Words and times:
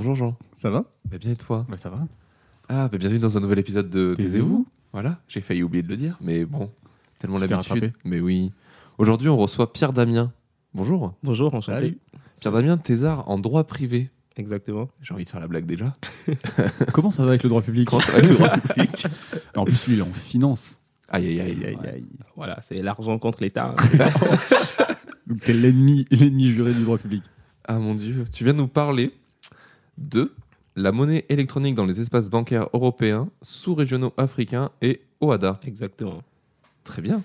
bonjour 0.00 0.14
Jean. 0.14 0.34
Ça 0.54 0.70
va? 0.70 0.84
Bah 1.10 1.18
bien 1.18 1.32
et 1.32 1.36
toi? 1.36 1.66
Bah 1.68 1.76
ça 1.76 1.90
va. 1.90 1.98
Ah, 2.70 2.88
bah 2.88 2.96
bienvenue 2.96 3.18
dans 3.18 3.36
un 3.36 3.40
nouvel 3.40 3.58
épisode 3.58 3.90
de 3.90 4.14
Taisez-vous. 4.14 4.66
Voilà, 4.94 5.20
j'ai 5.28 5.42
failli 5.42 5.62
oublier 5.62 5.82
de 5.82 5.88
le 5.88 5.98
dire, 5.98 6.16
mais 6.22 6.46
bon, 6.46 6.70
tellement 7.18 7.36
l'habitude. 7.36 7.92
Mais 8.06 8.18
oui. 8.18 8.50
Aujourd'hui, 8.96 9.28
on 9.28 9.36
reçoit 9.36 9.74
Pierre 9.74 9.92
Damien. 9.92 10.32
Bonjour. 10.72 11.12
Bonjour, 11.22 11.54
enchanté. 11.54 11.80
Salut. 11.80 11.98
Pierre 12.40 12.52
Damien, 12.54 12.78
thésard 12.78 13.28
en 13.28 13.38
droit 13.38 13.64
privé. 13.64 14.08
Exactement. 14.38 14.88
J'ai 15.02 15.12
envie 15.12 15.26
de 15.26 15.28
faire 15.28 15.40
la 15.40 15.48
blague 15.48 15.66
déjà. 15.66 15.92
Comment 16.94 17.10
ça 17.10 17.24
va 17.24 17.30
avec 17.30 17.42
le 17.42 17.50
droit 17.50 17.60
public? 17.60 17.86
Comment 17.90 18.00
ça 18.00 18.12
va 18.12 18.18
avec 18.18 18.30
le 18.30 18.36
droit 18.36 18.48
public? 18.48 19.06
En 19.54 19.66
plus, 19.66 19.86
lui, 19.86 19.96
il 19.96 19.98
est 19.98 20.02
en 20.02 20.14
finance. 20.14 20.78
Aïe, 21.10 21.26
aïe, 21.26 21.40
aïe. 21.42 21.58
Aïe, 21.62 21.78
aïe. 21.92 22.06
Voilà, 22.36 22.58
c'est 22.62 22.80
l'argent 22.80 23.18
contre 23.18 23.42
l'État. 23.42 23.74
Donc 25.26 25.40
t'es 25.40 25.52
l'ennemi, 25.52 26.06
l'ennemi 26.10 26.48
juré 26.48 26.72
du 26.72 26.84
droit 26.84 26.96
public? 26.96 27.22
Ah 27.68 27.78
mon 27.78 27.94
dieu, 27.94 28.24
tu 28.32 28.44
viens 28.44 28.54
de 28.54 28.58
nous 28.58 28.66
parler 28.66 29.12
de 30.00 30.32
la 30.76 30.92
monnaie 30.92 31.24
électronique 31.28 31.74
dans 31.74 31.84
les 31.84 32.00
espaces 32.00 32.30
bancaires 32.30 32.68
européens, 32.72 33.28
sous-régionaux 33.42 34.12
africains 34.16 34.70
et 34.82 35.02
OADA. 35.20 35.60
Exactement. 35.64 36.22
Très 36.84 37.02
bien. 37.02 37.22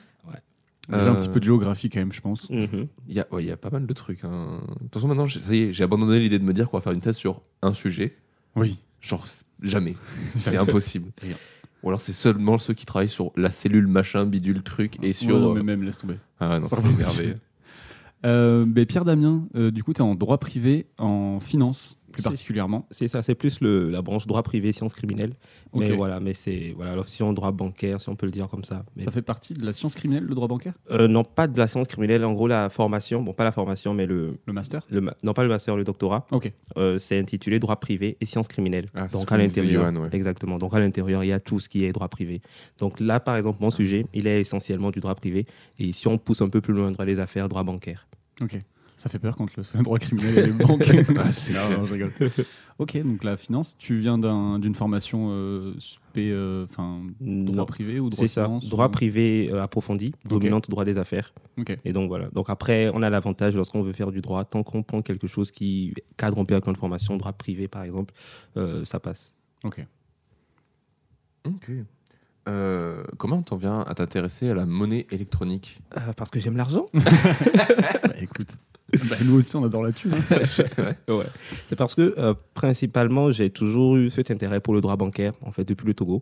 Un 0.88 0.98
Euh, 1.00 1.14
petit 1.16 1.30
peu 1.30 1.40
de 1.40 1.46
géographie 1.46 1.90
quand 1.90 1.98
même, 2.00 2.14
je 2.14 2.22
pense. 2.22 2.48
Mhm. 2.52 2.88
Il 3.08 3.16
y, 3.16 3.20
a, 3.20 3.26
ouais, 3.32 3.44
il 3.44 3.48
y 3.48 3.52
a 3.52 3.58
pas 3.58 3.72
mal 3.72 3.88
de 3.88 3.94
trucs. 3.94 4.24
hein. 4.24 4.60
De 4.76 4.84
toute 4.84 4.94
façon, 4.94 5.08
maintenant, 5.08 5.26
j'ai- 5.26 5.40
ça 5.42 5.52
y 5.56 5.64
est, 5.64 5.74
j'ai 5.74 5.84
abandonné 5.84 6.20
l'idée 6.20 6.38
de 6.38 6.44
me 6.44 6.54
dire 6.54 6.70
qu'on 6.70 6.78
va 6.78 6.82
faire 6.82 6.94
une 6.94 7.02
thèse 7.02 7.16
sur 7.16 7.42
un 7.64 7.74
sujet. 7.74 8.16
Oui. 8.56 8.78
Genre, 9.02 9.26
jamais. 9.64 9.96
C'est 10.38 10.58
impossible. 10.58 11.12
Rien. 11.24 11.38
Ou 11.82 11.88
alors, 11.90 12.02
c'est 12.02 12.14
seulement 12.14 12.58
ceux 12.60 12.74
qui 12.76 12.86
travaillent 12.86 13.08
sur 13.10 13.32
la 13.36 13.50
cellule 13.52 13.88
machin, 13.88 14.26
bidule, 14.28 14.62
truc, 14.64 14.98
et 15.04 15.14
sur. 15.14 15.36
Ouais, 15.36 15.42
non, 15.42 15.52
euh, 15.52 15.56
mais 15.56 15.64
même, 15.64 15.82
laisse 15.84 15.98
tomber. 15.98 16.18
Ah 16.40 16.60
non, 16.60 16.68
C'est. 17.00 17.38
Euh, 18.26 18.66
ben, 18.68 18.86
Pierre 18.86 19.06
Damien, 19.06 19.48
euh, 19.56 19.72
du 19.72 19.84
coup, 19.84 19.94
tu 19.94 20.00
es 20.00 20.04
en 20.04 20.16
droit 20.16 20.40
privé, 20.40 20.88
en 21.00 21.40
finance 21.40 22.00
plus 22.16 22.24
C'est- 22.24 22.30
particulièrement. 22.30 22.88
C'est 22.92 23.08
ça, 23.08 23.22
c'est 23.22 23.36
plus 23.36 23.60
le, 23.62 23.90
la 23.92 24.02
branche 24.02 24.26
droit 24.28 24.42
privé, 24.42 24.72
sciences 24.72 24.94
criminelles. 24.94 25.34
Mais 25.74 25.92
voilà, 25.92 26.20
mais 26.20 26.34
c'est 26.34 26.74
voilà, 26.76 26.96
l'option 26.96 27.34
droit 27.34 27.52
bancaire, 27.52 28.00
si 28.02 28.10
on 28.10 28.16
peut 28.16 28.26
le 28.26 28.32
dire 28.32 28.48
comme 28.48 28.64
ça. 28.64 28.86
Mais, 28.96 29.04
Ça 29.04 29.12
fait 29.12 29.22
partie 29.22 29.54
de 29.54 29.66
la 29.66 29.74
science 29.74 29.94
criminelle, 29.96 30.24
le 30.24 30.34
droit 30.34 30.48
bancaire? 30.48 30.74
Euh, 30.92 31.08
non, 31.08 31.24
pas 31.24 31.48
de 31.48 31.58
la 31.60 31.68
science 31.68 31.88
criminelle. 31.88 32.24
En 32.26 32.34
gros, 32.34 32.48
la 32.48 32.70
formation, 32.70 33.22
bon, 33.22 33.34
pas 33.34 33.44
la 33.44 33.52
formation, 33.52 33.94
mais 33.94 34.06
le, 34.06 34.38
Le 34.46 34.54
master? 34.54 34.82
le 34.90 35.02
non 35.24 35.34
pas 35.34 35.44
le 35.44 35.50
master, 35.50 35.76
le 35.76 35.84
doctorat, 35.84 36.26
Ok. 36.32 36.52
euh, 36.78 36.98
c'est 36.98 37.20
intitulé 37.20 37.60
droit 37.60 37.76
privé 37.80 38.18
et 38.22 38.26
sciences 38.26 38.48
criminelles. 38.48 38.90
Ah, 38.96 39.08
Donc 39.10 39.32
à 39.32 39.38
l'intérieur, 39.38 39.92
ouais. 39.94 40.10
exactement. 40.14 40.58
Donc 40.58 40.74
à 40.74 40.80
l'intérieur, 40.80 41.24
il 41.24 41.28
y 41.28 41.34
a 41.34 41.40
tout 41.40 41.60
ce 41.60 41.68
qui 41.70 41.84
est 41.84 41.92
droit 41.92 42.08
privé. 42.08 42.42
Donc 42.80 43.00
là, 43.00 43.20
par 43.20 43.36
exemple, 43.36 43.60
mon 43.62 43.70
sujet, 43.70 44.06
il 44.14 44.28
est 44.28 44.40
essentiellement 44.42 44.92
du 44.92 45.00
droit 45.02 45.16
privé. 45.16 45.46
Et 45.78 45.92
si 45.92 46.08
on 46.08 46.18
pousse 46.18 46.42
un 46.42 46.50
peu 46.50 46.62
plus 46.62 46.74
loin, 46.74 46.92
droit 46.92 47.06
des 47.06 47.20
affaires, 47.20 47.50
droit 47.50 47.64
bancaire. 47.64 48.08
Ok. 48.42 48.62
Ça 48.98 49.10
fait 49.10 49.20
peur 49.20 49.36
quand 49.36 49.54
le 49.58 49.64
seul 49.64 49.84
droit 49.84 50.00
criminel 50.00 50.38
est 50.38 50.46
les 50.48 50.52
banques. 50.54 50.84
Ah, 51.18 51.32
c'est 51.32 51.54
non, 51.54 51.80
non, 51.80 51.86
je 51.86 51.94
rigole. 51.94 52.14
Ok, 52.78 52.98
donc 53.04 53.24
la 53.24 53.36
finance, 53.38 53.78
tu 53.78 53.98
viens 54.00 54.18
d'un- 54.18 54.58
d'une 54.60 54.74
formation 54.76 55.28
euh, 55.32 55.74
spé, 55.80 56.30
euh, 56.32 56.66
enfin, 56.70 57.02
droit 57.22 57.56
Non. 57.58 57.66
privé 57.66 58.00
ou 58.00 58.10
droit 58.10 58.22
C'est 58.22 58.28
ça, 58.30 58.46
finance 58.46 58.68
droit 58.70 58.88
ou- 58.88 58.92
privé 58.92 59.50
euh, 59.52 59.62
approfondi, 59.64 60.12
dominante 60.26 60.70
droit 60.70 60.86
des 60.86 60.98
affaires. 60.98 61.34
Ok. 61.58 61.78
Et 61.86 61.94
donc 61.94 62.08
voilà. 62.10 62.30
Donc 62.32 62.50
après, 62.50 62.90
on 62.94 63.02
a 63.02 63.10
l'avantage 63.10 63.56
lorsqu'on 63.56 63.82
veut 63.82 63.94
faire 63.94 64.12
du 64.12 64.22
droit, 64.22 64.44
tant 64.46 64.64
qu'on 64.64 64.82
prend 64.84 65.02
quelque 65.02 65.28
chose 65.28 65.52
qui 65.52 65.94
cadre 66.18 66.40
un 66.40 66.46
peu 66.46 66.54
avec 66.54 66.68
notre 66.68 66.80
formation, 66.80 67.16
droit 67.18 67.34
privé 67.34 67.68
par 67.68 67.84
exemple, 67.84 68.14
euh, 68.58 68.84
ça 68.86 69.00
passe. 69.00 69.34
Ok. 69.66 69.86
Ok. 71.46 71.72
Euh, 72.48 73.04
comment 73.18 73.42
t'en 73.42 73.56
viens 73.58 73.80
à 73.82 73.94
t'intéresser 73.96 74.50
à 74.50 74.54
la 74.54 74.66
monnaie 74.66 75.08
électronique? 75.12 75.80
Euh, 75.98 76.14
parce 76.16 76.30
que 76.30 76.40
j'aime 76.40 76.58
l'argent. 76.58 76.86
Bah, 76.94 78.14
écoute. 78.22 78.56
Bah, 79.10 79.16
nous 79.26 79.36
aussi, 79.36 79.56
on 79.56 79.64
adore 79.64 79.84
la 79.84 79.92
thune. 79.92 80.14
hein. 80.14 80.94
ouais. 81.14 81.26
C'est 81.68 81.76
parce 81.76 81.96
que 81.96 82.14
euh, 82.18 82.34
principalement, 82.54 83.32
j'ai 83.32 83.50
toujours 83.50 83.98
eu 83.98 84.10
cet 84.10 84.32
intérêt 84.32 84.60
pour 84.60 84.74
le 84.74 84.82
droit 84.82 84.96
bancaire, 84.96 85.34
en 85.42 85.52
fait, 85.52 85.64
depuis 85.66 85.86
le 85.88 85.94
Togo. 85.94 86.22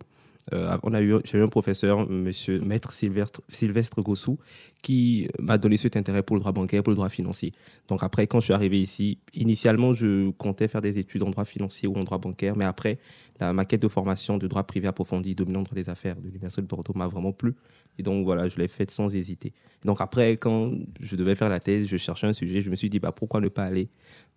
Euh, 0.52 0.78
on 0.84 0.94
a 0.94 1.02
eu, 1.02 1.16
j'ai 1.24 1.38
eu 1.38 1.42
un 1.42 1.48
professeur, 1.48 2.10
monsieur 2.10 2.60
maître 2.60 2.94
Sylvestre, 2.94 4.02
Gossou, 4.02 4.38
qui 4.82 5.30
m'a 5.40 5.58
donné 5.58 5.78
cet 5.78 5.96
intérêt 5.96 6.24
pour 6.24 6.36
le 6.36 6.42
droit 6.42 6.52
bancaire, 6.52 6.84
pour 6.84 6.92
le 6.92 6.96
droit 6.96 7.10
financier. 7.10 7.54
Donc 7.88 8.04
après, 8.04 8.28
quand 8.28 8.40
je 8.40 8.46
suis 8.46 8.54
arrivé 8.54 8.82
ici, 8.82 9.20
initialement, 9.34 9.94
je 9.94 10.32
comptais 10.32 10.68
faire 10.68 10.82
des 10.82 10.98
études 10.98 11.24
en 11.24 11.30
droit 11.30 11.46
financier 11.46 11.88
ou 11.88 11.96
en 11.96 12.04
droit 12.04 12.18
bancaire, 12.18 12.58
mais 12.58 12.66
après, 12.66 13.00
la 13.40 13.54
maquette 13.54 13.82
de 13.82 13.88
formation 13.88 14.38
de 14.38 14.48
droit 14.48 14.64
privé 14.64 14.88
approfondi 14.88 15.36
dominant 15.36 15.62
droit 15.62 15.76
des 15.76 15.90
affaires 15.90 16.16
de 16.18 16.28
l'Université 16.28 16.62
de 16.62 16.68
Bordeaux 16.68 16.94
m'a 16.96 17.08
vraiment 17.08 17.32
plu. 17.32 17.56
Et 17.98 18.04
donc 18.04 18.26
voilà, 18.26 18.48
je 18.48 18.58
l'ai 18.58 18.68
faite 18.68 18.92
sans 18.92 19.14
hésiter. 19.14 19.54
Donc 19.86 20.02
après, 20.02 20.38
quand 20.38 20.72
je 21.00 21.16
devais 21.16 21.36
faire 21.36 21.50
la 21.50 21.60
thèse, 21.60 21.88
je 21.88 21.98
cherchais 21.98 22.28
un 22.28 22.34
sujet, 22.34 22.62
je 22.62 22.70
me 22.70 22.76
suis 22.76 22.90
dit, 22.90 23.00
bah, 23.00 23.12
pourquoi 23.12 23.40
ne 23.40 23.48
pas 23.48 23.64
aller 23.64 23.90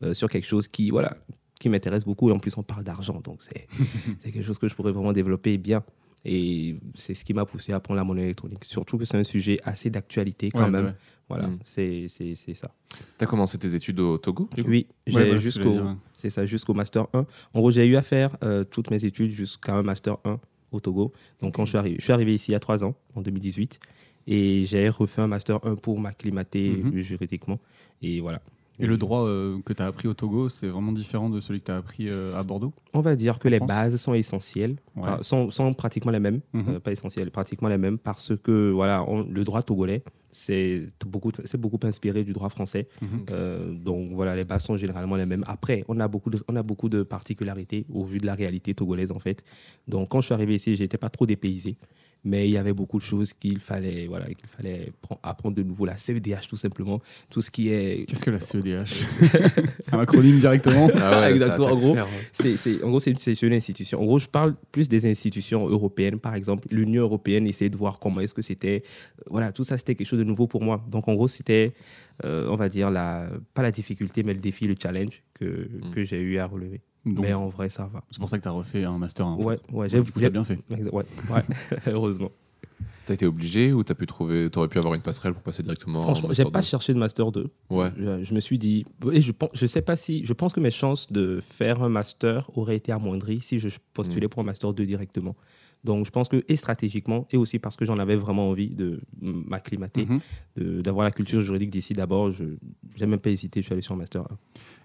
euh, 0.03 0.15
sur 0.15 0.28
quelque 0.28 0.47
chose 0.47 0.69
qui, 0.69 0.91
voilà, 0.91 1.17
qui 1.61 1.69
m'intéresse 1.69 2.05
beaucoup. 2.05 2.28
Et 2.31 2.33
en 2.33 2.39
plus, 2.39 2.56
on 2.56 2.62
parle 2.62 2.84
d'argent, 2.84 3.21
donc 3.21 3.43
c'est 3.43 3.67
quelque 4.33 4.43
chose 4.43 4.59
que 4.59 4.69
je 4.69 4.75
pourrais 4.75 4.93
vraiment 4.93 5.12
développer 5.12 5.59
bien. 5.59 5.83
Et 6.25 6.77
c'est 6.94 7.15
ce 7.15 7.25
qui 7.25 7.34
m'a 7.34 7.44
poussé 7.44 7.72
à 7.72 7.78
prendre 7.78 7.97
la 7.99 8.05
monnaie 8.05 8.25
électronique. 8.25 8.65
Surtout 8.65 8.99
que 8.99 9.05
c'est 9.05 9.17
un 9.17 9.22
sujet 9.22 9.59
assez 9.62 9.91
d'actualité 9.91 10.50
quand 10.50 10.65
Ouais, 10.65 10.71
même. 10.71 10.87
ouais. 10.87 10.94
Voilà, 11.28 11.47
Mm. 11.49 11.59
c'est 11.65 12.06
c'est- 12.09 12.34
c'est 12.34 12.55
ça. 12.55 12.71
T'as 13.19 13.27
commencé 13.27 13.59
tes 13.59 13.75
études 13.75 13.99
au 14.00 14.17
Togo 14.19 14.49
Oui, 14.67 14.87
Ouais, 15.12 15.31
que 15.31 15.39
jusqu'au 15.39 15.81
c'est 16.17 16.31
ça 16.31 16.44
jusqu'au 16.47 16.72
master 16.75 17.06
1. 17.12 17.27
En 17.55 17.59
gros, 17.61 17.71
j'ai 17.71 17.84
eu 17.87 17.97
à 17.97 18.03
faire 18.03 18.37
euh, 18.43 18.65
toutes 18.65 18.91
mes 18.91 19.05
études 19.05 19.31
jusqu'à 19.31 19.75
un 19.75 19.83
master 19.83 20.17
1 20.25 20.38
au 20.73 20.81
Togo. 20.81 21.12
Donc 21.43 21.55
quand 21.55 21.65
je 21.65 21.71
suis 21.71 21.78
arrivé, 21.78 21.97
je 21.99 22.05
suis 22.05 22.12
arrivé 22.12 22.34
ici 22.34 22.50
il 22.50 22.55
y 22.55 22.56
a 22.56 22.61
trois 22.61 22.84
ans, 22.84 22.94
en 23.15 23.23
2018, 23.23 23.78
et 24.28 24.65
j'ai 24.67 24.88
refait 24.88 25.23
un 25.23 25.27
master 25.28 25.65
1 25.65 25.75
pour 25.77 25.99
m'acclimater 26.00 26.71
Mhm. 26.71 26.99
juridiquement. 27.00 27.59
Et 28.03 28.21
voilà. 28.21 28.41
Et 28.78 28.87
le 28.87 28.97
droit 28.98 29.22
euh, 29.26 29.59
que 29.64 29.72
tu 29.72 29.82
as 29.82 29.87
appris 29.87 30.06
au 30.09 30.14
Togo, 30.14 30.48
c'est 30.48 30.66
vraiment 30.69 30.92
différent 30.92 31.31
de 31.31 31.41
celui 31.41 31.60
que 31.60 31.66
tu 31.66 31.72
as 31.72 31.76
appris 31.76 32.09
euh, 32.10 32.38
à 32.38 32.42
Bordeaux? 32.42 32.72
On 32.92 33.00
va 33.00 33.16
dire 33.16 33.38
que 33.38 33.48
les 33.48 33.56
France? 33.56 33.69
bases 33.69 33.97
sont 33.97 34.12
essentielles, 34.14 34.76
Ouais. 34.94 35.03
Enfin, 35.03 35.19
sont, 35.22 35.50
sont 35.50 35.72
pratiquement 35.75 36.12
les 36.12 36.20
mêmes, 36.20 36.41
Mhm. 36.53 36.64
euh, 36.69 36.81
pas 36.81 36.92
essentielles, 36.92 37.31
pratiquement 37.31 37.69
les 37.69 37.78
mêmes, 37.78 37.97
parce 37.98 38.32
que 38.37 38.70
voilà, 38.70 39.03
on- 39.09 39.22
le 39.22 39.44
droit 39.44 39.62
togolais, 39.62 40.03
c'est 40.31 40.88
beaucoup, 41.06 41.32
beaucoup 41.59 41.78
inspiré 41.87 42.22
du 42.25 42.32
droit 42.34 42.50
français. 42.50 42.88
Mhm. 43.00 43.09
Euh, 43.31 43.72
donc 43.72 44.10
voilà, 44.12 44.37
les 44.37 44.44
bases 44.44 44.64
sont 44.64 44.76
généralement 44.76 45.16
les 45.16 45.26
mêmes. 45.26 45.44
Après, 45.47 45.82
on 45.88 45.98
a 46.00 46.08
beaucoup 46.08 46.28
de, 46.31 46.38
on 46.48 46.56
a 46.56 46.62
beaucoup 46.62 46.88
de 46.91 47.03
particularités 47.03 47.87
au 47.93 48.04
vu 48.04 48.19
de 48.19 48.26
la 48.26 48.34
réalité 48.34 48.75
togolaise 48.75 49.10
en 49.10 49.19
fait. 49.19 49.43
Donc 49.88 50.10
quand 50.10 50.20
je 50.20 50.26
suis 50.26 50.34
arrivé 50.34 50.54
ici, 50.56 50.76
j'étais 50.76 50.98
pas 50.98 51.08
trop 51.08 51.25
dépaysé. 51.26 51.78
Mais 52.28 52.48
il 52.48 52.53
y 52.53 52.59
avait 52.59 52.72
beaucoup 52.72 52.98
de 52.98 53.04
choses 53.04 53.32
qu'il 53.32 53.60
fallait, 53.60 54.09
voilà, 54.09 54.26
qu'il 54.26 54.48
fallait 54.48 54.92
prendre- 55.00 55.20
apprendre 55.22 55.54
de 55.54 55.62
nouveau. 55.62 55.87
La 55.87 55.97
CEDH, 55.97 56.48
tout 56.48 56.56
simplement. 56.56 57.00
Tout 57.31 57.41
ce 57.41 57.53
qui 57.53 57.69
est 57.69 58.05
Qu'est-ce 58.08 58.25
que 58.25 58.31
la 58.32 58.40
CEDH 58.40 59.06
Un 59.93 60.00
acronyme 60.00 60.38
directement 60.40 60.88
Ah 60.96 61.31
Exactement, 61.31 61.69
en 61.69 61.76
gros. 61.76 61.96
C'est, 62.32 62.82
en 62.82 62.88
gros, 62.90 62.99
c'est 62.99 63.12
une, 63.12 63.19
c'est 63.20 63.40
une 63.43 63.52
institution. 63.52 64.00
En 64.02 64.05
gros, 64.05 64.19
je 64.19 64.26
parle 64.26 64.56
plus 64.73 64.88
des 64.88 65.08
institutions 65.08 65.69
européennes, 65.69 66.19
par 66.19 66.34
exemple. 66.34 66.67
L'Union 66.73 67.02
européenne, 67.02 67.46
essayer 67.46 67.70
de 67.70 67.76
voir 67.76 68.00
comment 68.00 68.20
est-ce 68.20 68.34
que 68.34 68.43
c'était. 68.43 68.82
euh, 68.84 69.23
Voilà, 69.31 69.52
tout 69.52 69.62
ça, 69.64 69.78
c'était 69.78 69.94
quelque 69.94 70.08
chose 70.08 70.19
de 70.19 70.25
nouveau 70.25 70.49
pour 70.49 70.62
moi. 70.62 70.84
Donc, 70.90 71.06
en 71.06 71.14
gros, 71.14 71.28
c'était, 71.28 71.75
euh, 72.25 72.49
on 72.50 72.56
va 72.56 72.69
dire, 72.69 72.90
la, 72.90 73.28
pas 73.55 73.62
la 73.62 73.70
difficulté, 73.70 74.25
mais 74.25 74.34
le 74.34 74.40
défi, 74.40 74.67
le 74.67 74.75
challenge 74.82 75.23
que, 75.34 75.44
Mm. 75.44 75.90
que 75.94 76.02
j'ai 76.02 76.20
eu 76.20 76.38
à 76.38 76.46
relever. 76.46 76.81
Donc, 77.06 77.20
mais 77.25 77.32
en 77.32 77.49
vrai, 77.49 77.70
ça 77.70 77.87
va. 77.87 78.03
C'est 78.11 78.19
pour 78.19 78.29
ça 78.29 78.37
que 78.37 78.43
tu 78.43 78.49
as 78.49 78.53
refait 78.53 78.85
un 78.85 78.99
master 78.99 79.26
1. 79.26 79.31
en 79.32 79.38
fait. 79.38 79.44
Ouais, 79.44 79.58
ouais, 79.73 79.88
j'ai, 79.88 80.31
bien 80.31 80.44
fait. 80.44 80.58
Ouais, 80.69 80.81
ouais, 80.93 81.43
heureusement. 81.87 82.31
T'as 83.06 83.14
été 83.14 83.25
obligé 83.25 83.73
ou 83.73 83.85
t'as 83.85 83.94
pu 83.94 84.05
trouver, 84.06 84.50
t'aurais 84.50 84.67
pu 84.67 84.79
avoir 84.79 84.93
une 84.94 85.00
passerelle 85.00 85.32
pour 85.32 85.43
passer 85.43 85.62
directement 85.62 86.00
en 86.00 86.03
Franchement, 86.03 86.26
master 86.29 86.44
j'ai 86.47 86.50
pas 86.50 86.61
cherché 86.62 86.93
de 86.93 86.99
master 86.99 87.31
2. 87.31 87.49
Ouais. 87.70 87.93
Je, 87.97 88.25
je 88.25 88.35
me 88.35 88.41
suis 88.41 88.58
dit, 88.58 88.85
et 89.12 89.20
je 89.20 89.31
pense, 89.31 89.50
je 89.53 89.64
sais 89.67 89.81
pas 89.82 89.94
si, 89.94 90.25
je 90.26 90.32
pense 90.32 90.53
que 90.53 90.58
mes 90.58 90.73
chances 90.73 91.06
de 91.12 91.38
faire 91.41 91.82
un 91.85 91.88
master 91.88 92.50
auraient 92.58 92.75
été 92.75 92.91
amoindries 92.91 93.41
si 93.41 93.61
je 93.61 93.69
postulais 93.94 94.26
pour 94.26 94.41
un 94.43 94.44
master 94.44 94.73
2 94.73 94.85
directement. 94.85 95.37
Donc, 95.85 96.05
je 96.05 96.11
pense 96.11 96.26
que, 96.29 96.43
et 96.49 96.56
stratégiquement, 96.56 97.29
et 97.31 97.37
aussi 97.37 97.61
parce 97.61 97.76
que 97.76 97.85
j'en 97.85 97.99
avais 97.99 98.17
vraiment 98.17 98.50
envie 98.50 98.70
de 98.70 99.00
m'acclimater, 99.23 100.09
de- 100.56 100.81
d'avoir 100.81 101.05
la 101.05 101.12
culture 101.12 101.41
juridique 101.41 101.70
d'ici 101.70 101.93
d'abord, 101.93 102.32
je 102.32 102.44
n'ai 102.99 103.06
même 103.06 103.20
pas 103.20 103.31
hésité, 103.31 103.61
je 103.61 103.67
suis 103.67 103.73
allé 103.73 103.82
sur 103.82 103.94
un 103.94 103.99
master 103.99 104.23
1. 104.23 104.26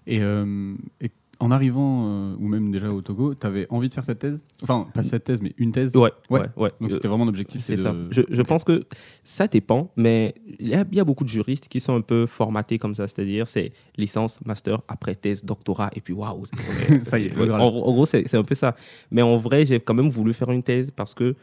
Et, 0.06 0.20
euh, 0.20 0.74
et 1.00 1.10
en 1.42 1.50
arrivant, 1.50 2.06
euh, 2.06 2.36
ou 2.38 2.46
même 2.46 2.70
déjà 2.70 2.90
au 2.92 3.02
Togo, 3.02 3.34
tu 3.34 3.44
avais 3.46 3.66
envie 3.68 3.88
de 3.88 3.94
faire 3.94 4.04
cette 4.04 4.20
thèse? 4.20 4.46
Enfin, 4.62 4.86
pas 4.94 5.02
cette 5.02 5.24
thèse, 5.24 5.40
mais 5.42 5.52
une 5.58 5.72
thèse. 5.72 5.96
Ouais, 5.96 6.12
Ouais. 6.30 6.40
ouais, 6.40 6.46
ouais. 6.56 6.72
Donc 6.80 6.92
c'était 6.92 7.08
vraiment 7.08 7.24
l'objectif. 7.24 7.60
C'est 7.60 7.74
de- 7.76 7.82
ça. 7.82 7.94
Je, 8.10 8.42
pense 8.42 8.62
que 8.62 8.84
ça 9.24 9.48
dépend, 9.48 9.90
mais 9.96 10.34
il 10.60 10.68
y, 10.68 10.74
a, 10.74 10.84
il 10.90 10.96
y 10.96 11.00
a 11.00 11.04
beaucoup 11.04 11.24
de 11.24 11.28
juristes 11.28 11.66
qui 11.68 11.80
sont 11.80 11.96
un 11.96 12.00
peu 12.00 12.26
formatés 12.26 12.78
comme 12.78 12.94
ça, 12.94 13.08
c'est-à-dire 13.08 13.48
c'est 13.48 13.72
licence, 13.96 14.38
master, 14.46 14.82
après 14.86 15.16
thèse, 15.16 15.44
doctorat, 15.44 15.90
et 15.96 16.00
puis 16.00 16.14
waouh. 16.14 16.44
Ça 17.04 17.18
y 17.18 17.26
est, 17.26 17.36
Ouais, 17.36 17.50
en, 17.50 17.58
en 17.58 17.92
gros, 17.92 18.06
c'est 18.06 18.34
un 18.34 18.44
peu 18.44 18.54
ça. 18.54 18.76
Mais 19.10 19.22
en 19.22 19.36
vrai, 19.36 19.64
j'ai 19.64 19.80
quand 19.80 19.94
même 19.94 20.10
voulu 20.10 20.32
faire 20.32 20.50
une 20.52 20.62
thèse 20.62 20.90
parce 20.94 21.12
que 21.12 21.34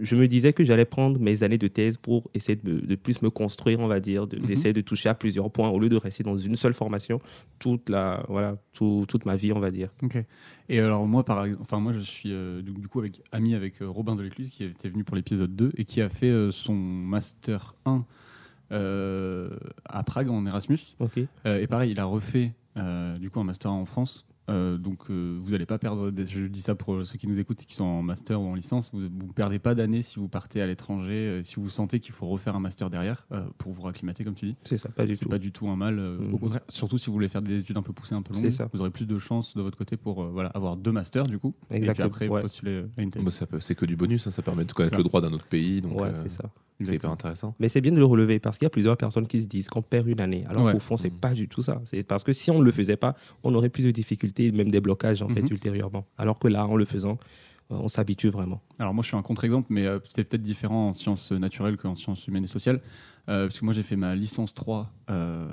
je 0.00 0.16
me 0.16 0.28
disais 0.28 0.52
que 0.52 0.64
j'allais 0.64 0.84
prendre 0.84 1.18
mes 1.20 1.42
années 1.42 1.58
de 1.58 1.68
thèse 1.68 1.96
pour 1.96 2.30
essayer 2.34 2.56
de, 2.56 2.94
plus 2.94 3.22
me 3.22 3.30
construire, 3.30 3.80
on 3.80 3.86
va 3.86 4.00
dire, 4.00 4.26
de- 4.26 4.38
Mhm. 4.38 4.46
d'essayer 4.46 4.72
de 4.72 4.80
toucher 4.80 5.08
à 5.08 5.14
plusieurs 5.14 5.50
points 5.50 5.68
au 5.70 5.78
lieu 5.78 5.88
de 5.88 5.96
rester 5.96 6.22
dans 6.22 6.36
une 6.36 6.56
seule 6.56 6.74
formation 6.74 7.20
toute, 7.58 7.88
la, 7.88 8.24
voilà, 8.28 8.56
tout- 8.72 9.04
toute 9.08 9.24
ma 9.24 9.36
vie, 9.36 9.52
on 9.52 9.60
va 9.60 9.70
dire. 9.70 9.88
Ok. 10.02 10.16
Et 10.68 10.78
alors 10.78 11.06
moi, 11.06 11.24
par 11.24 11.44
exemple, 11.44 11.62
enfin 11.62 11.80
moi 11.80 11.92
je 11.92 12.00
suis 12.00 12.32
euh, 12.32 12.62
du, 12.62 12.88
coup 12.88 13.00
avec 13.00 13.20
ami 13.32 13.54
avec 13.54 13.82
euh, 13.82 13.88
Robin 13.88 14.14
Delécluse 14.16 14.50
qui 14.50 14.64
était 14.64 14.88
venu 14.88 15.04
pour 15.04 15.16
l'épisode 15.16 15.54
2 15.54 15.72
et 15.76 15.84
qui 15.84 16.00
a 16.00 16.08
fait 16.08 16.30
euh, 16.30 16.50
son 16.50 16.74
master 16.74 17.74
1 17.84 18.04
euh, 18.70 19.50
à 19.84 20.02
Prague 20.02 20.28
en 20.30 20.46
Erasmus. 20.46 20.78
Ok. 21.00 21.18
Euh, 21.46 21.60
et 21.60 21.66
pareil, 21.66 21.92
il 21.92 22.00
a 22.00 22.04
refait 22.04 22.52
du 23.20 23.28
coup 23.30 23.38
un 23.40 23.44
master 23.44 23.70
en 23.70 23.84
France. 23.84 24.24
Euh, 24.48 24.76
donc 24.76 25.04
euh, 25.08 25.38
vous 25.40 25.52
n'allez 25.52 25.66
pas 25.66 25.78
perdre, 25.78 26.10
des- 26.10 26.26
je 26.26 26.42
dis 26.46 26.60
ça 26.60 26.74
pour 26.74 27.06
ceux 27.06 27.16
qui 27.16 27.28
nous 27.28 27.38
écoutent 27.38 27.62
et 27.62 27.64
qui 27.64 27.74
sont 27.74 27.84
en 27.84 28.02
master 28.02 28.40
ou 28.40 28.44
en 28.46 28.54
licence, 28.54 28.90
vous 28.92 29.00
ne 29.02 29.08
perdez 29.34 29.60
pas 29.60 29.76
d'année 29.76 30.02
si 30.02 30.18
vous 30.18 30.26
partez 30.26 30.60
à 30.60 30.66
l'étranger, 30.66 31.12
euh, 31.12 31.42
si 31.44 31.56
vous 31.56 31.68
sentez 31.68 32.00
qu'il 32.00 32.12
faut 32.12 32.26
refaire 32.26 32.56
un 32.56 32.60
master 32.60 32.90
derrière 32.90 33.24
euh, 33.30 33.44
pour 33.58 33.72
vous 33.72 33.82
racclimater 33.82 34.24
comme 34.24 34.34
tu 34.34 34.46
dis. 34.46 34.56
C'est 34.64 34.78
ça, 34.78 34.88
pas 34.88 35.06
du 35.06 35.14
C'est 35.14 35.26
tout. 35.26 35.30
pas 35.30 35.38
du 35.38 35.52
tout 35.52 35.68
un 35.68 35.76
mal, 35.76 35.96
euh, 36.00 36.18
Mhm. 36.18 36.34
au 36.34 36.38
contraire, 36.38 36.60
surtout 36.68 36.98
si 36.98 37.06
vous 37.06 37.12
voulez 37.12 37.28
faire 37.28 37.40
des 37.42 37.58
études 37.60 37.78
un 37.78 37.82
peu 37.82 37.92
poussées, 37.92 38.16
un 38.16 38.22
peu 38.22 38.34
C'est 38.34 38.42
longues, 38.42 38.50
ça. 38.50 38.68
vous 38.72 38.80
aurez 38.80 38.90
plus 38.90 39.06
de 39.06 39.16
chances 39.18 39.56
de 39.56 39.62
votre 39.62 39.78
côté 39.78 39.96
pour 39.96 40.22
euh, 40.24 40.30
voilà, 40.32 40.48
avoir 40.50 40.76
deux 40.76 40.92
masters 40.92 41.28
du 41.28 41.38
coup, 41.38 41.54
Exactement, 41.70 42.06
et 42.08 42.10
puis 42.10 42.24
après 42.24 42.28
ouais. 42.28 42.40
postuler 42.40 42.84
à 42.98 43.02
une 43.02 43.10
thèse. 43.10 43.22
Bah, 43.24 43.30
ça 43.30 43.46
peut- 43.46 43.60
c'est 43.60 43.76
que 43.76 43.86
du 43.86 43.94
bonus, 43.94 44.26
hein, 44.26 44.32
ça 44.32 44.42
permet 44.42 44.64
de 44.64 44.72
connaître 44.72 44.96
le 44.96 45.04
droit 45.04 45.20
d'un 45.20 45.32
autre 45.32 45.46
pays. 45.46 45.80
Donc, 45.82 46.00
Ouais, 46.00 46.08
euh, 46.08 46.14
c'est 46.14 46.28
ça. 46.30 46.50
c'est 46.80 46.96
hyper 46.96 47.10
intéressant. 47.10 47.54
Mais 47.60 47.68
c'est 47.68 47.80
bien 47.80 47.92
de 47.92 47.98
le 47.98 48.04
relever 48.04 48.40
parce 48.40 48.58
qu'il 48.58 48.66
y 48.66 48.66
a 48.66 48.70
plusieurs 48.70 48.96
personnes 48.96 49.28
qui 49.28 49.40
se 49.40 49.46
disent 49.46 49.68
qu'on 49.68 49.82
perd 49.82 50.08
une 50.08 50.20
année. 50.20 50.44
Alors 50.48 50.64
Ouais. 50.64 50.72
qu'au 50.72 50.80
fond, 50.80 50.96
c'est 50.96 51.10
Mhm. 51.12 51.18
pas 51.20 51.32
du 51.32 51.46
tout 51.46 51.62
ça. 51.62 51.80
C'est 51.84 52.02
parce 52.02 52.24
que 52.24 52.32
si 52.32 52.50
on 52.50 52.58
ne 52.58 52.64
le 52.64 52.72
faisait 52.72 52.96
pas, 52.96 53.14
on 53.44 53.54
aurait 53.54 53.68
plus 53.68 53.84
de 53.84 53.92
difficultés, 53.92 54.31
même 54.40 54.70
des 54.70 54.80
blocages 54.80 55.22
en 55.22 55.28
fait 55.28 55.42
Mhm. 55.42 55.48
ultérieurement. 55.50 56.06
Alors 56.18 56.38
que 56.38 56.48
là, 56.48 56.66
en 56.66 56.76
le 56.76 56.84
faisant, 56.84 57.18
euh, 57.70 57.76
on 57.80 57.88
s'habitue 57.88 58.28
vraiment. 58.28 58.60
Alors 58.78 58.94
moi 58.94 59.02
je 59.02 59.08
suis 59.08 59.16
un 59.16 59.22
contre-exemple, 59.22 59.66
mais 59.70 59.86
euh, 59.86 59.98
c'est 60.08 60.24
peut-être 60.24 60.42
différent 60.42 60.88
en 60.88 60.92
sciences 60.92 61.32
naturelles 61.32 61.76
qu'en 61.76 61.94
sciences 61.94 62.26
humaines 62.26 62.44
et 62.44 62.48
sociales. 62.48 62.80
Euh, 63.28 63.46
parce 63.46 63.60
que 63.60 63.64
moi 63.64 63.72
j'ai 63.72 63.84
fait 63.84 63.94
ma 63.94 64.16
licence 64.16 64.52
3 64.52 64.90
euh, 65.08 65.48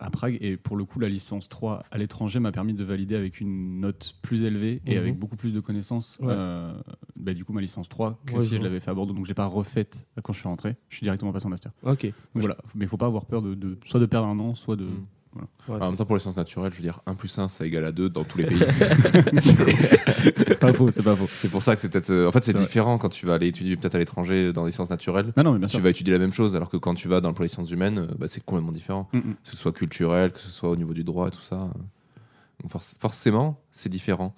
à 0.00 0.10
Prague 0.10 0.38
et 0.40 0.56
pour 0.56 0.76
le 0.76 0.84
coup 0.84 0.98
la 0.98 1.08
licence 1.08 1.48
3 1.48 1.84
à 1.92 1.96
l'étranger 1.98 2.40
m'a 2.40 2.50
permis 2.50 2.74
de 2.74 2.82
valider 2.82 3.14
avec 3.14 3.40
une 3.40 3.78
note 3.78 4.16
plus 4.22 4.42
élevée 4.42 4.82
et 4.86 4.94
Mhm. 4.94 4.98
avec 4.98 5.18
beaucoup 5.20 5.36
plus 5.36 5.52
de 5.52 5.60
connaissances 5.60 6.18
Ouais. 6.20 6.26
euh, 6.30 6.72
bah, 7.14 7.32
du 7.32 7.44
coup 7.44 7.52
ma 7.52 7.60
licence 7.60 7.88
3 7.88 8.18
que 8.26 8.32
Ouais, 8.34 8.40
si 8.44 8.56
je 8.56 8.60
l'avais 8.60 8.80
fait 8.80 8.90
à 8.90 8.94
Bordeaux 8.94 9.12
donc 9.14 9.24
je 9.26 9.30
l'ai 9.30 9.34
pas 9.36 9.46
refaite 9.46 10.04
quand 10.24 10.32
je 10.32 10.40
suis 10.40 10.48
rentré 10.48 10.74
je 10.88 10.96
suis 10.96 11.04
directement 11.04 11.32
passé 11.32 11.46
en 11.46 11.50
master 11.50 11.70
Ok. 11.84 12.06
donc 12.06 12.12
voilà 12.42 12.56
mais 12.74 12.86
il 12.86 12.88
faut 12.88 12.96
pas 12.96 13.06
avoir 13.06 13.24
peur 13.26 13.40
de, 13.40 13.54
de- 13.54 13.78
soit 13.86 14.00
de 14.00 14.06
perdre 14.06 14.26
un 14.26 14.40
an 14.40 14.56
soit 14.56 14.74
de 14.74 14.88
Mhm. 15.34 15.42
Ouais, 15.68 15.82
en 15.82 15.88
même 15.88 15.96
temps, 15.96 16.04
pour 16.04 16.16
les 16.16 16.20
sciences 16.20 16.36
naturelles, 16.36 16.72
je 16.72 16.76
veux 16.78 16.82
dire, 16.82 17.00
1 17.06 17.14
plus 17.14 17.38
1, 17.38 17.48
ça 17.48 17.64
égale 17.64 17.84
à 17.86 17.92
2 17.92 18.08
dans 18.10 18.24
tous 18.24 18.38
les 18.38 18.44
pays. 18.46 18.58
c'est 19.38 20.58
pas 20.58 20.72
faux 20.72 20.90
c'est 20.90 21.02
pas 21.02 21.16
faux 21.16 21.26
c'est 21.26 21.50
pour 21.50 21.62
ça 21.62 21.74
que 21.74 21.80
c'est 21.80 21.88
peut-être. 21.88 22.10
euh, 22.10 22.28
En 22.28 22.32
fait, 22.32 22.44
c'est 22.44 22.52
vrai. 22.52 22.62
différent 22.62 22.98
quand 22.98 23.08
tu 23.08 23.26
vas 23.26 23.34
aller 23.34 23.46
étudier 23.48 23.76
peut-être 23.76 23.94
à 23.94 23.98
l'étranger 23.98 24.52
dans 24.52 24.64
les 24.66 24.72
sciences 24.72 24.90
naturelles. 24.90 25.32
non 25.36 25.42
non 25.44 25.52
mais 25.52 25.58
bien 25.60 25.68
Tu 25.68 25.74
sûr 25.76 25.82
vas 25.82 25.90
étudier 25.90 26.12
la 26.12 26.18
même 26.18 26.32
chose, 26.32 26.56
alors 26.56 26.68
que 26.70 26.76
quand 26.76 26.94
tu 26.94 27.08
vas 27.08 27.20
dans 27.20 27.32
pour 27.32 27.42
les 27.42 27.48
sciences 27.48 27.70
humaines, 27.70 27.98
euh, 28.10 28.14
bah, 28.18 28.26
c'est 28.28 28.44
complètement 28.44 28.72
différent. 28.72 29.08
Mhm. 29.12 29.22
Que 29.22 29.50
ce 29.50 29.56
soit 29.56 29.72
culturel, 29.72 30.32
que 30.32 30.40
ce 30.40 30.50
soit 30.50 30.70
au 30.70 30.76
niveau 30.76 30.92
du 30.92 31.04
droit 31.04 31.28
et 31.28 31.30
tout 31.30 31.40
ça. 31.40 31.70
Donc 32.62 32.70
forc- 32.72 32.96
forcément, 33.00 33.60
c'est 33.70 33.88
différent. 33.88 34.34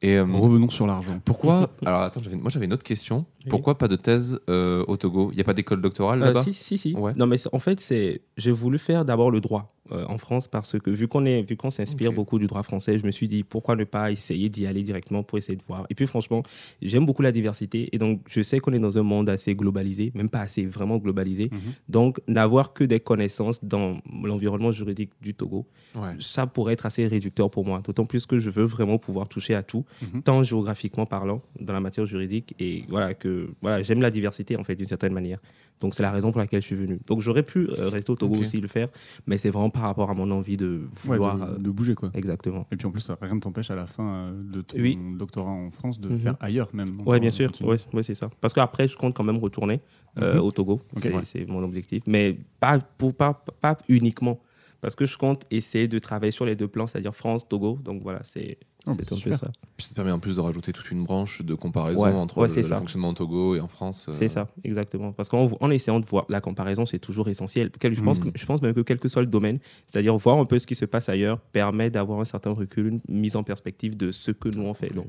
Et 0.00 0.16
euh, 0.16 0.24
revenons 0.30 0.70
sur 0.70 0.86
l'argent 0.86 1.20
pourquoi 1.24 1.70
Alors 1.84 2.02
attends, 2.02 2.20
moi 2.40 2.50
j'avais 2.50 2.66
une 2.66 2.72
autre 2.72 2.84
question. 2.84 3.26
Oui. 3.44 3.50
Pourquoi 3.50 3.76
pas 3.78 3.88
de 3.88 3.96
thèse 3.96 4.38
euh, 4.48 4.84
au 4.86 4.96
Togo? 4.96 5.30
Il 5.32 5.34
n'y 5.34 5.40
a 5.40 5.44
pas 5.44 5.54
d'école 5.54 5.80
doctorale 5.82 6.22
Euh, 6.22 6.26
là-bas? 6.26 6.44
si, 6.44 6.54
si, 6.54 6.78
si. 6.78 6.94
Ouais. 6.94 7.12
Non, 7.16 7.26
mais 7.26 7.36
en 7.52 7.58
fait, 7.58 7.80
c'est, 7.80 8.22
j'ai 8.36 8.52
voulu 8.52 8.78
faire 8.78 9.04
d'abord 9.04 9.32
le 9.32 9.40
droit 9.40 9.66
euh, 9.92 10.04
en 10.06 10.18
France 10.18 10.48
parce 10.48 10.78
que 10.78 10.90
vu 10.90 11.08
qu'on 11.08 11.24
est, 11.24 11.42
vu 11.42 11.56
qu'on 11.56 11.70
s'inspire 11.70 12.12
beaucoup 12.12 12.38
du 12.38 12.46
droit 12.46 12.62
français, 12.62 12.98
je 12.98 13.04
me 13.06 13.10
suis 13.10 13.26
dit 13.28 13.42
pourquoi 13.44 13.76
ne 13.76 13.84
pas 13.84 14.10
essayer 14.10 14.48
d'y 14.48 14.66
aller 14.66 14.82
directement 14.82 15.22
pour 15.22 15.38
essayer 15.38 15.56
de 15.56 15.62
voir. 15.66 15.86
Et 15.90 15.94
puis 15.94 16.06
franchement, 16.06 16.42
j'aime 16.82 17.06
beaucoup 17.06 17.22
la 17.22 17.32
diversité 17.32 17.88
et 17.92 17.98
donc 17.98 18.20
je 18.28 18.42
sais 18.42 18.58
qu'on 18.60 18.72
est 18.72 18.78
dans 18.78 18.98
un 18.98 19.02
monde 19.02 19.28
assez 19.28 19.54
globalisé, 19.54 20.12
même 20.14 20.28
pas 20.28 20.40
assez 20.40 20.66
vraiment 20.66 20.98
globalisé. 20.98 21.48
Mhm. 21.52 21.58
Donc 21.88 22.20
n'avoir 22.28 22.72
que 22.72 22.84
des 22.84 23.00
connaissances 23.00 23.64
dans 23.64 23.98
l'environnement 24.22 24.72
juridique 24.72 25.10
du 25.20 25.34
Togo, 25.34 25.66
Ouais. 25.94 26.14
ça 26.20 26.46
pourrait 26.46 26.74
être 26.74 26.86
assez 26.86 27.06
réducteur 27.06 27.50
pour 27.50 27.64
moi. 27.64 27.80
D'autant 27.82 28.04
plus 28.04 28.26
que 28.26 28.38
je 28.38 28.50
veux 28.50 28.64
vraiment 28.64 28.98
pouvoir 28.98 29.28
toucher 29.28 29.54
à 29.54 29.62
tout, 29.62 29.84
Mhm. 30.02 30.22
tant 30.22 30.42
géographiquement 30.42 31.06
parlant, 31.06 31.42
dans 31.60 31.72
la 31.72 31.80
matière 31.80 32.04
juridique. 32.06 32.54
Et 32.58 32.84
voilà, 32.88 33.14
que 33.14 33.48
voilà, 33.62 33.82
j'aime 33.82 34.00
la 34.02 34.10
diversité, 34.10 34.56
en 34.56 34.64
fait, 34.64 34.76
d'une 34.76 34.86
certaine 34.86 35.12
manière. 35.14 35.38
Donc, 35.80 35.94
c'est 35.94 36.02
la 36.02 36.10
raison 36.10 36.30
pour 36.32 36.40
laquelle 36.40 36.60
je 36.60 36.66
suis 36.66 36.76
venu. 36.76 36.98
Donc, 37.06 37.20
j'aurais 37.20 37.42
pu 37.42 37.68
euh, 37.70 37.88
rester 37.88 38.10
au 38.10 38.16
Togo 38.16 38.36
aussi 38.40 38.60
le 38.60 38.68
faire, 38.68 38.88
mais 39.26 39.38
c'est 39.38 39.50
vraiment 39.50 39.70
par 39.70 39.82
rapport 39.82 40.10
à 40.10 40.14
mon 40.14 40.30
envie 40.30 40.56
de 40.56 40.66
Ouais, 41.06 41.16
vouloir. 41.16 41.36
de, 41.36 41.42
euh, 41.42 41.58
de 41.58 41.70
bouger 41.70 41.94
quoi 41.94 42.10
Exactement. 42.14 42.66
Et 42.72 42.76
puis 42.76 42.86
en 42.86 42.90
plus, 42.90 43.10
rien 43.20 43.34
ne 43.34 43.40
t'empêche 43.40 43.70
à 43.70 43.74
la 43.76 43.86
fin 43.86 44.04
euh, 44.08 44.42
de 44.52 44.60
ton 44.62 44.76
Oui. 44.78 44.98
doctorat 45.16 45.50
en 45.50 45.70
France 45.70 46.00
de 46.00 46.08
Mhm. 46.08 46.18
faire 46.18 46.36
ailleurs 46.40 46.68
même. 46.72 47.00
Ouais, 47.06 47.20
bien 47.20 47.28
euh, 47.28 47.30
sûr. 47.30 47.50
Ouais, 47.62 47.76
ouais, 47.92 48.02
c'est 48.02 48.14
ça. 48.14 48.28
Parce 48.40 48.54
qu'après, 48.54 48.88
je 48.88 48.96
compte 48.96 49.14
quand 49.14 49.24
même 49.24 49.38
retourner 49.38 49.80
euh, 50.20 50.34
Mhm. 50.34 50.40
au 50.40 50.50
Togo. 50.50 50.80
Ouais. 50.96 51.12
c'est 51.24 51.46
mon 51.46 51.62
objectif. 51.62 52.02
Mais 52.06 52.36
pas, 52.60 52.78
pour, 52.78 53.14
pas, 53.14 53.34
pas 53.60 53.78
uniquement. 53.88 54.40
Parce 54.80 54.94
que 54.94 55.06
je 55.06 55.16
compte 55.18 55.42
essayer 55.50 55.88
de 55.88 55.98
travailler 55.98 56.30
sur 56.32 56.44
les 56.44 56.54
deux 56.56 56.68
plans, 56.68 56.86
c'est-à-dire 56.86 57.14
France, 57.14 57.48
Togo. 57.48 57.78
Donc 57.84 58.02
voilà, 58.02 58.20
c'est 58.22 58.58
Oh, 58.90 58.96
c'est 58.98 58.98
bah, 58.98 59.04
un 59.10 59.14
peu 59.14 59.16
super. 59.16 59.38
ça. 59.38 59.50
Puis 59.76 59.84
ça 59.86 59.90
te 59.90 59.94
permet 59.94 60.10
en 60.10 60.18
plus 60.18 60.34
de 60.34 60.40
rajouter 60.40 60.72
toute 60.72 60.90
une 60.90 61.04
branche 61.04 61.42
de 61.42 61.54
comparaison 61.54 62.02
Ouais, 62.02 62.12
entre 62.12 62.38
ouais, 62.38 62.48
le, 62.54 62.62
ça. 62.62 62.78
fonctionnement 62.78 63.08
au 63.10 63.12
Togo 63.12 63.54
et 63.56 63.60
en 63.60 63.68
France. 63.68 64.06
euh, 64.08 64.12
C'est 64.12 64.28
ça, 64.28 64.48
exactement. 64.64 65.12
Parce 65.12 65.28
qu'en 65.28 65.50
en 65.60 65.70
essayant 65.70 66.00
de 66.00 66.06
voir 66.06 66.24
la 66.28 66.40
comparaison, 66.40 66.86
c'est 66.86 66.98
toujours 66.98 67.28
essentiel. 67.28 67.70
Quel- 67.78 67.94
Je 67.94 68.02
pense, 68.02 68.18
que, 68.18 68.28
je 68.34 68.46
pense 68.46 68.62
même 68.62 68.74
que 68.74 68.80
quel 68.80 68.98
que 68.98 69.08
soit 69.08 69.22
le 69.22 69.28
domaine, 69.28 69.58
c'est-à-dire 69.86 70.16
voir 70.16 70.38
un 70.38 70.44
peu 70.44 70.58
ce 70.58 70.66
qui 70.66 70.74
se 70.74 70.84
passe 70.84 71.08
ailleurs, 71.08 71.38
permet 71.40 71.90
d'avoir 71.90 72.20
un 72.20 72.24
certain 72.24 72.50
recul, 72.50 72.98
une 73.08 73.18
mise 73.20 73.36
en 73.36 73.42
perspective 73.42 73.96
de 73.96 74.10
ce 74.10 74.30
que 74.30 74.48
nous 74.48 74.62
on 74.64 74.74
fait. 74.74 74.92
Donc 74.94 75.06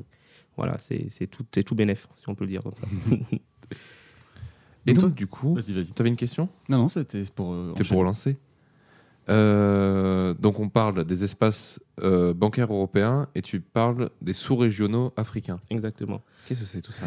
voilà, 0.57 0.77
c'est 0.77 1.07
tout, 1.31 1.45
c'est 1.53 1.63
tout 1.63 1.75
bénéf, 1.75 2.07
si 2.17 2.27
on 2.29 2.35
peut 2.35 2.43
le 2.45 2.49
dire 2.51 2.63
comme 2.63 2.75
ça. 2.75 2.85
Et 4.85 4.93
Donc, 4.93 5.03
donc, 5.05 5.15
du 5.15 5.27
coup, 5.27 5.57
tu 5.61 5.71
avais 5.99 6.09
une 6.09 6.15
question? 6.15 6.49
Non, 6.69 6.77
non, 6.77 6.87
c'était 6.87 7.21
pour. 7.35 7.53
euh, 7.53 7.73
T'es 7.75 7.83
pour 7.83 7.97
enchaîner. 7.97 7.99
relancer 7.99 8.37
Euh, 9.29 10.33
donc 10.33 10.59
on 10.59 10.69
parle 10.69 11.03
des 11.03 11.24
espaces 11.24 11.79
euh, 12.01 12.33
bancaires 12.33 12.74
européens 12.74 13.27
et 13.36 13.41
tu 13.41 13.59
parles 13.59 14.09
des 14.21 14.33
sous-régionaux 14.33 15.13
africains. 15.17 15.59
Exactement. 15.69 16.21
Qu'est-ce 16.45 16.62
que 16.62 16.65
c'est 16.65 16.81
tout 16.81 16.91
ça 16.91 17.05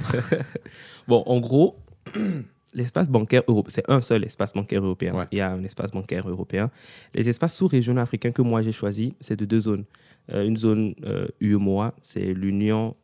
Bon, 1.09 1.23
en 1.27 1.41
gros, 1.41 1.77
l'espace 2.75 3.09
bancaire 3.09 3.43
européen, 3.49 3.73
c'est 3.75 3.91
un 3.91 4.01
seul 4.01 4.25
espace 4.25 4.53
bancaire 4.53 4.85
européen. 4.85 5.15
Ouais. 5.15 5.27
Il 5.33 5.39
y 5.39 5.41
a 5.41 5.51
un 5.51 5.65
espace 5.65 5.91
bancaire 5.91 6.29
européen. 6.29 6.71
Les 7.15 7.29
espaces 7.29 7.57
sous-régionaux 7.57 8.01
africains 8.01 8.31
que 8.31 8.43
moi 8.43 8.63
j'ai 8.63 8.73
choisis, 8.73 9.13
c'est 9.21 9.37
de 9.37 9.45
deux 9.45 9.61
zones. 9.61 9.85
Euh, 10.33 10.47
une 10.47 10.57
zone 10.57 10.95
UEMOA, 11.41 11.95
c'est 12.03 12.33
l'Union 12.35 12.95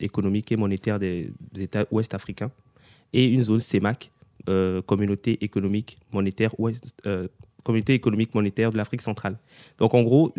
économique 0.00 0.52
et 0.52 0.56
monétaire 0.56 0.98
des 0.98 1.32
États 1.58 1.86
ouest 1.90 2.14
africains. 2.14 2.50
Et 3.12 3.26
une 3.26 3.42
zone 3.42 3.60
CEMAC, 3.60 4.10
Communauté 4.86 5.44
économique 5.44 5.98
monétaire 6.12 6.58
ouest, 6.58 6.92
Communauté 7.64 7.94
économique 7.94 8.34
monétaire 8.34 8.70
de 8.70 8.76
l'Afrique 8.76 9.02
centrale. 9.02 9.38
Donc 9.78 9.94
en 9.94 10.02
gros, 10.02 10.32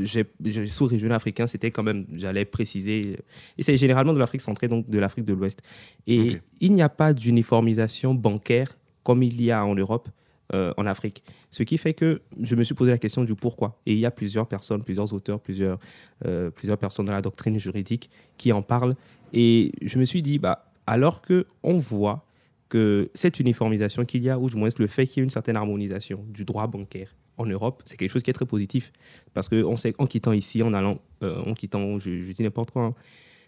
sous-régional 0.68 1.16
africain, 1.16 1.48
c'était 1.48 1.72
quand 1.72 1.84
même, 1.84 2.06
j'allais 2.14 2.46
préciser, 2.46 3.18
et 3.58 3.64
c'est 3.64 3.78
généralement 3.78 4.14
de 4.14 4.20
l'Afrique 4.20 4.42
centrale, 4.42 4.70
donc 4.70 4.90
de 4.90 5.00
l'Afrique 5.00 5.26
de 5.26 5.34
l'Ouest. 5.34 5.62
Et 6.08 6.38
il 6.60 6.74
n'y 6.74 6.82
a 6.82 6.90
pas 6.90 7.14
d'uniformisation 7.14 8.14
bancaire 8.14 8.78
comme 9.04 9.24
il 9.24 9.42
y 9.42 9.52
a 9.52 9.66
en 9.66 9.76
Europe, 9.76 10.10
euh, 10.54 10.74
en 10.78 10.86
Afrique. 10.86 11.24
Ce 11.50 11.64
qui 11.64 11.78
fait 11.78 11.94
que 11.94 12.22
je 12.42 12.56
me 12.56 12.64
suis 12.64 12.76
posé 12.76 12.92
la 12.92 12.98
question 12.98 13.24
du 13.24 13.36
pourquoi. 13.36 13.80
Et 13.86 13.94
il 13.94 14.00
y 14.00 14.06
a 14.06 14.12
plusieurs 14.12 14.48
personnes, 14.48 14.84
plusieurs 14.84 15.14
auteurs, 15.14 15.40
plusieurs, 15.40 15.80
euh, 16.26 16.50
plusieurs 16.50 16.78
personnes 16.78 17.06
dans 17.06 17.14
la 17.14 17.22
doctrine 17.22 17.58
juridique 17.58 18.10
qui 18.38 18.52
en 18.52 18.62
parlent. 18.62 18.94
Et 19.32 19.72
je 19.82 19.98
me 19.98 20.06
suis 20.06 20.22
dit, 20.22 20.40
bah, 20.40 20.72
alors 20.88 21.22
que 21.22 21.46
on 21.64 21.76
voit 21.76 22.26
que 22.72 23.12
cette 23.14 23.42
uniformisation 23.42 24.06
qu'il 24.06 24.24
y 24.24 24.30
a, 24.30 24.40
ou 24.40 24.50
du 24.50 24.56
moins 24.56 24.70
le 24.78 24.88
fait 24.88 25.06
qu'il 25.06 25.18
y 25.18 25.20
ait 25.20 25.26
une 25.26 25.30
certaine 25.30 25.58
harmonisation 25.58 26.24
du 26.30 26.46
droit 26.46 26.68
bancaire 26.68 27.14
en 27.38 27.46
Europe, 27.46 27.84
c'est 27.84 27.98
quelque 27.98 28.10
chose 28.10 28.24
qui 28.24 28.30
est 28.30 28.34
très 28.34 28.46
positif. 28.46 28.94
Parce 29.34 29.50
qu'on 29.50 29.76
sait 29.76 29.92
qu'en 29.92 30.08
quittant 30.08 30.32
ici, 30.32 30.64
en 30.64 30.74
allant, 30.74 31.00
euh, 31.22 31.44
en 31.44 31.54
quittant, 31.54 32.00
je, 32.00 32.32
dis 32.32 32.44
n'importe 32.44 32.72
quoi, 32.72 32.84
hein, 32.84 32.96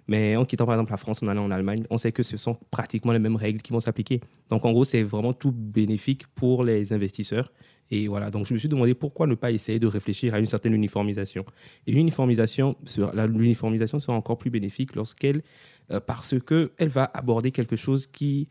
mais 0.10 0.36
en 0.36 0.44
quittant 0.44 0.66
par 0.66 0.76
exemple 0.76 0.92
la 0.92 0.98
France, 0.98 1.24
en 1.24 1.28
allant 1.28 1.46
en 1.46 1.52
Allemagne, 1.52 1.86
on 1.90 1.98
sait 1.98 2.12
que 2.12 2.22
ce 2.22 2.36
sont 2.36 2.58
pratiquement 2.70 3.14
les 3.14 3.20
mêmes 3.20 3.38
règles 3.38 3.62
qui 3.62 3.72
vont 3.72 3.80
s'appliquer. 3.80 4.20
Donc 4.50 4.66
en 4.66 4.74
gros, 4.74 4.84
c'est 4.84 5.04
vraiment 5.04 5.32
tout 5.32 5.54
bénéfique 5.54 6.28
pour 6.36 6.66
les 6.66 6.92
investisseurs. 6.92 7.50
Et 7.92 8.10
voilà, 8.10 8.30
donc 8.30 8.46
je 8.46 8.54
me 8.54 8.60
suis 8.60 8.68
demandé 8.68 8.94
pourquoi 8.94 9.26
ne 9.26 9.36
pas 9.36 9.52
essayer 9.52 9.80
de 9.80 9.88
réfléchir 9.88 10.34
à 10.34 10.40
une 10.40 10.48
certaine 10.48 10.74
uniformisation. 10.74 11.46
Et 11.88 11.94
une 11.94 12.00
uniformisation, 12.00 12.76
sera- 12.84 13.26
l'uniformisation 13.26 14.00
sera 14.00 14.18
encore 14.18 14.38
plus 14.38 14.50
bénéfique 14.50 14.96
lorsqu'elle, 14.96 15.44
euh, 15.92 16.02
parce 16.02 16.36
qu'elle 16.46 16.90
va 16.90 17.10
aborder 17.14 17.52
quelque 17.52 17.78
chose 17.78 18.06
qui, 18.08 18.50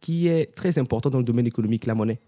qui 0.00 0.28
est 0.28 0.46
très 0.54 0.78
important 0.78 1.10
dans 1.10 1.18
le 1.18 1.24
domaine 1.24 1.46
économique, 1.46 1.86
la 1.86 1.94
monnaie. 1.94 2.20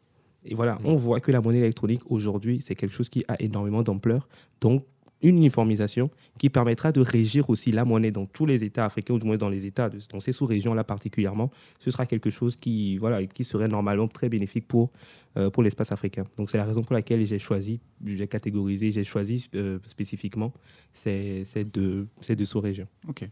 Et 0.44 0.54
voilà, 0.54 0.78
on 0.84 0.94
voit 0.94 1.20
que 1.20 1.30
la 1.30 1.40
monnaie 1.40 1.58
électronique 1.58 2.02
aujourd'hui, 2.06 2.62
c'est 2.64 2.74
quelque 2.74 2.92
chose 2.92 3.08
qui 3.08 3.24
a 3.28 3.40
énormément 3.40 3.82
d'ampleur. 3.82 4.28
Donc, 4.60 4.84
une 5.22 5.36
uniformisation 5.36 6.10
qui 6.36 6.50
permettra 6.50 6.90
de 6.90 7.00
régir 7.00 7.48
aussi 7.48 7.70
la 7.70 7.84
monnaie 7.84 8.10
dans 8.10 8.26
tous 8.26 8.44
les 8.44 8.64
États 8.64 8.84
africains, 8.84 9.14
ou 9.14 9.18
du 9.20 9.26
moins 9.26 9.36
dans 9.36 9.48
les 9.48 9.66
États, 9.66 9.88
de, 9.88 10.00
dans 10.10 10.18
ces 10.18 10.32
sous-régions-là 10.32 10.82
particulièrement, 10.82 11.50
ce 11.78 11.92
sera 11.92 12.06
quelque 12.06 12.28
chose 12.28 12.56
qui, 12.56 12.98
voilà, 12.98 13.24
qui 13.24 13.44
serait 13.44 13.68
normalement 13.68 14.08
très 14.08 14.28
bénéfique 14.28 14.66
pour, 14.66 14.90
euh, 15.36 15.48
pour 15.48 15.62
l'espace 15.62 15.92
africain. 15.92 16.24
Donc, 16.36 16.50
c'est 16.50 16.58
la 16.58 16.64
raison 16.64 16.82
pour 16.82 16.94
laquelle 16.94 17.24
j'ai 17.24 17.38
choisi, 17.38 17.78
j'ai 18.04 18.26
catégorisé, 18.26 18.90
j'ai 18.90 19.04
choisi 19.04 19.48
euh, 19.54 19.78
spécifiquement 19.86 20.52
ces, 20.92 21.44
ces 21.44 21.62
deux, 21.64 22.08
ces 22.20 22.34
deux 22.34 22.44
sous-régions. 22.44 22.88
Ok. 23.08 23.28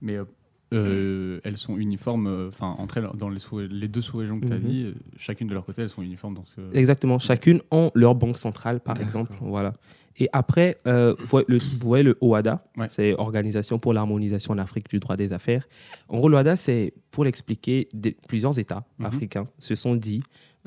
Mais 0.00 0.16
euh, 0.16 0.24
euh, 0.76 1.40
elles 1.44 1.56
sont 1.58 1.76
uniformes, 1.76 2.26
euh, 2.26 2.48
enfin, 2.48 2.74
entre 2.78 2.98
elles, 2.98 3.08
dans 3.14 3.28
les, 3.30 3.88
deux 3.88 4.00
sous-régions 4.00 4.40
que 4.40 4.46
tu 4.46 4.52
as 4.52 4.58
Mhm. 4.58 4.64
dit, 4.64 4.82
euh, 4.84 4.94
chacune 5.16 5.46
de 5.46 5.54
leur 5.54 5.64
côté, 5.64 5.82
elles 5.82 5.88
sont 5.88 6.02
uniformes 6.02 6.34
dans 6.34 6.44
ce. 6.44 6.60
Exactement. 6.74 7.18
Chacune 7.18 7.60
ont 7.70 7.90
leur 7.94 8.14
banque 8.14 8.36
centrale, 8.36 8.80
par 8.80 9.00
exemple. 9.00 9.32
Voilà. 9.40 9.72
Et 10.18 10.28
après, 10.34 10.76
euh, 10.86 11.14
vous, 11.18 11.24
voyez 11.26 11.46
le, 11.48 11.58
vous 11.58 11.64
voyez 11.88 12.04
le 12.04 12.18
OADA, 12.20 12.64
Ouais. 12.76 12.86
c'est 12.90 13.14
Organisation 13.18 13.78
pour 13.78 13.94
l'harmonisation 13.94 14.52
en 14.52 14.58
Afrique 14.58 14.88
du 14.90 14.98
droit 14.98 15.16
des 15.16 15.32
affaires. 15.32 15.66
En 16.08 16.18
gros, 16.18 16.28
l'OADA, 16.28 16.56
c'est 16.56 16.92
pour 17.10 17.24
l'expliquer, 17.24 17.88
plusieurs 18.28 18.58
États 18.58 18.84
Mhm. 18.98 19.06
africains 19.06 19.48
se 19.58 19.74
sont 19.74 19.94
dit 19.94 20.22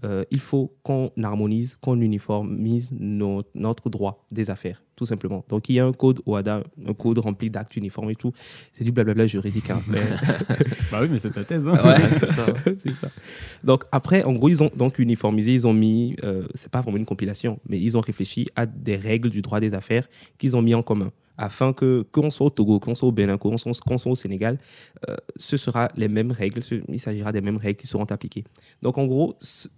euh, 0.05 0.23
il 0.31 0.39
faut 0.39 0.73
qu'on 0.83 1.11
harmonise, 1.21 1.77
qu'on 1.81 1.99
uniformise 1.99 2.93
nos- 2.97 3.43
notre 3.55 3.89
droit 3.89 4.23
des 4.31 4.49
affaires, 4.49 4.81
tout 4.95 5.05
simplement. 5.05 5.43
Donc, 5.49 5.67
il 5.67 5.73
y 5.75 5.79
a 5.79 5.85
un 5.85 5.91
code 5.93 6.21
OADA, 6.25 6.63
un 6.87 6.93
code 6.93 7.17
rempli 7.17 7.49
d'actes 7.49 7.75
uniformes 7.75 8.11
et 8.11 8.15
tout. 8.15 8.31
C'est 8.71 8.83
du 8.83 8.91
blablabla 8.91 9.25
juridique. 9.25 9.69
hein, 9.71 9.81
mais- 9.87 9.99
Bah 10.91 10.99
oui, 11.01 11.07
mais 11.11 11.17
c'est 11.19 11.31
ta 11.31 11.43
thèse. 11.43 11.67
hein. 11.67 11.77
Ouais. 11.83 12.27
ça. 12.27 12.45
Donc 13.63 13.83
après, 13.91 14.23
en 14.23 14.33
gros, 14.33 14.49
ils 14.49 14.63
ont 14.63 14.71
donc 14.77 14.99
uniformisé, 14.99 15.53
ils 15.53 15.65
ont 15.67 15.73
mis, 15.73 16.15
euh, 16.23 16.47
c'est 16.53 16.71
pas 16.71 16.81
vraiment 16.81 16.97
une 16.97 17.05
compilation, 17.05 17.59
mais 17.67 17.79
ils 17.79 17.97
ont 17.97 18.01
réfléchi 18.01 18.47
à 18.55 18.65
des 18.65 18.95
règles 18.95 19.29
du 19.29 19.41
droit 19.41 19.59
des 19.59 19.73
affaires 19.73 20.07
qu'ils 20.37 20.55
ont 20.55 20.61
mis 20.61 20.75
en 20.75 20.83
commun, 20.83 21.11
afin 21.37 21.73
que 21.73 22.05
qu'on 22.11 22.29
soit 22.29 22.47
au 22.47 22.49
Togo, 22.49 22.79
qu'on 22.79 22.95
soit 22.95 23.09
au 23.09 23.11
Bénin, 23.11 23.37
qu'on 23.37 23.57
soit, 23.57 24.11
au 24.11 24.15
Sénégal, 24.15 24.57
euh, 25.09 25.15
ce 25.35 25.57
sera 25.57 25.89
les 25.95 26.07
mêmes 26.07 26.31
règles, 26.31 26.63
ce- 26.63 26.81
il 26.87 26.99
s'agira 26.99 27.31
des 27.31 27.41
mêmes 27.41 27.57
règles 27.57 27.79
qui 27.79 27.87
seront 27.87 28.05
appliquées. 28.05 28.43
Donc 28.81 28.97
en 28.97 29.05
gros, 29.05 29.35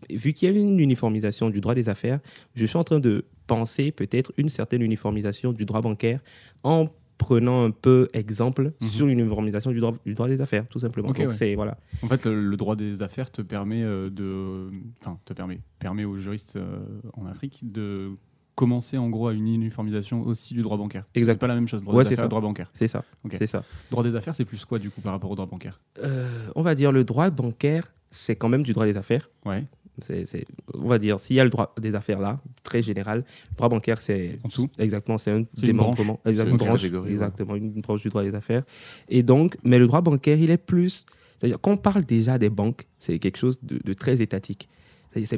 vu 0.09 0.33
qu'il 0.33 0.49
y 0.49 0.55
a 0.55 0.59
une 0.59 0.79
uniformisation 0.79 1.49
du 1.49 1.59
droit 1.61 1.75
des 1.75 1.89
affaires, 1.89 2.19
je 2.55 2.65
suis 2.65 2.77
en 2.77 2.83
train 2.83 2.99
de 2.99 3.25
penser 3.47 3.91
peut-être 3.91 4.31
une 4.37 4.49
certaine 4.49 4.81
uniformisation 4.81 5.53
du 5.53 5.65
droit 5.65 5.81
bancaire 5.81 6.19
en 6.63 6.89
prenant 7.17 7.63
un 7.63 7.71
peu 7.71 8.07
exemple 8.13 8.73
Mhm. 8.79 8.87
sur 8.87 9.07
l'uniformisation 9.07 9.71
du 9.71 9.79
droit, 9.79 9.93
du 10.05 10.13
droit 10.13 10.27
des 10.27 10.39
affaires, 10.39 10.67
tout 10.67 10.77
simplement. 10.77 11.07
Donc 11.07 11.17
ouais. 11.17 11.31
c'est 11.31 11.55
voilà. 11.55 11.75
En 12.03 12.07
fait, 12.07 12.25
le, 12.27 12.47
le 12.47 12.57
droit 12.57 12.75
des 12.75 13.01
affaires 13.01 13.31
te 13.31 13.41
permet 13.41 13.81
euh, 13.81 14.11
de, 14.11 14.69
enfin, 15.01 15.17
te 15.25 15.33
permet, 15.33 15.59
permet 15.79 16.05
aux 16.05 16.15
juristes 16.17 16.57
euh, 16.57 16.77
en 17.13 17.25
Afrique 17.25 17.61
de 17.63 18.11
commencer 18.57 18.97
en 18.97 19.07
gros 19.09 19.27
à 19.27 19.33
une 19.33 19.47
uniformisation 19.47 20.23
aussi 20.25 20.55
du 20.55 20.63
droit 20.63 20.77
bancaire. 20.77 21.03
Exact. 21.13 21.33
C'est 21.33 21.37
pas 21.39 21.47
la 21.47 21.53
même 21.55 21.67
chose. 21.67 21.83
Droit 21.83 21.93
Ouais, 21.93 22.03
des 22.03 22.07
affaires 22.07 22.25
ça. 22.25 22.27
droit 22.27 22.41
bancaire. 22.41 22.69
C'est 22.73 22.87
ça. 22.87 23.03
Ok. 23.23 23.35
C'est 23.37 23.45
ça. 23.45 23.63
Droit 23.91 24.03
des 24.03 24.15
affaires, 24.15 24.33
c'est 24.33 24.45
plus 24.45 24.65
quoi 24.65 24.79
du 24.79 24.89
coup 24.89 24.99
par 24.99 25.13
rapport 25.13 25.29
au 25.29 25.35
droit 25.35 25.45
bancaire? 25.45 25.79
Euh, 26.03 26.27
on 26.55 26.63
va 26.63 26.73
dire 26.73 26.91
le 26.91 27.03
droit 27.03 27.29
bancaire, 27.29 27.83
c'est 28.09 28.35
quand 28.35 28.49
même 28.49 28.63
du 28.63 28.73
droit 28.73 28.85
des 28.87 28.97
affaires. 28.97 29.29
Ouais. 29.45 29.63
C'est, 30.01 30.25
c'est- 30.25 30.45
on 30.73 30.87
va 30.87 30.97
dire, 30.97 31.19
s'il 31.19 31.35
y 31.35 31.39
a 31.39 31.43
le 31.43 31.49
droit 31.51 31.73
des 31.79 31.93
affaires 31.95 32.19
là, 32.19 32.39
très 32.63 32.81
général, 32.81 33.23
le 33.51 33.55
droit 33.55 33.69
bancaire, 33.69 34.01
c'est 34.01 34.39
En 34.43 34.47
dessous 34.47 34.69
exactement, 34.79 35.17
c'est 35.19 35.31
un 35.31 35.43
démembrement, 35.61 36.19
exactement, 36.25 36.57
une 36.57 36.65
branche, 36.67 36.83
ouais. 36.83 37.11
exactement, 37.11 37.55
une 37.55 37.81
branche 37.81 38.01
du 38.01 38.09
droit 38.09 38.23
des 38.23 38.33
affaires. 38.35 38.63
Et 39.09 39.21
donc, 39.23 39.55
mais 39.63 39.77
le 39.79 39.85
droit 39.87 40.01
bancaire, 40.01 40.37
il 40.39 40.49
est 40.51 40.57
plus, 40.57 41.05
c'est-à-dire 41.39 41.59
quand 41.61 41.71
on 41.71 41.77
parle 41.77 42.05
déjà 42.05 42.37
des 42.39 42.49
banques, 42.49 42.87
c'est 42.97 43.19
quelque 43.19 43.37
chose 43.37 43.59
de, 43.63 43.79
de 43.83 43.93
très 43.93 44.21
étatique. 44.21 44.67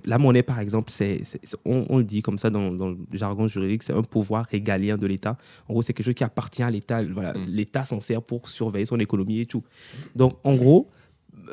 La 0.06 0.18
monnaie, 0.18 0.44
par 0.44 0.60
exemple, 0.60 0.92
c'est, 0.92 1.22
on, 1.66 1.86
on 1.90 1.98
le 1.98 2.04
dit 2.04 2.22
comme 2.22 2.38
ça 2.38 2.50
dans, 2.50 2.72
dans 2.72 2.90
le 2.90 2.98
jargon 3.14 3.48
juridique, 3.48 3.84
c'est 3.84 3.94
un 3.94 4.02
pouvoir 4.04 4.46
régalien 4.46 4.98
de 4.98 5.08
l'État. 5.08 5.38
En 5.68 5.74
gros, 5.74 5.82
c'est 5.82 5.94
quelque 5.94 6.06
chose 6.06 6.16
qui 6.16 6.24
appartient 6.24 6.64
à 6.64 6.70
l'État. 6.72 7.02
Voilà, 7.04 7.34
Mm. 7.34 7.46
L'État 7.48 7.86
s'en 7.86 8.00
sert 8.00 8.22
pour 8.22 8.50
surveiller 8.50 8.86
son 8.86 9.00
économie 9.00 9.40
et 9.40 9.46
tout. 9.46 9.64
Donc, 10.16 10.34
en 10.44 10.56
gros, 10.56 10.90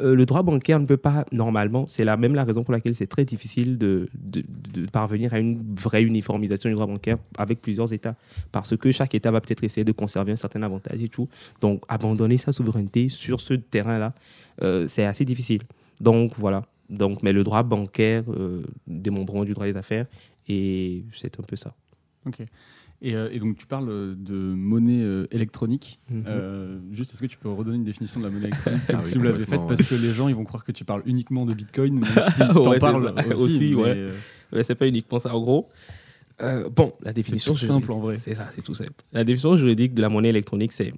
euh, 0.02 0.14
le 0.14 0.26
droit 0.26 0.42
bancaire 0.42 0.78
ne 0.80 0.84
peut 0.86 0.96
pas, 0.96 1.24
normalement, 1.32 1.86
c'est 1.88 2.04
la, 2.04 2.16
même 2.16 2.34
la 2.34 2.44
raison 2.44 2.64
pour 2.64 2.72
laquelle 2.72 2.94
c'est 2.94 3.06
très 3.06 3.24
difficile 3.24 3.78
de, 3.78 4.08
de- 4.14 4.44
de 4.74 4.86
parvenir 4.90 5.32
à 5.32 5.38
une 5.38 5.62
vraie 5.74 6.02
uniformisation 6.02 6.68
du 6.68 6.74
droit 6.74 6.86
bancaire 6.86 7.16
avec 7.38 7.62
plusieurs 7.62 7.92
États. 7.92 8.14
Parce 8.52 8.76
que 8.76 8.90
chaque 8.92 9.14
État 9.14 9.30
va 9.30 9.40
peut-être 9.40 9.64
essayer 9.64 9.84
de 9.84 9.92
conserver 9.92 10.32
un 10.32 10.36
certain 10.36 10.62
avantage 10.62 11.02
et 11.02 11.08
tout. 11.08 11.28
Donc, 11.60 11.82
abandonner 11.88 12.36
sa 12.36 12.52
souveraineté 12.52 13.08
sur 13.08 13.40
ce 13.40 13.54
terrain-là, 13.54 14.12
euh, 14.62 14.86
c'est 14.88 15.04
assez 15.04 15.24
difficile. 15.24 15.62
Donc, 16.00 16.32
voilà. 16.36 16.62
Donc, 16.88 17.22
mais 17.22 17.32
le 17.32 17.42
droit 17.44 17.62
bancaire, 17.62 18.24
euh, 18.28 18.62
démembrement 18.86 19.44
du 19.44 19.54
droit 19.54 19.66
des 19.66 19.76
affaires, 19.76 20.06
et 20.48 21.04
c'est 21.12 21.38
un 21.40 21.42
peu 21.42 21.56
ça. 21.56 21.74
Ok. 22.26 22.40
Et, 23.02 23.14
euh, 23.14 23.28
et 23.30 23.38
donc 23.40 23.58
tu 23.58 23.66
parles 23.66 23.90
euh, 23.90 24.14
de 24.16 24.34
monnaie 24.34 25.02
euh, 25.02 25.26
électronique. 25.30 26.00
Mhm. 26.10 26.24
Euh, 26.26 26.78
juste, 26.92 27.12
est-ce 27.12 27.20
que 27.20 27.26
tu 27.26 27.36
peux 27.36 27.50
redonner 27.50 27.76
une 27.76 27.84
définition 27.84 28.20
de 28.20 28.24
la 28.26 28.30
monnaie 28.32 28.46
électronique 28.48 28.80
Ah 28.88 29.00
oui, 29.04 29.08
si 29.10 29.18
vous 29.18 29.24
l'avez 29.24 29.44
faite? 29.44 29.60
Parce 29.68 29.82
que 29.86 29.94
les 29.96 30.12
gens 30.12 30.28
ils 30.28 30.34
vont 30.34 30.44
croire 30.44 30.64
que 30.64 30.72
tu 30.72 30.84
parles 30.86 31.02
uniquement 31.04 31.44
de 31.44 31.52
Bitcoin, 31.52 31.94
même 31.94 32.04
si 32.04 32.42
Ouais, 32.42 32.74
c'est 32.74 32.78
parles 32.80 33.12
aussi. 33.34 33.74
Ouais. 33.74 33.92
euh, 33.94 34.12
Ouais, 34.52 34.64
c'est 34.64 34.74
pas 34.76 34.86
uniquement 34.88 35.18
ça. 35.18 35.34
En 35.36 35.40
gros, 35.42 35.68
euh, 36.40 36.70
bon, 36.70 36.92
la 37.02 37.12
définition 37.12 37.52
tout 37.52 37.58
juridique- 37.58 37.80
simple, 37.82 37.92
en 37.92 38.00
vrai. 38.00 38.16
C'est 38.16 38.34
ça, 38.34 38.48
c'est 38.54 38.62
tout 38.62 38.74
simple. 38.74 38.92
La 39.12 39.24
définition 39.24 39.56
juridique 39.56 39.92
de 39.92 40.00
la 40.02 40.08
monnaie 40.08 40.28
électronique, 40.30 40.72
c'est 40.72 40.94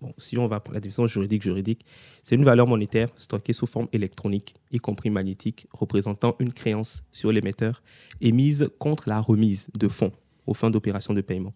bon, 0.00 0.12
si 0.18 0.38
on 0.38 0.46
va 0.46 0.60
pour 0.60 0.74
la 0.74 0.80
définition 0.80 1.06
juridique 1.06 1.42
juridique, 1.42 1.84
c'est 2.22 2.34
une 2.34 2.44
valeur 2.44 2.66
monétaire 2.66 3.08
stockée 3.16 3.52
sous 3.52 3.66
forme 3.66 3.88
électronique, 3.92 4.54
y 4.72 4.78
compris 4.78 5.10
magnétique, 5.10 5.66
représentant 5.72 6.36
une 6.38 6.52
créance 6.52 7.02
sur 7.12 7.32
l'émetteur 7.32 7.82
émise 8.20 8.70
contre 8.78 9.08
la 9.08 9.20
remise 9.20 9.68
de 9.78 9.88
fonds 9.88 10.12
aux 10.46 10.54
fins 10.54 10.70
d'opérations 10.70 11.14
de 11.14 11.20
paiement. 11.20 11.52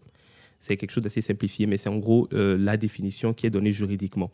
C'est 0.61 0.77
quelque 0.77 0.93
chose 0.93 1.05
d'assez 1.05 1.21
simplifié, 1.21 1.67
mais 1.67 1.77
c'est 1.77 1.89
en 1.91 1.97
gros 1.99 2.29
euh, 2.33 2.57
la 2.59 2.77
définition 2.77 3.35
qui 3.35 3.47
est 3.47 3.51
donnée 3.51 3.73
juridiquement. 3.73 4.31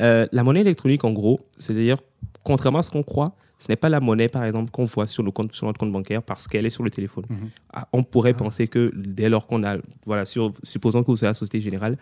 Euh, 0.00 0.26
la 0.30 0.42
monnaie 0.44 0.60
électronique, 0.60 1.02
en 1.04 1.12
gros, 1.12 1.40
c'est-à-dire, 1.56 1.96
contrairement 2.44 2.80
à 2.80 2.82
ce 2.82 2.90
qu'on 2.90 3.02
croit, 3.02 3.34
ce 3.58 3.72
n'est 3.72 3.76
pas 3.76 3.88
la 3.88 4.00
monnaie, 4.00 4.28
par 4.28 4.44
exemple, 4.44 4.70
qu'on 4.70 4.84
voit 4.84 5.06
sur, 5.06 5.22
nos 5.24 5.32
comptes, 5.32 5.54
sur 5.54 5.66
notre 5.66 5.78
compte 5.80 5.90
bancaire 5.90 6.22
parce 6.22 6.46
qu'elle 6.46 6.66
est 6.66 6.70
sur 6.70 6.84
le 6.84 6.90
téléphone. 6.90 7.24
Mhm. 7.30 7.50
Ah, 7.72 7.88
on 7.94 8.02
pourrait 8.04 8.34
Ah. 8.34 8.38
penser 8.38 8.68
que 8.68 8.92
dès 8.94 9.30
lors 9.30 9.46
qu'on 9.46 9.64
a, 9.64 9.78
voilà, 10.04 10.26
sur, 10.26 10.52
supposons 10.62 11.02
que 11.02 11.06
vous 11.10 11.16
êtes 11.20 11.24
à 11.24 11.28
la 11.28 11.34
Société 11.34 11.60
Générale, 11.62 11.96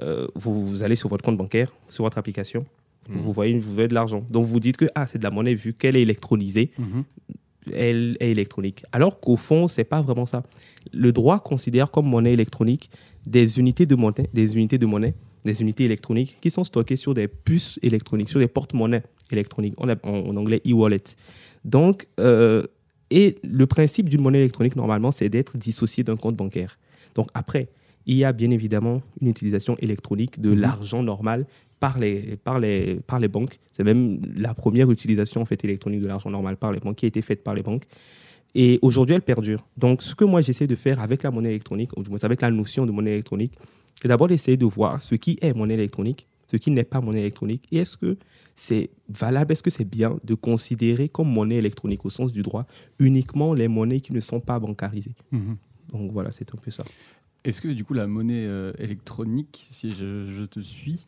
euh, 0.00 0.26
vous, 0.34 0.66
vous 0.66 0.84
allez 0.84 0.96
sur 0.96 1.08
votre 1.08 1.24
compte 1.24 1.36
bancaire, 1.36 1.72
sur 1.88 2.04
votre 2.04 2.18
application, 2.18 2.64
Mhm. 3.08 3.16
vous 3.18 3.32
voyez, 3.32 3.58
vous 3.58 3.72
voyez 3.72 3.88
de 3.88 3.94
l'argent. 3.94 4.24
Donc 4.30 4.44
vous 4.44 4.60
dites 4.60 4.76
que 4.76 4.84
ah, 4.94 5.06
c'est 5.06 5.18
de 5.18 5.24
la 5.24 5.30
monnaie 5.30 5.54
vu 5.54 5.72
qu'elle 5.72 5.96
est 5.96 6.02
électronisée, 6.02 6.70
Mhm. 6.78 7.04
elle 7.72 8.16
est 8.20 8.30
électronique. 8.30 8.84
Alors 8.92 9.20
qu'au 9.20 9.36
fond, 9.36 9.68
c'est 9.68 9.84
pas 9.84 10.00
vraiment 10.02 10.26
ça. 10.26 10.44
Le 10.92 11.10
droit 11.12 11.40
considère 11.40 11.90
comme 11.90 12.06
monnaie 12.06 12.32
électronique 12.32 12.90
des 13.26 13.58
unités 13.58 13.86
de 13.86 13.94
monnaie, 13.94 14.28
des 14.32 14.56
unités 14.56 14.78
de 14.78 14.86
monnaie, 14.86 15.14
des 15.44 15.60
unités 15.62 15.84
électroniques 15.84 16.36
qui 16.40 16.50
sont 16.50 16.64
stockées 16.64 16.96
sur 16.96 17.14
des 17.14 17.26
puces 17.28 17.78
électroniques, 17.82 18.28
sur 18.28 18.38
des 18.38 18.48
porte-monnaies 18.48 19.02
électroniques, 19.30 19.74
en 19.78 20.36
anglais 20.36 20.60
e-wallet. 20.66 21.02
Donc, 21.64 22.06
euh, 22.18 22.62
et 23.10 23.36
le 23.42 23.66
principe 23.66 24.08
d'une 24.08 24.20
monnaie 24.20 24.38
électronique, 24.40 24.76
normalement, 24.76 25.10
c'est 25.10 25.28
d'être 25.28 25.56
dissocié 25.58 26.04
d'un 26.04 26.16
compte 26.16 26.36
bancaire. 26.36 26.78
Donc 27.14 27.28
après, 27.34 27.68
il 28.06 28.16
y 28.16 28.24
a 28.24 28.32
bien 28.32 28.50
évidemment 28.50 29.02
une 29.20 29.28
utilisation 29.28 29.76
électronique 29.78 30.40
de 30.40 30.50
Mhm. 30.50 30.58
l'argent 30.60 31.02
normal 31.02 31.46
par 31.80 31.98
les, 31.98 32.36
par, 32.36 32.58
les, 32.58 32.96
par 33.06 33.18
les 33.18 33.28
banques. 33.28 33.58
C'est 33.72 33.84
même 33.84 34.20
la 34.36 34.52
première 34.54 34.90
utilisation 34.90 35.40
en 35.40 35.44
fait, 35.44 35.64
électronique 35.64 36.00
de 36.02 36.06
l'argent 36.08 36.30
normal 36.30 36.56
par 36.56 36.72
les 36.72 36.80
banques 36.80 36.96
qui 36.96 37.06
a 37.06 37.08
été 37.08 37.22
faite 37.22 37.42
par 37.42 37.54
les 37.54 37.62
banques. 37.62 37.84
Et 38.54 38.78
aujourd'hui, 38.82 39.14
elle 39.14 39.22
perdure. 39.22 39.64
Donc, 39.76 40.02
ce 40.02 40.14
que 40.14 40.24
moi, 40.24 40.40
j'essaie 40.42 40.66
de 40.66 40.74
faire 40.74 41.00
avec 41.00 41.22
la 41.22 41.30
monnaie 41.30 41.50
électronique, 41.50 41.96
ou 41.96 42.02
du 42.02 42.10
moins 42.10 42.18
avec 42.22 42.40
la 42.42 42.50
notion 42.50 42.84
de 42.84 42.90
monnaie 42.90 43.12
électronique, 43.12 43.52
c'est 44.02 44.08
d'abord 44.08 44.26
d'essayer 44.28 44.56
de 44.56 44.64
voir 44.66 45.00
ce 45.02 45.14
qui 45.14 45.38
est 45.40 45.54
monnaie 45.54 45.74
électronique, 45.74 46.26
ce 46.50 46.56
qui 46.56 46.70
n'est 46.72 46.84
pas 46.84 47.00
monnaie 47.00 47.20
électronique, 47.20 47.62
et 47.70 47.78
est-ce 47.78 47.96
que 47.96 48.16
c'est 48.56 48.90
valable, 49.08 49.52
est-ce 49.52 49.62
que 49.62 49.70
c'est 49.70 49.88
bien 49.88 50.18
de 50.24 50.34
considérer 50.34 51.08
comme 51.08 51.28
monnaie 51.32 51.56
électronique 51.56 52.04
au 52.04 52.10
sens 52.10 52.32
du 52.32 52.42
droit 52.42 52.66
uniquement 52.98 53.54
les 53.54 53.68
monnaies 53.68 54.00
qui 54.00 54.12
ne 54.12 54.20
sont 54.20 54.40
pas 54.40 54.58
bancarisées. 54.58 55.14
Mhm. 55.30 55.56
Donc 55.92 56.12
voilà, 56.12 56.30
c'est 56.32 56.52
un 56.52 56.58
peu 56.58 56.70
ça. 56.70 56.84
Est-ce 57.42 57.62
que 57.62 57.68
du 57.68 57.84
coup 57.84 57.94
la 57.94 58.06
monnaie 58.06 58.44
euh, 58.46 58.72
électronique, 58.78 59.58
si 59.70 59.94
je, 59.94 60.26
je 60.28 60.42
te 60.44 60.60
suis, 60.60 61.06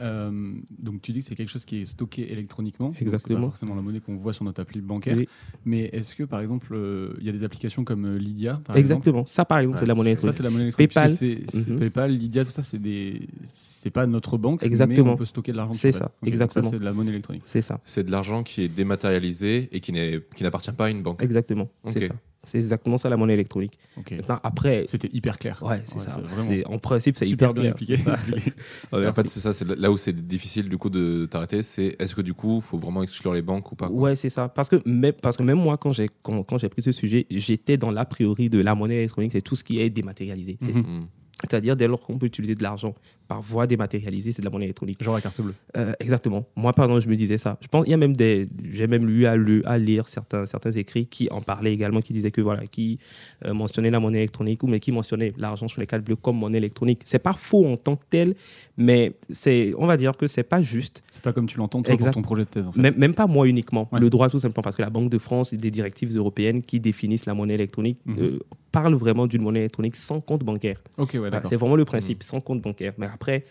euh, 0.00 0.52
donc 0.78 1.00
tu 1.00 1.12
dis 1.12 1.20
que 1.20 1.24
c'est 1.24 1.34
quelque 1.34 1.48
chose 1.48 1.64
qui 1.64 1.80
est 1.80 1.84
stocké 1.86 2.30
électroniquement, 2.30 2.92
Exactement. 3.00 3.40
pas 3.40 3.46
forcément 3.46 3.74
la 3.74 3.80
monnaie 3.80 4.00
qu'on 4.00 4.16
voit 4.16 4.34
sur 4.34 4.44
notre 4.44 4.60
appli 4.60 4.80
bancaire, 4.82 5.16
Oui. 5.16 5.28
mais 5.64 5.84
est-ce 5.92 6.14
que 6.14 6.24
par 6.24 6.40
exemple 6.40 6.68
euh, 6.74 7.14
il 7.20 7.24
y 7.26 7.30
a 7.30 7.32
des 7.32 7.42
applications 7.44 7.84
comme 7.84 8.16
Lydia 8.16 8.60
par 8.64 8.76
exemple? 8.76 9.00
Exactement. 9.00 9.24
Ça, 9.26 9.44
par 9.46 9.58
exemple, 9.60 9.76
Ouais, 9.76 9.80
c'est 9.80 9.84
de 9.86 9.88
la 9.88 9.94
monnaie 9.94 10.14
Ça, 10.16 10.28
électronique. 10.28 10.36
c'est 10.36 10.42
la 10.42 10.50
monnaie 10.50 10.62
électronique. 10.64 10.92
PayPal. 10.92 11.72
Mhm. 11.72 11.78
PayPal, 11.78 12.10
Lydia, 12.12 12.44
tout 12.44 12.50
ça, 12.50 12.62
c'est 12.62 12.78
des, 12.78 13.26
c'est 13.46 13.90
pas 13.90 14.06
notre 14.06 14.36
banque, 14.36 14.62
Exactement. 14.64 15.06
mais 15.06 15.12
on 15.12 15.16
peut 15.16 15.24
stocker 15.24 15.52
de 15.52 15.56
l'argent. 15.56 15.72
C'est 15.72 15.92
ça, 15.92 16.12
exactement. 16.26 16.64
Ça, 16.64 16.70
c'est 16.70 16.78
de 16.80 16.84
la 16.84 16.92
monnaie 16.92 17.10
électronique. 17.12 17.42
C'est 17.46 17.62
ça. 17.62 17.80
C'est 17.84 18.04
de 18.04 18.10
l'argent 18.10 18.42
qui 18.42 18.62
est 18.62 18.68
dématérialisé 18.68 19.68
et 19.72 19.80
qui 19.80 19.92
n'est- 19.92 20.20
qui 20.36 20.42
n'appartient 20.42 20.72
pas 20.72 20.86
à 20.86 20.90
une 20.90 21.02
banque. 21.02 21.22
Exactement. 21.22 21.68
C'est 21.88 22.08
ça. 22.08 22.14
C'est 22.44 22.58
exactement 22.58 22.98
ça 22.98 23.08
la 23.08 23.16
monnaie 23.16 23.34
électronique. 23.34 23.78
Maintenant, 24.10 24.40
après, 24.42 24.84
C'était 24.88 25.08
hyper 25.12 25.38
clair. 25.38 25.62
ouais, 25.62 25.82
c'est 25.86 25.96
Ouais, 25.96 26.00
ça. 26.00 26.20
En 26.66 26.78
principe, 26.78 27.16
c'est 27.16 27.26
super 27.26 27.50
hyper 27.50 27.62
bien 27.62 27.72
clair. 27.72 27.98
Ouais, 28.92 29.06
en 29.06 29.12
fait, 29.14 29.28
c'est 29.28 29.40
ça, 29.40 29.52
c'est 29.52 29.64
là 29.64 29.90
où 29.90 29.96
c'est 29.96 30.12
difficile 30.12 30.68
du 30.68 30.76
coup 30.76 30.90
de 30.90 31.26
t'arrêter. 31.30 31.62
C'est 31.62 31.96
est-ce 31.98 32.14
que 32.14 32.20
du 32.20 32.34
coup, 32.34 32.60
faut 32.60 32.78
vraiment 32.78 33.02
exclure 33.02 33.32
les 33.32 33.42
banques 33.42 33.70
ou 33.70 33.76
pas? 33.76 33.88
Ouais, 33.88 34.16
c'est 34.16 34.28
ça. 34.28 34.48
Parce 34.48 34.68
que, 34.68 34.80
même, 34.86 35.12
parce 35.12 35.36
que 35.36 35.42
même 35.42 35.58
moi, 35.58 35.76
quand 35.76 35.92
j'ai 35.92 36.08
quand, 36.22 36.42
pris 36.44 36.82
ce 36.82 36.92
sujet, 36.92 37.26
j'étais 37.30 37.76
dans 37.76 37.90
l'a 37.90 38.04
priori 38.04 38.50
de 38.50 38.60
la 38.60 38.74
monnaie 38.74 38.96
électronique, 38.96 39.32
c'est 39.32 39.42
tout 39.42 39.56
ce 39.56 39.64
qui 39.64 39.80
est 39.80 39.90
dématérialisé. 39.90 40.58
Hmm. 40.60 41.06
C'est-à-dire, 41.42 41.76
dès 41.76 41.88
lors 41.88 42.00
qu'on 42.00 42.18
peut 42.18 42.26
utiliser 42.26 42.54
de 42.54 42.62
l'argent 42.62 42.94
par 43.28 43.40
voie 43.40 43.66
dématérialisée, 43.66 44.32
c'est 44.32 44.42
de 44.42 44.46
la 44.46 44.50
monnaie 44.50 44.66
électronique. 44.66 45.02
Genre 45.02 45.14
la 45.14 45.20
carte 45.20 45.40
bleue. 45.40 45.54
Euh, 45.76 45.92
exactement. 46.00 46.44
Moi, 46.56 46.72
par 46.72 46.84
exemple, 46.86 47.02
je 47.02 47.08
me 47.08 47.16
disais 47.16 47.38
ça. 47.38 47.56
Je 47.60 47.68
pense, 47.68 47.86
il 47.86 47.90
y 47.90 47.94
a 47.94 47.96
même 47.96 48.14
des, 48.16 48.48
j'ai 48.70 48.86
même 48.86 49.06
lu 49.06 49.26
à, 49.26 49.36
lu- 49.36 49.62
à 49.64 49.78
lire 49.78 50.08
certains, 50.08 50.46
certains 50.46 50.72
écrits 50.72 51.06
qui 51.06 51.28
en 51.30 51.40
parlaient 51.40 51.72
également, 51.72 52.00
qui 52.00 52.12
disaient 52.12 52.30
que 52.30 52.40
voilà, 52.40 52.66
qui 52.66 52.98
euh, 53.44 53.54
mentionnaient 53.54 53.90
la 53.90 54.00
monnaie 54.00 54.18
électronique 54.18 54.62
ou 54.62 54.66
mais 54.66 54.80
qui 54.80 54.92
mentionnaient 54.92 55.32
l'argent 55.36 55.68
sur 55.68 55.80
les 55.80 55.86
cartes 55.86 56.04
bleues 56.04 56.16
comme 56.16 56.38
monnaie 56.38 56.58
électronique. 56.58 57.00
C'est 57.04 57.18
pas 57.18 57.32
faux 57.32 57.66
en 57.66 57.76
tant 57.76 57.96
que 57.96 58.04
tel, 58.10 58.34
mais 58.76 59.12
c'est, 59.30 59.72
on 59.78 59.86
va 59.86 59.96
dire 59.96 60.16
que 60.16 60.26
c'est 60.26 60.42
pas 60.42 60.62
juste. 60.62 61.02
C'est 61.10 61.22
pas 61.22 61.32
comme 61.32 61.46
tu 61.46 61.58
l'entends 61.58 61.82
toi 61.82 61.94
Exact. 61.94 62.12
pour 62.12 62.22
ton 62.22 62.26
projet 62.26 62.44
de 62.44 62.48
thèse. 62.48 62.66
En 62.66 62.72
fait. 62.72 62.80
Même, 62.80 62.94
même 62.96 63.14
pas 63.14 63.26
moi 63.26 63.46
uniquement. 63.48 63.88
Ouais. 63.92 64.00
Le 64.00 64.10
droit, 64.10 64.28
tout 64.28 64.38
simplement, 64.38 64.62
parce 64.62 64.76
que 64.76 64.82
la 64.82 64.90
Banque 64.90 65.10
de 65.10 65.18
France 65.18 65.52
et 65.52 65.56
des 65.56 65.70
directives 65.70 66.14
européennes 66.16 66.62
qui 66.62 66.80
définissent 66.80 67.26
la 67.26 67.34
monnaie 67.34 67.54
électronique 67.54 67.98
Mhm. 68.06 68.16
euh, 68.20 68.38
parlent 68.72 68.94
vraiment 68.94 69.26
d'une 69.26 69.42
monnaie 69.42 69.58
électronique 69.60 69.96
sans 69.96 70.20
compte 70.20 70.42
bancaire. 70.44 70.80
Ok, 70.96 71.16
ouais, 71.20 71.30
Voilà, 71.32 71.38
d'accord. 71.40 71.50
c'est 71.50 71.56
vraiment 71.56 71.76
le 71.76 71.84
principe, 71.84 72.22
sans 72.22 72.40
compte 72.40 72.60
bancaire. 72.62 72.92
Mais 72.98 73.06
après, 73.06 73.44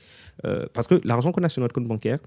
euh, 0.46 0.66
parce 0.74 0.88
que 0.88 1.00
l'argent 1.04 1.32
qu'on 1.32 1.44
a 1.44 1.50
sur 1.50 1.62
notre 1.62 1.74
compte 1.74 1.88
bancaire, 1.88 2.20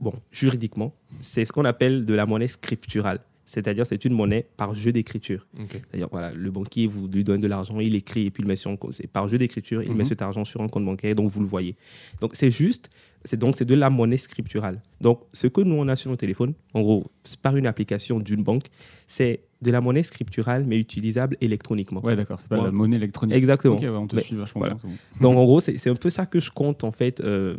bon, 0.00 0.12
juridiquement, 0.30 0.94
c'est 1.20 1.44
ce 1.44 1.52
qu'on 1.52 1.64
appelle 1.64 2.04
de 2.04 2.14
la 2.14 2.26
monnaie 2.26 2.48
scripturale. 2.48 3.20
C'est-à-dire, 3.48 3.86
c'est 3.86 4.04
une 4.04 4.12
monnaie 4.12 4.44
par 4.56 4.74
jeu 4.74 4.90
d'écriture. 4.90 5.46
C'est-à-dire, 5.70 6.08
voilà, 6.10 6.32
le 6.32 6.50
banquier 6.50 6.88
vous 6.88 7.06
lui 7.06 7.22
donne 7.22 7.40
de 7.40 7.46
l'argent, 7.46 7.78
il 7.78 7.94
écrit 7.94 8.26
et 8.26 8.30
puis 8.32 8.42
il 8.42 8.46
met 8.46 8.56
sur 8.56 8.72
un 8.72 8.76
compte. 8.76 8.94
C'est 8.94 9.06
par 9.06 9.28
jeu 9.28 9.38
d'écriture, 9.38 9.82
il 9.84 9.90
Mhm. 9.92 9.96
met 9.98 10.04
cet 10.04 10.20
argent 10.20 10.44
sur 10.44 10.60
un 10.62 10.68
compte 10.68 10.84
bancaire, 10.84 11.14
donc 11.14 11.28
vous 11.30 11.40
le 11.40 11.46
voyez. 11.46 11.76
Donc, 12.20 12.34
c'est 12.34 12.50
juste, 12.50 12.90
c'est 13.24 13.36
donc 13.38 13.54
c'est 13.56 13.64
de 13.64 13.76
la 13.76 13.88
monnaie 13.88 14.16
scripturale. 14.16 14.82
Donc, 15.00 15.20
ce 15.32 15.46
que 15.46 15.60
nous, 15.60 15.76
on 15.76 15.86
a 15.86 15.94
sur 15.94 16.10
nos 16.10 16.16
téléphones, 16.16 16.54
en 16.74 16.80
gros, 16.82 17.06
par 17.40 17.56
une 17.56 17.68
application 17.68 18.18
d'une 18.18 18.42
banque, 18.42 18.64
c'est 19.06 19.42
de 19.66 19.72
la 19.72 19.80
monnaie 19.80 20.02
scripturale, 20.02 20.64
mais 20.66 20.78
utilisable 20.78 21.36
électroniquement. 21.40 22.00
Ouais, 22.02 22.16
d'accord, 22.16 22.40
c'est 22.40 22.48
pas 22.48 22.56
Ouais. 22.58 22.64
la 22.64 22.70
monnaie 22.70 22.96
électronique. 22.96 23.36
Exactement. 23.36 23.74
Ok, 23.74 23.82
ouais, 23.82 23.88
on 23.88 24.06
te 24.06 24.16
Mais 24.16 24.22
suit 24.22 24.36
vachement 24.36 24.60
voilà. 24.60 24.74
bien. 24.74 24.82
c'est 24.82 24.88
bon. 24.88 24.94
Donc, 25.28 25.38
en 25.38 25.44
gros, 25.44 25.60
c'est 25.60 25.88
un 25.90 25.94
peu 25.94 26.08
ça 26.10 26.24
que 26.26 26.40
je 26.40 26.50
compte, 26.50 26.84
en 26.84 26.92
fait, 26.92 27.20
euh, 27.20 27.56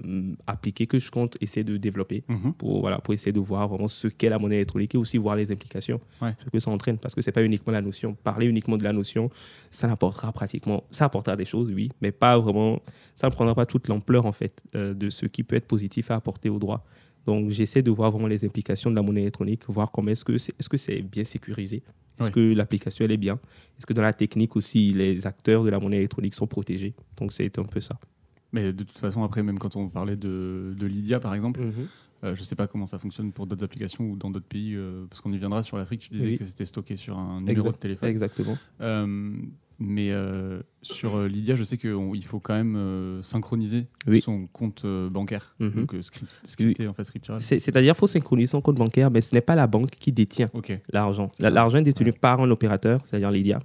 appliquer, 0.48 0.88
que 0.88 0.98
je 1.00 1.12
compte 1.12 1.38
essayer 1.42 1.64
de 1.64 1.78
développer 1.78 2.24
Mhm. 2.28 2.54
pour, 2.54 2.82
voilà, 2.82 3.00
pour 3.00 3.14
essayer 3.14 3.32
de 3.32 3.40
voir 3.40 3.68
vraiment 3.68 3.88
ce 3.88 4.08
qu'est 4.08 4.30
la 4.30 4.40
monnaie 4.40 4.56
électronique 4.56 4.96
et 4.96 4.98
aussi 4.98 5.18
voir 5.18 5.36
les 5.36 5.52
implications, 5.52 6.00
Ouais. 6.22 6.34
ce 6.44 6.50
que 6.50 6.60
ça 6.60 6.72
entraîne. 6.72 6.98
Parce 6.98 7.14
que 7.14 7.22
c'est 7.22 7.32
pas 7.32 7.44
uniquement 7.44 7.74
la 7.74 7.82
notion. 7.82 8.16
Parler 8.24 8.48
uniquement 8.48 8.78
de 8.78 8.84
la 8.84 8.94
notion, 8.94 9.30
ça 9.72 9.88
n'apportera 9.88 10.32
pratiquement, 10.32 10.84
ça 10.92 11.06
apportera 11.06 11.36
des 11.36 11.46
choses, 11.46 11.70
oui, 11.74 11.90
mais 12.02 12.12
pas 12.12 12.38
vraiment, 12.40 12.80
ça 13.16 13.28
ne 13.28 13.32
prendra 13.34 13.54
pas 13.54 13.66
toute 13.66 13.88
l'ampleur, 13.90 14.26
en 14.26 14.32
fait, 14.32 14.62
euh, 14.76 14.94
de 14.94 15.10
ce 15.10 15.26
qui 15.26 15.44
peut 15.44 15.56
être 15.56 15.68
positif 15.68 16.10
à 16.12 16.16
apporter 16.16 16.50
au 16.50 16.58
droit. 16.60 16.86
Donc, 17.28 17.50
j'essaie 17.50 17.82
de 17.84 17.92
voir 17.92 18.10
vraiment 18.12 18.28
les 18.28 18.44
implications 18.46 18.90
de 18.90 18.96
la 18.96 19.02
monnaie 19.04 19.22
électronique, 19.22 19.64
voir 19.68 19.92
comment 19.92 20.10
est-ce 20.12 20.24
que 20.26 20.38
c'est 20.38 20.54
est 20.60 20.64
-ce 20.74 20.78
c'est 20.78 21.02
bien 21.16 21.26
sécurisé, 21.26 21.84
est-ce 22.20 22.32
que 22.32 22.54
l'application, 22.60 23.06
elle 23.06 23.12
est 23.12 23.24
bien, 23.28 23.38
est-ce 23.78 23.86
que 23.86 23.94
dans 23.94 24.02
la 24.12 24.14
technique 24.14 24.56
aussi, 24.56 24.82
les 25.02 25.28
acteurs 25.28 25.64
de 25.66 25.70
la 25.70 25.80
monnaie 25.80 25.98
électronique 26.04 26.34
sont 26.42 26.48
protégés. 26.48 26.94
Donc, 27.18 27.30
c'est 27.34 27.60
un 27.60 27.68
peu 27.74 27.82
ça. 27.90 27.96
Mais 28.54 28.64
de 28.72 28.84
toute 28.90 28.98
façon, 29.06 29.22
après, 29.28 29.44
même 29.44 29.60
quand 29.60 29.76
on 29.76 29.90
parlait 29.90 30.16
de, 30.16 30.74
de 30.82 30.86
Lydia, 30.88 31.20
par 31.20 31.34
exemple, 31.38 31.60
euh, 32.24 32.34
je 32.38 32.44
sais 32.44 32.56
pas 32.56 32.66
comment 32.72 32.86
ça 32.94 32.98
fonctionne 32.98 33.30
pour 33.36 33.46
d'autres 33.46 33.66
applications 33.66 34.04
ou 34.10 34.16
dans 34.16 34.32
d'autres 34.32 34.48
pays, 34.58 34.74
euh, 34.74 35.06
parce 35.10 35.20
qu'on 35.22 35.34
y 35.34 35.38
viendra 35.38 35.62
sur 35.64 35.76
l'Afrique. 35.78 36.02
Tu 36.06 36.12
disais 36.18 36.30
Oui. 36.30 36.38
que 36.40 36.46
c'était 36.46 36.66
stocké 36.74 36.96
sur 36.96 37.16
un 37.20 37.40
numéro 37.42 37.58
Exact- 37.60 37.74
de 37.74 37.78
téléphone. 37.86 38.10
Exactement. 38.10 38.58
Euh, 38.82 39.36
mais 39.80 40.12
euh, 40.12 40.60
sur 40.82 41.16
euh, 41.18 41.28
Lydia, 41.28 41.56
je 41.56 41.64
sais 41.64 41.78
qu'il 41.78 42.24
faut 42.26 42.40
quand 42.40 42.56
même 42.56 42.76
euh, 42.76 43.22
synchroniser 43.22 43.86
Oui. 44.08 44.22
son 44.22 44.48
compte 44.48 44.84
euh, 44.86 45.10
bancaire, 45.10 45.56
Mhm. 45.60 45.72
donc 45.72 45.96
script- 46.02 46.32
scripté 46.48 46.88
en 46.88 46.94
fait 46.94 47.04
scriptural. 47.04 47.42
C'est- 47.42 47.60
C'est-à-dire 47.60 47.94
qu'il 47.94 48.00
faut 48.00 48.08
synchroniser 48.08 48.48
son 48.52 48.62
compte 48.62 48.78
bancaire, 48.78 49.12
mais 49.12 49.22
ce 49.22 49.36
n'est 49.36 49.42
pas 49.42 49.56
la 49.56 49.68
banque 49.68 49.92
qui 49.92 50.12
détient 50.12 50.50
l'argent. 50.92 51.32
La- 51.40 51.50
L'argent 51.50 51.78
est 51.80 51.84
détenu 51.84 52.12
par 52.14 52.42
un 52.42 52.50
opérateur, 52.50 53.02
c'est-à-dire 53.06 53.32
Lydia, 53.32 53.60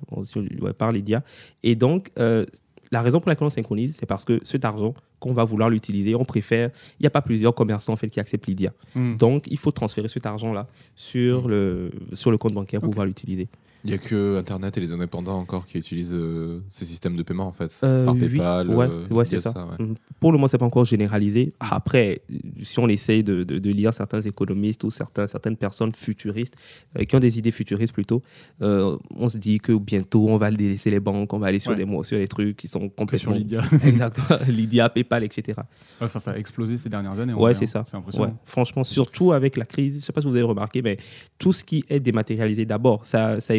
ouais, 0.60 0.72
par 0.72 0.92
Lydia. 0.92 1.22
Et 1.62 1.76
donc, 1.76 2.10
la 2.16 3.00
raison 3.00 3.20
pour 3.20 3.30
laquelle 3.30 3.46
on 3.46 3.50
synchronise, 3.50 3.96
c'est 3.98 4.04
parce 4.06 4.24
que 4.26 4.38
cet 4.42 4.64
argent 4.66 4.92
qu'on 5.18 5.32
va 5.32 5.44
vouloir 5.44 5.70
l'utiliser, 5.70 6.14
on 6.16 6.24
préfère. 6.24 6.70
Il 6.98 7.04
n'y 7.04 7.06
a 7.06 7.10
pas 7.10 7.22
plusieurs 7.22 7.54
commerçants 7.54 7.92
en 7.92 7.96
fait 7.96 8.08
qui 8.10 8.18
acceptent 8.20 8.46
Lydia. 8.48 8.72
Hmm. 8.96 9.14
Donc, 9.16 9.44
il 9.48 9.56
faut 9.58 9.70
transférer 9.70 10.08
cet 10.08 10.26
argent-là 10.26 10.66
sur 10.96 11.48
le 11.48 11.90
sur 12.12 12.30
le 12.32 12.38
compte 12.38 12.52
bancaire 12.54 12.80
pour 12.80 12.90
pouvoir 12.90 13.06
l'utiliser. 13.06 13.48
Il 13.84 13.88
n'y 13.90 13.94
a 13.94 13.98
que 13.98 14.38
Internet 14.38 14.76
et 14.78 14.80
les 14.80 14.92
indépendants 14.92 15.38
encore 15.38 15.66
qui 15.66 15.78
utilisent 15.78 16.14
euh, 16.14 16.60
ces 16.70 16.84
systèmes 16.84 17.16
de 17.16 17.22
paiement 17.22 17.46
en 17.46 17.52
fait. 17.52 17.74
Euh, 17.82 18.04
Par 18.04 18.14
oui. 18.14 18.20
PayPal. 18.20 18.68
Ouais, 18.70 18.86
euh, 18.88 19.06
ouais, 19.14 19.24
c'est 19.24 19.38
ça. 19.40 19.50
ouais. 19.52 19.84
Mhm. 19.84 19.94
Pour 20.20 20.30
le 20.32 20.38
moment, 20.38 20.46
c'est 20.48 20.58
pas 20.58 20.66
encore 20.66 20.84
généralisé. 20.84 21.52
Après, 21.58 22.22
si 22.62 22.78
on 22.78 22.88
essaye 22.88 23.22
de, 23.24 23.42
de- 23.44 23.58
de 23.58 23.70
lire 23.70 23.92
certains 23.92 24.20
économistes 24.20 24.84
ou 24.84 24.90
certains, 24.90 25.26
certaines 25.26 25.56
personnes 25.56 25.92
futuristes, 25.92 26.54
euh, 26.98 27.04
qui 27.04 27.16
ont 27.16 27.20
des 27.20 27.38
idées 27.38 27.50
futuristes 27.50 27.92
plutôt, 27.92 28.22
euh, 28.62 28.96
on 29.16 29.28
se 29.28 29.36
dit 29.38 29.58
que 29.58 29.72
bientôt, 29.72 30.28
on 30.28 30.36
va 30.36 30.50
délaisser 30.50 30.90
les 30.90 31.00
banques, 31.00 31.32
on 31.32 31.38
va 31.38 31.48
aller 31.48 31.58
sur, 31.58 31.72
Ouais. 31.72 31.76
des, 31.76 31.84
mo- 31.84 32.02
sur 32.04 32.18
des 32.18 32.28
trucs 32.28 32.56
qui 32.56 32.68
sont 32.68 32.80
Que 32.88 33.16
sur 33.16 33.30
complètement... 33.30 33.32
Lydia. 33.34 33.60
Exactement. 33.84 34.38
Lydia, 34.48 34.88
PayPal, 34.90 35.24
etc. 35.24 35.60
Enfin, 36.00 36.18
ça 36.18 36.32
a 36.32 36.36
explosé 36.36 36.78
ces 36.78 36.88
dernières 36.88 37.18
années. 37.18 37.32
Ouais, 37.34 37.54
c'est 37.54 37.64
hein. 37.64 37.66
ça. 37.66 37.82
C'est 37.84 37.94
Ouais. 37.96 38.00
impressionnant. 38.00 38.38
Franchement, 38.44 38.84
surtout 38.84 39.32
avec 39.32 39.56
la 39.56 39.64
crise, 39.64 39.98
je 40.00 40.04
sais 40.04 40.12
pas 40.12 40.20
si 40.20 40.26
vous 40.28 40.32
avez 40.34 40.42
remarqué, 40.42 40.82
mais 40.82 40.98
tout 41.38 41.52
ce 41.52 41.64
qui 41.64 41.84
est 41.88 42.00
dématérialisé 42.00 42.64
d'abord, 42.64 43.04
ça, 43.06 43.40
ça 43.40 43.54
a 43.54 43.56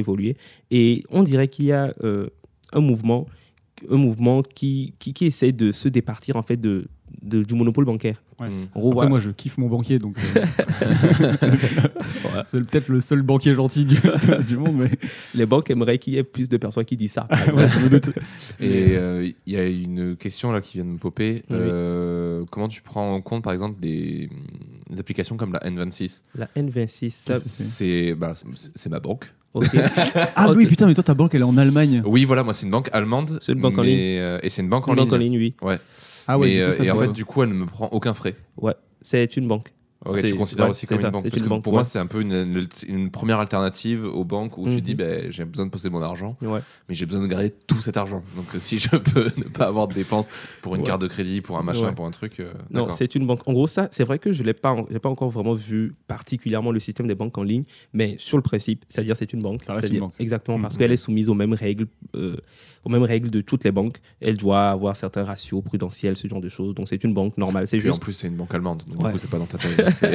Et 0.72 1.04
on 1.10 1.24
dirait 1.24 1.48
qu'il 1.48 1.66
y 1.66 1.72
a 1.72 1.94
euh, 2.04 2.30
un 2.72 2.82
mouvement, 2.82 3.28
un 3.90 3.98
mouvement 3.98 4.42
qui 4.42 4.94
essaie 5.22 5.52
de 5.52 5.72
se 5.72 5.88
départir 5.90 6.36
en 6.36 6.42
fait 6.42 6.58
de, 6.58 6.88
de- 7.22 7.44
du 7.44 7.56
monopole 7.56 7.86
bancaire. 7.86 8.22
Ouais. 8.40 8.50
Mm. 8.50 8.68
En 8.74 8.80
gros, 8.80 8.90
Après, 8.90 8.94
voilà. 8.94 9.10
moi, 9.10 9.20
je 9.20 9.30
kiffe 9.30 9.58
mon 9.58 9.68
banquier, 9.70 10.00
donc 10.00 10.18
euh, 10.36 10.46
c'est 12.46 12.64
peut-être 12.66 12.88
le 12.90 13.02
seul 13.02 13.22
banquier 13.22 13.54
gentil 13.54 13.86
du, 13.86 13.98
du 14.48 14.58
monde, 14.58 14.76
mais 14.78 14.90
les 15.36 15.46
banques 15.46 15.70
aimeraient 15.70 15.98
qu'il 16.00 16.14
y 16.14 16.18
ait 16.18 16.24
plus 16.24 16.50
de 16.50 16.58
personnes 16.58 16.86
qui 16.86 16.98
disent 16.98 17.14
ça. 17.14 17.28
ouais. 17.54 17.68
Et 18.60 18.96
euh, 18.96 19.30
il 19.46 19.54
y 19.54 19.58
a 19.58 19.66
une 19.68 20.16
question 20.16 20.52
là 20.52 20.62
qui 20.62 20.78
vient 20.78 20.86
de 20.86 20.92
me 20.92 20.98
popper. 20.98 21.44
Oui. 21.50 21.58
Euh, 21.60 22.46
comment 22.52 22.68
tu 22.68 22.82
prends 22.82 23.14
en 23.14 23.22
compte 23.22 23.44
par 23.44 23.54
exemple 23.54 23.80
des, 23.80 24.30
des 24.90 25.00
applications 25.00 25.38
comme 25.38 25.54
la 25.54 25.60
N26 25.60 26.24
La 26.36 26.48
N26, 26.58 27.10
ça, 27.10 27.36
c'est? 27.44 28.14
Bah, 28.16 28.34
ma 28.90 29.00
banque. 29.00 29.34
Ah 30.36 30.52
oui, 30.52 30.66
putain, 30.66 30.88
mais 30.88 30.96
toi, 30.96 31.04
ta 31.04 31.14
banque, 31.14 31.36
elle 31.36 31.42
est 31.42 31.46
en 31.46 31.58
Allemagne. 31.58 32.02
Oui, 32.06 32.26
voilà, 32.26 32.44
moi 32.44 32.54
c'est 32.56 32.66
une 32.66 32.72
banque 32.72 32.90
allemande. 32.92 33.38
C'est 33.40 33.54
une 33.54 33.62
banque 33.62 33.78
en 33.78 33.84
ligne. 33.84 33.98
euh, 34.18 34.40
et 34.42 34.50
c'est 34.50 34.64
une 34.64 34.70
banque 34.70 34.88
en 34.88 34.94
Une 34.94 34.98
ligne. 35.00 35.06
banque 35.10 35.14
en 35.14 35.18
ligne, 35.22 35.38
oui. 35.38 35.54
Ouais. 35.62 35.78
Ah 36.28 36.38
ouais, 36.38 36.48
Mais, 36.48 36.54
du 36.54 36.60
coup, 36.62 36.70
euh, 36.70 36.72
ça, 36.74 36.84
et 36.84 36.92
en 36.92 37.00
fait, 37.00 37.12
du 37.12 37.26
coup, 37.26 37.44
elle 37.44 37.50
ne 37.50 37.56
me 37.56 37.66
prend 37.66 37.88
aucun 37.90 38.14
frais. 38.14 38.36
Ouais, 38.58 38.76
c'est 39.02 39.38
une 39.38 39.48
banque. 39.48 39.74
Ok, 40.06 40.22
tu 40.22 40.36
considères 40.36 40.66
ouais, 40.66 40.72
aussi 40.72 40.86
comme 40.88 41.00
ça, 41.00 41.06
une 41.08 41.12
banque 41.12 41.24
c'est 41.24 41.30
Parce 41.30 41.40
une 41.40 41.46
que 41.46 41.50
banque, 41.50 41.64
pour 41.64 41.74
moi, 41.74 41.84
c'est 41.84 42.00
un 42.00 42.06
peu 42.08 42.22
une, 42.22 42.66
une 42.88 43.10
première 43.12 43.40
alternative 43.40 44.04
aux 44.06 44.24
banques 44.26 44.58
où 44.58 44.66
tu 44.66 44.72
Mhm. 44.76 44.82
dis 44.82 44.96
ben, 44.96 45.32
j'ai 45.32 45.46
besoin 45.46 45.66
de 45.66 45.72
posséder 45.72 45.90
mon 45.92 46.02
argent, 46.02 46.34
Ouais. 46.42 46.60
mais 46.90 46.96
j'ai 46.96 47.06
besoin 47.06 47.22
de 47.22 47.28
garder 47.28 47.52
tout 47.68 47.80
cet 47.82 47.96
argent. 47.98 48.22
Donc 48.36 48.46
euh, 48.54 48.60
si 48.60 48.80
je 48.80 48.90
peux 48.98 49.32
ne 49.38 49.44
pas 49.46 49.66
avoir 49.68 49.88
de 49.88 49.94
dépenses 49.94 50.28
pour 50.62 50.76
une 50.76 50.82
Ouais. 50.82 50.88
carte 50.88 51.02
de 51.02 51.08
crédit, 51.08 51.42
pour 51.42 51.58
un 51.58 51.64
machin, 51.64 51.88
Ouais. 51.88 51.94
pour 51.96 52.06
un 52.06 52.12
truc. 52.12 52.40
euh, 52.40 52.54
Non, 52.72 52.90
c'est 52.90 53.16
une 53.16 53.26
banque. 53.26 53.48
En 53.48 53.54
gros, 53.54 53.68
ça, 53.68 53.88
c'est 53.92 54.04
vrai 54.04 54.20
que 54.20 54.32
je 54.32 54.44
n'ai 54.44 54.54
pas, 54.54 54.76
j'ai 54.92 55.00
pas 55.00 55.10
encore 55.10 55.30
vraiment 55.30 55.54
vu 55.54 55.94
particulièrement 56.08 56.72
le 56.72 56.80
système 56.80 57.08
des 57.08 57.16
banques 57.16 57.38
en 57.38 57.44
ligne, 57.44 57.64
mais 57.94 58.16
sur 58.20 58.38
le 58.38 58.44
principe, 58.44 58.84
c'est-à-dire 58.90 59.16
c'est 59.16 59.32
une 59.34 59.42
banque. 59.42 59.64
Ça 59.64 59.74
reste 59.74 59.90
une 59.90 60.00
banque. 60.00 60.14
Exactement, 60.20 60.60
parce 60.60 60.74
Mhm. 60.76 60.80
qu'elle 60.80 60.92
est 60.92 60.98
soumise 60.98 61.30
aux 61.30 61.34
mêmes 61.34 61.54
règles, 61.54 61.88
euh, 62.16 62.36
aux 62.86 62.90
mêmes 62.90 63.04
règles 63.04 63.30
de 63.30 63.40
toutes 63.42 63.64
les 63.64 63.72
banques. 63.72 63.98
Elle 64.20 64.36
doit 64.36 64.64
avoir 64.70 64.98
certains 64.98 65.24
ratios 65.24 65.64
prudentiels, 65.64 66.18
ce 66.18 66.28
genre 66.28 66.42
de 66.42 66.50
choses. 66.50 66.76
Donc 66.76 66.90
c'est 66.90 67.02
une 67.04 67.14
banque 67.14 67.38
normale. 67.38 67.66
C'est 67.68 67.78
Puis 67.78 67.88
en 67.88 67.94
juste. 67.94 68.02
plus, 68.02 68.14
c'est 68.14 68.28
une 68.28 68.36
banque 68.36 68.54
allemande. 68.54 68.84
Donc 68.92 69.00
Ouais. 69.02 69.08
du 69.08 69.14
coup, 69.14 69.18
c'est 69.20 69.30
pas 69.30 69.38
dans 69.40 69.46
ta 69.46 69.58
taille. 69.58 69.93
Bah, 70.02 70.10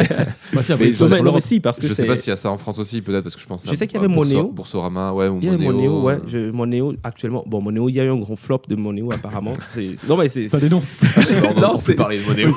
Mais 0.55 0.63
je 0.63 0.63
sais 0.63 0.77
mais, 0.79 0.95
sur 0.95 1.05
non, 1.09 1.17
mais 1.17 1.23
l'Europe. 1.23 1.43
si, 1.43 1.61
parce 1.61 1.79
que 1.79 1.87
je 1.87 1.93
sais 1.93 2.03
c'est- 2.03 2.09
pas 2.09 2.17
s'il 2.17 2.31
y 2.31 2.33
a 2.33 2.37
ça 2.37 2.51
en 2.51 2.57
France 2.59 2.79
aussi, 2.79 3.03
peut-être 3.03 3.23
parce 3.23 3.35
que 3.37 3.41
je 3.43 3.47
pense 3.47 3.69
Je 3.69 3.77
sais 3.77 3.87
qu'il 3.87 3.97
y 3.97 4.05
avait 4.05 4.13
Monéo. 4.13 4.49
Boursorama, 4.49 5.13
ouais, 5.13 5.29
ou 5.29 5.39
Il 5.43 5.49
y 5.49 5.55
a 5.55 5.59
Monéo. 5.59 6.03
Ouais. 6.03 6.15
euh, 6.15 6.19
Je, 6.27 6.51
Monéo, 6.51 6.95
actuellement. 7.05 7.45
Bon, 7.47 7.61
Monéo, 7.61 7.89
il 7.89 7.95
y 7.97 8.01
a 8.01 8.05
eu 8.05 8.09
un 8.11 8.17
grand 8.17 8.37
flop 8.37 8.63
de 8.69 8.75
Monéo, 8.77 9.11
apparemment. 9.13 9.53
Non, 10.09 10.17
mais 10.17 10.29
c'est. 10.29 10.49
Ça 10.49 10.59
dénonce. 10.59 11.03
on 11.57 11.61
Non, 11.61 11.79
c'est- 11.79 11.85
plus 11.85 11.95
parler 11.97 12.19
de 12.21 12.25
Monéo. 12.27 12.51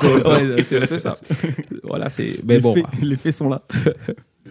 C'est 0.66 0.82
un 0.82 0.86
peu 0.86 0.98
ça. 0.98 1.18
Voilà, 1.84 2.08
c'est. 2.10 2.40
Mais 2.46 2.58
bon. 2.60 2.74
les 3.02 3.16
faits 3.16 3.34
sont 3.34 3.48
là. 3.50 3.62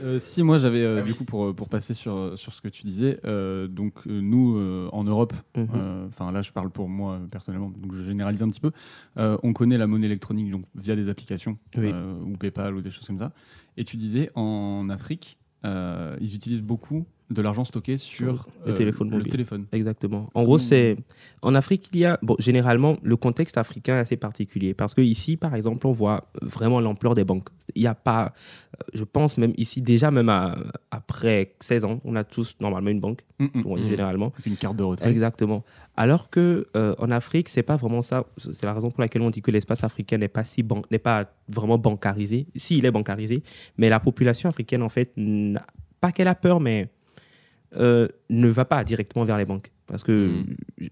Euh, 0.01 0.19
si 0.19 0.41
moi 0.41 0.57
j'avais 0.57 0.81
euh, 0.83 0.99
Ah 0.99 1.01
du 1.01 1.13
coup 1.13 1.25
pour, 1.25 1.53
pour 1.53 1.67
passer 1.67 1.93
sur, 1.93 2.15
euh, 2.15 2.35
sur 2.37 2.53
ce 2.53 2.61
que 2.61 2.69
tu 2.69 2.85
disais 2.85 3.19
euh, 3.25 3.67
donc 3.67 4.07
euh, 4.07 4.21
nous 4.21 4.55
euh, 4.57 4.87
en 4.93 5.03
Europe 5.03 5.33
Mhm. 5.57 5.67
euh, 5.75 6.07
enfin 6.07 6.31
là 6.31 6.41
je 6.41 6.51
parle 6.53 6.69
pour 6.69 6.87
moi 6.87 7.15
euh, 7.15 7.27
personnellement 7.27 7.69
donc 7.69 7.93
je 7.93 8.03
généralise 8.03 8.41
un 8.41 8.49
petit 8.49 8.61
peu 8.61 8.71
euh, 9.17 9.37
on 9.43 9.51
connaît 9.51 9.77
la 9.77 9.87
monnaie 9.87 10.05
électronique 10.05 10.49
donc 10.49 10.63
via 10.75 10.95
des 10.95 11.09
applications 11.09 11.57
Oui. 11.75 11.91
euh, 11.93 12.13
ou 12.23 12.37
PayPal 12.37 12.73
ou 12.75 12.81
des 12.81 12.89
choses 12.91 13.05
comme 13.05 13.17
ça 13.17 13.33
et 13.75 13.83
tu 13.83 13.97
disais 13.97 14.29
en 14.35 14.87
Afrique 14.89 15.37
euh, 15.65 16.15
ils 16.21 16.35
utilisent 16.35 16.63
beaucoup 16.63 17.05
de 17.31 17.41
l'argent 17.41 17.63
stocké 17.65 17.97
sur 17.97 18.47
le 18.65 18.73
téléphone 18.73 19.09
le 19.09 19.17
mobile. 19.17 19.31
téléphone 19.31 19.65
Exactement. 19.71 20.29
En 20.33 20.43
gros, 20.43 20.57
c'est 20.57 20.97
en 21.41 21.55
Afrique, 21.55 21.89
il 21.93 21.99
y 22.01 22.05
a 22.05 22.19
bon, 22.21 22.35
généralement 22.39 22.97
le 23.01 23.15
contexte 23.15 23.57
africain 23.57 23.95
est 23.95 23.99
assez 23.99 24.17
particulier 24.17 24.73
parce 24.73 24.93
que 24.93 25.01
ici, 25.01 25.37
par 25.37 25.55
exemple, 25.55 25.87
on 25.87 25.91
voit 25.91 26.29
vraiment 26.41 26.81
l'ampleur 26.81 27.15
des 27.15 27.23
banques. 27.23 27.49
Il 27.75 27.81
n'y 27.81 27.87
a 27.87 27.95
pas, 27.95 28.33
euh, 28.75 28.83
je 28.93 29.03
pense 29.05 29.37
même 29.37 29.53
ici 29.57 29.81
déjà 29.81 30.11
même 30.11 30.29
à- 30.29 30.57
après 30.91 31.55
16 31.61 31.85
ans, 31.85 32.01
on 32.03 32.15
a 32.15 32.23
tous 32.23 32.57
normalement 32.59 32.89
une 32.89 32.99
banque, 32.99 33.21
Mm, 33.39 33.45
mm. 33.53 33.61
Mhm. 33.65 33.83
généralement. 33.87 34.33
Une 34.45 34.55
carte 34.57 34.75
de 34.75 34.83
retrait 34.83 35.09
Exactement. 35.09 35.63
Alors 35.95 36.29
que 36.29 36.67
euh, 36.75 36.93
en 36.99 37.09
Afrique, 37.11 37.47
c'est 37.49 37.63
pas 37.63 37.77
vraiment 37.77 38.01
ça. 38.01 38.25
C'est 38.37 38.65
la 38.65 38.73
raison 38.73 38.91
pour 38.91 39.01
laquelle 39.01 39.21
on 39.21 39.29
dit 39.29 39.41
que 39.41 39.51
l'espace 39.51 39.83
africain 39.83 40.17
n'est 40.17 40.27
pas 40.27 40.43
si 40.43 40.63
ban- 40.63 40.81
n'est 40.91 40.99
pas 40.99 41.25
vraiment 41.47 41.77
bancarisé. 41.77 42.47
Si 42.55 42.77
il 42.77 42.85
est 42.85 42.91
bancarisé, 42.91 43.41
mais 43.77 43.89
la 43.89 43.99
population 43.99 44.49
africaine 44.49 44.81
en 44.83 44.89
fait, 44.89 45.13
pas 46.01 46.11
qu'elle 46.11 46.27
a 46.27 46.35
peur, 46.35 46.59
mais 46.59 46.89
euh, 47.77 48.07
ne 48.29 48.47
va 48.49 48.65
pas 48.65 48.83
directement 48.83 49.23
vers 49.25 49.37
les 49.37 49.45
banques. 49.45 49.71
Parce 49.87 50.03
que 50.03 50.27
Mm. 50.41 50.45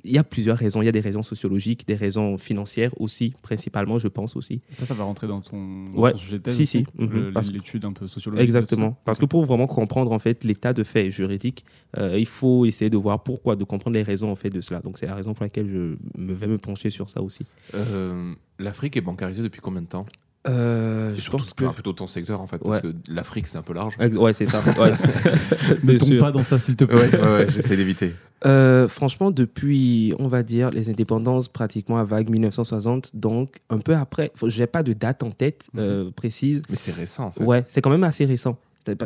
il 0.04 0.12
y 0.12 0.18
a 0.18 0.26
plusieurs 0.26 0.58
raisons. 0.58 0.82
Il 0.82 0.86
y 0.86 0.90
a 0.90 0.92
des 0.92 1.00
raisons 1.00 1.24
sociologiques, 1.24 1.88
des 1.88 1.96
raisons 1.96 2.38
financières 2.38 2.92
aussi, 3.00 3.34
principalement, 3.42 3.98
je 3.98 4.10
pense 4.10 4.36
aussi. 4.36 4.62
ça 4.72 4.86
ça 4.86 4.94
va 4.94 5.06
rentrer 5.06 5.26
dans 5.28 5.40
ton, 5.40 5.86
dans 5.86 6.02
Ouais. 6.02 6.12
ton 6.12 6.18
sujet 6.18 6.38
de 6.38 6.42
thèse 6.42 6.56
Si, 6.56 6.64
aussi, 6.64 6.80
si. 6.80 6.86
Mhm. 7.02 7.10
le- 7.14 7.32
Parce- 7.32 7.50
l'étude 7.50 7.86
un 7.86 7.94
peu 7.94 8.08
sociologique 8.08 8.44
Exactement. 8.44 8.98
Parce 9.06 9.18
que 9.18 9.26
pour 9.26 9.46
vraiment 9.46 9.68
comprendre 9.68 10.12
en 10.12 10.20
fait 10.20 10.44
l'état 10.44 10.74
de 10.74 10.84
fait 10.84 11.12
juridique, 11.12 11.64
euh, 11.98 12.20
il 12.20 12.26
faut 12.26 12.66
essayer 12.66 12.90
de 12.90 12.98
voir 12.98 13.24
pourquoi, 13.24 13.56
de 13.56 13.64
comprendre 13.64 13.94
les 13.96 14.04
raisons 14.04 14.30
en 14.32 14.36
fait 14.36 14.50
de 14.50 14.60
cela. 14.60 14.82
Donc 14.82 14.98
c'est 14.98 15.06
la 15.08 15.16
raison 15.16 15.34
pour 15.34 15.44
laquelle 15.44 15.70
je 15.70 15.96
me 16.18 16.34
vais 16.34 16.48
me 16.48 16.58
pencher 16.58 16.90
sur 16.90 17.10
ça 17.10 17.22
aussi. 17.22 17.46
Euh, 17.76 18.34
L'Afrique 18.58 18.98
est 18.98 19.02
bancarisée 19.02 19.42
depuis 19.44 19.62
combien 19.62 19.82
de 19.82 19.88
temps? 19.88 20.06
Euh, 20.48 21.14
je 21.16 21.30
pense 21.30 21.54
que 21.54 21.66
plutôt 21.66 21.92
ton 21.92 22.08
secteur 22.08 22.40
en 22.40 22.48
fait, 22.48 22.60
parce 22.60 22.80
que 22.80 22.94
l'Afrique 23.10 23.46
c'est 23.46 23.58
un 23.58 23.62
peu 23.62 23.74
large. 23.74 23.96
Ouais, 24.00 24.32
c'est 24.34 24.46
ça. 24.46 24.62
Ouais, 24.80 24.92
ne 25.84 25.98
tombe 25.98 26.10
sûr. 26.10 26.20
pas 26.20 26.32
dans 26.32 26.44
ça 26.46 26.58
s'il 26.60 26.76
te 26.78 26.86
plaît 26.86 26.96
Ouais, 26.96 27.12
ouais, 27.14 27.22
ouais, 27.38 27.46
j'essaie 27.50 27.76
d'éviter. 27.76 28.14
Euh, 28.46 28.88
franchement, 28.88 29.32
depuis, 29.32 30.14
on 30.18 30.30
va 30.30 30.44
dire, 30.44 30.70
les 30.70 30.90
indépendances 30.90 31.50
pratiquement 31.50 31.98
à 31.98 32.06
vague 32.06 32.30
1960, 32.30 33.12
donc 33.16 33.58
un 33.70 33.80
peu 33.80 33.96
après, 33.96 34.32
je 34.46 34.62
n'ai 34.62 34.68
pas 34.68 34.82
de 34.82 34.94
date 34.94 35.24
en 35.24 35.32
tête 35.32 35.68
euh, 35.78 36.10
précise. 36.12 36.62
Mais 36.70 36.78
c'est 36.78 36.94
récent 36.94 37.26
en 37.26 37.32
fait. 37.32 37.44
Ouais, 37.44 37.66
c'est 37.68 37.82
quand 37.82 37.90
même 37.90 38.06
assez 38.06 38.24
récent. 38.24 38.58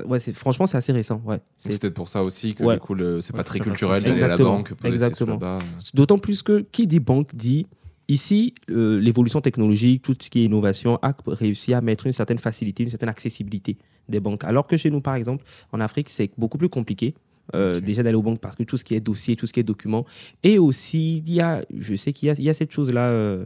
ouais, 0.08 0.20
c'est- 0.20 0.34
franchement, 0.34 0.68
c'est 0.68 0.78
assez 0.78 0.94
récent. 0.94 1.20
Ouais. 1.26 1.40
C'est- 1.58 1.82
peut-être 1.82 1.96
pour 1.96 2.10
ça 2.10 2.22
aussi 2.24 2.54
que 2.54 2.64
Ouais. 2.64 2.76
du 2.76 2.80
coup, 2.80 2.94
le- 2.94 3.22
c'est 3.22 3.34
Ouais, 3.34 3.38
pas 3.38 3.44
très 3.44 3.60
culturel 3.60 4.04
d'aller 4.04 4.22
à 4.22 4.28
la 4.28 4.38
banque, 4.38 4.74
Exactement. 4.84 5.40
D'autant 5.96 6.20
plus 6.20 6.44
que 6.44 6.64
qui 6.72 6.86
dit 6.86 7.00
banque 7.00 7.36
dit 7.36 7.66
ici, 8.14 8.54
euh, 8.70 9.00
l'évolution 9.00 9.42
technologique, 9.42 10.02
tout 10.02 10.16
ce 10.20 10.30
qui 10.30 10.42
est 10.42 10.46
innovation, 10.46 10.98
a 11.02 11.14
réussi 11.28 11.74
à 11.74 11.82
mettre 11.82 12.06
une 12.08 12.14
certaine 12.14 12.40
facilité, 12.40 12.84
une 12.84 12.90
certaine 12.90 13.10
accessibilité 13.10 13.78
des 14.10 14.20
banques. 14.20 14.44
Alors 14.44 14.68
que 14.68 14.78
chez 14.78 14.90
nous, 14.92 15.02
par 15.02 15.16
exemple, 15.16 15.44
en 15.72 15.80
Afrique, 15.80 16.10
c'est 16.10 16.32
beaucoup 16.38 16.58
plus 16.58 16.70
compliqué. 16.70 17.14
euh. 17.56 17.80
Déjà 17.82 18.04
d'aller 18.04 18.16
aux 18.16 18.22
banques 18.24 18.40
parce 18.40 18.56
que 18.56 18.64
tout 18.64 18.78
ce 18.78 18.84
qui 18.86 18.96
est 18.96 19.00
dossier, 19.02 19.36
tout 19.36 19.48
ce 19.48 19.54
qui 19.54 19.60
est 19.60 19.64
document. 19.64 20.06
Et 20.44 20.58
aussi, 20.60 21.18
il 21.28 21.34
y 21.34 21.42
a, 21.42 21.64
je 21.78 21.96
sais 21.96 22.14
qu'il 22.14 22.28
y 22.28 22.30
a, 22.30 22.34
il 22.38 22.44
y 22.44 22.50
a 22.50 22.54
cette 22.54 22.72
chose-là. 22.72 23.06
euh, 23.10 23.46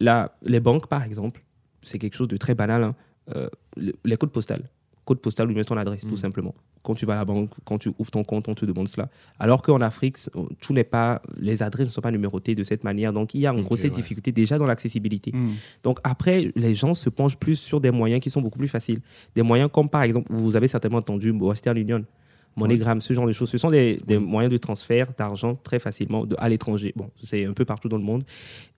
là, 0.00 0.36
les 0.44 0.60
banques, 0.60 0.86
par 0.88 1.02
exemple, 1.02 1.42
c'est 1.82 1.98
quelque 1.98 2.14
chose 2.16 2.28
de 2.28 2.36
très 2.36 2.54
banal. 2.54 2.82
hein, 2.84 2.94
euh, 3.36 3.48
le- 3.76 3.94
les 4.04 4.16
codes 4.16 4.30
postales. 4.30 4.64
Code 5.08 5.20
postal 5.20 5.50
où 5.50 5.54
met 5.54 5.64
ton 5.64 5.78
adresse, 5.78 6.02
tout 6.02 6.14
Mm. 6.20 6.26
simplement. 6.26 6.54
Quand 6.82 6.94
tu 6.94 7.06
vas 7.06 7.14
à 7.14 7.16
la 7.16 7.24
banque, 7.24 7.48
quand 7.64 7.78
tu 7.78 7.90
ouvres 7.98 8.10
ton 8.10 8.24
compte, 8.24 8.46
on 8.48 8.54
te 8.54 8.66
demande 8.66 8.88
cela. 8.88 9.08
Alors 9.38 9.62
qu'en 9.62 9.80
Afrique, 9.80 10.16
tout 10.60 10.74
n'est 10.74 10.84
pas, 10.84 11.22
les 11.40 11.62
adresses 11.62 11.86
ne 11.88 11.92
sont 11.92 12.02
pas 12.02 12.10
numérotées 12.10 12.54
de 12.54 12.62
cette 12.62 12.84
manière. 12.84 13.12
Donc, 13.14 13.32
il 13.34 13.40
y 13.40 13.46
a 13.46 13.54
en 13.54 13.58
Ok, 13.58 13.64
gros 13.64 13.76
cette 13.76 13.92
ouais. 13.92 13.96
difficulté 13.96 14.32
déjà 14.32 14.58
dans 14.58 14.66
l'accessibilité. 14.66 15.30
Hmm. 15.34 15.52
Donc, 15.82 15.98
après, 16.04 16.52
les 16.56 16.74
gens 16.74 16.92
se 16.92 17.08
penchent 17.08 17.38
plus 17.38 17.56
sur 17.56 17.80
des 17.80 17.90
moyens 17.90 18.20
qui 18.22 18.28
sont 18.28 18.42
beaucoup 18.42 18.58
plus 18.58 18.68
faciles. 18.68 19.00
Des 19.34 19.42
moyens 19.42 19.70
comme, 19.72 19.88
par 19.88 20.02
exemple, 20.02 20.30
vous 20.30 20.56
avez 20.56 20.68
certainement 20.68 20.98
entendu 20.98 21.30
Western 21.30 21.78
Union, 21.78 22.04
MoneyGram, 22.56 23.00
ce 23.00 23.14
genre 23.14 23.26
de 23.26 23.32
choses. 23.32 23.48
Ce 23.48 23.56
sont 23.58 23.70
des, 23.70 23.96
des 24.06 24.18
moyens 24.18 24.52
de 24.52 24.58
transfert 24.58 25.08
d'argent 25.16 25.54
très 25.62 25.78
facilement 25.78 26.26
de, 26.26 26.36
à 26.38 26.48
l'étranger. 26.50 26.92
Bon, 26.96 27.08
c'est 27.22 27.46
un 27.46 27.54
peu 27.54 27.64
partout 27.64 27.88
dans 27.88 27.98
le 27.98 28.04
monde. 28.04 28.24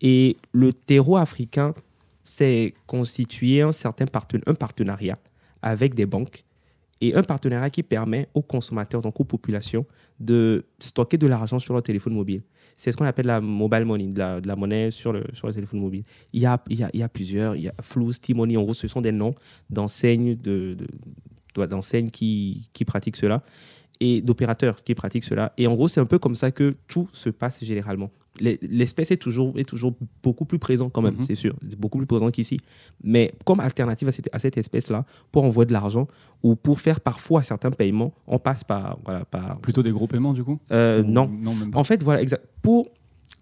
Et 0.01 0.37
le 0.53 0.73
terreau 0.73 1.17
africain 1.17 1.75
s'est 2.23 2.75
constitué 2.87 3.63
un 3.63 3.73
certain 3.73 4.05
un 4.47 4.55
partenariat 4.55 5.19
avec 5.63 5.95
des 5.95 6.07
banques 6.07 6.45
et 7.01 7.15
un 7.15 7.23
partenariat 7.23 7.71
qui 7.71 7.83
permet 7.83 8.29
aux 8.35 8.43
consommateurs, 8.43 9.01
donc 9.01 9.19
aux 9.21 9.25
populations, 9.25 9.87
de 10.19 10.67
stocker 10.81 11.17
de 11.17 11.27
l'argent 11.27 11.59
sur 11.59 11.73
leur 11.73 11.83
téléphone 11.83 12.13
mobile. 12.13 12.43
C'est 12.77 12.93
ce 12.93 12.97
qu'on 12.97 13.07
appelle 13.07 13.27
la 13.27 13.41
mobile 13.41 13.85
money, 13.87 14.09
de 14.09 14.19
la, 14.19 14.41
de 14.41 14.47
la 14.47 14.55
monnaie 14.55 14.91
sur 14.91 15.13
le, 15.13 15.25
sur 15.33 15.47
le 15.47 15.55
téléphone 15.55 15.81
mobile. 15.81 16.05
Il 16.35 16.43
y 16.43 16.47
a, 16.47 16.63
il 16.69 16.79
y 16.79 16.83
a, 16.83 16.91
il 16.93 17.01
y 17.01 17.03
a 17.03 17.09
plusieurs, 17.09 17.57
il 17.57 17.63
y 17.63 17.69
a 17.69 17.75
Flous, 17.81 18.13
T-Money, 18.15 18.57
en 18.59 18.63
gros, 18.63 18.75
ce 18.75 18.87
sont 18.87 19.01
des 19.01 19.13
noms 19.13 19.35
d'enseignes 19.71 20.35
de, 20.35 20.75
de- 20.75 22.11
qui, 22.11 22.69
qui 22.73 22.85
pratiquent 22.85 23.17
cela 23.17 23.43
et 24.01 24.21
d'opérateurs 24.23 24.83
qui 24.83 24.95
pratiquent 24.95 25.25
cela. 25.25 25.53
Et 25.59 25.67
en 25.67 25.75
gros, 25.75 25.89
c'est 25.89 26.01
un 26.01 26.07
peu 26.07 26.19
comme 26.19 26.35
ça 26.35 26.51
que 26.51 26.75
tout 26.89 27.09
se 27.13 27.29
passe 27.31 27.63
généralement. 27.65 28.11
Les- 28.41 28.59
L'espèce 28.63 29.11
est 29.11 29.17
toujours, 29.17 29.59
est 29.59 29.69
toujours 29.69 29.95
beaucoup 30.23 30.45
plus 30.47 30.59
présent 30.59 30.89
quand 30.89 31.03
même, 31.03 31.17
Mhm. 31.17 31.23
c'est 31.25 31.35
sûr. 31.35 31.55
C'est 31.69 31.79
beaucoup 31.79 31.99
plus 31.99 32.07
présent 32.07 32.31
qu'ici. 32.31 32.59
Mais 33.03 33.33
comme 33.45 33.61
alternative 33.61 34.09
à 34.09 34.13
cette, 34.13 34.29
à 34.35 34.39
cette 34.39 34.57
espèce-là, 34.57 35.05
pour 35.33 35.45
envoyer 35.45 35.67
de 35.67 35.73
l'argent 35.73 36.07
ou 36.43 36.57
pour 36.57 36.81
faire 36.81 37.01
parfois 37.01 37.43
certains 37.43 37.71
paiements, 37.73 38.15
on 38.27 38.39
passe 38.39 38.65
par... 38.65 38.99
Voilà, 39.05 39.25
par 39.27 39.59
Plutôt 39.61 39.83
des 39.83 39.91
gros 39.91 40.07
paiements, 40.07 40.33
du 40.33 40.45
coup? 40.45 40.59
Euh, 40.73 41.03
non, 41.03 41.29
Non, 41.29 41.55
même 41.55 41.71
pas? 41.73 41.79
en 41.79 41.85
fait, 41.85 42.03
voilà, 42.03 42.23
exact. 42.23 42.47
Pour 42.63 42.89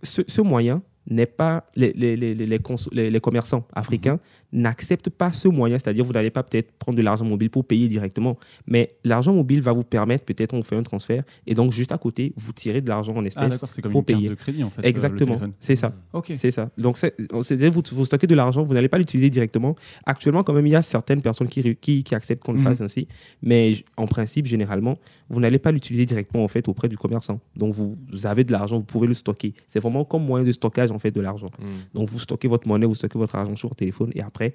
ce, 0.03 0.23
ce 0.27 0.41
moyen 0.41 0.83
n'est 1.11 1.27
pas 1.27 1.65
les, 1.75 1.93
les, 1.95 2.17
les, 2.17 2.35
les, 2.35 3.11
les 3.11 3.21
commerçants 3.21 3.67
africains 3.73 4.19
n'acceptent 4.53 5.11
pas 5.11 5.31
ce 5.33 5.47
moyen, 5.49 5.79
c'est-à-dire 5.79 6.05
vous 6.05 6.13
n'allez 6.15 6.31
pas 6.31 6.43
peut-être 6.43 6.73
prendre 6.79 6.97
de 6.97 7.03
l'argent 7.03 7.25
mobile 7.25 7.51
pour 7.51 7.65
payer 7.67 7.87
directement, 7.89 8.39
mais 8.67 8.89
l'argent 9.05 9.35
mobile 9.35 9.61
va 9.61 9.73
vous 9.73 9.85
permettre 9.85 10.25
peut-être 10.25 10.55
on 10.55 10.63
fait 10.63 10.77
un 10.77 10.83
transfert 10.83 11.23
et 11.47 11.55
donc 11.55 11.71
juste 11.73 11.93
à 11.93 11.99
côté 11.99 12.33
vous 12.37 12.53
tirez 12.53 12.81
de 12.81 12.89
l'argent 12.89 13.15
en 13.15 13.23
Ah, 13.23 13.27
espèces. 13.27 13.49
d'accord, 13.51 13.71
c'est 13.71 13.83
comme 13.83 13.93
pour 13.93 14.01
une 14.01 14.07
carte 14.07 14.19
payer. 14.21 14.29
de 14.31 14.35
crédit, 14.35 14.65
en 14.65 14.71
fait. 14.71 14.83
euh, 14.83 14.89
Exactement, 14.89 15.37
c'est 15.61 15.77
ça. 15.77 15.93
Ok. 16.15 16.33
C'est 16.37 16.51
ça. 16.51 16.71
Donc, 16.79 16.97
c'est- 16.99 17.15
c'est-à-dire 17.43 17.71
vous, 17.71 17.83
vous 17.93 18.05
stockez 18.07 18.27
de 18.27 18.35
l'argent, 18.35 18.63
vous 18.65 18.73
n'allez 18.75 18.89
pas 18.89 18.99
l'utiliser 18.99 19.29
directement. 19.31 19.77
Actuellement, 20.07 20.43
quand 20.43 20.53
même, 20.55 20.67
il 20.67 20.73
y 20.73 20.77
a 20.77 20.83
certaines 20.83 21.21
personnes 21.23 21.49
qui, 21.49 21.75
qui, 21.77 22.03
qui 22.03 22.15
acceptent 22.15 22.43
qu'on 22.43 22.53
le 22.53 22.59
Mhm. 22.59 22.65
fasse 22.65 22.81
ainsi. 22.81 23.07
Mais 23.43 23.73
en 23.97 24.07
principe, 24.07 24.47
généralement, 24.47 24.97
vous 25.31 25.41
n'allez 25.41 25.59
pas 25.59 25.73
l'utiliser 25.73 26.07
directement 26.07 26.43
en 26.45 26.49
fait, 26.49 26.69
auprès 26.69 26.89
du 26.89 26.97
commerçant. 26.97 27.39
Donc, 27.55 27.75
vous, 27.75 27.99
vous 28.11 28.27
avez 28.27 28.45
de 28.45 28.53
l'argent, 28.53 28.79
vous 28.79 28.85
pouvez 28.85 29.07
le 29.07 29.15
stocker. 29.15 29.53
C'est 29.67 29.81
vraiment 29.81 30.05
comme 30.05 30.25
moyen 30.25 30.45
de 30.45 30.53
stockage 30.53 30.91
en 30.91 30.98
fait, 30.99 31.11
de 31.11 31.21
l'argent. 31.21 31.49
Hmm. 31.59 31.65
Donc, 31.95 32.09
vous 32.09 32.19
stockez 32.19 32.49
votre 32.49 32.67
monnaie, 32.69 32.87
vous 32.87 32.95
stockez 32.95 33.19
votre 33.19 33.35
argent 33.35 33.55
sur 33.57 33.69
votre 33.69 33.79
téléphone 33.79 34.11
et 34.15 34.23
après, 34.23 34.55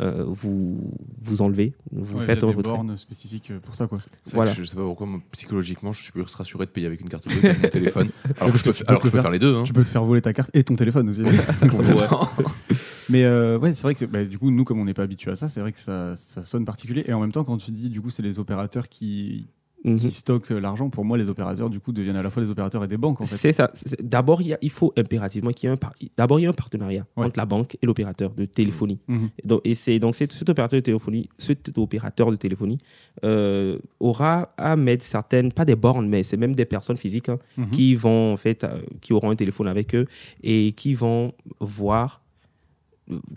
euh, 0.00 0.24
vous, 0.26 0.92
vous 1.20 1.42
enlevez, 1.42 1.74
vous 1.92 2.16
Ouais, 2.16 2.20
il 2.20 2.22
y 2.22 2.26
faites 2.26 2.42
a 2.42 2.46
un 2.46 2.50
des 2.50 2.56
retrait. 2.56 2.72
bornes 2.72 2.96
spécifiques 2.96 3.50
euh, 3.50 3.58
pour 3.60 3.74
ça, 3.74 3.86
quoi. 3.86 3.98
Voilà. 4.32 4.52
que 4.52 4.62
je 4.62 4.64
sais 4.68 4.76
pas 4.76 4.82
pourquoi, 4.82 5.06
moi, 5.06 5.20
psychologiquement, 5.32 5.92
je 5.92 6.02
suis 6.02 6.12
plus 6.12 6.22
rassuré 6.22 6.66
de 6.66 6.70
payer 6.70 6.86
avec 6.86 7.00
une 7.00 7.08
carte 7.08 7.26
bleue 7.28 7.40
qu'avec 7.40 7.62
mon 7.62 7.68
téléphone. 7.68 8.08
Alors 8.40 8.52
que 8.52 8.58
je 8.58 8.64
peux, 8.64 8.72
Tu 8.72 8.84
peux 8.84 8.88
alors 8.90 9.04
je 9.04 9.10
faire. 9.10 9.22
faire 9.22 9.30
les 9.30 9.38
deux. 9.38 9.54
Hein. 9.56 9.62
Tu 9.64 9.72
peux 9.72 9.84
te 9.84 9.88
faire 9.88 10.04
voler 10.04 10.22
ta 10.22 10.32
carte 10.32 10.50
et 10.54 10.64
ton 10.64 10.74
téléphone 10.76 11.08
aussi. 11.08 11.22
Mais 13.10 13.24
euh, 13.24 13.58
ouais, 13.58 13.74
c'est 13.74 13.82
vrai 13.82 13.94
que 13.94 14.04
bah, 14.06 14.24
du 14.24 14.38
coup, 14.38 14.50
nous, 14.50 14.64
comme 14.64 14.78
on 14.80 14.84
n'est 14.84 14.94
pas 14.94 15.02
habitué 15.02 15.30
à 15.30 15.36
ça, 15.36 15.48
c'est 15.48 15.60
vrai 15.60 15.72
que 15.72 15.80
ça, 15.80 16.16
ça 16.16 16.42
sonne 16.42 16.64
particulier. 16.64 17.04
Et 17.06 17.12
en 17.12 17.20
même 17.20 17.32
temps, 17.32 17.44
quand 17.44 17.58
tu 17.58 17.70
dis, 17.70 17.90
du 17.90 18.00
coup, 18.00 18.10
c'est 18.10 18.22
les 18.22 18.38
opérateurs 18.38 18.88
qui, 18.88 19.46
Mhm. 19.84 19.96
qui 19.96 20.10
stockent 20.10 20.50
euh, 20.50 20.58
l'argent, 20.60 20.88
pour 20.88 21.04
moi, 21.04 21.18
les 21.18 21.28
opérateurs, 21.28 21.68
du 21.68 21.78
coup, 21.78 21.92
deviennent 21.92 22.16
à 22.16 22.22
la 22.22 22.30
fois 22.30 22.42
des 22.42 22.48
opérateurs 22.50 22.82
et 22.84 22.88
des 22.88 22.96
banques, 22.96 23.20
en 23.20 23.24
fait. 23.24 23.36
C'est 23.36 23.52
ça. 23.52 23.70
D'abord, 24.02 24.40
il, 24.40 24.48
y 24.48 24.54
a- 24.54 24.58
il 24.62 24.70
faut 24.70 24.92
impérativement 24.96 25.50
qu'il 25.50 25.68
y 25.68 25.70
ait 25.70 25.74
un, 25.74 25.76
par- 25.76 25.92
d'abord, 26.16 26.40
il 26.40 26.44
y 26.44 26.46
a 26.46 26.48
un 26.48 26.54
partenariat 26.54 27.06
Ouais. 27.16 27.26
entre 27.26 27.38
la 27.38 27.44
banque 27.44 27.76
et 27.82 27.86
l'opérateur 27.86 28.30
de 28.30 28.46
téléphonie. 28.46 28.98
Mhm. 29.08 29.28
Et 29.42 29.46
Donc, 29.46 29.60
et 29.64 29.74
c'est 29.74 29.98
donc 29.98 30.14
cet, 30.14 30.32
cet 30.32 30.48
opérateur 30.48 30.78
de 30.78 30.82
téléphonie, 30.84 31.28
cet 31.38 31.76
opérateur 31.76 32.30
de 32.30 32.36
téléphonie 32.36 32.78
euh, 33.24 33.78
aura 34.00 34.54
à 34.56 34.74
mettre 34.76 35.04
certaines, 35.04 35.52
pas 35.52 35.64
des 35.66 35.76
bornes, 35.76 36.08
mais 36.08 36.22
c'est 36.22 36.36
même 36.38 36.54
des 36.54 36.64
personnes 36.64 36.96
physiques 36.96 37.28
hein, 37.28 37.38
Mhm. 37.58 37.70
qui 37.70 37.94
vont 37.94 38.32
en 38.32 38.36
fait, 38.38 38.64
euh, 38.64 38.80
qui 39.02 39.12
auront 39.12 39.30
un 39.30 39.36
téléphone 39.36 39.68
avec 39.68 39.94
eux 39.94 40.06
et 40.42 40.72
qui 40.72 40.94
vont 40.94 41.32
voir, 41.60 42.22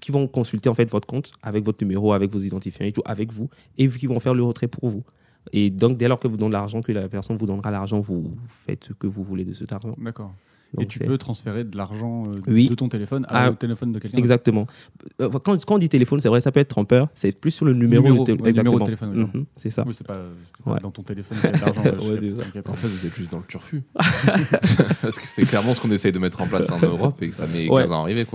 qui 0.02 0.14
vont 0.14 0.28
consulter 0.28 0.70
en 0.70 0.74
fait 0.74 0.90
votre 0.90 1.08
compte 1.08 1.32
avec 1.44 1.66
votre 1.66 1.84
numéro, 1.84 2.14
avec 2.14 2.32
vos 2.32 2.40
identifiants 2.40 2.86
et 2.86 2.94
tout, 2.94 3.02
avec 3.06 3.34
vous, 3.34 3.50
et 3.78 3.88
qui 3.90 4.08
vont 4.08 4.20
faire 4.22 4.34
le 4.34 4.44
retrait 4.44 4.68
pour 4.70 4.88
vous. 4.88 5.04
Et 5.54 5.70
donc, 5.70 5.98
dès 5.98 6.08
lors 6.08 6.20
que 6.20 6.28
vous 6.28 6.38
donnez 6.38 6.54
l'argent, 6.54 6.82
que 6.82 6.92
la 6.92 7.08
personne 7.10 7.38
vous 7.38 7.46
donnera 7.46 7.72
l'argent, 7.72 8.00
vous 8.00 8.32
faites 8.48 8.86
ce 8.86 8.94
que 8.94 9.08
vous 9.08 9.24
voulez 9.24 9.46
de 9.46 9.54
cet 9.54 9.74
argent. 9.74 9.96
D'accord. 9.98 10.34
Et 10.80 10.86
tu 10.86 11.00
peux 11.00 11.18
transférer 11.18 11.64
de 11.64 11.78
l'argent 11.78 12.24
euh, 12.28 12.32
Oui. 12.48 12.68
de 12.68 12.76
ton 12.76 12.90
téléphone 12.90 13.26
Ah, 13.30 13.46
à- 13.46 13.50
au 13.52 13.54
téléphone 13.54 13.92
de 13.94 14.00
quelqu'un. 14.00 14.18
Exactement. 14.18 14.68
Euh, 15.22 15.30
Quand, 15.30 15.64
quand 15.66 15.76
on 15.76 15.78
dit 15.78 15.90
téléphone, 15.90 16.20
c'est 16.20 16.30
vrai, 16.30 16.42
ça 16.42 16.52
peut 16.52 16.60
être 16.60 16.68
trompeur. 16.70 17.08
C'est 17.16 17.32
plus 17.40 17.52
sur 17.52 17.66
le 17.66 17.74
numéro, 17.74 18.04
Numéro, 18.04 18.24
de, 18.26 18.32
tél- 18.34 18.42
ouais, 18.42 18.52
numéro 18.52 18.78
de 18.80 18.84
exactement. 18.84 18.86
téléphone, 18.86 19.30
oui. 19.34 19.40
Mhm, 19.40 19.46
c'est 19.56 19.70
ça. 19.70 19.84
Oui, 19.88 19.94
c'est 19.96 20.06
pas, 20.06 20.20
c'est 20.44 20.64
pas 20.64 20.72
Ouais. 20.74 20.80
dans 20.82 20.92
ton 20.92 21.04
téléphone, 21.04 21.38
c'est 21.42 21.52
de 21.54 21.62
l'argent. 21.62 21.82
ouais. 21.84 22.64
En 22.70 22.74
fait, 22.76 22.88
vous 22.88 23.06
êtes 23.06 23.16
juste 23.16 23.32
dans 23.32 23.40
le 23.40 23.46
turfu. 23.46 23.82
Parce 25.02 25.20
que 25.20 25.28
c'est 25.28 25.46
clairement 25.46 25.74
ce 25.74 25.82
qu'on 25.82 25.92
essaye 25.92 26.12
de 26.12 26.20
mettre 26.20 26.42
en 26.42 26.48
place 26.48 26.70
en 26.72 26.80
Europe 26.80 27.22
et 27.22 27.30
que 27.30 27.36
ça 27.36 27.48
met 27.48 27.70
Ouais. 27.70 27.82
15 27.84 27.92
ans 27.92 28.00
à 28.00 28.04
arriver. 28.04 28.26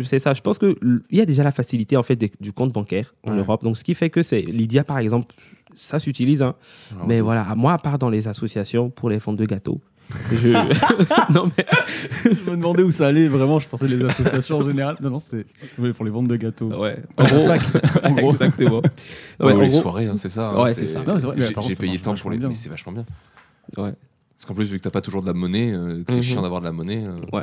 C'est 0.00 0.18
ça. 0.18 0.34
Je 0.34 0.40
pense 0.40 0.58
qu'il 0.58 0.74
y 1.10 1.20
a 1.20 1.26
déjà 1.26 1.42
la 1.42 1.52
facilité 1.52 1.96
en 1.96 2.02
fait 2.02 2.16
des- 2.16 2.32
du 2.40 2.52
compte 2.52 2.72
bancaire 2.72 3.14
en. 3.24 3.34
Europe. 3.34 3.62
Donc, 3.62 3.76
ce 3.76 3.84
qui 3.84 3.94
fait 3.94 4.10
que 4.10 4.22
c'est 4.22 4.40
Lydia, 4.42 4.82
par 4.84 4.98
exemple, 4.98 5.34
ça 5.74 5.98
s'utilise. 6.00 6.42
hein. 6.42 6.54
Alors, 6.92 7.06
mais 7.06 7.20
voilà, 7.20 7.42
à 7.42 7.54
moi, 7.54 7.72
à 7.74 7.78
part 7.78 7.98
dans 7.98 8.10
les 8.10 8.26
associations 8.26 8.90
pour 8.90 9.10
les 9.10 9.18
ventes 9.18 9.36
de 9.36 9.44
gâteaux. 9.44 9.80
Je... 10.32 10.48
non, 11.32 11.50
mais 11.56 11.66
Je 12.24 12.50
me 12.50 12.56
demandais 12.56 12.82
où 12.82 12.90
ça 12.90 13.06
allait, 13.08 13.28
vraiment, 13.28 13.58
je 13.60 13.68
pensais 13.68 13.88
les 13.88 14.02
associations 14.04 14.58
en 14.58 14.64
général. 14.68 14.96
Non, 15.00 15.10
non, 15.10 15.18
c'est 15.18 15.46
oui, 15.78 15.92
pour 15.92 16.04
les 16.04 16.10
ventes 16.10 16.28
de 16.28 16.36
gâteaux. 16.36 16.68
ouais. 16.80 17.02
En 17.16 17.24
gros, 17.24 17.48
en 18.04 18.12
gros. 18.12 18.32
exactement. 18.32 18.76
Ouais, 18.78 18.82
Ouais, 19.46 19.52
ou 19.52 19.56
en 19.56 19.60
les 19.60 19.68
gros- 19.68 19.80
soirées, 19.82 20.06
hein, 20.06 20.14
c'est 20.16 20.28
ça. 20.30 20.48
hein, 20.50 20.62
Ouais, 20.62 20.74
c'est 20.74 20.86
ça. 20.86 21.02
Non, 21.04 21.16
c'est 21.18 21.26
vrai, 21.26 21.36
mais 21.38 21.62
J'ai 21.62 21.74
payé 21.74 21.98
tant 21.98 22.14
pour 22.14 22.30
les. 22.30 22.38
bien. 22.38 22.48
Mais 22.48 22.54
c'est 22.54 22.68
vachement 22.68 22.92
bien. 22.92 23.04
Ouais. 23.76 23.92
Parce 24.36 24.46
qu'en 24.46 24.54
plus, 24.54 24.66
vu 24.70 24.78
que 24.78 24.84
t'as 24.84 24.90
pas 24.90 25.00
toujours 25.00 25.22
de 25.22 25.26
la 25.26 25.32
monnaie, 25.34 25.72
euh, 25.72 26.02
c'est 26.08 26.16
Mhm. 26.16 26.22
chiant 26.22 26.42
d'avoir 26.42 26.60
de 26.60 26.66
la 26.66 26.72
monnaie. 26.72 27.04
euh, 27.06 27.42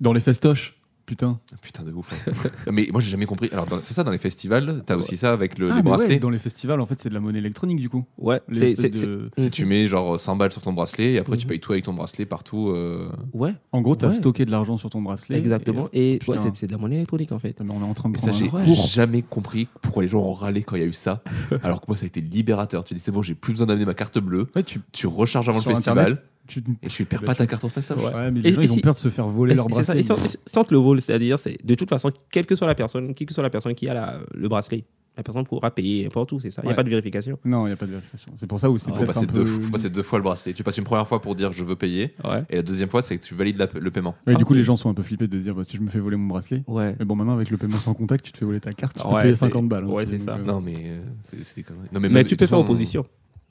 Dans 0.00 0.12
les 0.12 0.20
festoches, 0.20 0.74
putain. 1.10 1.40
Putain 1.60 1.82
de 1.82 1.92
ouf. 1.92 2.08
hein. 2.12 2.32
mais 2.72 2.86
moi, 2.92 3.00
j'ai 3.00 3.10
jamais 3.10 3.26
compris. 3.26 3.48
Alors, 3.52 3.66
dans- 3.66 3.80
c'est 3.80 3.94
ça 3.94 4.04
dans 4.04 4.12
les 4.12 4.18
festivals, 4.18 4.82
t'as 4.86 4.96
aussi 4.96 5.16
ça 5.16 5.32
avec 5.32 5.58
le, 5.58 5.66
Ah, 5.70 5.76
les 5.76 5.82
mais 5.82 5.90
ouais, 5.90 5.96
bracelets. 5.96 6.18
dans 6.20 6.30
les 6.30 6.38
festivals, 6.38 6.80
en 6.80 6.86
fait, 6.86 6.98
c'est 7.00 7.08
de 7.08 7.14
la 7.14 7.20
monnaie 7.20 7.40
électronique, 7.40 7.80
du 7.80 7.88
coup. 7.88 8.04
Ouais, 8.16 8.40
Les 8.48 8.58
c'est- 8.60 8.70
espèces 8.72 9.00
c'est- 9.00 9.06
de- 9.06 9.28
Si 9.38 9.50
tu 9.50 9.64
mets 9.66 9.88
genre 9.88 10.20
100 10.20 10.36
balles 10.36 10.52
sur 10.52 10.62
ton 10.62 10.72
bracelet 10.72 11.14
et 11.14 11.18
après 11.18 11.36
tu 11.36 11.46
Mhm. 11.46 11.48
payes 11.50 11.60
tout 11.60 11.72
avec 11.72 11.84
ton 11.84 11.92
bracelet 11.94 12.26
partout. 12.26 12.68
euh, 12.68 13.08
Ouais, 13.34 13.54
En 13.72 13.80
gros, 13.80 13.96
tu 13.96 14.04
as 14.04 14.08
Ouais. 14.08 14.14
stocké 14.14 14.44
de 14.44 14.50
l'argent 14.52 14.78
sur 14.78 14.88
ton 14.90 15.02
bracelet. 15.02 15.36
exactement. 15.38 15.88
Et, 15.92 16.20
ouais, 16.28 16.38
c'est 16.38 16.54
c'est 16.56 16.66
de 16.68 16.72
la 16.72 16.78
monnaie 16.78 16.94
électronique 16.96 17.32
en 17.32 17.38
fait. 17.40 17.60
Et- 17.60 17.64
mais 17.64 17.72
on 17.74 17.80
est 17.80 17.84
en 17.84 17.94
train 17.94 18.08
de 18.08 18.14
Mais 18.14 18.20
ça, 18.20 18.30
prendre 18.30 18.38
j'ai 18.38 18.48
cours. 18.74 18.86
jamais 18.86 19.22
compris 19.22 19.66
pourquoi 19.82 20.04
les 20.04 20.08
gens 20.08 20.20
ont 20.20 20.32
râlé 20.32 20.62
quand 20.62 20.76
il 20.76 20.82
y 20.82 20.84
a 20.84 20.88
eu 20.88 20.92
ça. 20.92 21.22
Alors 21.64 21.80
que 21.80 21.86
moi, 21.88 21.96
ça 21.96 22.04
a 22.04 22.06
été 22.06 22.20
libérateur. 22.20 22.84
Tu 22.84 22.94
dis, 22.94 23.00
c'est 23.00 23.10
bon, 23.12 23.22
j'ai 23.22 23.34
plus 23.34 23.52
besoin 23.52 23.66
d'amener 23.66 23.84
ma 23.84 23.94
carte 23.94 24.18
bleue. 24.20 24.46
Ouais, 24.54 24.62
tu, 24.62 24.80
Tu 24.92 25.06
recharges 25.08 25.48
avant 25.48 25.60
sur 25.60 25.70
le 25.70 25.76
festival 25.76 25.98
Internet, 25.98 26.24
tu... 26.50 26.62
et 26.82 26.88
tu 26.88 27.04
perds 27.04 27.22
pas 27.22 27.34
ta 27.34 27.46
carte 27.46 27.64
en 27.64 27.68
festival. 27.68 28.14
Ouais, 28.14 28.30
mais 28.30 28.40
les 28.40 28.48
Et- 28.48 28.52
gens, 28.52 28.60
et 28.60 28.64
ils 28.64 28.72
ont 28.72 28.76
peur 28.78 28.94
de 28.94 28.98
se 28.98 29.08
faire 29.08 29.26
voler 29.26 29.54
leur 29.54 29.66
c'est 29.68 29.84
ça. 29.84 29.94
bracelet. 29.94 30.00
Et 30.00 30.02
sans, 30.02 30.38
sans 30.46 30.64
te 30.64 30.72
le 30.74 30.78
vol, 30.80 31.00
c'est-à-dire, 31.00 31.38
c'est 31.38 31.56
de 31.64 31.74
toute 31.74 31.88
façon, 31.88 32.10
quelle 32.30 32.46
que 32.46 32.54
soit 32.56 32.66
la 32.66 32.74
personne, 32.74 33.14
qui 33.14 33.24
que 33.26 33.32
soit 33.34 33.42
la 33.42 33.50
personne 33.50 33.74
qui 33.74 33.88
a 33.88 33.94
la- 33.94 34.18
le 34.34 34.48
bracelet, 34.48 34.84
la 35.16 35.22
personne 35.24 35.44
pourra 35.44 35.70
payer 35.72 36.04
n'importe 36.04 36.32
où, 36.32 36.40
c'est 36.40 36.50
ça. 36.50 36.62
Il 36.62 36.66
n'y 36.66 36.68
Ouais. 36.68 36.72
a 36.72 36.76
pas 36.76 36.82
de 36.84 36.88
vérification. 36.88 37.38
Non, 37.44 37.66
il 37.66 37.70
n'y 37.70 37.72
a 37.72 37.76
pas 37.76 37.84
de 37.84 37.90
vérification. 37.90 38.32
C'est 38.36 38.46
pour 38.46 38.58
ça 38.60 38.70
aussi. 38.70 38.88
Il 38.90 38.94
faut, 38.94 39.04
passer 39.04 39.18
un 39.18 39.22
deux, 39.22 39.42
peu- 39.44 39.60
faut 39.60 39.70
passer 39.70 39.90
deux 39.90 40.02
fois 40.04 40.18
le 40.18 40.22
bracelet. 40.22 40.52
Tu 40.54 40.62
passes 40.62 40.78
une 40.78 40.84
première 40.84 41.06
fois 41.06 41.20
pour 41.20 41.34
dire 41.34 41.52
je 41.52 41.64
veux 41.64 41.74
payer 41.76 42.14
Ouais. 42.24 42.44
et 42.48 42.56
la 42.56 42.62
deuxième 42.62 42.88
fois, 42.88 43.02
c'est 43.02 43.18
que 43.18 43.24
tu 43.24 43.34
valides 43.34 43.58
la- 43.58 43.68
le 43.78 43.90
paiement. 43.90 44.14
Ouais, 44.26 44.34
du 44.36 44.42
Ah, 44.42 44.44
coup, 44.44 44.52
oui. 44.54 44.60
les 44.60 44.64
gens 44.64 44.76
sont 44.76 44.88
un 44.88 44.94
peu 44.94 45.02
flippés 45.02 45.26
de 45.26 45.38
dire 45.38 45.54
bah, 45.54 45.64
si 45.64 45.76
je 45.76 45.82
me 45.82 45.90
fais 45.90 45.98
voler 45.98 46.16
mon 46.16 46.28
bracelet. 46.28 46.62
Ouais. 46.68 46.94
Mais 46.98 47.04
bon, 47.04 47.16
maintenant, 47.16 47.34
avec 47.34 47.50
le 47.50 47.56
paiement 47.58 47.78
sans 47.78 47.92
contact, 47.92 48.24
tu 48.24 48.32
te 48.32 48.38
fais 48.38 48.44
voler 48.46 48.60
ta 48.60 48.72
carte, 48.72 48.96
tu 48.96 49.02
peux 49.02 49.20
payer 49.20 49.34
c'est- 49.34 49.40
50 49.40 49.68
balles. 49.68 49.84
hein, 49.84 49.88
ouais, 49.88 50.06
c'est- 50.06 50.12
c'est 50.20 50.24
ça. 50.26 50.36
euh, 50.36 50.44
Non, 50.44 50.60
mais 50.60 50.74
euh, 50.78 51.00
c'est 51.22 51.44
c'est 51.44 51.56
des 51.56 51.62
conneries. 51.64 51.88
Non, 51.92 52.00
mais, 52.00 52.08
Mais 52.08 52.14
même- 52.20 52.26
tu 52.26 52.36
peux 52.36 52.46
faire 52.46 52.58
opposition. 52.60 53.04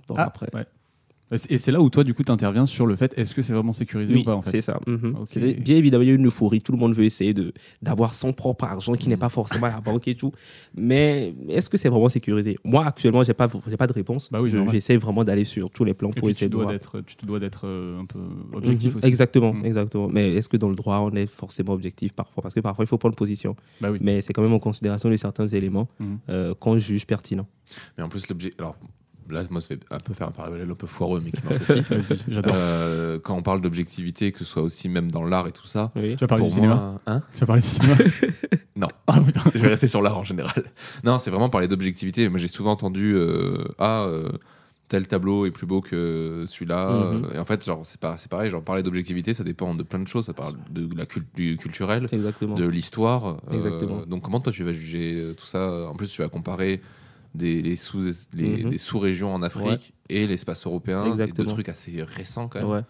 Donc 0.08 0.18
Ah, 0.20 0.24
après. 0.28 0.48
Et 1.32 1.58
c'est- 1.60 1.72
là 1.72 1.80
où 1.80 1.90
toi, 1.90 2.04
du 2.04 2.14
coup, 2.14 2.24
tu 2.24 2.32
interviens 2.32 2.66
sur 2.66 2.88
le 2.88 2.96
fait 2.96 3.14
est-ce 3.18 3.36
que 3.36 3.42
c'est 3.44 3.54
vraiment 3.54 3.72
sécurisé 3.72 4.16
Oui, 4.16 4.22
ou 4.22 4.24
pas 4.24 4.36
en 4.36 4.42
fait 4.42 4.50
c'est 4.52 4.62
ça. 4.62 4.80
mhm. 4.88 5.16
C'est- 5.28 5.54
Bien 5.60 5.76
évidemment, 5.76 6.02
il 6.04 6.08
y 6.08 6.12
a 6.12 6.16
une 6.16 6.26
euphorie. 6.28 6.62
Tout 6.62 6.72
le 6.72 6.78
monde 6.80 6.94
veut 6.96 7.04
essayer 7.04 7.34
de 7.34 7.54
d'avoir 7.82 8.14
son 8.14 8.34
propre 8.34 8.64
argent 8.66 8.94
qui 8.94 9.10
n'est 9.10 9.16
Mm. 9.16 9.20
pas 9.20 9.30
forcément 9.30 9.68
à 9.68 9.70
la 9.72 9.80
banque 9.82 10.08
et 10.08 10.16
tout. 10.16 10.32
Mais 10.76 11.36
est-ce 11.50 11.70
que 11.70 11.78
c'est 11.78 11.90
vraiment 11.90 12.10
sécurisé? 12.10 12.58
Moi, 12.64 12.84
actuellement, 12.86 13.24
j'ai 13.24 13.34
pas 13.34 13.48
j'ai 13.68 13.78
pas 13.78 13.88
de 13.88 13.94
réponse. 13.94 14.30
Bah 14.32 14.42
oui, 14.42 14.50
Je-. 14.50 14.58
J'essaie 14.72 14.98
vraiment 14.98 15.24
d'aller 15.24 15.44
sur 15.44 15.70
tous 15.70 15.84
les 15.84 15.94
plans 15.94 16.10
Et 16.10 16.14
pour 16.14 16.28
puis, 16.28 16.32
essayer 16.32 16.48
tu 16.48 16.52
de 16.52 16.54
dois 16.54 16.64
voir. 16.64 16.74
d'être, 16.74 17.02
tu 17.02 17.16
te 17.16 17.26
dois 17.26 17.40
d'être 17.40 17.62
euh, 17.68 18.00
un 18.00 18.06
peu 18.06 18.20
objectif 18.54 18.92
Mhm. 18.94 18.98
aussi. 18.98 19.08
Exactement, 19.08 19.54
Mm. 19.54 19.66
exactement. 19.66 20.08
Mais 20.08 20.34
est-ce 20.34 20.50
que 20.50 20.58
dans 20.58 20.70
le 20.70 20.76
droit, 20.76 20.98
on 21.00 21.12
est 21.16 21.28
forcément 21.28 21.74
objectif 21.74 22.14
parfois? 22.14 22.42
Parce 22.42 22.54
que 22.56 22.60
parfois, 22.60 22.86
il 22.86 22.88
faut 22.88 22.98
prendre 22.98 23.16
position. 23.16 23.56
Bah 23.82 23.92
oui. 23.92 24.00
Mais 24.02 24.22
c'est 24.22 24.34
quand 24.34 24.42
même 24.42 24.54
en 24.54 24.60
considération 24.60 25.10
de 25.10 25.18
certains 25.18 25.48
éléments 25.48 25.88
Mhm. 26.00 26.18
euh, 26.30 26.54
qu'on 26.56 26.78
juge 26.80 27.06
pertinents. 27.06 27.48
Mais 27.98 28.04
en 28.04 28.10
plus, 28.10 28.28
l'objet. 28.30 28.52
Alors 28.58 28.76
là, 29.32 29.44
moi, 29.50 29.62
ça 29.62 29.68
fait 29.70 29.80
un 29.92 30.00
peu 30.00 30.14
faire 30.14 30.28
un 30.28 30.32
parallèle 30.32 30.70
un 30.70 30.74
peu 30.76 30.88
foireux, 30.88 31.22
mais 31.24 31.32
qui 31.32 31.42
marche 31.44 31.62
aussi. 32.00 32.16
J'adore. 32.28 32.54
Euh, 32.56 33.20
quand 33.20 33.36
on 33.36 33.42
parle 33.42 33.62
d'objectivité, 33.62 34.32
que 34.32 34.40
ce 34.40 34.46
soit 34.46 34.62
aussi 34.64 34.90
même 34.90 35.12
dans 35.12 35.24
l'art 35.24 35.48
et 35.48 35.52
tout 35.52 35.68
ça, 35.68 35.92
Oui. 35.96 36.16
tu 36.16 36.20
vas 36.24 36.28
parler 36.28 36.46
du 36.46 36.52
cinéma 36.52 36.76
moi, 36.76 37.02
hein 37.08 37.22
Tu 37.34 37.40
vas 37.40 37.46
parler 37.48 37.62
du 37.62 37.68
cinéma 37.68 37.96
Non. 38.76 38.88
Putain. 39.26 39.42
je 39.54 39.60
vais 39.60 39.68
rester 39.68 39.88
sur 39.88 40.02
l'art 40.02 40.18
en 40.18 40.24
général. 40.24 40.64
Non, 41.04 41.20
c'est 41.20 41.30
vraiment 41.32 41.50
parler 41.50 41.68
d'objectivité. 41.68 42.30
Moi, 42.30 42.40
j'ai 42.40 42.48
souvent 42.48 42.72
entendu 42.72 43.14
euh, 43.16 43.58
ah 43.78 44.04
euh, 44.04 44.30
tel 44.88 45.06
tableau 45.08 45.46
est 45.46 45.52
plus 45.52 45.68
beau 45.68 45.82
que 45.82 46.46
celui-là. 46.48 47.12
Mhm. 47.12 47.28
Et 47.36 47.40
en 47.40 47.46
fait, 47.46 47.64
genre 47.64 47.82
c'est 47.84 48.00
pas, 48.00 48.18
c'est 48.18 48.30
pareil. 48.32 48.50
Genre 48.50 48.64
parler 48.64 48.82
d'objectivité, 48.84 49.34
ça 49.34 49.44
dépend 49.44 49.76
de 49.76 49.84
plein 49.84 50.00
de 50.00 50.08
choses. 50.08 50.26
Ça 50.26 50.34
parle 50.34 50.54
de 50.72 50.90
la 50.98 51.06
cul- 51.06 51.28
du 51.36 51.58
culturel, 51.58 52.08
Exactement. 52.12 52.56
de 52.56 52.66
l'histoire. 52.66 53.38
Exactement. 53.52 54.02
donc 54.08 54.24
comment 54.24 54.40
toi 54.40 54.52
tu 54.54 54.64
vas 54.64 54.74
juger 54.74 55.34
tout 55.38 55.46
ça? 55.46 55.88
En 55.90 55.96
plus, 55.96 56.08
tu 56.08 56.22
vas 56.22 56.30
comparer 56.30 56.82
des 57.36 57.62
les 57.62 57.76
sous 57.76 58.00
les, 58.34 58.64
Mhm. 58.64 58.70
des 58.70 58.78
sous-régions 58.78 59.34
en 59.34 59.42
Afrique 59.42 59.94
et 60.10 60.28
l'espace 60.28 60.66
européen, 60.66 61.04
et 61.06 61.10
deux 61.16 61.22
Exactement. 61.22 61.54
trucs 61.54 61.70
assez 61.70 62.02
récents 62.04 62.48
quand 62.48 62.60
même. 62.62 62.70
Ouais. 62.70 62.82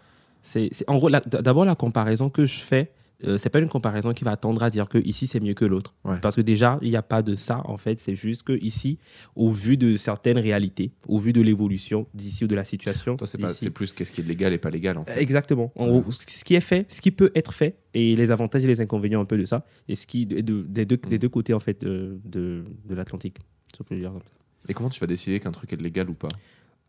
C'est, 0.41 0.69
en 0.87 0.97
gros, 0.97 1.09
d'abord, 1.09 1.65
la 1.65 1.75
comparaison 1.75 2.29
que 2.29 2.45
je 2.45 2.59
fais, 2.59 2.91
euh, 3.27 3.37
c'est 3.37 3.49
pas 3.49 3.59
une 3.59 3.67
comparaison 3.67 4.13
qui 4.13 4.23
va 4.23 4.37
tendre 4.37 4.63
à 4.63 4.69
dire 4.69 4.87
que 4.87 4.97
ici 4.97 5.27
c'est 5.27 5.41
mieux 5.41 5.53
que 5.53 5.65
l'autre. 5.65 5.93
Ouais. 6.05 6.17
Parce 6.21 6.37
que 6.37 6.41
déjà, 6.41 6.79
il 6.81 6.89
n'y 6.89 6.95
a 6.95 7.01
pas 7.01 7.21
de 7.21 7.35
ça, 7.35 7.61
en 7.65 7.75
fait. 7.77 7.99
C'est 7.99 8.15
juste 8.15 8.43
que 8.43 8.53
ici, 8.63 8.97
au 9.35 9.49
vu 9.51 9.75
de 9.75 9.97
certaines 9.97 10.37
réalités, 10.39 10.93
au 11.09 11.19
vu 11.19 11.33
de 11.33 11.41
l'évolution 11.41 12.07
d'ici 12.13 12.45
ou 12.45 12.47
de 12.47 12.55
la 12.55 12.63
situation. 12.63 13.17
C'est 13.25 13.69
plus 13.71 13.91
qu'est-ce 13.91 14.13
qui 14.13 14.21
est 14.21 14.23
légal 14.23 14.53
et 14.53 14.57
pas 14.57 14.69
légal 14.69 14.97
en 14.97 15.03
fait. 15.03 15.21
Exactement. 15.21 15.73
En 15.75 15.89
Ouais. 15.89 15.99
gros, 15.99 16.11
ce 16.13 16.43
qui 16.45 16.55
est 16.55 16.61
fait, 16.61 16.85
ce 16.87 17.01
qui 17.01 17.11
peut 17.11 17.31
être 17.35 17.51
fait, 17.53 17.75
et 17.93 18.15
les 18.15 18.31
avantages 18.31 18.63
et 18.63 18.67
les 18.67 18.79
inconvénients 18.79 19.19
un 19.19 19.25
peu 19.25 19.37
de 19.37 19.43
ça, 19.45 19.65
et 19.89 19.95
ce 19.97 20.07
qui 20.07 20.25
de- 20.25 20.39
de- 20.39 20.61
des, 20.61 20.85
Mm. 20.85 21.17
deux 21.17 21.29
côtés 21.29 21.53
en 21.53 21.59
fait 21.59 21.81
de, 21.81 22.21
de, 22.23 22.63
de 22.85 22.95
l'Atlantique. 22.95 23.35
Si 23.75 23.81
on 23.81 23.83
peut 23.83 23.95
le 23.95 24.01
dire 24.01 24.11
comme 24.11 24.21
ça. 24.21 24.29
Et 24.67 24.73
comment 24.73 24.89
tu 24.89 24.99
vas 24.99 25.07
décider 25.07 25.39
qu'un 25.39 25.51
truc 25.51 25.71
est 25.73 25.81
légal 25.81 26.09
ou 26.09 26.13
pas 26.13 26.29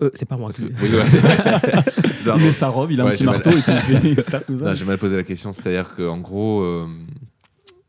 Euh, 0.02 0.10
c'est 0.14 0.26
pas 0.26 0.36
moi 0.36 0.48
Parce 0.48 0.58
qui. 0.60 0.68
que 0.68 0.82
oui, 0.82 0.88
ouais. 0.94 2.34
Il 2.36 2.42
met 2.42 2.52
sa 2.52 2.68
robe, 2.68 2.90
il 2.92 3.00
a 3.00 3.04
Ouais, 3.04 3.10
un 3.10 3.14
petit 3.14 3.24
mal- 3.24 3.34
marteau 3.36 3.50
et 3.50 3.60
puis 3.62 3.72
il 3.72 3.78
fait- 3.98 4.08
il 4.10 4.16
tape 4.24 4.46
comme 4.46 4.58
ça. 4.58 4.64
Non, 4.66 4.74
j'ai 4.74 4.84
mal 4.84 4.98
posé 4.98 5.16
la 5.16 5.22
question. 5.22 5.52
C'est-à-dire 5.52 5.94
qu'en 5.94 6.18
gros, 6.18 6.62
euh, 6.62 6.86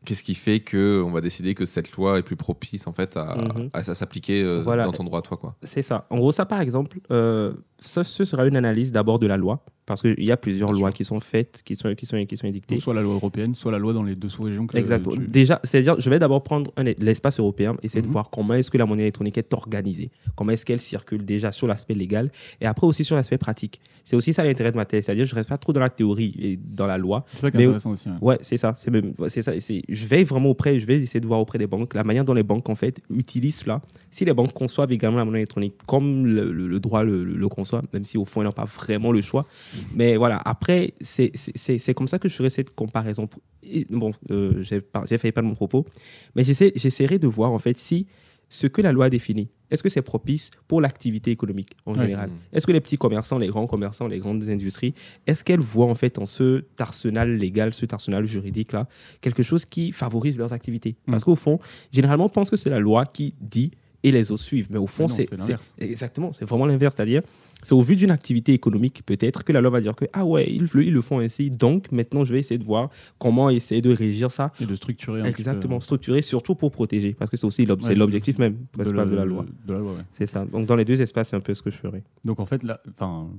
qu'est-ce 0.04 0.22
qui 0.22 0.34
fait 0.34 0.60
que 0.60 1.02
on 1.04 1.10
va 1.10 1.20
décider 1.20 1.54
que 1.54 1.66
cette 1.66 1.92
loi 1.92 2.18
est 2.18 2.22
plus 2.22 2.36
propice 2.36 2.86
en 2.86 2.92
fait 2.92 3.16
à, 3.16 3.36
Mhm. 3.36 3.70
à- 3.72 3.78
à 3.78 3.94
s'appliquer 3.94 4.42
euh, 4.42 4.62
Voilà. 4.62 4.84
dans 4.84 4.92
ton 4.92 5.04
droit 5.04 5.18
à 5.18 5.22
toi 5.22 5.36
quoi? 5.36 5.54
C'est 5.62 5.82
ça. 5.82 6.06
En 6.10 6.16
gros, 6.18 6.32
ça, 6.32 6.46
par 6.46 6.60
exemple, 6.60 6.98
euh, 7.10 7.52
ça, 7.78 8.04
ce 8.04 8.24
sera 8.24 8.46
une 8.46 8.56
analyse 8.56 8.90
d'abord 8.92 9.18
de 9.18 9.26
la 9.26 9.36
loi, 9.36 9.64
parce 9.92 10.02
qu'il 10.02 10.24
y 10.24 10.32
a 10.32 10.36
plusieurs 10.36 10.70
Bien 10.72 10.80
lois 10.80 10.88
sûr. 10.90 10.94
qui 10.96 11.04
sont 11.04 11.20
faites, 11.20 11.62
qui 11.64 11.76
sont, 11.76 11.94
qui 11.94 12.06
sont, 12.06 12.24
qui 12.26 12.36
sont 12.36 12.46
édictées. 12.46 12.74
Donc, 12.76 12.82
soit 12.82 12.94
la 12.94 13.02
loi 13.02 13.14
européenne, 13.14 13.54
soit 13.54 13.70
la 13.72 13.78
loi 13.78 13.92
dans 13.92 14.02
les 14.02 14.16
deux 14.16 14.28
sous-régions. 14.28 14.66
que 14.66 14.76
Exactement. 14.76 15.14
tu- 15.16 15.28
Déjà, 15.28 15.60
c'est-à-dire, 15.64 15.96
je 15.98 16.08
vais 16.10 16.18
d'abord 16.18 16.42
prendre 16.42 16.70
l'espace 16.98 17.38
européen, 17.38 17.76
essayer 17.82 18.00
de 18.02 18.06
Mhm. 18.06 18.12
voir 18.12 18.30
comment 18.30 18.54
est-ce 18.54 18.70
que 18.70 18.78
la 18.78 18.86
monnaie 18.86 19.02
électronique 19.02 19.38
est 19.38 19.52
organisée, 19.54 20.10
comment 20.36 20.52
est-ce 20.52 20.64
qu'elle 20.64 20.80
circule 20.80 21.24
déjà 21.24 21.52
sur 21.52 21.66
l'aspect 21.66 21.94
légal, 21.94 22.30
et 22.60 22.66
après 22.66 22.86
aussi 22.86 23.04
sur 23.04 23.16
l'aspect 23.16 23.38
pratique. 23.38 23.80
C'est 24.04 24.16
aussi 24.16 24.32
ça 24.32 24.44
l'intérêt 24.44 24.72
de 24.72 24.76
ma 24.76 24.84
thèse, 24.84 25.04
c'est-à-dire, 25.04 25.24
je 25.26 25.34
reste 25.34 25.48
pas 25.48 25.58
trop 25.58 25.72
dans 25.72 25.80
la 25.80 25.90
théorie 25.90 26.34
et 26.38 26.56
dans 26.56 26.86
la 26.86 26.98
loi. 26.98 27.24
C'est 27.32 27.38
ça 27.40 27.50
qui 27.50 27.56
est 27.56 27.60
Mais- 27.60 27.64
intéressant 27.66 27.90
aussi. 27.90 28.08
ouais. 28.08 28.14
Ouais, 28.20 28.38
c'est 28.40 28.56
ça. 28.56 28.74
C'est 28.76 29.42
ça. 29.42 29.52
Je 29.88 30.06
vais 30.06 30.24
vraiment 30.24 30.50
auprès, 30.50 30.78
je 30.78 30.86
vais 30.86 30.96
essayer 31.00 31.20
de 31.20 31.26
voir 31.26 31.40
auprès 31.40 31.58
des 31.58 31.66
banques 31.66 31.94
la 31.94 32.04
manière 32.04 32.24
dont 32.24 32.34
les 32.34 32.42
banques 32.42 32.68
en 32.68 32.74
fait 32.74 33.00
utilisent 33.10 33.56
cela. 33.56 33.80
Si 34.10 34.24
les 34.24 34.32
banques 34.34 34.52
conçoivent 34.52 34.92
également 34.92 35.18
la 35.18 35.24
monnaie 35.24 35.38
électronique 35.38 35.74
comme 35.86 36.26
le, 36.26 36.52
le- 36.52 36.68
le 36.68 36.80
droit 36.80 37.04
le, 37.04 37.24
le- 37.24 37.34
le 37.36 37.48
conçoit, 37.48 37.82
même 37.92 38.04
si 38.04 38.16
au 38.18 38.24
fond 38.24 38.42
ils 38.42 38.44
n'ont 38.44 38.52
pas 38.52 38.64
vraiment 38.64 39.12
le 39.12 39.20
choix. 39.22 39.46
Mais 39.94 40.16
voilà, 40.16 40.40
après 40.44 40.94
c'est, 41.00 41.32
comme 41.94 42.08
ça 42.08 42.18
que 42.18 42.28
je 42.28 42.34
ferai 42.34 42.50
cette 42.50 42.74
comparaison. 42.74 43.28
Bon, 43.90 44.12
euh, 44.30 44.62
j'ai, 44.62 44.80
failli 45.18 45.32
pas 45.32 45.42
de 45.42 45.46
mon 45.46 45.54
propos, 45.54 45.86
mais 46.34 46.44
j'essaie, 46.44 46.72
j'essaierai 46.74 47.18
de 47.18 47.28
voir 47.28 47.52
en 47.52 47.58
fait 47.58 47.78
si 47.78 48.06
ce 48.48 48.66
que 48.66 48.82
la 48.82 48.92
loi 48.92 49.08
définit, 49.08 49.48
est-ce 49.70 49.82
que 49.82 49.88
c'est 49.88 50.02
propice 50.02 50.50
pour 50.68 50.82
l'activité 50.82 51.30
économique 51.30 51.70
en 51.86 51.94
général? 51.94 52.28
Mm. 52.28 52.38
Est-ce 52.52 52.66
que 52.66 52.72
les 52.72 52.82
petits 52.82 52.98
commerçants, 52.98 53.38
les 53.38 53.48
grands 53.48 53.66
commerçants, 53.66 54.08
les 54.08 54.18
grandes 54.18 54.46
industries, 54.50 54.92
est-ce 55.26 55.42
qu'elles 55.42 55.60
voient 55.60 55.86
en 55.86 55.94
fait 55.94 56.18
en 56.18 56.26
ce 56.26 56.64
arsenal 56.78 57.34
légal, 57.34 57.72
ce 57.72 57.86
arsenal 57.90 58.26
juridique 58.26 58.72
là, 58.72 58.86
quelque 59.22 59.42
chose 59.42 59.64
qui 59.64 59.90
favorise 59.92 60.36
leurs 60.36 60.52
activités? 60.52 60.96
Parce 61.06 61.22
Mm. 61.22 61.24
qu'au 61.24 61.36
fond, 61.36 61.60
généralement, 61.92 62.26
on 62.26 62.28
pense 62.28 62.50
que 62.50 62.56
c'est 62.56 62.68
la 62.68 62.78
loi 62.78 63.06
qui 63.06 63.34
dit 63.40 63.70
et 64.02 64.10
les 64.12 64.30
autres 64.32 64.42
suivent, 64.42 64.68
mais 64.70 64.78
au 64.78 64.86
fond, 64.86 65.08
c'est 65.08 65.28
exactement, 65.78 66.32
c'est 66.32 66.44
vraiment 66.44 66.66
l'inverse, 66.66 66.94
c'est-à-dire 66.96 67.22
c'est 67.64 67.74
au 67.74 67.80
vu 67.80 67.94
d'une 67.94 68.10
activité 68.10 68.52
économique 68.52 69.02
peut-être 69.06 69.44
que 69.44 69.52
la 69.52 69.60
loi 69.60 69.70
va 69.70 69.80
dire 69.80 69.94
que 69.94 70.04
ah 70.12 70.24
ouais 70.24 70.50
ils, 70.52 70.66
le- 70.72 70.84
ils 70.84 70.92
le 70.92 71.00
font 71.00 71.20
ainsi, 71.20 71.48
donc 71.48 71.92
maintenant 71.92 72.24
je 72.24 72.32
vais 72.32 72.40
essayer 72.40 72.58
de 72.58 72.64
voir 72.64 72.90
comment 73.20 73.50
essayer 73.50 73.80
de 73.80 73.92
régir 73.94 74.32
ça. 74.32 74.52
Et 74.60 74.66
de 74.66 74.74
structurer 74.74 75.20
un 75.20 75.22
petit 75.22 75.32
peu 75.32 75.38
Exactement, 75.38 75.78
structuré, 75.80 76.22
surtout 76.22 76.56
pour 76.56 76.72
protéger, 76.72 77.14
parce 77.14 77.30
que 77.30 77.36
c'est 77.36 77.46
aussi 77.46 77.62
Ouais, 77.62 77.94
l'objectif 77.94 78.38
même 78.38 78.54
de 78.54 78.66
principal 78.72 79.08
de 79.08 79.14
la 79.14 79.24
loi. 79.24 79.46
De 79.66 79.72
la 79.74 79.78
loi, 79.78 79.92
ouais. 79.92 80.00
C'est 80.12 80.26
ça. 80.26 80.44
Donc 80.44 80.66
dans 80.66 80.74
les 80.76 80.84
deux 80.84 81.00
espaces, 81.00 81.28
c'est 81.28 81.36
un 81.36 81.40
peu 81.40 81.54
ce 81.54 81.62
que 81.62 81.70
je 81.70 81.76
ferai. 81.76 82.02
Donc 82.24 82.40
en 82.40 82.46
fait, 82.46 82.64
là, 82.64 82.80
enfin, 82.90 83.30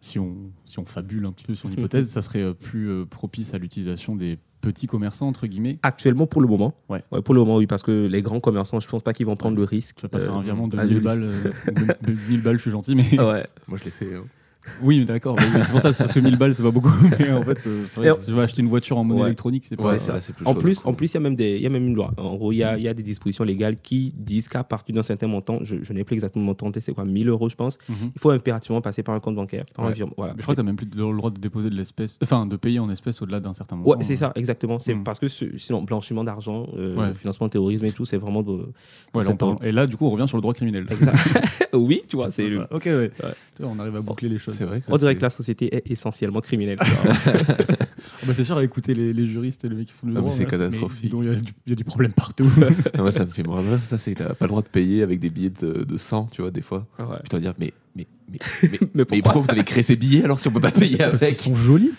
si 0.00 0.18
on, 0.18 0.36
si 0.64 0.78
on 0.78 0.84
fabule 0.86 1.26
un 1.26 1.32
petit 1.32 1.44
peu 1.44 1.54
sur 1.54 1.68
l'hypothèse, 1.70 2.08
ça 2.08 2.22
serait 2.22 2.40
euh, 2.42 2.54
plus 2.54 2.88
euh, 2.88 3.04
propice 3.04 3.52
à 3.52 3.58
l'utilisation 3.58 4.16
des 4.16 4.38
petits 4.60 4.86
commerçants, 4.86 5.28
entre 5.28 5.46
guillemets. 5.46 5.78
Actuellement, 5.82 6.26
pour 6.26 6.40
le 6.40 6.48
moment. 6.48 6.74
Ouais. 6.88 7.02
pour 7.24 7.34
le 7.34 7.40
moment, 7.40 7.56
oui, 7.56 7.66
parce 7.66 7.82
que 7.82 8.06
les 8.06 8.22
grands 8.22 8.40
commerçants, 8.40 8.80
je 8.80 8.88
pense 8.88 9.02
pas 9.02 9.12
qu'ils 9.12 9.26
vont 9.26 9.36
prendre 9.36 9.56
le 9.56 9.64
risque. 9.64 9.96
Tu 9.96 10.02
vas 10.02 10.08
pas 10.08 10.18
faire 10.20 10.34
euh, 10.34 10.38
un 10.38 10.42
virement 10.42 10.68
de 10.68 10.76
à 10.78 10.84
1000 10.84 10.96
lui. 10.96 11.04
balles. 11.04 11.22
euh, 11.22 11.50
de- 11.72 12.12
de 12.12 12.18
1000 12.30 12.42
balles, 12.42 12.56
je 12.56 12.62
suis 12.62 12.70
gentil, 12.70 12.94
mais. 12.94 13.04
Ouais. 13.20 13.46
moi 13.68 13.78
je 13.78 13.84
l'ai 13.84 13.90
fait 13.90 14.14
hein. 14.14 14.24
Oui, 14.82 14.98
mais 14.98 15.04
d'accord. 15.04 15.36
C'est 15.40 15.70
pour 15.70 15.80
ça, 15.80 15.92
c'est 15.92 16.02
parce 16.04 16.12
que 16.12 16.20
1000 16.20 16.36
balles, 16.36 16.54
c'est 16.54 16.62
pas 16.62 16.70
beaucoup. 16.70 16.92
Mais 17.18 17.30
en 17.32 17.42
fait, 17.42 17.58
euh, 17.66 17.84
vrai 17.96 18.14
si 18.14 18.26
tu 18.26 18.32
vas 18.32 18.42
acheter 18.42 18.62
une 18.62 18.68
voiture 18.68 18.98
en 18.98 19.04
monnaie 19.04 19.20
Ouais. 19.22 19.26
électronique, 19.28 19.64
c'est 19.64 19.80
ouais 19.80 19.96
là 19.96 20.20
plus 20.36 20.46
En 20.46 20.54
plus, 20.54 20.82
en 20.84 20.92
plus, 20.94 21.12
il 21.12 21.14
y 21.14 21.16
a 21.16 21.20
même 21.20 21.36
des, 21.36 21.56
il 21.56 21.62
y 21.62 21.66
a 21.66 21.70
même 21.70 21.86
une 21.86 21.94
loi. 21.94 22.12
En 22.16 22.36
gros, 22.36 22.52
il 22.52 22.56
y 22.56 22.62
a, 22.64 22.76
il 22.76 22.82
y 22.84 22.88
a 22.88 22.94
des 22.94 23.02
dispositions 23.02 23.44
légales 23.44 23.76
qui 23.76 24.12
disent 24.16 24.48
qu'à 24.48 24.64
partir 24.64 24.94
d'un 24.94 25.02
certain 25.02 25.26
montant, 25.26 25.58
je, 25.62 25.76
je 25.82 25.92
n'ai 25.92 26.04
plus 26.04 26.14
exactement 26.14 26.42
le 26.42 26.46
montant, 26.46 26.70
c'est 26.80 26.92
quoi, 26.92 27.04
1000 27.04 27.28
euros, 27.28 27.48
je 27.48 27.54
pense. 27.54 27.78
Mhm. 27.88 27.96
Il 28.14 28.20
faut 28.20 28.30
impérativement 28.30 28.80
passer 28.80 29.02
par 29.02 29.14
un 29.14 29.20
compte 29.20 29.36
bancaire, 29.36 29.64
par 29.74 29.84
un 29.84 29.88
Ouais. 29.88 29.94
virement. 29.94 30.14
Voilà. 30.16 30.32
Mais 30.34 30.38
je 30.40 30.42
crois 30.42 30.54
que 30.54 30.60
tu 30.60 30.66
même 30.66 30.76
plus 30.76 30.88
le 30.94 31.16
droit 31.16 31.30
de 31.30 31.38
déposer 31.40 31.70
de 31.70 31.74
l'espèce, 31.76 32.18
enfin 32.22 32.46
de 32.46 32.56
payer 32.56 32.78
en 32.78 32.90
espèces 32.90 33.22
au-delà 33.22 33.40
d'un 33.40 33.52
certain 33.52 33.76
montant. 33.76 33.90
Ouais, 33.98 34.04
c'est 34.04 34.16
ça, 34.16 34.32
exactement. 34.34 34.78
C'est 34.78 34.94
Mm. 34.94 35.04
parce 35.04 35.18
que 35.18 35.28
sinon, 35.28 35.82
blanchiment 35.82 36.24
d'argent, 36.24 36.66
euh, 36.76 36.96
Ouais. 36.96 37.14
financement 37.14 37.46
de 37.46 37.52
terrorisme 37.52 37.84
et 37.84 37.92
tout, 37.92 38.04
c'est 38.04 38.16
vraiment 38.16 38.42
de. 38.42 38.66
Là, 39.14 39.22
Et 39.62 39.72
là, 39.72 39.86
du 39.86 39.96
coup, 39.96 40.06
on 40.06 40.10
revient 40.10 40.28
sur 40.28 40.36
le 40.36 40.42
droit 40.42 40.54
criminel. 40.54 40.86
Exact. 40.90 41.16
oui, 41.72 42.02
tu 42.08 42.16
vois, 42.16 42.30
c'est. 42.30 42.46
Ok, 42.70 42.84
ouais. 42.86 43.10
Tu 43.56 43.62
vois, 43.62 43.70
on 43.74 43.78
arrive 43.78 43.96
à 43.96 44.00
boucler 44.00 44.28
les 44.28 44.38
choses. 44.38 44.55
C'est 44.56 44.64
vrai 44.64 44.80
que 44.80 44.86
On 44.88 44.96
dirait 44.96 45.14
que 45.16 45.22
la 45.22 45.30
société 45.30 45.74
est 45.74 45.90
essentiellement 45.90 46.40
criminelle. 46.40 46.78
bah, 48.26 48.34
c'est 48.34 48.44
sûr, 48.44 48.56
à 48.56 48.64
écouter 48.64 48.94
les, 48.94 49.12
les 49.12 49.26
juristes 49.26 49.64
et 49.64 49.68
les 49.68 49.76
mecs 49.76 49.86
qui 49.88 49.92
font 49.92 50.06
du 50.06 50.12
mais 50.12 50.18
droit. 50.20 50.30
c'est 50.30 50.44
ouais, 50.44 50.50
catastrophique. 50.50 51.12
Il 51.16 51.24
y, 51.24 51.28
a 51.28 51.34
du- 51.34 51.52
il 51.66 51.70
y 51.70 51.72
a 51.72 51.76
du 51.76 51.84
problème 51.84 52.12
partout. 52.12 52.50
Ah, 52.94 53.02
moi, 53.02 53.12
ça 53.12 53.24
me 53.24 53.30
fait 53.30 53.42
mourir 53.42 53.62
de 53.76 53.78
ça 53.80 53.98
c'est 53.98 54.14
que 54.14 54.22
t'as 54.22 54.34
pas 54.34 54.46
le 54.46 54.48
droit 54.48 54.62
de 54.62 54.68
payer 54.68 55.02
avec 55.02 55.18
des 55.20 55.30
billets 55.30 55.50
de, 55.50 55.84
de 55.84 55.96
100 55.98 56.26
tu 56.32 56.42
vois 56.42 56.50
des 56.50 56.62
fois 56.62 56.82
Ouais. 56.98 57.04
puis 57.20 57.28
tu 57.30 57.36
vas 57.36 57.40
dire 57.40 57.54
mais 57.58 57.72
mais 57.94 58.06
mais 58.62 58.68
mais, 58.70 58.78
Mais 58.94 59.04
pourquoi 59.04 59.22
pourquoi 59.22 59.42
vous 59.42 59.50
avez 59.50 59.64
créé 59.64 59.82
ces 59.82 59.96
billets 59.96 60.24
alors 60.24 60.40
si 60.40 60.48
on 60.48 60.52
peut 60.52 60.60
pas 60.60 60.70
payer 60.70 60.96
Parce 60.98 61.16
qu'ils 61.18 61.24
avec 61.24 61.36
sont 61.36 61.54
jolis. 61.54 61.92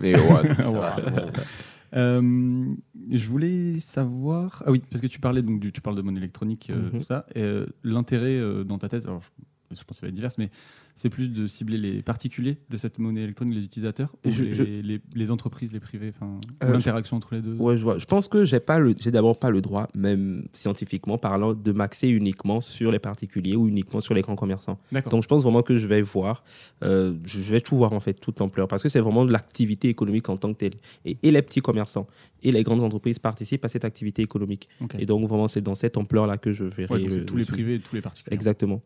mais 0.00 0.14
ouais 0.16 0.22
non, 0.64 0.64
ça 0.64 0.70
Ouais. 0.72 0.78
va, 0.80 1.10
bon. 1.10 1.26
Euh, 1.96 2.64
je 3.12 3.28
voulais 3.28 3.78
savoir. 3.78 4.62
Ah 4.66 4.72
oui, 4.72 4.82
parce 4.90 5.00
que 5.00 5.06
tu 5.06 5.20
parlais 5.20 5.42
donc 5.42 5.60
du, 5.60 5.70
tu 5.70 5.80
parles 5.80 5.94
de 5.96 6.02
monnaie 6.02 6.18
électronique, 6.18 6.70
euh, 6.70 6.90
Mhm. 6.92 6.98
tout 6.98 7.04
ça. 7.04 7.24
Euh, 7.36 7.66
L'intérêt 7.84 8.36
euh, 8.36 8.64
dans 8.64 8.78
ta 8.78 8.88
thèse, 8.88 9.06
alors 9.06 9.22
je, 9.22 9.28
je 9.78 9.84
pense 9.84 9.96
que 9.96 10.00
ça 10.00 10.06
va 10.06 10.08
être 10.08 10.14
divers, 10.14 10.30
mais 10.38 10.50
c'est 10.96 11.10
plus 11.10 11.30
de 11.30 11.46
cibler 11.46 11.76
les 11.78 12.02
particuliers 12.02 12.56
de 12.70 12.76
cette 12.76 12.98
monnaie 12.98 13.22
électronique, 13.22 13.54
les 13.54 13.64
utilisateurs, 13.64 14.14
ou 14.24 14.30
Je- 14.30 14.44
les, 14.44 14.54
je- 14.54 14.62
les- 14.62 15.00
les 15.14 15.30
entreprises, 15.30 15.72
les 15.72 15.80
privés, 15.80 16.12
enfin 16.16 16.40
Euh, 16.62 16.72
l'interaction 16.72 17.16
entre 17.16 17.34
les 17.34 17.40
deux? 17.42 17.54
Ouais, 17.56 17.76
je 17.76 17.82
vois. 17.82 17.98
Je 17.98 18.04
pense 18.06 18.28
que 18.28 18.44
j'ai 18.44 18.60
pas 18.60 18.78
le, 18.78 18.94
j'ai 18.98 19.10
d'abord 19.10 19.38
pas 19.38 19.50
le 19.50 19.60
droit, 19.60 19.88
même 19.94 20.46
scientifiquement 20.52 21.18
parlant, 21.18 21.52
de 21.54 21.72
m'axer 21.72 22.08
uniquement 22.08 22.60
sur 22.60 22.90
les 22.92 22.98
particuliers 22.98 23.56
ou 23.56 23.68
uniquement 23.68 24.00
sur 24.00 24.14
les 24.14 24.22
grands 24.22 24.36
commerçants. 24.36 24.78
Donc, 25.10 25.22
je 25.22 25.28
pense 25.28 25.42
vraiment 25.42 25.62
que 25.62 25.78
je 25.78 25.86
vais 25.88 26.02
voir, 26.02 26.44
euh, 26.84 27.14
je 27.24 27.40
vais 27.40 27.60
tout 27.60 27.76
voir 27.76 27.92
en 27.92 28.00
fait, 28.00 28.14
toute 28.14 28.38
l'ampleur, 28.40 28.68
parce 28.68 28.82
que 28.82 28.88
c'est 28.88 29.00
vraiment 29.00 29.24
de 29.24 29.32
l'activité 29.32 29.88
économique 29.88 30.28
en 30.28 30.36
tant 30.36 30.52
que 30.52 30.58
telle. 30.58 30.74
Et, 31.04 31.16
et 31.22 31.30
les 31.30 31.42
petits 31.42 31.60
commerçants 31.60 32.06
et 32.42 32.52
les 32.52 32.62
grandes 32.62 32.82
entreprises 32.82 33.18
participent 33.18 33.64
à 33.64 33.68
cette 33.68 33.84
activité 33.84 34.22
économique. 34.22 34.68
Et 34.98 35.06
donc, 35.06 35.26
vraiment, 35.28 35.48
c'est 35.48 35.60
dans 35.60 35.74
cette 35.74 35.96
ampleur-là 35.96 36.38
que 36.38 36.52
je 36.52 36.64
verrai. 36.64 36.94
Ouais, 37.06 37.24
tous 37.24 37.34
le 37.34 37.40
les 37.40 37.46
privés 37.46 37.74
et 37.76 37.80
tous 37.80 37.94
les 37.94 38.00
particuliers. 38.02 38.34
Exactement. 38.34 38.82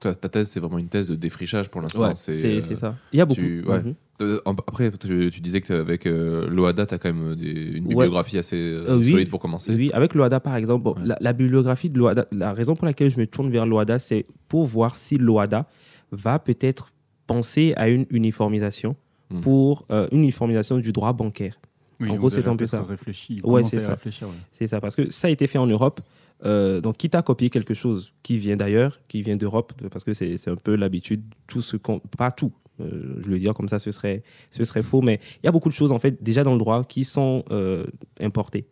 Ta, 0.00 0.14
ta 0.14 0.28
thèse 0.28 0.48
c'est 0.48 0.60
vraiment 0.60 0.78
une 0.78 0.88
thèse 0.88 1.08
de 1.08 1.14
défrichage 1.14 1.68
pour 1.70 1.80
l'instant 1.80 2.08
Ouais, 2.08 2.12
c'est 2.16 2.32
euh, 2.58 2.60
ça. 2.76 2.96
Il 3.12 3.18
y 3.18 3.22
a 3.22 3.26
beaucoup. 3.26 3.40
tu- 3.40 3.64
ouais. 3.66 3.82
Mhm. 3.82 3.94
euh, 4.22 4.40
après 4.46 4.90
tu, 4.92 5.30
tu 5.32 5.40
disais 5.40 5.60
que 5.60 5.72
avec 5.72 6.06
euh, 6.06 6.48
l'OADA 6.48 6.86
t'as 6.86 6.98
quand 6.98 7.12
même 7.12 7.34
des- 7.34 7.72
une 7.76 7.84
Ouais. 7.86 7.94
bibliographie 7.94 8.38
assez 8.38 8.56
euh, 8.56 8.84
Euh, 8.90 8.96
oui. 8.98 9.10
solide 9.10 9.28
pour 9.30 9.40
commencer 9.40 9.74
Oui, 9.74 9.90
avec 9.92 10.14
l'OADA 10.14 10.40
par 10.40 10.56
exemple, 10.56 10.84
bon, 10.84 10.94
la, 11.02 11.16
la 11.20 11.32
bibliographie 11.32 11.90
de 11.90 11.98
l'OADA, 11.98 12.26
la 12.32 12.52
raison 12.52 12.74
pour 12.76 12.86
laquelle 12.86 13.10
je 13.10 13.18
me 13.18 13.26
tourne 13.26 13.50
vers 13.50 13.66
l'OADA, 13.66 13.98
c'est 13.98 14.24
pour 14.48 14.64
voir 14.66 14.96
si 14.96 15.16
l'OADA 15.16 15.66
va 16.12 16.38
peut-être 16.38 16.90
penser 17.26 17.72
à 17.76 17.88
une 17.88 18.06
uniformisation 18.10 18.96
Hmm. 19.30 19.40
pour 19.40 19.86
euh, 19.90 20.06
une 20.12 20.18
uniformisation 20.24 20.76
du 20.78 20.92
droit 20.92 21.14
bancaire. 21.14 21.58
Oui, 22.00 22.10
En 22.10 22.16
gros, 22.16 22.30
c'est 22.30 22.46
un 22.48 22.56
peu 22.56 22.66
ça. 22.66 22.82
Réfléchi, 22.82 23.40
Ouais, 23.44 23.64
c'est 23.64 23.76
à 23.76 23.80
ça. 23.80 23.90
réfléchir, 23.92 24.28
ouais. 24.28 24.34
C'est 24.52 24.66
ça, 24.66 24.80
parce 24.80 24.96
que 24.96 25.10
ça 25.10 25.28
a 25.28 25.30
été 25.30 25.46
fait 25.46 25.58
en 25.58 25.66
Europe. 25.66 26.00
Euh, 26.44 26.80
donc, 26.80 26.96
quitte 26.96 27.14
à 27.14 27.22
copier 27.22 27.48
quelque 27.48 27.74
chose 27.74 28.12
qui 28.22 28.36
vient 28.36 28.56
d'ailleurs, 28.56 29.00
qui 29.08 29.22
vient 29.22 29.36
d'Europe, 29.36 29.72
parce 29.90 30.04
que 30.04 30.12
c'est 30.12 30.48
un 30.48 30.56
peu 30.56 30.74
l'habitude, 30.74 31.22
tout 31.46 31.62
ce 31.62 31.76
qu'on. 31.76 32.00
Pas 32.00 32.30
tout, 32.32 32.52
euh, 32.80 33.20
je 33.24 33.28
le 33.30 33.38
dire 33.38 33.54
comme 33.54 33.68
ça, 33.68 33.78
ce 33.78 33.90
serait, 33.92 34.22
ce 34.50 34.64
serait 34.64 34.82
faux, 34.82 35.00
mais 35.00 35.20
il 35.42 35.46
y 35.46 35.48
a 35.48 35.52
beaucoup 35.52 35.68
de 35.68 35.74
choses, 35.74 35.92
en 35.92 35.98
fait, 35.98 36.22
déjà 36.22 36.42
dans 36.42 36.52
le 36.52 36.58
droit 36.58 36.84
qui 36.84 37.04
sont 37.04 37.44
euh, 37.50 37.84
importées. 38.20 38.66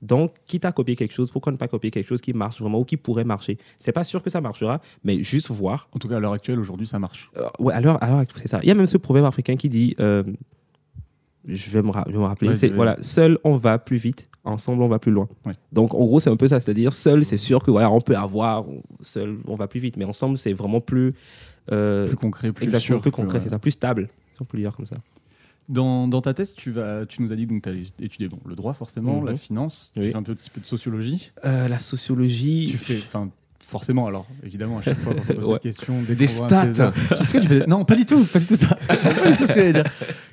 Donc, 0.00 0.32
quitte 0.46 0.64
à 0.64 0.70
copier 0.70 0.94
quelque 0.94 1.12
chose, 1.12 1.28
pourquoi 1.32 1.50
ne 1.50 1.56
pas 1.56 1.66
copier 1.66 1.90
quelque 1.90 2.06
chose 2.06 2.20
qui 2.20 2.32
marche 2.32 2.60
vraiment 2.60 2.78
ou 2.78 2.84
qui 2.84 2.96
pourrait 2.96 3.24
marcher? 3.24 3.58
C'est 3.78 3.90
pas 3.90 4.04
sûr 4.04 4.22
que 4.22 4.30
ça 4.30 4.40
marchera, 4.40 4.80
mais 5.02 5.20
juste 5.24 5.50
voir. 5.50 5.88
En 5.92 5.98
tout 5.98 6.06
cas, 6.08 6.18
à 6.18 6.20
l'heure 6.20 6.32
actuelle, 6.32 6.60
aujourd'hui, 6.60 6.86
ça 6.86 7.00
marche. 7.00 7.28
Euh, 7.36 7.48
ouais, 7.58 7.74
alors, 7.74 8.00
alors 8.00 8.22
c'est 8.36 8.46
ça. 8.46 8.60
Il 8.62 8.68
y 8.68 8.70
a 8.70 8.74
même 8.74 8.86
ce 8.86 8.96
proverbe 8.96 9.26
africain 9.26 9.56
qui 9.56 9.68
dit. 9.68 9.96
Je 11.46 11.70
vais 11.70 11.82
me, 11.82 11.90
ra- 11.90 12.04
je 12.06 12.12
vais 12.12 12.18
me 12.18 12.24
rappeler. 12.24 12.54
C'est 12.56 12.68
voilà, 12.68 12.96
seul 13.02 13.38
on 13.44 13.56
va 13.56 13.78
plus 13.78 13.96
vite, 13.98 14.28
ensemble 14.44 14.82
on 14.82 14.88
va 14.88 14.98
plus 14.98 15.12
loin. 15.12 15.28
Ouais. 15.46 15.52
Donc 15.72 15.94
en 15.94 16.04
gros 16.04 16.20
c'est 16.20 16.30
un 16.30 16.36
peu 16.36 16.48
ça, 16.48 16.60
c'est-à-dire 16.60 16.92
seul 16.92 17.24
c'est 17.24 17.36
sûr 17.38 17.62
que 17.62 17.70
voilà 17.70 17.90
on 17.90 18.00
peut 18.00 18.16
avoir, 18.16 18.64
seul 19.00 19.38
on 19.46 19.54
va 19.54 19.66
plus 19.68 19.80
vite, 19.80 19.96
mais 19.96 20.04
ensemble 20.04 20.36
c'est 20.38 20.52
vraiment 20.52 20.80
plus, 20.80 21.14
euh, 21.72 22.06
Plus 22.06 22.16
concret, 22.16 22.52
plus 22.52 22.64
exactement 22.64 22.96
sûr. 22.98 23.02
plus 23.02 23.10
concret, 23.10 23.40
c'est 23.40 23.48
ça, 23.50 23.58
plus 23.58 23.70
stable, 23.72 24.08
si 24.34 24.42
on 24.42 24.44
peut 24.44 24.56
le 24.56 24.62
dire 24.64 24.74
comme 24.76 24.86
ça. 24.86 24.96
Dans, 25.68 26.08
dans 26.08 26.22
ta 26.22 26.32
thèse, 26.32 26.54
tu, 26.54 26.70
vas, 26.70 27.04
tu 27.04 27.20
nous 27.20 27.30
as 27.30 27.36
dit 27.36 27.46
que 27.46 27.58
tu 27.58 27.68
allais 27.68 27.82
étudier 28.00 28.26
bon, 28.26 28.38
le 28.46 28.54
droit, 28.54 28.72
forcément, 28.72 29.20
Mhm. 29.20 29.26
la 29.26 29.34
finance, 29.34 29.90
tu 29.92 30.00
Oui. 30.00 30.10
fais 30.10 30.16
un 30.16 30.22
petit 30.22 30.48
peu 30.48 30.62
de 30.62 30.66
sociologie. 30.66 31.30
Euh, 31.44 31.68
la 31.68 31.78
sociologie. 31.78 32.68
Tu 32.70 32.78
fais, 32.78 32.96
forcément, 33.68 34.06
alors, 34.06 34.26
évidemment, 34.42 34.78
à 34.78 34.82
chaque 34.82 34.98
fois, 34.98 35.14
quand 35.14 35.22
on 35.30 35.34
pose 35.34 35.46
Ouais. 35.48 35.52
cette 35.54 35.62
question, 35.62 35.94
dès 36.06 36.14
Des 36.14 36.26
stats. 36.28 36.66
thésard- 36.66 36.92
Est-ce 37.12 37.32
que 37.34 37.38
tu 37.38 37.46
fais- 37.48 37.66
Non, 37.66 37.84
pas 37.84 37.94
du 37.96 38.06
tout, 38.06 38.24
pas 38.24 38.38
du 38.38 38.46
tout 38.46 38.56
ça. 38.56 38.74
pas 38.88 39.30
du 39.30 39.36
tout 39.36 39.46
ce 39.46 39.52
que 39.52 39.60
j'allais 39.60 39.72
dire. 39.74 39.84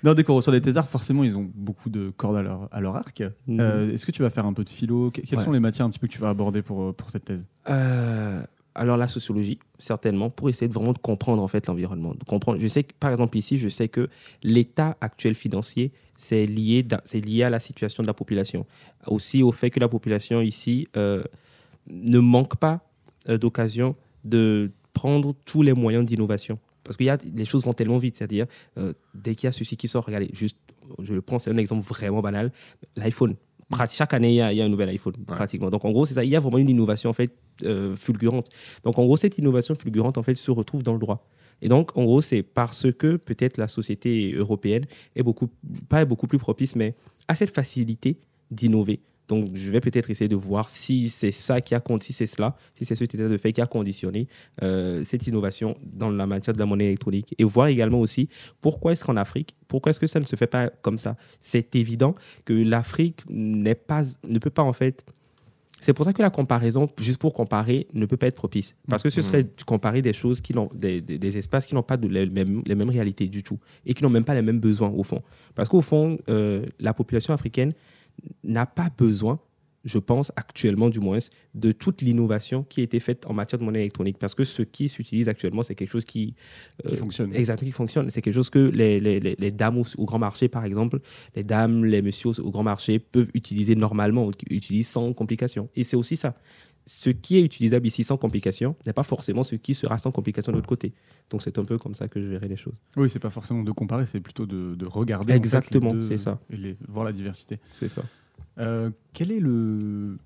Non, 0.04 0.14
dès 0.14 0.24
qu'on 0.24 0.36
reçoit 0.36 0.54
des 0.54 0.62
thésards, 0.62 0.88
forcément, 0.88 1.24
ils 1.24 1.38
ont 1.38 1.50
beaucoup 1.54 1.90
de 1.90 2.12
cordes 2.16 2.38
à 2.38 2.42
leur, 2.42 2.70
à 2.72 2.80
leur 2.82 2.96
arc. 2.96 3.22
Mhm. 3.48 3.60
Euh, 3.60 3.94
Est-ce 3.94 4.06
que 4.06 4.12
tu 4.12 4.22
vas 4.22 4.30
faire 4.30 4.46
un 4.46 4.54
peu 4.54 4.64
de 4.64 4.70
philo? 4.70 5.12
Que- 5.12 5.22
Quelles 5.22 5.38
Ouais. 5.40 5.46
sont 5.46 5.52
les 5.52 5.60
matières 5.60 5.86
un 5.86 5.90
petit 5.90 6.00
peu 6.00 6.08
que 6.08 6.14
tu 6.14 6.20
vas 6.20 6.30
aborder 6.30 6.62
pour, 6.62 6.94
pour 6.96 7.12
cette 7.12 7.26
thèse? 7.26 7.46
Euh, 7.70 8.42
alors 8.74 8.98
la 8.98 9.08
sociologie, 9.08 9.60
certainement, 9.80 10.30
pour 10.30 10.50
essayer 10.50 10.68
de 10.68 10.74
vraiment 10.74 10.94
de 10.94 10.98
comprendre 10.98 11.42
en 11.44 11.48
fait 11.48 11.68
l'environnement. 11.68 12.14
Comprendre. 12.28 12.60
Je 12.62 12.68
sais 12.68 12.84
que 12.84 12.94
par 13.00 13.12
exemple 13.12 13.38
ici, 13.38 13.58
je 13.58 13.70
sais 13.70 13.88
que 13.90 14.10
l'état 14.44 14.96
actuel 15.02 15.36
financier, 15.36 15.92
c'est 16.18 16.46
lié, 16.46 16.86
lié 17.14 17.44
à 17.44 17.50
la 17.50 17.60
situation 17.60 18.02
de 18.04 18.08
la 18.08 18.14
population. 18.14 18.66
Aussi 19.08 19.44
au 19.44 19.52
fait 19.52 19.70
que 19.70 19.80
la 19.82 19.88
population 19.90 20.40
ici 20.42 20.88
euh, 20.96 21.24
ne 21.90 22.20
manque 22.20 22.56
pas 22.58 22.82
euh, 23.30 23.38
d'occasion 23.38 23.96
de 24.24 24.72
prendre 24.94 25.34
tous 25.46 25.62
les 25.62 25.74
moyens 25.74 26.06
d'innovation. 26.06 26.60
Parce 26.84 26.98
que 26.98 27.04
y 27.04 27.10
a, 27.10 27.18
les 27.36 27.46
choses 27.46 27.66
vont 27.66 27.74
tellement 27.74 27.98
vite, 27.98 28.16
c'est-à-dire, 28.18 28.46
euh, 28.78 28.94
dès 29.14 29.34
qu'il 29.36 29.48
y 29.48 29.50
a 29.50 29.52
ceci 29.52 29.76
qui 29.78 29.88
sort, 29.88 30.06
regardez, 30.06 30.30
juste, 30.34 30.58
je 31.00 31.14
le 31.14 31.22
prends, 31.22 31.40
c'est 31.40 31.50
un 31.50 31.58
exemple 31.58 31.84
vraiment 31.86 32.22
banal, 32.22 32.52
l'iPhone. 32.96 33.36
Chaque 33.90 34.14
année, 34.14 34.30
il 34.34 34.36
y, 34.36 34.42
a- 34.42 34.54
il 34.54 34.58
y 34.58 34.62
a 34.62 34.66
un 34.66 34.70
nouvel 34.70 34.90
iPhone, 34.90 35.16
Ouais. 35.18 35.26
pratiquement. 35.26 35.72
Donc, 35.72 35.84
en 35.86 35.92
gros, 35.92 36.06
c'est 36.06 36.14
ça. 36.14 36.24
Il 36.24 36.30
y 36.30 36.36
a 36.36 36.40
vraiment 36.40 36.60
une 36.60 36.70
innovation, 36.70 37.10
en 37.10 37.14
fait, 37.14 37.32
euh, 37.64 37.96
fulgurante. 37.96 38.48
Donc, 38.84 39.00
en 39.00 39.06
gros, 39.06 39.18
cette 39.18 39.40
innovation 39.40 39.74
fulgurante, 39.74 40.20
en 40.20 40.24
fait, 40.24 40.36
se 40.36 40.52
retrouve 40.52 40.84
dans 40.84 40.94
le 40.94 41.00
droit. 41.00 41.28
Et 41.64 41.68
donc, 41.68 41.98
en 41.98 42.04
gros, 42.04 42.22
c'est 42.22 42.44
parce 42.44 42.92
que 42.92 43.16
peut-être 43.16 43.58
la 43.58 43.68
société 43.68 44.34
européenne 44.34 44.86
est 45.16 45.24
beaucoup, 45.24 45.50
pas 45.90 46.06
beaucoup 46.06 46.28
plus 46.28 46.38
propice, 46.38 46.76
mais 46.76 46.94
a 47.28 47.34
cette 47.34 47.50
facilité 47.56 48.20
d'innover. 48.52 49.00
Donc, 49.28 49.50
je 49.56 49.72
vais 49.72 49.80
peut-être 49.80 50.10
essayer 50.10 50.28
de 50.28 50.36
voir 50.36 50.70
si 50.70 51.10
c'est 51.10 51.32
ça 51.32 51.62
qui 51.62 51.74
a 51.76 51.82
si 52.02 52.14
c'est 52.14 52.26
cela, 52.28 52.56
si 52.74 52.86
c'est 52.86 52.96
ce 52.96 53.04
état 53.04 53.18
de 53.18 53.38
fait 53.38 53.54
qui 53.54 53.62
a 53.62 53.66
conditionné 53.66 54.28
euh, 54.62 55.04
cette 55.04 55.26
innovation 55.28 55.78
dans 55.84 56.10
la 56.10 56.28
matière 56.28 56.54
de 56.54 56.60
la 56.60 56.66
monnaie 56.66 56.86
électronique. 56.86 57.34
Et 57.38 57.44
voir 57.44 57.68
également 57.68 58.00
aussi 58.00 58.30
pourquoi 58.62 58.92
est-ce 58.92 59.04
qu'en 59.04 59.16
Afrique, 59.18 59.56
pourquoi 59.68 59.90
est-ce 59.90 60.00
que 60.00 60.08
ça 60.08 60.20
ne 60.20 60.26
se 60.26 60.36
fait 60.36 60.48
pas 60.48 60.70
comme 60.70 60.98
ça? 60.98 61.18
C'est 61.40 61.76
évident 61.76 62.16
que 62.46 62.54
l'Afrique 62.54 63.22
n'est 63.30 63.76
pas, 63.76 64.04
ne 64.28 64.38
peut 64.40 64.50
pas 64.50 64.64
en 64.64 64.74
fait. 64.74 65.06
C'est 65.82 65.94
pour 65.94 66.06
ça 66.06 66.14
que 66.14 66.22
la 66.22 66.30
comparaison, 66.30 66.88
juste 67.00 67.20
pour 67.20 67.34
comparer, 67.34 67.88
ne 67.94 68.06
peut 68.06 68.18
pas 68.18 68.28
être 68.28 68.36
propice. 68.36 68.76
Parce 68.88 69.04
que 69.04 69.10
ce 69.10 69.22
serait 69.22 69.44
de 69.44 69.50
comparer 69.66 70.02
des 70.02 70.14
choses 70.14 70.40
qui 70.42 70.54
n'ont, 70.54 70.70
des, 70.74 71.02
des- 71.02 71.20
des 71.20 71.38
espaces 71.38 71.66
qui 71.66 71.76
n'ont 71.76 71.84
pas 71.84 71.98
de 71.98 72.08
les, 72.08 72.26
mêmes, 72.28 72.64
les 72.66 72.76
mêmes 72.76 72.90
réalités 72.90 73.28
du 73.28 73.44
tout 73.44 73.60
et 73.86 73.94
qui 73.94 74.02
n'ont 74.04 74.10
même 74.10 74.24
pas 74.24 74.34
les 74.34 74.42
mêmes 74.42 74.60
besoins 74.60 74.90
au 74.90 75.04
fond. 75.04 75.22
Parce 75.54 75.68
qu'au 75.70 75.82
fond, 75.82 76.18
euh, 76.30 76.66
la 76.80 76.94
population 76.94 77.34
africaine 77.34 77.74
n'a 78.44 78.66
pas 78.66 78.90
besoin, 78.98 79.40
je 79.86 80.00
pense 80.00 80.32
actuellement 80.36 80.90
du 80.90 81.00
moins, 81.00 81.20
de 81.54 81.72
toute 81.72 82.02
l'innovation 82.02 82.64
qui 82.64 82.82
a 82.82 82.84
été 82.84 83.00
faite 83.00 83.26
en 83.28 83.34
matière 83.34 83.60
de 83.60 83.64
monnaie 83.64 83.82
électronique. 83.82 84.18
Parce 84.18 84.34
que 84.34 84.44
ce 84.44 84.64
qui 84.64 84.90
s'utilise 84.90 85.30
actuellement, 85.30 85.62
c'est 85.64 85.76
quelque 85.76 85.92
chose 85.92 86.06
qui, 86.06 86.36
qui 86.86 86.94
euh, 86.94 86.98
fonctionne 86.98 87.34
Exactement, 87.34 87.70
qui 87.70 87.72
fonctionne. 87.72 88.10
C'est 88.10 88.22
quelque 88.22 88.34
chose 88.34 88.50
que 88.50 88.60
les, 88.60 89.00
les, 89.00 89.20
les, 89.20 89.52
dames 89.52 89.78
au, 89.78 89.86
au 89.98 90.06
grand 90.06 90.20
marché, 90.20 90.48
par 90.48 90.66
exemple, 90.66 91.00
les 91.36 91.44
dames, 91.44 91.86
les 91.86 92.02
messieurs 92.02 92.32
au, 92.40 92.50
grand 92.50 92.64
marché 92.64 92.98
peuvent 93.00 93.30
utiliser 93.36 93.76
normalement, 93.76 94.32
utilisent 94.50 94.90
sans 94.90 95.14
complication. 95.14 95.70
Et 95.76 95.84
c'est 95.84 95.96
aussi 95.96 96.18
ça. 96.18 96.36
Ce 96.88 97.10
qui 97.10 97.38
est 97.38 97.42
utilisable 97.42 97.88
ici 97.88 98.04
sans 98.04 98.16
complication 98.18 98.76
n'est 98.86 98.94
pas 98.94 99.02
forcément 99.04 99.42
ce 99.42 99.56
qui 99.56 99.74
sera 99.74 99.98
sans 99.98 100.12
complication 100.12 100.52
de 100.52 100.58
l'autre 100.58 100.68
côté. 100.68 100.94
Donc 101.32 101.42
c'est 101.42 101.58
un 101.58 101.66
peu 101.66 101.80
comme 101.80 101.96
ça 101.96 102.08
que 102.08 102.22
je 102.22 102.28
verrai 102.28 102.48
les 102.48 102.58
choses. 102.58 102.76
Oui, 102.96 103.10
c'est 103.10 103.18
pas 103.20 103.32
forcément 103.32 103.64
de 103.64 103.72
comparer, 103.72 104.06
c'est 104.06 104.20
plutôt 104.20 104.46
de, 104.46 104.76
de 104.76 104.86
regarder. 104.86 105.24
en 105.24 105.28
fait, 105.28 105.32
les 105.34 105.38
Exactement, 105.38 105.96
c'est 106.08 106.18
ça. 106.18 106.40
Et 106.52 106.58
les- 106.58 106.78
voir 106.88 107.04
la 107.04 107.12
diversité. 107.12 107.60
C'est 107.74 107.90
ça. 107.90 108.04
Euh, 108.60 108.92
quel 109.14 109.32
est 109.32 109.40
le 109.40 110.18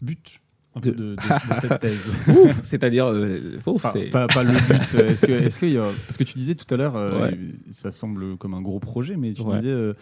but 0.00 0.40
De- 0.76 0.80
peu 0.90 0.96
de, 0.96 1.02
de- 1.02 1.14
de 1.16 1.54
cette 1.60 1.80
thèse? 1.80 2.06
C'est-à-dire, 2.62 3.06
euh, 3.06 3.58
Enfin, 3.66 3.92
pas, 4.12 4.28
pas 4.28 4.44
le 4.44 4.52
but. 4.52 4.94
euh, 4.94 5.08
Est-ce 5.46 5.58
que, 5.58 5.66
y 5.66 5.78
a- 5.78 5.82
parce 6.06 6.16
que 6.16 6.24
tu 6.24 6.38
disais 6.38 6.54
tout 6.54 6.72
à 6.72 6.76
l'heure, 6.76 6.94
euh, 6.96 7.22
Ouais. 7.22 7.38
ça 7.72 7.90
semble 7.90 8.36
comme 8.36 8.54
un 8.54 8.62
gros 8.62 8.78
projet, 8.78 9.16
mais 9.16 9.32
tu 9.32 9.42
Ouais. 9.42 9.56
disais 9.58 9.70
euh, 9.72 9.94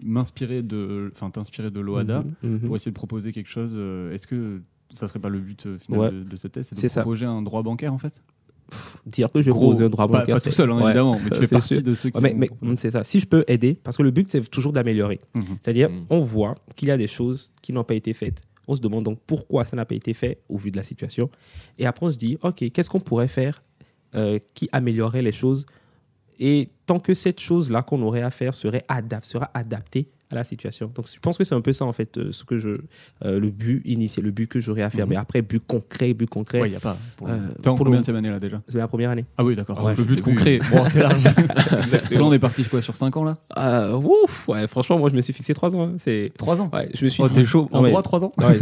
m'inspirer 0.00 0.62
de, 0.62 1.10
enfin 1.14 1.30
t'inspirer 1.30 1.70
de 1.72 1.80
l'OADA 1.80 2.24
Mhm, 2.42 2.50
mhm. 2.52 2.60
pour 2.60 2.76
essayer 2.76 2.92
de 2.92 2.96
proposer 2.96 3.32
quelque 3.32 3.50
chose. 3.50 3.72
Est-ce 4.12 4.26
que 4.28 4.62
ça 4.90 5.06
serait 5.08 5.18
pas 5.18 5.28
le 5.28 5.40
but 5.40 5.66
euh, 5.66 5.78
final 5.78 6.00
Ouais. 6.00 6.10
de, 6.10 6.22
de 6.22 6.36
cette 6.36 6.52
thèse, 6.52 6.66
c'est 6.68 6.74
de 6.74 6.80
C'est 6.80 6.88
ça. 6.88 7.00
proposer 7.02 7.26
un 7.26 7.42
droit 7.42 7.62
bancaire 7.62 7.92
en 7.92 7.98
fait 7.98 8.12
Dire 9.06 9.30
que 9.30 9.42
je 9.42 9.50
Gros, 9.50 9.70
pose 9.72 9.82
un 9.82 9.88
droit 9.88 10.08
pas, 10.08 10.18
bancaire. 10.20 10.34
pas 10.36 10.40
tout 10.40 10.50
seul 10.50 10.70
hein, 10.72 10.76
ouais. 10.78 10.84
évidemment, 10.86 11.16
mais 11.22 11.30
tu 11.30 11.36
fais 11.40 11.46
partie 11.46 11.74
sûr. 11.74 11.82
de 11.84 11.94
ceux 11.94 12.10
qui. 12.10 12.16
Ouais, 12.18 12.22
mais, 12.22 12.32
vont 12.32 12.38
mais, 12.38 12.46
proposer. 12.48 12.76
c'est 12.78 12.90
ça. 12.90 13.04
Si 13.04 13.20
je 13.20 13.26
peux 13.26 13.44
aider, 13.46 13.78
parce 13.84 13.96
que 13.96 14.02
le 14.02 14.10
but, 14.10 14.28
c'est 14.30 14.40
toujours 14.50 14.72
d'améliorer. 14.72 15.20
Mhm. 15.34 15.44
C'est-à-dire, 15.62 15.88
Mhm. 15.88 16.06
on 16.10 16.18
voit 16.18 16.56
qu'il 16.74 16.88
y 16.88 16.90
a 16.90 16.96
des 16.96 17.06
choses 17.06 17.52
qui 17.62 17.72
n'ont 17.72 17.84
pas 17.84 17.94
été 17.94 18.12
faites. 18.12 18.42
On 18.66 18.74
se 18.74 18.80
demande 18.80 19.04
donc 19.04 19.20
pourquoi 19.24 19.64
ça 19.64 19.76
n'a 19.76 19.84
pas 19.84 19.94
été 19.94 20.12
fait 20.14 20.40
au 20.48 20.58
vu 20.58 20.72
de 20.72 20.76
la 20.76 20.82
situation. 20.82 21.30
Et 21.78 21.86
après, 21.86 22.06
on 22.06 22.10
se 22.10 22.16
dit, 22.16 22.38
OK, 22.42 22.68
qu'est-ce 22.72 22.90
qu'on 22.90 22.98
pourrait 22.98 23.28
faire 23.28 23.62
euh, 24.16 24.40
qui 24.54 24.68
améliorerait 24.72 25.22
les 25.22 25.30
choses? 25.30 25.64
Et 26.40 26.70
tant 26.86 26.98
que 26.98 27.14
cette 27.14 27.38
chose-là 27.38 27.82
qu'on 27.82 28.02
aurait 28.02 28.22
à 28.22 28.30
faire 28.32 28.52
serait 28.52 28.82
adap 28.88 29.24
sera 29.24 29.48
adaptée 29.54 30.08
à 30.30 30.34
la 30.34 30.44
situation. 30.44 30.90
Donc, 30.94 31.06
je 31.12 31.18
pense 31.20 31.38
que 31.38 31.44
c'est 31.44 31.54
un 31.54 31.60
peu 31.60 31.72
ça, 31.72 31.84
en 31.84 31.92
fait, 31.92 32.18
euh, 32.18 32.32
ce 32.32 32.42
que 32.44 32.58
je, 32.58 32.68
euh, 33.24 33.38
le 33.38 33.50
but 33.50 33.82
initial, 33.84 34.24
le 34.24 34.32
but 34.32 34.48
que 34.48 34.58
j'aurais 34.60 34.82
à 34.82 34.90
faire. 34.90 35.06
Mhm. 35.06 35.10
Mais 35.10 35.16
après, 35.16 35.42
but 35.42 35.62
concret, 35.66 36.14
but 36.14 36.28
concret, 36.28 36.60
Ouais, 36.62 36.68
il 36.70 36.72
y 36.72 36.76
a 36.76 36.80
pas. 36.80 36.96
Pour... 37.16 37.28
Euh, 37.28 37.36
T'es 37.62 37.68
en 37.68 37.74
pour 37.76 37.84
combien 37.86 38.00
le- 38.00 38.06
de 38.06 38.16
année 38.16 38.30
là 38.30 38.38
déjà 38.38 38.60
c'est 38.68 38.78
la 38.78 38.88
première 38.88 39.10
année. 39.10 39.24
Ah 39.38 39.44
oui, 39.44 39.54
d'accord. 39.56 39.82
Ouais, 39.84 39.94
le 39.96 40.04
but 40.04 40.20
concret. 40.22 40.58
Bon, 40.70 40.84
t'es 40.92 41.00
large. 41.00 41.24
Là, 41.24 42.22
on 42.22 42.32
est 42.32 42.38
parti 42.38 42.64
quoi 42.64 42.82
sur 42.82 42.96
5 42.96 43.16
ans 43.16 43.24
là 43.24 43.36
Euh, 43.58 43.94
ouf, 43.94 44.48
ouais, 44.48 44.66
franchement, 44.66 44.98
moi, 44.98 45.10
je 45.10 45.16
me 45.16 45.20
suis 45.20 45.32
fixé 45.32 45.54
trois 45.54 45.74
ans. 45.74 45.82
hein. 45.88 45.92
C'est, 45.98 46.32
3 46.38 46.60
ans. 46.62 46.70
ouais, 46.72 46.88
je 46.94 47.04
me 47.04 47.08
suis 47.10 47.22
Oh, 47.22 47.28
t'es 47.28 47.44
chaud. 47.44 47.68
En 47.72 47.82
droit, 47.82 48.02
3 48.02 48.24
ans 48.24 48.32
Ouais, 48.38 48.58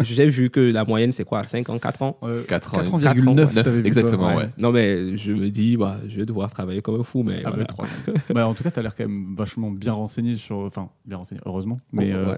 j'ai 0.00 0.26
vu 0.28 0.50
que 0.50 0.60
la 0.60 0.84
moyenne, 0.84 1.12
c'est 1.12 1.24
quoi 1.24 1.44
5 1.44 1.68
ans, 1.70 1.78
4 1.78 2.02
ans 2.02 2.18
4 2.48 2.74
ans. 2.74 2.82
4,9 2.98 3.46
ouais. 3.54 3.62
t'avais 3.62 3.80
vu 3.80 3.86
Exactement, 3.86 4.34
ouais. 4.36 4.48
Non, 4.58 4.72
mais 4.72 5.16
je 5.16 5.32
me 5.32 5.50
dis, 5.50 5.76
bah, 5.76 5.98
je 6.08 6.16
vais 6.16 6.26
devoir 6.26 6.50
travailler 6.50 6.82
comme 6.82 7.00
un 7.00 7.02
fou, 7.04 7.22
mais. 7.22 7.42
Ah 7.44 7.50
voilà. 7.50 7.64
3 7.66 7.86
bah, 8.34 8.46
en 8.48 8.54
tout 8.54 8.62
cas, 8.64 8.70
t'as 8.70 8.82
l'air 8.82 8.96
quand 8.96 9.04
même 9.06 9.34
vachement 9.36 9.70
bien 9.70 9.92
renseigné 9.92 10.36
sur. 10.36 10.58
Enfin, 10.58 10.88
bien 11.06 11.16
renseigné, 11.18 11.40
heureusement. 11.46 11.78
Mais 11.92 12.10
Bon, 12.12 12.18
euh, 12.18 12.30
ouais. 12.32 12.36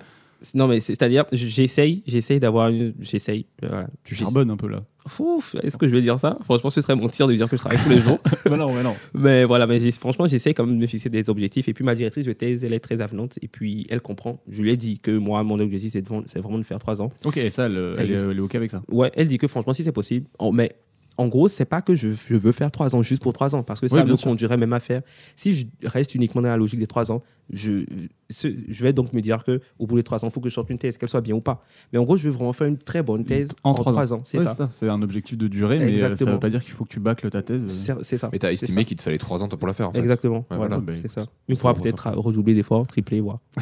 Non, 0.55 0.67
mais 0.69 0.81
c'est- 0.81 0.93
c'est-à-dire, 0.95 1.25
j'essaye, 1.33 2.03
j'essaye 2.07 2.39
d'avoir 2.41 2.69
une. 2.69 2.93
J'essaye. 3.01 3.47
Voilà. 3.63 3.89
tu 4.05 4.15
charbonnes 4.15 4.51
un 4.51 4.57
peu 4.57 4.69
là. 4.69 4.83
Ouf, 5.19 5.55
est-ce 5.63 5.79
que 5.79 5.89
je 5.89 5.95
vais 5.95 6.03
dire 6.03 6.19
ça? 6.19 6.37
Franchement, 6.45 6.69
ce 6.69 6.81
serait 6.81 6.95
mentir 6.97 7.27
de 7.27 7.35
dire 7.35 7.49
que 7.49 7.57
je 7.57 7.63
travaille 7.63 7.83
tous 7.83 7.89
les 7.91 8.03
jours. 8.03 8.19
bah 8.45 8.57
non, 8.57 8.73
bah 8.75 8.83
non. 8.83 8.95
mais 9.15 9.45
voilà, 9.45 9.67
mais 9.67 9.79
franchement, 9.93 10.27
j'essaie 10.27 10.53
quand 10.53 10.67
même 10.67 10.77
de 10.77 10.81
me 10.83 10.87
fixer 10.87 11.09
des 11.09 11.31
objectifs. 11.31 11.69
Et 11.69 11.73
puis, 11.73 11.85
ma 11.85 11.95
directrice 11.95 12.27
de 12.27 12.33
thèse, 12.33 12.65
elle 12.65 12.75
est 12.75 12.81
très 12.81 13.01
avenante. 13.01 13.39
Et 13.41 13.49
puis, 13.49 13.87
elle 13.89 14.03
comprend. 14.03 14.43
Je 14.49 14.63
lui 14.63 14.73
ai 14.73 14.77
dit 14.77 14.99
que 14.99 15.17
moi, 15.17 15.43
mon 15.43 15.59
objectif, 15.59 15.93
c'est 15.93 16.07
vraiment 16.41 16.59
de 16.59 16.65
faire 16.65 16.79
3 16.81 17.01
ans. 17.01 17.13
Ok, 17.25 17.37
et 17.39 17.51
ça, 17.51 17.67
elle, 17.67 17.95
elle, 17.99 18.11
est, 18.11 18.15
Ex- 18.15 18.23
elle 18.31 18.37
est 18.37 18.41
ok 18.41 18.55
avec 18.57 18.71
ça. 18.73 18.83
Ouais, 18.91 19.11
elle 19.15 19.29
dit 19.29 19.39
que 19.39 19.49
franchement, 19.49 19.73
si 19.73 19.85
c'est 19.85 19.93
possible. 19.93 20.27
mais 20.53 20.73
en 21.19 21.29
gros, 21.29 21.49
c'est 21.49 21.65
pas 21.65 21.81
que 21.81 21.95
je, 21.95 22.09
je 22.09 22.35
veux 22.35 22.53
faire 22.53 22.71
trois 22.71 22.95
ans 22.95 23.03
juste 23.03 23.23
pour 23.23 23.33
trois 23.33 23.55
ans, 23.55 23.63
parce 23.63 23.81
que 23.81 23.89
ça 23.89 24.03
Oui, 24.05 24.11
me 24.11 24.17
sûr. 24.17 24.29
conduirait 24.29 24.59
même 24.59 24.75
à 24.75 24.81
faire. 24.81 25.01
Si 25.35 25.55
je 25.55 25.65
reste 25.89 26.15
uniquement 26.15 26.43
dans 26.43 26.49
la 26.51 26.59
logique 26.59 26.79
des 26.79 26.87
trois 26.87 27.11
ans, 27.11 27.23
je, 27.53 27.85
ce- 28.31 28.49
je 28.69 28.83
vais 28.83 28.93
donc 28.93 29.13
me 29.13 29.21
dire 29.21 29.45
que 29.45 29.61
au 29.79 29.87
bout 29.87 29.97
de 29.97 30.03
trois 30.03 30.25
ans, 30.25 30.29
il 30.29 30.33
faut 30.33 30.41
que 30.41 30.49
je 30.49 30.55
sorte 30.55 30.69
une 30.71 30.79
thèse, 30.79 30.97
qu'elle 30.99 31.09
soit 31.09 31.21
bien 31.21 31.35
ou 31.37 31.41
pas. 31.41 31.63
Mais 31.93 31.99
en 31.99 32.05
gros, 32.05 32.17
je 32.17 32.25
veux 32.29 32.35
vraiment 32.35 32.53
faire 32.53 32.67
une 32.67 32.77
très 32.79 33.03
bonne 33.03 33.25
thèse 33.25 33.51
En 33.63 33.71
en, 33.71 33.75
trois 33.75 33.93
trois 33.93 34.13
ans. 34.13 34.23
C'est 34.25 34.39
Ouais, 34.39 34.47
ça. 34.49 34.69
C'est 34.73 34.89
un 34.89 35.01
objectif 35.03 35.39
de 35.39 35.47
durée, 35.49 35.79
mais 35.79 35.85
euh, 35.85 35.89
ça 35.89 36.07
Exactement. 36.09 36.33
veut 36.33 36.39
pas 36.41 36.51
dire 36.51 36.63
qu'il 36.63 36.73
faut 36.73 36.85
que 36.85 36.91
tu 36.91 36.99
bâcles 37.01 37.31
ta 37.31 37.43
thèse. 37.43 37.67
C'est 37.69 37.95
c'est 38.03 38.19
ça. 38.19 38.29
Mais 38.33 38.39
t'as 38.39 38.49
C'est 38.49 38.55
estimé 38.65 38.85
qu'il 38.85 38.97
te 38.97 39.03
fallait 39.03 39.19
3 39.19 39.45
ans 39.45 39.49
pour 39.49 39.69
la 39.69 39.75
faire. 39.75 39.91
En 39.91 39.93
fait. 39.93 39.99
Exactement. 40.01 40.45
Ouais, 40.51 40.57
voilà, 40.57 40.79
voilà. 40.79 41.01
C'est 41.01 41.09
ça. 41.09 41.25
Il 41.49 41.57
faudra 41.57 41.75
peut-être 41.75 42.03
ça. 42.03 42.11
redoubler 42.17 42.55
d'efforts, 42.55 42.87
tripler, 42.87 43.21
voir. 43.21 43.39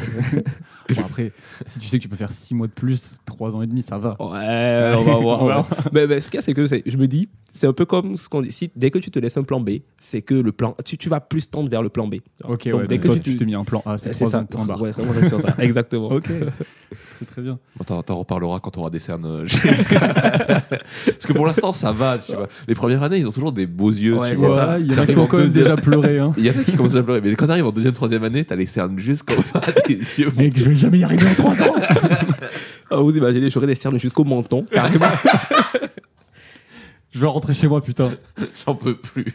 Bon, 0.95 1.03
après, 1.03 1.33
si 1.65 1.79
tu 1.79 1.87
sais 1.89 1.97
que 1.99 2.03
tu 2.03 2.09
peux 2.11 2.17
faire 2.17 2.31
6 2.33 2.55
mois 2.55 2.67
de 2.67 2.73
plus, 2.73 3.17
3 3.25 3.57
ans 3.57 3.63
et 3.63 3.67
demi, 3.67 3.81
ça 3.81 3.97
va. 3.97 4.17
Ouais, 4.21 4.95
on 4.99 5.03
va 5.03 5.17
voir. 5.19 5.43
On 5.43 5.47
va 5.47 5.55
voir. 5.63 5.69
mais, 5.93 6.07
mais 6.07 6.21
ce 6.21 6.31
qu'il 6.31 6.37
y 6.37 6.39
a, 6.39 6.43
c'est 6.43 6.53
que 6.53 6.67
je 6.67 6.97
me 6.99 7.07
dis, 7.09 7.29
c'est 7.55 7.67
un 7.67 7.73
peu 7.73 7.87
comme 7.87 8.17
ce 8.17 8.29
qu'on 8.29 8.43
dit. 8.43 8.53
Si, 8.53 8.71
dès 8.77 8.91
que 8.91 8.99
tu 8.99 9.11
te 9.11 9.19
laisses 9.19 9.37
un 9.39 9.45
plan 9.45 9.61
B, 9.61 9.71
c'est 9.99 10.21
que 10.21 10.35
le 10.35 10.53
plan, 10.53 10.77
tu, 10.85 10.99
tu 10.99 11.09
vas 11.09 11.21
plus 11.21 11.49
tendre 11.49 11.71
vers 11.71 11.83
le 11.83 11.89
plan 11.89 12.07
B. 12.07 12.17
Ok, 12.45 12.69
Donc, 12.69 12.81
ouais, 12.83 12.87
dès 12.87 12.99
que 12.99 13.09
tu- 13.09 13.21
tu 13.21 13.37
t'es 13.37 13.45
mis 13.47 13.55
un 13.55 13.65
plan 13.65 13.74
A, 13.87 13.99
c'est 13.99 14.11
C'est 14.13 14.21
3 14.25 14.31
ça. 14.31 14.39
ans, 14.41 14.45
point 14.45 14.65
barre. 14.65 14.81
Ouais, 14.81 14.93
ça, 14.93 15.03
on 15.09 15.13
reste 15.13 15.29
sur 15.29 15.41
ça. 15.41 15.55
Exactement. 15.59 16.09
Ok, 16.09 16.25
très 17.17 17.25
très 17.27 17.43
bien. 17.43 17.59
Bon, 17.77 17.85
t'en, 17.85 18.03
t'en 18.03 18.19
reparleras 18.19 18.59
quand 18.61 18.77
on 18.77 18.83
aura 18.83 18.91
des 18.91 18.99
cernes. 18.99 19.25
euh, 19.27 19.45
Parce 19.63 19.89
que, 19.89 19.95
parce 21.11 21.27
que 21.27 21.33
pour 21.33 21.47
l'instant, 21.47 21.73
ça 21.73 21.93
va, 21.93 22.19
tu 22.19 22.33
vois. 22.35 22.49
Les 22.69 22.75
premières 22.75 23.03
années, 23.03 23.19
ils 23.19 23.27
ont 23.27 23.33
toujours 23.33 23.53
des 23.53 23.67
beaux 23.67 23.91
yeux, 23.91 24.17
Ouais, 24.19 24.31
tu 24.31 24.37
vois. 24.37 24.57
ça. 24.57 24.79
il 24.79 24.93
y 24.93 24.95
en 24.99 25.03
a 25.03 25.07
qui 25.07 25.17
ont 25.19 25.27
quand 25.27 25.39
même 25.39 25.51
déjà 25.51 25.77
pleuré. 25.77 26.19
Hein. 26.19 26.33
Il 26.37 26.45
y 26.45 26.51
en 26.51 26.53
a 26.53 26.63
qui 26.65 26.77
commencent 26.77 26.97
à 26.97 27.03
pleurer. 27.03 27.21
Mais 27.23 27.35
quand 27.35 27.47
t'arrives 27.47 27.67
en 27.67 27.73
deuxième, 27.73 27.93
troisième 27.95 28.25
année, 28.25 28.45
t'as 28.45 28.57
les 28.57 28.67
cernes 28.67 28.99
jusqu'au 28.99 29.35
bas 29.53 29.61
des 29.89 29.95
yeux. 30.19 30.33
Mec, 30.37 30.59
je 30.59 30.65
vais 30.71 30.77
jamais 30.77 30.99
y 30.99 31.05
arriver 31.05 31.27
en 31.29 31.35
3 31.35 31.63
ans. 31.63 31.75
Ah, 32.91 32.97
vous 32.97 33.17
imaginez, 33.17 33.51
j'aurais 33.51 33.67
des 33.67 33.75
cernes 33.75 33.99
jusqu'au 33.99 34.25
menton, 34.25 34.65
carrément. 34.71 35.07
je 37.13 37.19
vais 37.21 37.27
rentrer 37.27 37.55
chez 37.55 37.67
moi, 37.69 37.81
putain. 37.83 38.13
J'en 38.65 38.75
peux 38.75 38.97
plus. 38.97 39.27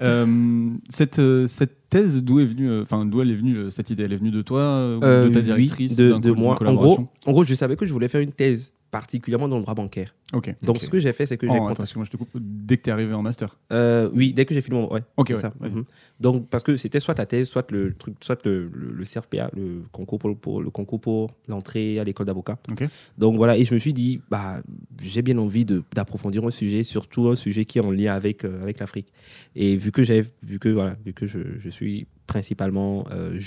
Euh, 0.00 0.68
cette, 0.88 1.18
euh, 1.18 1.46
cette 1.46 1.88
thèse, 1.90 2.22
d'où 2.22 2.38
est 2.40 2.44
venue, 2.44 2.68
euh, 2.70 2.82
enfin 2.82 3.04
d'où 3.04 3.20
elle 3.20 3.30
est 3.30 3.34
venue 3.34 3.70
cette 3.70 3.90
idée? 3.90 4.04
Elle 4.04 4.12
est 4.12 4.16
venue 4.18 4.30
de 4.30 4.42
toi, 4.42 4.96
ou 4.96 5.00
de 5.00 5.28
ta 5.30 5.38
oui, 5.38 5.44
directrice, 5.44 5.96
de, 5.96 6.10
d'un 6.10 6.20
de 6.20 6.28
co- 6.30 6.34
d'une 6.34 6.44
moi. 6.44 6.52
En 6.54 6.56
collaboration? 6.56 7.02
gros, 7.02 7.08
en 7.26 7.32
gros, 7.32 7.44
je 7.44 7.54
savais 7.54 7.76
que 7.76 7.86
je 7.86 7.92
voulais 7.92 8.08
faire 8.08 8.20
une 8.20 8.32
thèse, 8.32 8.72
particulièrement 8.90 9.48
dans 9.48 9.56
le 9.56 9.62
droit 9.62 9.74
bancaire. 9.74 10.14
Ok. 10.32 10.54
Donc, 10.62 10.78
ce 10.78 10.88
que 10.90 10.98
j'ai 11.00 11.12
fait, 11.12 11.24
c'est 11.26 11.36
que 11.38 11.46
j'ai 11.46 11.52
Oh, 11.52 11.56
contacté- 11.56 11.72
attends, 11.72 11.82
excuse-moi, 11.84 12.04
je 12.06 12.10
te 12.10 12.16
coupe. 12.16 12.30
Dès 12.38 12.76
que 12.76 12.82
t'es 12.82 12.90
arrivé 12.90 13.12
en 13.14 13.22
master. 13.22 13.58
Euh, 13.72 14.10
oui, 14.12 14.32
dès 14.32 14.44
que 14.44 14.54
j'ai 14.54 14.60
fini 14.60 14.76
mon. 14.76 14.92
Ouais, 14.92 15.00
Ok, 15.16 15.28
c'est 15.28 15.34
ouais, 15.34 15.40
ça. 15.40 15.52
ouais. 15.60 15.70
Mhm. 15.70 15.84
Donc, 16.20 16.48
parce 16.48 16.62
que 16.62 16.76
c'était 16.76 17.00
soit 17.00 17.14
ta 17.14 17.26
thèse, 17.26 17.48
soit 17.48 17.70
le 17.70 17.94
truc, 17.94 18.14
soit 18.22 18.44
le, 18.44 18.70
le, 18.72 18.92
le 18.92 19.04
CRPA, 19.04 19.50
le 19.54 19.82
concours 19.92 20.18
pour, 20.18 20.36
pour- 20.38 20.62
le 20.62 20.70
concours 20.70 21.00
pour 21.00 21.30
l'entrée 21.48 21.98
à 21.98 22.04
l'école 22.04 22.26
d'avocat. 22.26 22.58
Ok. 22.70 22.84
Donc 23.16 23.36
voilà, 23.36 23.56
et 23.56 23.64
je 23.64 23.72
me 23.74 23.78
suis 23.78 23.92
dit, 23.92 24.20
bah, 24.30 24.60
j'ai 25.00 25.22
bien 25.22 25.38
envie 25.38 25.64
de- 25.64 25.82
d'approfondir 25.94 26.44
un 26.44 26.50
sujet, 26.50 26.84
surtout 26.84 27.28
un 27.28 27.36
sujet 27.36 27.64
qui 27.64 27.78
est 27.78 27.82
en 27.82 27.90
lien 27.90 28.14
avec, 28.14 28.44
euh, 28.44 28.62
avec 28.62 28.80
l'Afrique. 28.80 29.12
Et 29.56 29.76
vu 29.76 29.92
que 29.92 30.02
j'ai, 30.02 30.24
vu 30.42 30.58
que 30.58 30.68
voilà, 30.68 30.96
vu 31.04 31.12
que 31.12 31.26
je, 31.26 31.38
je 31.58 31.68
suis 31.70 32.06
principalement, 32.26 33.04
euh, 33.12 33.38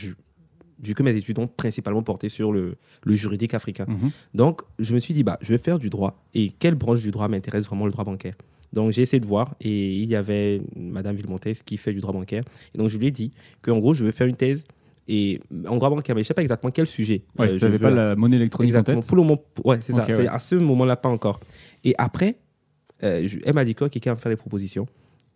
vu 0.84 0.94
que 0.96 1.04
mes 1.04 1.16
études 1.16 1.38
ont 1.40 1.48
principalement 1.48 2.02
porté 2.04 2.28
sur 2.30 2.52
le, 2.52 2.76
le 3.04 3.14
juridique 3.16 3.54
africain. 3.54 3.86
Mhm. 3.88 4.10
Donc, 4.34 4.62
je 4.80 4.94
me 4.94 5.00
suis 5.00 5.14
dit, 5.14 5.24
bah, 5.24 5.38
je 5.42 5.50
vais 5.50 5.58
faire 5.58 5.78
du 5.80 5.90
droit. 5.90 6.24
Et 6.34 6.50
quelle 6.58 6.76
branche 6.76 7.02
du 7.02 7.12
droit 7.12 7.28
m'intéresse 7.28 7.66
vraiment 7.68 7.86
le 7.86 7.92
droit 7.92 8.04
bancaire? 8.06 8.36
Donc, 8.74 8.92
j'ai 8.92 9.02
essayé 9.02 9.20
de 9.20 9.26
voir. 9.26 9.54
Et 9.62 9.98
il 9.98 10.10
y 10.10 10.16
avait 10.16 10.62
Madame 10.76 11.16
Villemontes 11.16 11.46
qui 11.66 11.78
fait 11.78 11.94
du 11.94 12.00
droit 12.00 12.14
bancaire. 12.14 12.44
Et 12.74 12.78
donc, 12.78 12.90
je 12.90 12.98
lui 12.98 13.08
ai 13.08 13.12
dit 13.12 13.32
qu'en 13.62 13.78
gros, 13.80 13.94
je 13.94 14.04
veux 14.06 14.12
faire 14.12 14.28
une 14.28 14.36
thèse 14.36 14.64
et, 15.08 15.40
en 15.68 15.76
droit 15.78 15.90
bancaire. 15.90 16.16
Mais 16.16 16.22
je 16.22 16.26
ne 16.26 16.28
sais 16.30 16.34
pas 16.34 16.42
exactement 16.42 16.72
quel 16.72 16.88
sujet. 16.88 17.24
Ouais, 17.38 17.50
euh, 17.50 17.58
je 17.58 17.66
n'avais 17.66 17.78
pas 17.80 17.90
la 17.92 18.16
monnaie 18.16 18.38
électronique 18.38 18.74
en 18.74 18.80
Exactement. 18.80 19.02
tête 19.02 19.08
Pour 19.08 19.18
le 19.18 19.24
moment, 19.24 19.42
ouais, 19.66 19.78
c'est 19.82 19.94
ça. 19.94 20.06
Ouais. 20.08 20.28
à 20.28 20.40
ce 20.40 20.56
moment-là, 20.56 20.96
pas 20.96 21.10
encore. 21.10 21.40
Et 21.84 21.94
après, 21.98 22.38
euh, 23.04 23.28
je- 23.28 23.40
elle 23.46 23.54
m'a 23.54 23.66
dit 23.66 23.76
quoi 23.76 23.90
quelqu'un 23.90 24.12
va 24.12 24.16
me 24.16 24.22
faire 24.22 24.32
des 24.32 24.36
propositions. 24.38 24.86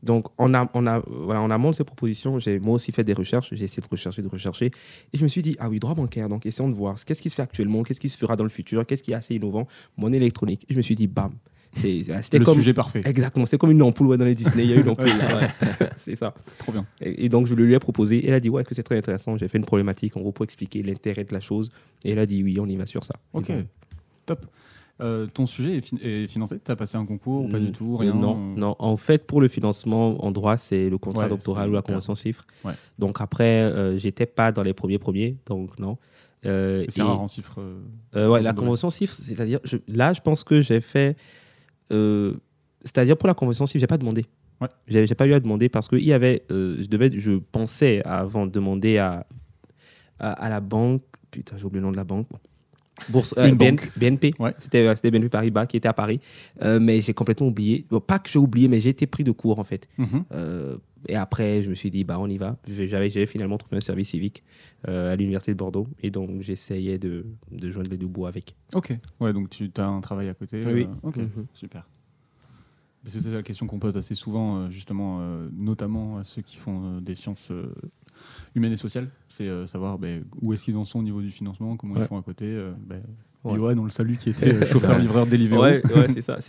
Donc, 0.06 0.28
on 0.38 0.54
a, 0.54 0.70
on 0.74 0.86
a, 0.86 1.02
voilà, 1.08 1.42
en 1.42 1.50
amont 1.50 1.72
de 1.72 1.76
ces 1.76 1.84
propositions, 1.84 2.38
j'ai 2.40 2.60
moi 2.60 2.76
aussi 2.76 2.92
fait 2.92 3.04
des 3.04 3.14
recherches. 3.14 3.50
J'ai 3.52 3.66
essayé 3.66 3.82
de 3.82 3.88
rechercher, 3.88 4.22
de 4.22 4.28
rechercher. 4.28 4.68
Et 5.12 5.18
je 5.18 5.24
me 5.24 5.28
suis 5.28 5.42
dit, 5.42 5.56
ah 5.60 5.68
oui, 5.68 5.80
droit 5.80 5.96
bancaire. 5.96 6.30
Donc, 6.30 6.46
essayons 6.46 6.70
de 6.70 6.76
voir 6.76 6.96
qu'est-ce 7.04 7.22
qui 7.22 7.30
se 7.30 7.36
fait 7.36 7.42
actuellement, 7.42 7.84
qu'est-ce 7.84 8.00
qui 8.00 8.10
se 8.10 8.18
fera 8.18 8.36
dans 8.36 8.44
le 8.44 8.50
futur, 8.50 8.86
qu'est-ce 8.86 9.04
qui 9.04 9.12
est 9.12 9.16
assez 9.16 9.36
innovant, 9.36 9.68
monnaie 9.98 10.18
électronique. 10.18 10.64
Et 10.70 10.74
je 10.74 10.78
me 10.78 10.84
suis 10.84 10.96
dit, 10.96 11.08
bam. 11.08 11.34
Voilà, 11.74 12.22
C'était 12.22 12.40
comme. 12.40 12.56
sujet 12.56 12.74
parfait. 12.74 13.02
Exactement. 13.04 13.46
C'est 13.46 13.58
comme 13.58 13.72
une 13.72 13.82
ampoule 13.82 14.08
ouais, 14.08 14.18
dans 14.18 14.24
les 14.24 14.36
Disney. 14.36 14.64
Il 14.64 14.70
y 14.70 14.74
a 14.74 14.80
une 14.80 14.88
ampoule. 14.88 15.08
ouais. 15.10 15.88
c'est 15.98 16.16
ça. 16.16 16.34
Trop 16.58 16.72
bien. 16.72 16.86
Et, 17.02 17.26
et 17.26 17.30
donc, 17.30 17.48
je 17.48 17.56
lui 17.56 17.74
ai 17.74 17.80
proposé. 17.80 18.18
Et 18.18 18.30
elle 18.30 18.36
a 18.36 18.40
dit, 18.40 18.50
ouais, 18.50 18.64
que 18.64 18.74
c'est 18.74 18.84
très 18.84 18.98
intéressant. 18.98 19.36
J'ai 19.38 19.50
fait 19.50 19.58
une 19.58 19.66
problématique, 19.66 20.16
en 20.16 20.22
gros, 20.22 20.32
pour 20.32 20.46
expliquer 20.46 20.84
l'intérêt 20.84 21.26
de 21.26 21.34
la 21.34 21.42
chose. 21.42 21.72
Et 22.06 22.12
elle 22.12 22.20
a 22.20 22.26
dit, 22.26 22.44
oui, 22.44 22.60
on 22.62 22.68
y 22.68 22.76
va 22.78 22.86
sur 22.86 23.04
ça. 23.04 23.16
Ok. 23.34 23.50
donc, 23.50 23.66
Top. 24.26 24.46
Euh, 25.02 25.28
ton 25.28 25.46
sujet 25.46 25.76
est, 25.78 25.82
fin- 25.82 25.98
est 26.02 26.28
financé? 26.28 26.58
Tu 26.64 26.72
as 26.72 26.76
passé 26.78 26.96
un 26.98 27.06
concours 27.06 27.44
ou 27.46 27.48
pas 27.50 27.60
du 27.60 27.72
tout? 27.74 27.98
Rien 27.98 28.14
Non, 28.14 28.38
euh, 28.38 28.56
non. 28.60 28.76
En 28.80 28.96
fait, 28.96 29.26
pour 29.28 29.42
le 29.42 29.50
financement 29.50 30.24
en 30.24 30.32
droit, 30.32 30.56
c'est 30.56 30.90
le 30.90 30.98
contrat 30.98 31.24
Ouais, 31.24 31.30
doctoral 31.30 31.70
ou 31.70 31.74
la 31.74 31.82
convention 31.82 32.16
chiffre. 32.16 32.46
Ouais. 32.64 32.72
Donc 32.98 33.20
après, 33.20 33.62
euh, 33.64 33.98
j'étais 33.98 34.26
pas 34.26 34.52
dans 34.54 34.64
les 34.64 34.74
premiers 34.74 34.98
premiers, 35.00 35.38
donc 35.46 35.78
non. 35.80 35.98
Euh, 36.46 36.86
C'est 36.90 37.02
rare 37.02 37.20
en 37.20 37.28
chiffres. 37.28 37.60
euh, 38.16 38.30
ouais, 38.30 38.42
la 38.42 38.54
convention 38.54 38.90
chiffre, 38.90 39.14
c'est-à-dire, 39.14 39.60
là, 39.88 40.14
je 40.14 40.22
pense 40.22 40.44
que 40.46 40.62
j'ai 40.62 40.80
fait. 40.80 41.18
c'est-à-dire 42.84 43.18
pour 43.18 43.28
la 43.28 43.34
convention 43.34 43.66
chiffre, 43.66 43.80
j'ai 43.82 43.88
pas 43.88 43.98
demandé. 43.98 44.26
Ouais. 44.62 44.70
J'ai 44.88 45.16
pas 45.16 45.28
eu 45.28 45.34
à 45.34 45.40
demander 45.40 45.68
parce 45.70 45.88
que 45.90 45.98
il 45.98 46.06
y 46.06 46.14
avait, 46.14 46.46
je 46.50 46.88
devais, 46.88 47.12
je 47.20 47.34
pensais 47.52 48.02
avant 48.06 48.46
de 48.46 48.52
demander 48.52 48.98
à, 48.98 49.26
à, 50.20 50.32
à 50.32 50.50
la 50.50 50.62
banque. 50.62 51.02
Putain, 51.32 51.58
j'ai 51.58 51.66
oublié 51.66 51.82
le 51.82 51.88
nom 51.88 51.92
de 51.92 51.98
la 51.98 52.06
banque. 52.06 52.28
Bon. 52.32 52.40
Bourse, 53.10 53.36
euh, 53.38 53.50
Une 53.50 53.56
BN-. 53.56 53.78
BNP. 53.98 54.34
Ouais. 54.40 54.54
C'était 54.60 54.88
euh, 54.88 54.96
c'était 54.96 55.12
BNP 55.12 55.30
Paribas 55.30 55.66
qui 55.66 55.78
était 55.78 55.88
à 55.88 55.94
Paris. 55.94 56.20
Euh, 56.62 56.80
mais 56.80 57.02
j'ai 57.02 57.14
complètement 57.14 57.48
oublié. 57.48 57.86
Bon, 57.90 58.00
pas 58.00 58.20
que 58.20 58.30
j'ai 58.30 58.40
oublié, 58.40 58.68
mais 58.68 58.80
j'ai 58.80 58.90
été 58.90 59.06
pris 59.06 59.24
de 59.24 59.32
court 59.32 59.60
en 59.60 59.64
fait. 59.64 59.88
mhm. 59.98 60.26
Euh, 60.34 60.78
et 61.08 61.16
après, 61.16 61.62
je 61.62 61.70
me 61.70 61.76
suis 61.76 61.92
dit, 61.92 62.04
bah, 62.04 62.18
on 62.20 62.28
y 62.28 62.40
va. 62.40 62.58
J'avais 62.68 63.12
j'avais 63.12 63.28
finalement 63.28 63.60
trouvé 63.60 63.78
un 63.78 63.82
service 63.82 64.10
civique 64.10 64.44
à 64.88 65.16
l'Université 65.16 65.52
de 65.54 65.58
Bordeaux. 65.58 65.88
Et 66.02 66.10
donc, 66.10 66.42
j'essayais 66.42 66.98
de, 66.98 67.28
de 67.52 67.70
joindre 67.70 67.92
les 67.92 67.98
deux 67.98 68.08
bouts 68.08 68.26
avec. 68.26 68.56
Ok. 68.74 68.92
Ouais, 69.20 69.32
donc 69.32 69.52
tu 69.52 69.70
as 69.78 69.86
un 69.86 70.02
travail 70.02 70.30
à 70.30 70.34
côté. 70.34 70.64
Oui. 70.66 70.88
ok. 71.04 71.18
Mhm. 71.18 71.46
Super. 71.54 71.88
Parce 73.04 73.14
que 73.18 73.22
c'est 73.22 73.32
la 73.32 73.44
question 73.44 73.68
qu'on 73.68 73.78
pose 73.78 73.98
assez 73.98 74.16
souvent, 74.16 74.68
justement, 74.72 75.20
notamment 75.56 76.18
à 76.18 76.24
ceux 76.24 76.42
qui 76.42 76.58
font 76.58 77.00
des 77.02 77.14
sciences 77.14 77.52
humaines 78.56 78.74
et 78.74 78.78
sociales. 78.78 79.10
C'est 79.28 79.48
euh, 79.48 79.66
savoir 79.68 79.98
ben, 80.00 80.24
où 80.42 80.54
est-ce 80.54 80.64
qu'ils 80.66 80.78
en 80.78 80.86
sont 80.86 81.00
au 81.00 81.04
niveau 81.04 81.22
du 81.22 81.30
financement, 81.32 81.76
comment 81.78 81.96
ils 81.98 82.06
font 82.06 82.18
à 82.18 82.22
côté. 82.22 82.46
euh, 82.46 82.72
ben, 82.80 83.02
Ouais. 83.44 83.58
Johan, 83.58 83.78
on 83.78 83.84
le 83.84 83.92
salue, 83.92 84.16
qui 84.16 84.32
était 84.32 84.52
euh, 84.56 84.66
chauffeur-livreur 84.72 85.28
Deliveroo. 85.28 85.62
Ouais, 85.62 85.80
ouais, 85.94 86.08
c'est 86.16 86.22
ça. 86.24 86.40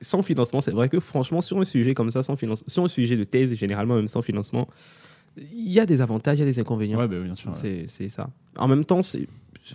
Sans 0.00 0.20
financement, 0.22 0.60
c'est 0.60 0.72
vrai 0.72 0.88
que 0.88 0.98
franchement, 0.98 1.40
sur 1.40 1.60
un 1.60 1.64
sujet 1.64 1.94
comme 1.94 2.10
ça, 2.10 2.24
sans 2.24 2.34
financement, 2.34 2.66
sur 2.68 2.82
un 2.82 2.88
sujet 2.88 3.16
de 3.16 3.22
thèse, 3.22 3.54
généralement, 3.54 3.94
même 3.94 4.08
sans 4.08 4.20
financement, 4.20 4.68
il 5.36 5.70
y 5.70 5.78
a 5.78 5.86
des 5.86 6.00
avantages, 6.00 6.36
il 6.38 6.40
y 6.40 6.42
a 6.42 6.46
des 6.46 6.58
inconvénients. 6.58 6.98
Ouais, 6.98 7.06
ben, 7.06 7.22
bien 7.22 7.36
sûr. 7.36 7.52
C'est 7.54 7.86
ça. 8.08 8.30
En 8.58 8.66
même 8.66 8.84
temps, 8.84 9.00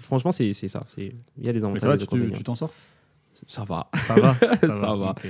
franchement, 0.02 0.34
c'est 0.34 0.52
ça. 0.54 0.82
Il 0.98 1.14
y 1.42 1.48
a 1.48 1.54
des 1.54 1.60
Mais 1.62 1.66
avantages 1.66 1.80
ça 1.82 1.88
va, 1.88 1.94
et 1.94 1.98
des 1.98 2.04
tu 2.04 2.08
te- 2.10 2.16
inconvénients. 2.16 2.38
tu 2.38 2.44
t'en 2.44 2.56
sors? 2.56 2.74
Ça 3.48 3.64
va. 3.64 3.90
Ça 3.96 4.16
va. 4.20 4.34
Ça 4.62 4.68
va. 4.96 5.12
ok. 5.12 5.28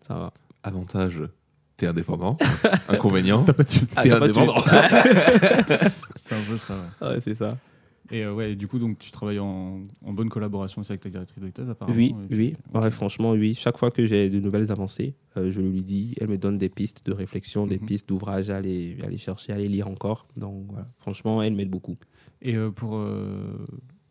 Ça 0.00 0.14
va. 0.14 0.32
Avantage, 0.64 1.22
t'es 1.80 1.86
indépendant. 1.88 2.36
Inconvénient, 2.88 3.42
T'as 3.44 3.52
pas 3.54 3.62
de. 3.64 3.68
Ah, 3.96 4.02
t'es 4.02 4.10
t'as 4.10 4.18
pas 4.18 4.28
de 4.28 4.32
indépendant. 4.38 4.54
C'est 6.22 6.34
un 6.34 6.42
peu 6.48 6.56
ça, 6.58 6.74
ouais. 7.02 7.08
Ouais, 7.08 7.20
c'est 7.20 7.34
ça. 7.34 7.56
Et 8.12 8.24
euh, 8.24 8.34
ouais, 8.34 8.56
du 8.56 8.66
coup, 8.66 8.78
donc 8.80 8.98
tu 8.98 9.10
travailles 9.12 9.38
en, 9.38 9.82
en 10.04 10.12
bonne 10.12 10.28
collaboration 10.28 10.80
aussi 10.80 10.90
avec 10.90 11.00
ta 11.00 11.08
directrice 11.08 11.40
de 11.42 11.48
thèse, 11.50 11.70
apparemment. 11.70 11.96
Oui, 11.96 12.12
et 12.24 12.26
puis- 12.26 12.36
oui. 12.38 12.54
ok. 12.74 12.82
Ouais, 12.82 12.90
franchement, 12.90 13.30
oui. 13.32 13.54
Chaque 13.54 13.78
fois 13.78 13.90
que 13.92 14.04
j'ai 14.04 14.28
de 14.28 14.40
nouvelles 14.40 14.70
avancées, 14.72 15.14
euh, 15.36 15.52
je 15.52 15.60
lui 15.60 15.80
dis, 15.82 16.14
elle 16.20 16.26
me 16.28 16.36
donne 16.36 16.58
des 16.58 16.68
pistes 16.68 17.06
de 17.06 17.12
réflexion, 17.12 17.66
des 17.68 17.78
Mhm. 17.78 17.86
pistes 17.86 18.08
d'ouvrages 18.08 18.50
à 18.50 18.56
aller, 18.56 18.98
à 19.02 19.06
aller 19.06 19.18
chercher, 19.18 19.52
à 19.52 19.56
aller 19.56 19.68
lire 19.68 19.86
encore. 19.88 20.26
Donc, 20.36 20.66
voilà. 20.70 20.88
franchement, 20.98 21.40
elle 21.42 21.54
m'aide 21.54 21.70
beaucoup. 21.70 21.96
Et 22.42 22.56
euh, 22.56 22.70
pour, 22.70 22.96
euh, 22.96 23.56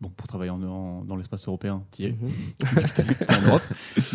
bon, 0.01 0.09
pour 0.09 0.27
travailler 0.27 0.51
en, 0.51 0.61
en- 0.63 1.03
dans 1.03 1.15
l'espace 1.15 1.47
européen, 1.47 1.83
tu 1.91 2.03
y 2.03 2.05
es, 2.05 2.11
Mhm. 2.11 2.29
en 3.37 3.41
Europe. 3.41 3.63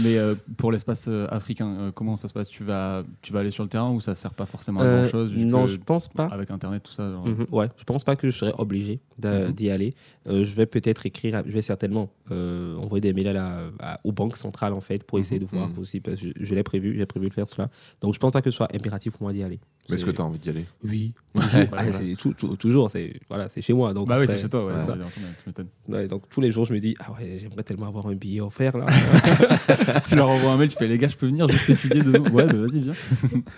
Mais 0.03 0.17
euh, 0.19 0.35
pour 0.57 0.73
l'espace 0.73 1.07
euh, 1.09 1.27
africain, 1.31 1.69
euh, 1.69 1.93
comment 1.93 2.17
ça 2.17 2.29
se 2.29 2.33
passe? 2.33 2.49
Tu 2.49 2.65
vas, 2.65 3.05
tu 3.23 3.33
vas 3.33 3.41
aller 3.41 3.51
sur 3.51 3.63
le 3.63 3.69
terrain 3.69 3.91
ou 3.91 4.01
ça 4.01 4.15
sert 4.15 4.35
pas 4.35 4.47
forcément 4.47 4.81
à 4.81 4.85
Euh, 4.85 5.01
grand 5.03 5.11
chose 5.11 5.33
non, 5.33 5.67
je 5.67 5.77
pense 5.79 6.09
pas. 6.09 6.27
Avec 6.27 6.51
Internet, 6.51 6.83
tout 6.83 6.93
ça. 6.93 7.11
genre, 7.11 7.27
Mhm, 7.27 7.47
ouais, 7.53 7.69
je 7.77 7.85
pense 7.85 8.05
pas 8.05 8.17
que 8.17 8.31
je 8.31 8.37
serais 8.37 8.55
obligé 8.59 9.01
Mhm. 9.23 9.53
d'y 9.53 9.71
aller. 9.71 9.95
Euh, 10.27 10.43
je 10.45 10.55
vais 10.55 10.67
peut-être 10.67 11.07
écrire, 11.07 11.37
à- 11.37 11.43
je 11.45 11.51
vais 11.53 11.63
certainement 11.63 12.11
euh, 12.31 12.77
envoyer 12.79 13.01
des 13.03 13.13
mails 13.13 13.29
à 13.29 13.33
la, 13.35 13.59
à- 13.81 13.97
aux 14.05 14.13
banques 14.13 14.37
centrales 14.37 14.73
en 14.73 14.81
fait 14.81 15.05
pour 15.05 15.19
essayer 15.19 15.39
de 15.39 15.45
voir 15.45 15.69
Mhm. 15.69 15.79
aussi 15.79 16.01
parce 16.01 16.17
que 16.21 16.29
je, 16.29 16.45
je 16.45 16.55
l'ai 16.55 16.63
prévu, 16.63 16.95
j'ai 16.97 17.07
prévu 17.07 17.29
de 17.29 17.35
faire 17.35 17.49
cela. 17.49 17.69
Donc 18.01 18.15
je 18.15 18.19
pense 18.19 18.33
pas 18.33 18.41
que 18.43 18.51
ce 18.51 18.57
soit 18.57 18.75
impératif 18.75 19.13
pour 19.13 19.23
moi 19.23 19.33
d'y 19.33 19.43
aller. 19.43 19.61
Mais 19.91 19.97
est-ce 19.97 20.05
que 20.07 20.11
t'as 20.11 20.23
envie 20.23 20.39
d'y 20.39 20.49
aller? 20.49 20.65
Oui, 20.83 21.13
Ouais, 21.35 21.43
toujours. 21.43 21.59
ouais, 21.61 21.69
Ah, 21.73 21.83
voilà. 21.85 21.93
c'est 21.99 22.17
tout- 22.17 22.33
tout- 22.33 22.57
toujours, 22.57 22.91
c'est 22.91 23.21
voilà, 23.29 23.49
c'est 23.51 23.61
chez 23.61 23.75
moi. 23.75 23.93
Donc 23.93 24.09
Bah 24.09 24.17
oui, 24.19 24.27
c'est 24.27 24.39
chez 24.39 24.49
toi, 24.49 24.65
ouais, 24.65 24.79
ça. 24.79 24.97
bien 24.97 25.07
tu. 25.55 25.65
Ouais, 25.89 26.07
donc 26.09 26.29
tous 26.31 26.41
les 26.41 26.51
jours, 26.51 26.65
je 26.65 26.73
me 26.73 26.81
dis 26.81 26.95
ah 27.01 27.13
ouais, 27.13 27.39
j'aimerais 27.39 27.63
tellement 27.63 27.87
avoir 27.87 28.07
un 28.07 28.15
billet 28.15 28.41
offert 28.41 28.77
là. 28.79 28.87
tu 30.07 30.17
leur 30.17 30.29
envoies 30.31 30.53
un 30.53 30.57
mail, 30.57 30.69
tu 30.69 30.77
fais 30.79 30.87
les 30.89 30.97
gars, 30.99 31.09
je 31.09 31.17
peux 31.17 31.27
venir 31.27 31.47
juste 31.49 31.69
étudier 31.71 32.03
deux 32.03 32.17
ans. 32.19 32.31
Ouais, 32.33 32.47
bah 32.47 32.55
vas-y, 32.55 32.81
viens. 32.81 32.95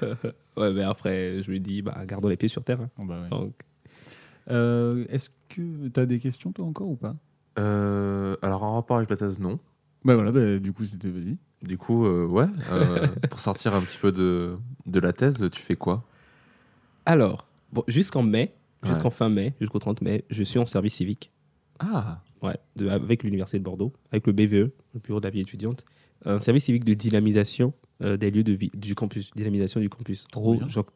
ouais, 0.56 0.72
mais 0.72 0.82
après, 0.82 1.42
je 1.42 1.50
me 1.52 1.58
dis 1.60 1.82
bah 1.82 2.04
gardons 2.06 2.28
les 2.28 2.36
pieds 2.36 2.48
sur 2.48 2.64
terre. 2.64 2.80
hein. 2.80 2.90
Bon, 2.98 3.04
bah, 3.06 3.18
ouais. 3.22 3.28
Donc, 3.28 3.52
Euh, 4.50 5.04
Est-ce 5.08 5.30
que 5.48 5.88
tu 5.88 6.00
as 6.00 6.06
des 6.06 6.18
questions, 6.18 6.52
toi, 6.52 6.64
encore 6.66 6.88
ou 6.88 6.96
pas? 6.96 7.14
Euh, 7.58 8.36
Alors, 8.42 8.62
en 8.64 8.74
rapport 8.74 8.96
avec 8.96 9.10
la 9.10 9.16
thèse, 9.16 9.38
non. 9.38 9.58
Bah 10.04 10.14
voilà, 10.14 10.32
bah, 10.32 10.58
du 10.58 10.72
coup, 10.72 10.84
c'était 10.84 11.10
vas-y. 11.10 11.36
Du 11.62 11.78
coup, 11.78 12.04
euh, 12.06 12.26
ouais. 12.28 12.46
euh, 12.70 13.06
pour 13.30 13.40
sortir 13.40 13.74
un 13.74 13.80
petit 13.80 13.98
peu 13.98 14.12
de, 14.12 14.56
de 14.86 15.00
la 15.00 15.12
thèse, 15.12 15.48
tu 15.50 15.60
fais 15.62 15.74
quoi? 15.76 16.04
Alors, 17.06 17.48
bon, 17.72 17.82
jusqu'en 17.88 18.22
mai, 18.22 18.52
jusqu'en 18.84 19.10
fin 19.10 19.28
mai, 19.28 19.54
jusqu'au 19.60 19.78
30 19.78 20.02
mai, 20.02 20.24
je 20.30 20.42
suis 20.42 20.58
en 20.58 20.66
service 20.66 20.94
civique. 20.94 21.32
Ah, 21.78 22.22
Ouais, 22.42 22.54
de- 22.76 22.88
avec 22.88 23.22
l'Université 23.24 23.58
de 23.58 23.64
Bordeaux, 23.64 23.92
avec 24.12 24.26
le 24.26 24.32
BVE, 24.32 24.70
le 24.94 25.00
Bureau 25.02 25.20
de 25.20 25.24
la 25.26 25.30
vie 25.30 25.40
étudiante. 25.40 25.84
Un 26.24 26.40
service 26.40 26.64
civique 26.64 26.84
de 26.84 26.94
dynamisation 26.94 27.72
euh, 28.02 28.16
des 28.18 28.30
lieux 28.30 28.44
de 28.44 28.52
vie 28.52 28.70
du 28.74 28.94
campus, 28.94 29.30
dynamisation 29.34 29.80
du 29.80 29.88
campus. 29.88 30.26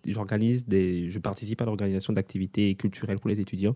J'organise 0.07 0.67
des, 0.67 1.11
je 1.11 1.19
participe 1.19 1.61
à 1.63 1.65
l'organisation 1.65 2.13
d'activités 2.13 2.75
culturelles 2.75 3.19
pour 3.19 3.31
les 3.31 3.41
étudiants. 3.41 3.75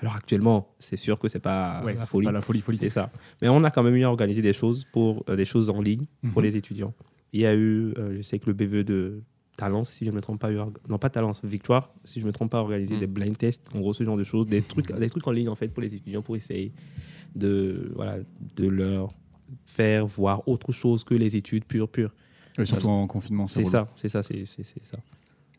Alors 0.00 0.16
actuellement, 0.16 0.74
c'est 0.78 0.96
sûr 0.96 1.18
que 1.18 1.28
c'est 1.28 1.38
pas 1.38 1.82
Ouais, 1.84 1.94
la 1.94 2.00
c'est 2.00 2.08
folie. 2.10 2.24
Pas 2.26 2.32
la 2.32 2.40
folie, 2.40 2.60
folie. 2.60 2.78
C'est 2.78 2.90
ça. 2.90 3.10
Mais 3.42 3.48
on 3.50 3.62
a 3.64 3.70
quand 3.70 3.82
même 3.82 3.94
eu 3.96 4.04
à 4.04 4.08
organiser 4.10 4.40
des 4.42 4.52
choses 4.54 4.86
pour 4.92 5.22
euh, 5.28 5.36
des 5.36 5.44
choses 5.44 5.68
en 5.70 5.80
ligne 5.82 6.06
pour 6.32 6.40
Mhm. 6.40 6.48
les 6.48 6.56
étudiants. 6.56 6.94
Il 7.34 7.40
y 7.40 7.46
a 7.46 7.54
eu, 7.54 7.92
euh, 7.98 8.16
je 8.16 8.22
sais 8.22 8.38
que 8.38 8.46
le 8.46 8.54
BVE 8.54 8.84
de 8.84 9.22
Talence, 9.56 9.90
si 9.90 10.04
je 10.04 10.10
ne 10.10 10.16
me 10.16 10.20
trompe 10.22 10.40
pas, 10.40 10.50
non 10.88 10.98
pas 10.98 11.10
Talence, 11.10 11.40
Victoire, 11.44 11.92
si 12.04 12.20
je 12.20 12.24
ne 12.24 12.28
me 12.28 12.32
trompe 12.32 12.50
pas, 12.50 12.58
a 12.58 12.62
organisé 12.62 12.94
Mhm. 12.94 13.00
des 13.00 13.06
blind 13.06 13.36
tests, 13.36 13.62
en 13.74 13.80
gros 13.80 13.92
ce 13.92 14.02
genre 14.04 14.16
de 14.16 14.24
choses, 14.24 14.46
des 14.46 14.62
trucs, 14.62 14.90
des 14.92 15.10
trucs 15.10 15.26
en 15.26 15.32
ligne 15.32 15.48
en 15.48 15.54
fait 15.54 15.68
pour 15.68 15.82
les 15.82 15.94
étudiants 15.94 16.22
pour 16.22 16.36
essayer 16.36 16.72
de, 17.34 17.92
voilà, 17.94 18.16
de 18.56 18.68
leur 18.68 19.08
faire 19.66 20.06
voir 20.06 20.46
autre 20.48 20.72
chose 20.72 21.04
que 21.04 21.14
les 21.14 21.36
études 21.36 21.64
pures 21.64 21.88
pures. 21.88 22.14
Surtout 22.64 22.88
en 22.88 23.06
confinement. 23.06 23.46
C'est 23.46 23.64
ça, 23.64 23.86
c'est 23.96 24.08
ça, 24.08 24.22
c'est 24.22 24.44
ça. 24.46 24.98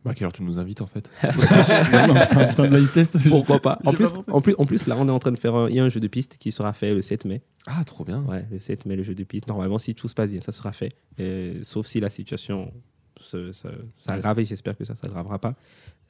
bah, 0.04 0.12
à 0.12 0.14
quelle 0.14 0.26
heure 0.26 0.34
tu 0.34 0.44
nous 0.44 0.60
invites 0.60 0.82
en 0.82 0.88
fait 0.88 1.10
putain, 1.22 2.48
putain 2.48 2.64
de 2.66 2.70
blind 2.70 2.92
test. 2.92 3.30
Pourquoi 3.30 3.60
pas 3.62 3.80
en 3.86 3.94
plus, 3.94 4.10
en, 4.28 4.42
plus, 4.42 4.56
en 4.58 4.66
plus, 4.66 4.86
là, 4.88 4.96
on 5.00 5.08
est 5.08 5.12
en 5.12 5.20
train 5.20 5.32
de 5.32 5.38
faire 5.40 5.56
un, 5.56 5.70
il 5.70 5.76
y 5.76 5.80
a 5.80 5.84
un 5.84 5.90
jeu 5.90 6.00
de 6.00 6.08
piste 6.08 6.38
qui 6.38 6.52
sera 6.52 6.74
fait 6.74 6.94
le 6.94 7.02
7 7.02 7.26
mai. 7.26 7.42
Ah, 7.68 7.84
trop 7.86 8.04
bien. 8.04 8.24
Ouais, 8.26 8.46
le 8.52 8.60
7 8.60 8.86
mai, 8.86 8.96
le 8.96 9.04
jeu 9.04 9.16
de 9.16 9.24
piste. 9.24 9.48
Normalement, 9.48 9.78
si 9.80 9.96
tout 9.96 10.08
se 10.08 10.14
passe 10.16 10.30
bien, 10.30 10.42
ça 10.42 10.52
sera 10.52 10.72
fait. 10.74 10.94
Et 11.18 11.60
sauf 11.64 11.88
si 11.88 12.00
la 12.00 12.10
situation 12.10 12.72
se- 13.20 13.52
se- 13.52 13.68
s'aggrave, 14.00 14.40
et 14.40 14.46
j'espère 14.46 14.78
que 14.78 14.84
ça 14.84 14.94
ne 14.94 14.98
s'aggravera 14.98 15.40
pas. 15.40 15.56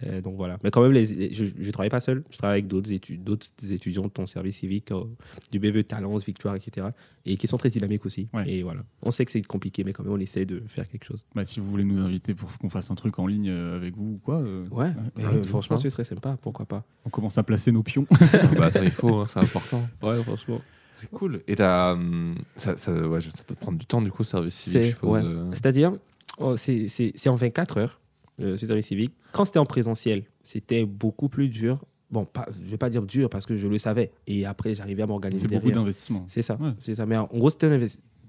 Euh, 0.06 0.22
donc 0.22 0.36
voilà. 0.36 0.58
Mais 0.64 0.72
quand 0.72 0.82
même, 0.82 0.91
les, 0.91 1.06
les- 1.06 1.34
je 1.34 1.43
ne 1.56 1.72
travaille 1.72 1.89
pas 1.89 1.99
seul. 1.99 2.24
Je 2.32 2.38
travaille 2.38 2.56
avec 2.56 2.68
d'autres 2.68 2.91
étu- 2.91 3.18
d'autres 3.18 3.47
étudiants 3.72 4.04
de 4.04 4.10
ton 4.10 4.26
service 4.26 4.58
civique, 4.58 4.91
euh, 4.91 5.04
du 5.51 5.60
BVE 5.60 5.84
Talence, 5.84 6.26
Victoire, 6.26 6.56
etc. 6.56 6.88
Et 7.26 7.38
qui 7.38 7.47
sont 7.47 7.58
très 7.58 7.70
dynamiques 7.70 8.06
aussi. 8.06 8.28
Ouais. 8.34 8.49
Et 8.49 8.64
voilà. 8.64 8.82
On 9.04 9.12
sait 9.12 9.24
que 9.24 9.32
c'est 9.32 9.41
compliqué, 9.43 9.84
mais 9.84 9.93
quand 9.93 10.04
même, 10.04 10.12
on 10.14 10.20
essaie 10.20 10.45
de 10.45 10.62
faire 10.66 10.89
quelque 10.89 11.06
chose. 11.06 11.24
Bah, 11.36 11.45
si 11.45 11.60
vous 11.60 11.70
voulez 11.70 11.84
nous 11.86 12.01
inviter 12.01 12.34
pour 12.34 12.58
qu'on 12.58 12.70
fasse 12.70 12.89
un 12.91 12.95
truc 12.95 13.18
en 13.20 13.28
ligne 13.28 13.49
euh, 13.49 13.78
avec 13.78 13.95
vous 13.95 14.14
ou 14.16 14.20
quoi, 14.24 14.38
euh, 14.41 14.66
Ouais, 14.72 14.91
euh, 15.20 15.43
franchement, 15.43 15.76
hein. 15.76 15.80
ce 15.80 15.89
serait 15.89 16.04
sympa. 16.04 16.38
Pourquoi 16.41 16.66
pas 16.66 16.84
on 17.06 17.10
commence 17.10 17.38
à 17.38 17.43
placer 17.43 17.72
nos 17.72 17.84
pions. 17.84 18.08
Ah, 18.34 18.47
bah, 18.58 18.66
attends, 18.66 18.82
il 18.84 18.91
faut, 18.91 19.16
hein, 19.20 19.26
c'est 19.28 19.39
important. 19.39 19.88
Ouais, 20.01 20.22
franchement. 20.24 20.60
C'est 20.95 21.10
cool. 21.10 21.41
Et 21.47 21.56
t'as, 21.56 21.93
hum, 21.93 22.36
ça, 22.56 22.78
ça, 22.78 22.91
ouais, 23.08 23.20
ça 23.22 23.30
doit 23.47 23.56
te 23.56 23.62
prendre 23.62 23.78
du 23.78 23.86
temps 23.86 24.01
du 24.01 24.12
coup, 24.12 24.24
service 24.24 24.54
civique, 24.56 24.80
je 24.80 24.84
C'est 24.86 24.91
suppose. 24.93 25.10
ouais. 25.12 25.22
euh. 25.24 25.49
C'est-à-dire, 25.51 25.93
oh, 26.39 26.55
c'est 26.57 27.27
en 27.27 27.36
24 27.36 27.77
heures, 27.77 27.99
le 28.38 28.57
service 28.57 28.88
civique. 28.88 29.13
Quand 29.31 29.45
c'était 29.45 29.59
en 29.59 29.65
présentiel, 29.65 30.23
c'était 30.43 30.86
beaucoup 30.86 31.29
plus 31.29 31.49
dur. 31.49 31.79
Bon, 32.11 32.25
pas, 32.25 32.45
je 32.63 32.69
vais 32.69 32.77
pas 32.77 32.89
dire 32.91 33.01
dur 33.03 33.29
parce 33.29 33.45
que 33.45 33.57
je 33.57 33.67
le 33.67 33.77
savais. 33.79 34.11
Et 34.27 34.45
après, 34.45 34.75
j'arrivais 34.75 35.01
à 35.03 35.07
m'organiser 35.07 35.47
C'est 35.47 35.53
beaucoup 35.55 35.71
d'investissement. 35.71 36.25
C'est 36.27 36.43
ça, 36.43 36.57
Ouais. 36.61 36.71
c'est 36.79 36.93
ça. 36.95 37.05
Mais 37.07 37.17
en 37.17 37.25
gros, 37.25 37.49
c'était 37.49 37.67
un 37.67 37.79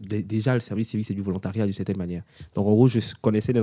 déjà 0.00 0.54
le 0.54 0.60
service 0.60 0.88
civique, 0.88 1.06
c'est 1.06 1.14
du 1.14 1.22
volontariat 1.22 1.64
d'une 1.64 1.72
certaine 1.72 1.96
manière. 1.96 2.22
Donc 2.54 2.66
en 2.66 2.72
gros, 2.72 2.88
je 2.88 2.98
connaissais 3.20 3.52
les, 3.52 3.62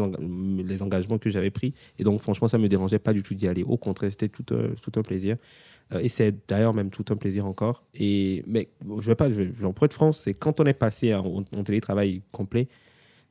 les 0.64 0.82
engagements 0.82 1.18
que 1.18 1.30
j'avais 1.30 1.50
pris 1.52 1.74
et 2.00 2.04
donc 2.04 2.22
franchement, 2.22 2.48
ça 2.48 2.58
me 2.58 2.70
dérangeait 2.70 3.00
pas 3.00 3.14
du 3.14 3.22
tout 3.22 3.34
d'y 3.34 3.48
aller. 3.48 3.64
Au 3.64 3.78
contraire, 3.78 4.12
c'était 4.12 4.30
tout 4.30 4.46
un, 4.56 4.70
tout 4.82 4.98
un 4.98 5.04
plaisir. 5.04 5.38
Euh, 5.94 6.00
et 6.00 6.08
c'est 6.08 6.34
d'ailleurs 6.48 6.74
même 6.74 6.90
tout 6.90 7.04
un 7.10 7.16
plaisir 7.18 7.46
encore. 7.46 7.84
Et 7.96 8.44
mais 8.48 8.70
bon, 8.86 9.02
je 9.02 9.08
vais 9.08 9.16
pas, 9.16 9.28
je 9.30 9.34
vais, 9.36 9.46
je 9.46 9.66
vais- 9.66 9.74
pour 9.74 9.86
être 9.86 9.94
franc, 9.94 10.12
c'est 10.14 10.34
quand 10.34 10.60
on 10.62 10.66
est 10.66 10.74
passé 10.74 11.14
en, 11.14 11.26
en 11.56 11.64
télétravail 11.64 12.22
complet, 12.32 12.70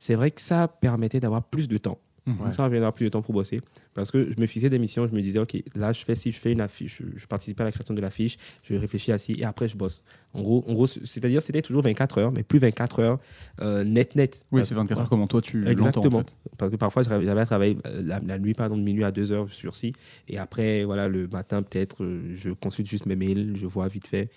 c'est 0.01 0.15
vrai 0.15 0.31
que 0.31 0.41
ça 0.41 0.67
permettait 0.67 1.19
d'avoir 1.19 1.43
plus 1.43 1.67
de 1.67 1.77
temps. 1.77 1.99
Mhm. 2.25 2.39
Ouais. 2.39 2.49
Ça 2.51 2.57
permettait 2.57 2.77
d'avoir 2.77 2.93
plus 2.93 3.05
de 3.05 3.09
temps 3.09 3.21
pour 3.21 3.35
bosser. 3.35 3.61
Parce 3.93 4.09
que 4.09 4.31
je 4.31 4.39
me 4.39 4.47
fixais 4.47 4.69
des 4.69 4.79
missions, 4.79 5.07
je 5.07 5.13
me 5.13 5.21
disais, 5.21 5.37
OK, 5.37 5.55
là, 5.75 5.93
je 5.93 6.03
fais 6.03 6.15
si 6.15 6.31
je 6.31 6.39
fais 6.39 6.51
une 6.51 6.61
affiche, 6.61 7.03
je, 7.03 7.19
je 7.19 7.27
participe 7.27 7.61
à 7.61 7.65
la 7.65 7.71
création 7.71 7.93
de 7.93 8.01
l'affiche, 8.01 8.37
je 8.63 8.73
réfléchis 8.75 9.11
à 9.11 9.19
ci, 9.19 9.33
et 9.37 9.45
après, 9.45 9.67
je 9.67 9.77
bosse. 9.77 10.03
En 10.33 10.41
gros, 10.41 10.65
en 10.67 10.73
gros 10.73 10.87
c'est-à-dire, 10.87 11.41
c'était 11.43 11.61
toujours 11.61 11.83
24 11.83 12.17
heures, 12.17 12.31
mais 12.31 12.41
plus 12.41 12.57
24 12.57 12.99
heures 12.99 13.19
euh, 13.61 13.83
net, 13.83 14.15
net. 14.15 14.43
Oui, 14.51 14.65
c'est 14.65 14.73
24 14.73 15.01
heures 15.01 15.09
comment 15.09 15.27
toi 15.27 15.39
tu 15.39 15.59
l'entends. 15.59 15.71
Exactement. 15.71 16.17
En 16.17 16.23
fait. 16.23 16.35
Parce 16.57 16.71
que 16.71 16.77
parfois, 16.77 17.03
j'avais 17.03 17.29
à 17.29 17.45
travailler 17.45 17.77
euh, 17.85 18.01
la, 18.03 18.19
la 18.19 18.39
nuit, 18.39 18.55
pardon, 18.55 18.77
de 18.77 18.83
minuit 18.83 19.03
à 19.03 19.11
2 19.11 19.31
heures 19.31 19.49
sur 19.51 19.75
ci. 19.75 19.93
Et 20.27 20.39
après, 20.39 20.83
voilà, 20.83 21.07
le 21.07 21.27
matin, 21.27 21.61
peut-être, 21.61 22.03
euh, 22.03 22.35
je 22.35 22.49
consulte 22.49 22.89
juste 22.89 23.05
mes 23.05 23.15
mails, 23.15 23.53
je 23.55 23.67
vois 23.67 23.87
vite 23.87 24.07
fait. 24.07 24.31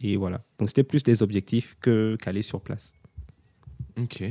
Et 0.00 0.16
voilà. 0.16 0.42
Donc, 0.58 0.70
c'était 0.70 0.82
plus 0.84 1.02
des 1.02 1.22
objectifs 1.22 1.76
que 1.82 2.16
qu'aller 2.22 2.42
sur 2.42 2.62
place. 2.62 2.94
Ok. 3.98 4.24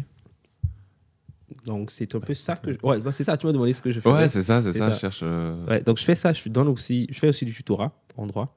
Donc, 1.65 1.91
c'est 1.91 2.13
un 2.15 2.19
peu 2.19 2.33
ça 2.33 2.55
que 2.55 2.73
je... 2.73 2.77
Ouais, 2.83 2.99
bah, 2.99 3.11
c'est 3.11 3.23
ça, 3.23 3.37
tu 3.37 3.45
m'as 3.47 3.53
demandé 3.53 3.73
ce 3.73 3.81
que 3.81 3.91
je 3.91 3.99
fais. 3.99 4.09
Ouais, 4.09 4.27
c'est 4.29 4.43
ça, 4.43 4.61
c'est 4.61 4.73
ça. 4.73 4.91
Je 4.91 4.97
cherche. 4.97 5.21
euh, 5.23 5.65
Ouais, 5.67 5.81
donc 5.81 5.97
je 5.97 6.03
fais 6.03 6.15
ça, 6.15 6.33
je 6.33 6.47
donne 6.49 6.67
aussi, 6.67 7.07
je 7.09 7.19
fais 7.19 7.29
aussi 7.29 7.45
du 7.45 7.53
tutorat 7.53 7.91
en 8.17 8.25
droit. 8.27 8.55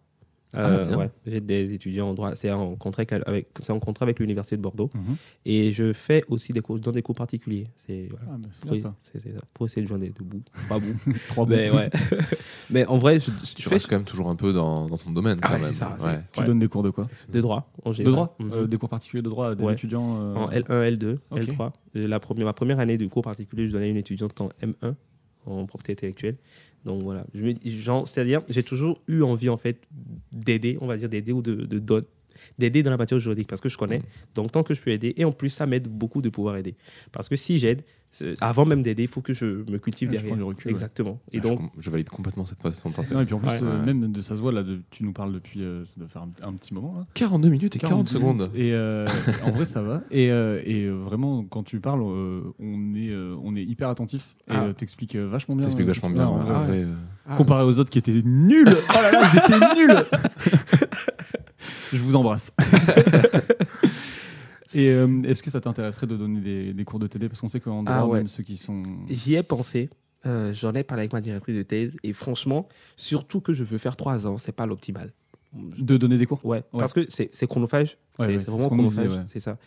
Ah, 0.54 0.66
Euh, 0.68 0.96
ouais, 0.96 1.10
j'ai 1.26 1.40
des 1.40 1.72
étudiants 1.72 2.10
en 2.10 2.14
droit, 2.14 2.36
c'est 2.36 2.50
en 2.50 2.74
contrat 2.76 3.02
avec, 3.02 3.12
avec- 3.26 3.48
c'est 3.60 3.72
en 3.72 3.80
contrat 3.80 4.04
avec 4.04 4.18
l'université 4.18 4.56
de 4.56 4.62
Bordeaux. 4.62 4.90
Mhm. 4.94 5.16
Et 5.46 5.72
je 5.72 5.92
fais 5.92 6.24
aussi 6.28 6.52
des 6.52 6.60
cours, 6.60 6.78
donne 6.78 6.94
des 6.94 7.02
cours 7.02 7.14
particuliers. 7.14 7.68
C'est 7.76 8.08
voilà, 8.10 8.38
Ah, 8.70 8.76
ça. 8.76 8.94
c'est- 9.00 9.34
pour 9.54 9.66
essayer 9.66 9.82
de 9.82 9.88
joindre 9.88 10.04
des 10.04 10.10
bouts, 10.10 10.42
pas 10.68 10.78
bout. 10.78 10.94
Trois 11.28 11.46
mais 11.46 11.70
bouts. 11.70 11.76
ouais. 11.76 11.90
mais 12.70 12.86
en 12.86 12.98
vrai, 12.98 13.18
je, 13.20 13.30
je 13.44 13.54
Tu 13.54 13.62
fais 13.62 13.70
restes 13.76 13.86
quand 13.88 13.96
même 13.96 14.04
toujours 14.04 14.28
un 14.28 14.36
peu 14.36 14.52
dans, 14.52 14.86
dans 14.86 14.96
ton 14.98 15.10
domaine. 15.10 15.38
Ah 15.42 15.48
quand 15.48 15.54
ouais, 15.54 15.60
même. 15.60 15.68
c'est 15.72 15.74
ça, 15.78 15.96
c'est- 15.98 16.04
Ouais. 16.04 16.20
Tu 16.32 16.40
Ouais. 16.40 16.46
donnes 16.46 16.58
des 16.58 16.68
cours 16.68 16.82
de 16.82 16.90
quoi? 16.90 17.08
De 17.30 17.40
droit 17.40 17.70
en 17.84 17.90
De 17.92 18.02
droit? 18.02 18.36
Mhm. 18.38 18.52
Euh, 18.52 18.66
Des 18.66 18.76
cours 18.76 18.88
particuliers 18.88 19.22
de 19.22 19.30
droit 19.30 19.50
à 19.50 19.54
des 19.54 19.64
Ouais. 19.64 19.72
étudiants 19.72 20.16
euh, 20.20 20.34
En 20.34 20.50
L1, 20.50 20.82
L2, 20.90 21.18
Ok. 21.30 21.40
L3. 21.40 21.72
Et 21.94 22.06
La 22.06 22.20
première, 22.20 22.44
ma 22.46 22.52
première 22.52 22.78
année 22.78 22.96
de 22.98 23.06
cours 23.06 23.22
particulier, 23.22 23.66
je 23.66 23.72
donnais 23.72 23.86
à 23.86 23.88
une 23.88 23.96
étudiante 23.96 24.38
en 24.40 24.48
M1, 24.62 24.94
en 25.46 25.66
propriété 25.66 26.06
intellectuelle. 26.06 26.36
Donc 26.84 27.02
voilà, 27.02 27.24
c'est-à-dire, 27.32 28.42
j'ai 28.48 28.64
toujours 28.64 29.00
eu 29.06 29.22
envie 29.22 29.48
en 29.48 29.56
fait 29.56 29.80
d'aider, 30.32 30.78
on 30.80 30.86
va 30.86 30.96
dire 30.96 31.08
d'aider 31.08 31.32
ou 31.32 31.40
de, 31.40 31.54
de 31.54 31.78
d'aider 32.58 32.82
dans 32.82 32.90
la 32.90 32.96
matière 32.96 33.18
juridique 33.20 33.48
parce 33.48 33.60
que 33.60 33.68
je 33.68 33.76
connais. 33.78 33.98
Mm. 33.98 34.02
Donc 34.34 34.52
tant 34.52 34.62
que 34.62 34.74
je 34.74 34.80
peux 34.80 34.90
aider, 34.90 35.14
et 35.16 35.24
en 35.24 35.32
plus 35.32 35.50
ça 35.50 35.66
m'aide 35.66 35.88
beaucoup 35.88 36.22
de 36.22 36.28
pouvoir 36.28 36.56
aider. 36.56 36.74
Parce 37.12 37.28
que 37.28 37.36
si 37.36 37.58
j'aide, 37.58 37.82
c'est- 38.10 38.36
avant 38.42 38.66
même 38.66 38.82
d'aider, 38.82 39.02
il 39.04 39.08
faut 39.08 39.22
que 39.22 39.32
je 39.32 39.44
me 39.46 39.78
cultive 39.78 40.10
Ouais, 40.10 40.16
tu 40.16 40.20
derrière. 40.22 40.36
prends 40.36 40.36
du 40.36 40.42
recul, 40.42 40.66
ouais. 40.66 40.72
Exactement. 40.72 41.18
Et 41.32 41.38
Ah, 41.38 41.40
je 41.44 41.48
donc, 41.48 41.70
je, 41.78 41.90
valide 41.90 42.08
complètement 42.10 42.44
cette 42.44 42.60
façon 42.60 42.90
de 42.90 42.94
penser. 42.94 43.14
Non, 43.14 43.22
et 43.22 43.24
puis 43.24 43.34
en 43.34 43.38
plus, 43.38 43.48
Ouais. 43.48 43.58
euh, 43.62 43.78
Ouais. 43.80 43.86
même 43.94 44.12
de 44.12 44.20
ça 44.20 44.34
se 44.36 44.40
voit 44.40 44.52
là, 44.52 44.62
de- 44.62 44.80
tu 44.90 45.02
nous 45.04 45.12
parles 45.12 45.32
depuis, 45.32 45.62
euh, 45.62 45.84
ça 45.86 45.94
doit 45.98 46.08
faire 46.08 46.22
un, 46.22 46.30
un 46.46 46.52
petit 46.52 46.74
moment 46.74 46.94
là. 46.98 47.06
42 47.14 47.48
minutes 47.48 47.74
et 47.76 47.78
40 47.78 47.98
minutes. 47.98 48.08
secondes. 48.10 48.50
Et 48.54 48.72
euh, 48.74 49.06
en 49.46 49.50
vrai, 49.52 49.64
ça 49.64 49.80
va. 49.80 50.02
Et, 50.10 50.30
euh, 50.30 50.60
et 50.64 50.84
euh, 50.84 50.92
vraiment, 50.92 51.42
quand 51.44 51.62
tu 51.62 51.80
parles, 51.80 52.02
euh, 52.02 52.42
on, 52.58 52.94
est, 52.94 53.08
euh, 53.10 53.34
on 53.42 53.56
est 53.56 53.64
hyper 53.64 53.88
attentif. 53.88 54.34
Et 54.48 54.52
Ah. 54.52 54.64
euh, 54.64 54.72
t'expliques 54.74 55.14
euh, 55.16 55.26
vachement 55.26 55.54
bien. 55.54 55.62
T'expliques 55.64 55.86
euh, 55.86 55.92
vachement 55.92 56.08
ouais, 56.08 56.14
bien. 56.14 56.26
en 56.28 56.38
ouais, 56.38 56.44
vrai, 56.44 56.70
ouais. 56.70 56.84
euh, 56.84 56.94
ah, 57.26 57.36
Comparé 57.36 57.64
aux 57.64 57.78
autres 57.78 57.88
qui 57.90 57.98
étaient 57.98 58.20
nuls. 58.22 58.68
Oh 58.68 58.92
là 58.94 59.10
là, 59.12 59.30
ils 59.32 59.38
étaient 59.38 59.74
nuls. 59.86 60.04
Je 61.92 61.98
vous 61.98 62.16
embrasse. 62.16 62.52
Et 64.74 64.90
euh, 64.90 65.22
est-ce 65.24 65.42
que 65.42 65.50
ça 65.50 65.60
t'intéresserait 65.60 66.06
de 66.06 66.16
donner 66.16 66.40
des, 66.40 66.72
des 66.72 66.84
cours 66.84 66.98
de 66.98 67.06
TD 67.06 67.28
Parce 67.28 67.40
qu'on 67.40 67.48
sait 67.48 67.60
qu'en 67.60 67.82
droit, 67.82 67.94
Ah 67.94 68.06
ouais. 68.06 68.18
même 68.18 68.28
ceux 68.28 68.42
qui 68.42 68.56
sont. 68.56 68.82
j'y 69.10 69.34
ai 69.34 69.42
pensé. 69.42 69.90
euh, 70.24 70.54
J'en 70.54 70.72
ai 70.72 70.82
parlé 70.82 71.02
avec 71.02 71.12
ma 71.12 71.20
directrice 71.20 71.54
de 71.56 71.62
thèse. 71.62 71.96
Et 72.02 72.12
franchement, 72.14 72.66
surtout 72.96 73.40
que 73.42 73.52
je 73.52 73.64
veux 73.64 73.76
faire 73.78 73.96
trois 73.96 74.26
ans, 74.26 74.38
c'est 74.38 74.52
pas 74.52 74.64
l'optimal. 74.64 75.12
De 75.52 75.98
donner 75.98 76.16
des 76.16 76.24
cours? 76.24 76.40
Ouais, 76.46 76.64
parce 76.72 76.94
que 76.94 77.04
c'est 77.08 77.46
chronophage. 77.46 77.98
Ouais, 78.18 78.38
c'est 78.38 78.46
vraiment 78.48 78.62
ce 78.64 78.68
chronophage, 78.68 79.20
c'est 79.26 79.40
ça. 79.40 79.58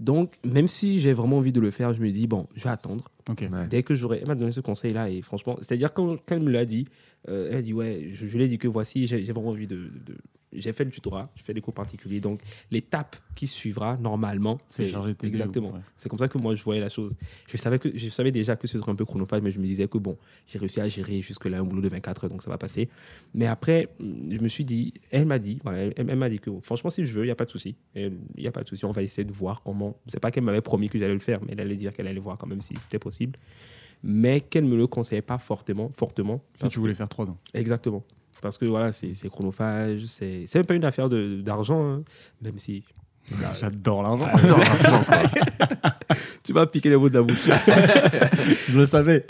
Donc, 0.00 0.32
même 0.44 0.68
si 0.68 1.00
j'ai 1.00 1.12
vraiment 1.12 1.36
envie 1.38 1.52
de 1.52 1.60
le 1.60 1.70
faire, 1.70 1.92
je 1.94 2.00
me 2.00 2.10
dis, 2.10 2.26
bon, 2.26 2.46
je 2.56 2.62
vais 2.64 2.70
attendre. 2.70 3.04
Ouais. 3.52 3.66
Dès 3.68 3.82
que 3.82 3.94
j'aurai. 3.94 4.18
Elle 4.22 4.28
m'a 4.28 4.34
donné 4.34 4.52
ce 4.52 4.60
conseil-là, 4.60 5.10
et 5.10 5.22
franchement, 5.22 5.56
c'est-à-dire, 5.58 5.92
quand, 5.92 6.16
quand 6.26 6.34
elle 6.36 6.42
me 6.42 6.50
l'a 6.50 6.64
dit, 6.64 6.86
euh, 7.28 7.48
elle 7.50 7.56
a 7.56 7.62
dit, 7.62 7.72
ouais, 7.72 8.10
je, 8.12 8.26
je 8.26 8.36
lui 8.36 8.44
ai 8.44 8.48
dit 8.48 8.58
que 8.58 8.68
voici, 8.68 9.06
j'ai 9.06 9.20
vraiment 9.32 9.48
envie 9.50 9.66
de. 9.66 9.76
de- 9.76 10.16
J'ai 10.52 10.72
fait 10.72 10.84
le 10.84 10.90
tutorat, 10.90 11.28
je 11.34 11.42
fais 11.42 11.52
des 11.52 11.60
cours 11.60 11.74
particuliers. 11.74 12.20
Donc, 12.20 12.40
l'étape 12.70 13.16
qui 13.34 13.46
suivra, 13.46 13.96
normalement, 13.98 14.58
C'est. 14.68 14.84
Exactement. 15.26 15.72
ouais. 15.74 15.80
C'est 15.96 16.08
comme 16.08 16.18
ça 16.20 16.28
que 16.28 16.38
moi, 16.38 16.54
je 16.54 16.62
voyais 16.62 16.80
la 16.80 16.88
chose. 16.88 17.14
Je 17.48 17.56
savais, 17.58 17.78
que, 17.80 17.90
je 17.94 18.08
savais 18.08 18.30
déjà 18.30 18.54
que 18.56 18.66
ce 18.68 18.78
serait 18.78 18.90
un 18.92 18.94
peu 18.94 19.04
chronophage, 19.04 19.42
mais 19.42 19.50
je 19.50 19.58
me 19.58 19.64
disais 19.66 19.88
que 19.88 19.98
bon, 19.98 20.16
j'ai 20.46 20.58
réussi 20.58 20.80
à 20.80 20.88
gérer 20.88 21.20
jusque-là 21.20 21.58
un 21.58 21.64
boulot 21.64 21.82
de 21.82 21.88
24 21.88 22.24
heures, 22.24 22.30
donc 22.30 22.42
ça 22.42 22.48
va 22.48 22.56
passer. 22.58 22.88
Mais 23.34 23.46
après, 23.46 23.88
hum, 24.00 24.22
je 24.30 24.38
me 24.38 24.48
suis 24.48 24.64
dit, 24.64 24.94
elle 25.10 25.26
m'a 25.26 25.38
dit, 25.40 25.58
voilà, 25.64 25.78
elle, 25.80 25.92
elle 25.96 26.16
m'a 26.16 26.30
dit 26.30 26.38
que 26.38 26.50
franchement, 26.62 26.90
si 26.90 27.04
je 27.04 27.12
veux, 27.12 27.24
il 27.24 27.26
n'y 27.26 27.32
a 27.32 27.36
pas 27.36 27.44
de 27.44 27.50
souci. 27.50 27.74
Il 27.96 28.12
n'y 28.38 28.46
a 28.46 28.52
pas 28.52 28.62
de 28.62 28.68
souci, 28.68 28.84
on 28.86 28.92
va 28.92 29.02
essayer 29.02 29.24
de 29.24 29.32
voir 29.32 29.62
comment. 29.62 29.98
C'est 30.06 30.20
pas 30.20 30.30
qu'elle 30.30 30.44
m'avait 30.44 30.62
promis 30.62 30.88
que 30.88 30.98
j'allais 30.98 31.12
le 31.12 31.18
faire, 31.18 31.40
mais 31.42 31.52
elle 31.52 31.60
allait 31.60 31.76
dire 31.76 31.92
qu'elle 31.92 32.06
allait 32.06 32.20
voir 32.20 32.38
quand 32.38 32.46
même 32.46 32.60
si 32.62 32.72
c'était 32.80 33.00
possible. 33.00 33.15
Mais 34.02 34.40
qu'elle 34.40 34.64
ne 34.64 34.70
me 34.70 34.76
le 34.76 34.86
conseillait 34.86 35.22
pas 35.22 35.38
fortement. 35.38 35.90
fortement 35.94 36.42
Si 36.54 36.68
tu 36.68 36.78
voulais 36.78 36.94
faire 36.94 37.08
trois 37.08 37.26
ans. 37.26 37.36
Exactement. 37.54 38.04
Parce 38.42 38.58
que 38.58 38.66
voilà, 38.66 38.92
c'est 38.92 39.28
chronophage, 39.28 40.04
c'est 40.06 40.54
même 40.54 40.66
pas 40.66 40.74
une 40.74 40.84
affaire 40.84 41.08
d'argent, 41.08 41.82
hein, 41.82 42.04
même 42.42 42.58
si. 42.58 42.84
J'adore 43.60 44.02
l'argent. 44.02 44.30
tu 46.44 46.52
vas 46.52 46.66
piquer 46.66 46.90
les 46.90 46.96
mots 46.96 47.08
de 47.08 47.14
la 47.14 47.22
bouche. 47.22 47.46
Je 48.68 48.78
le 48.78 48.86
savais. 48.86 49.26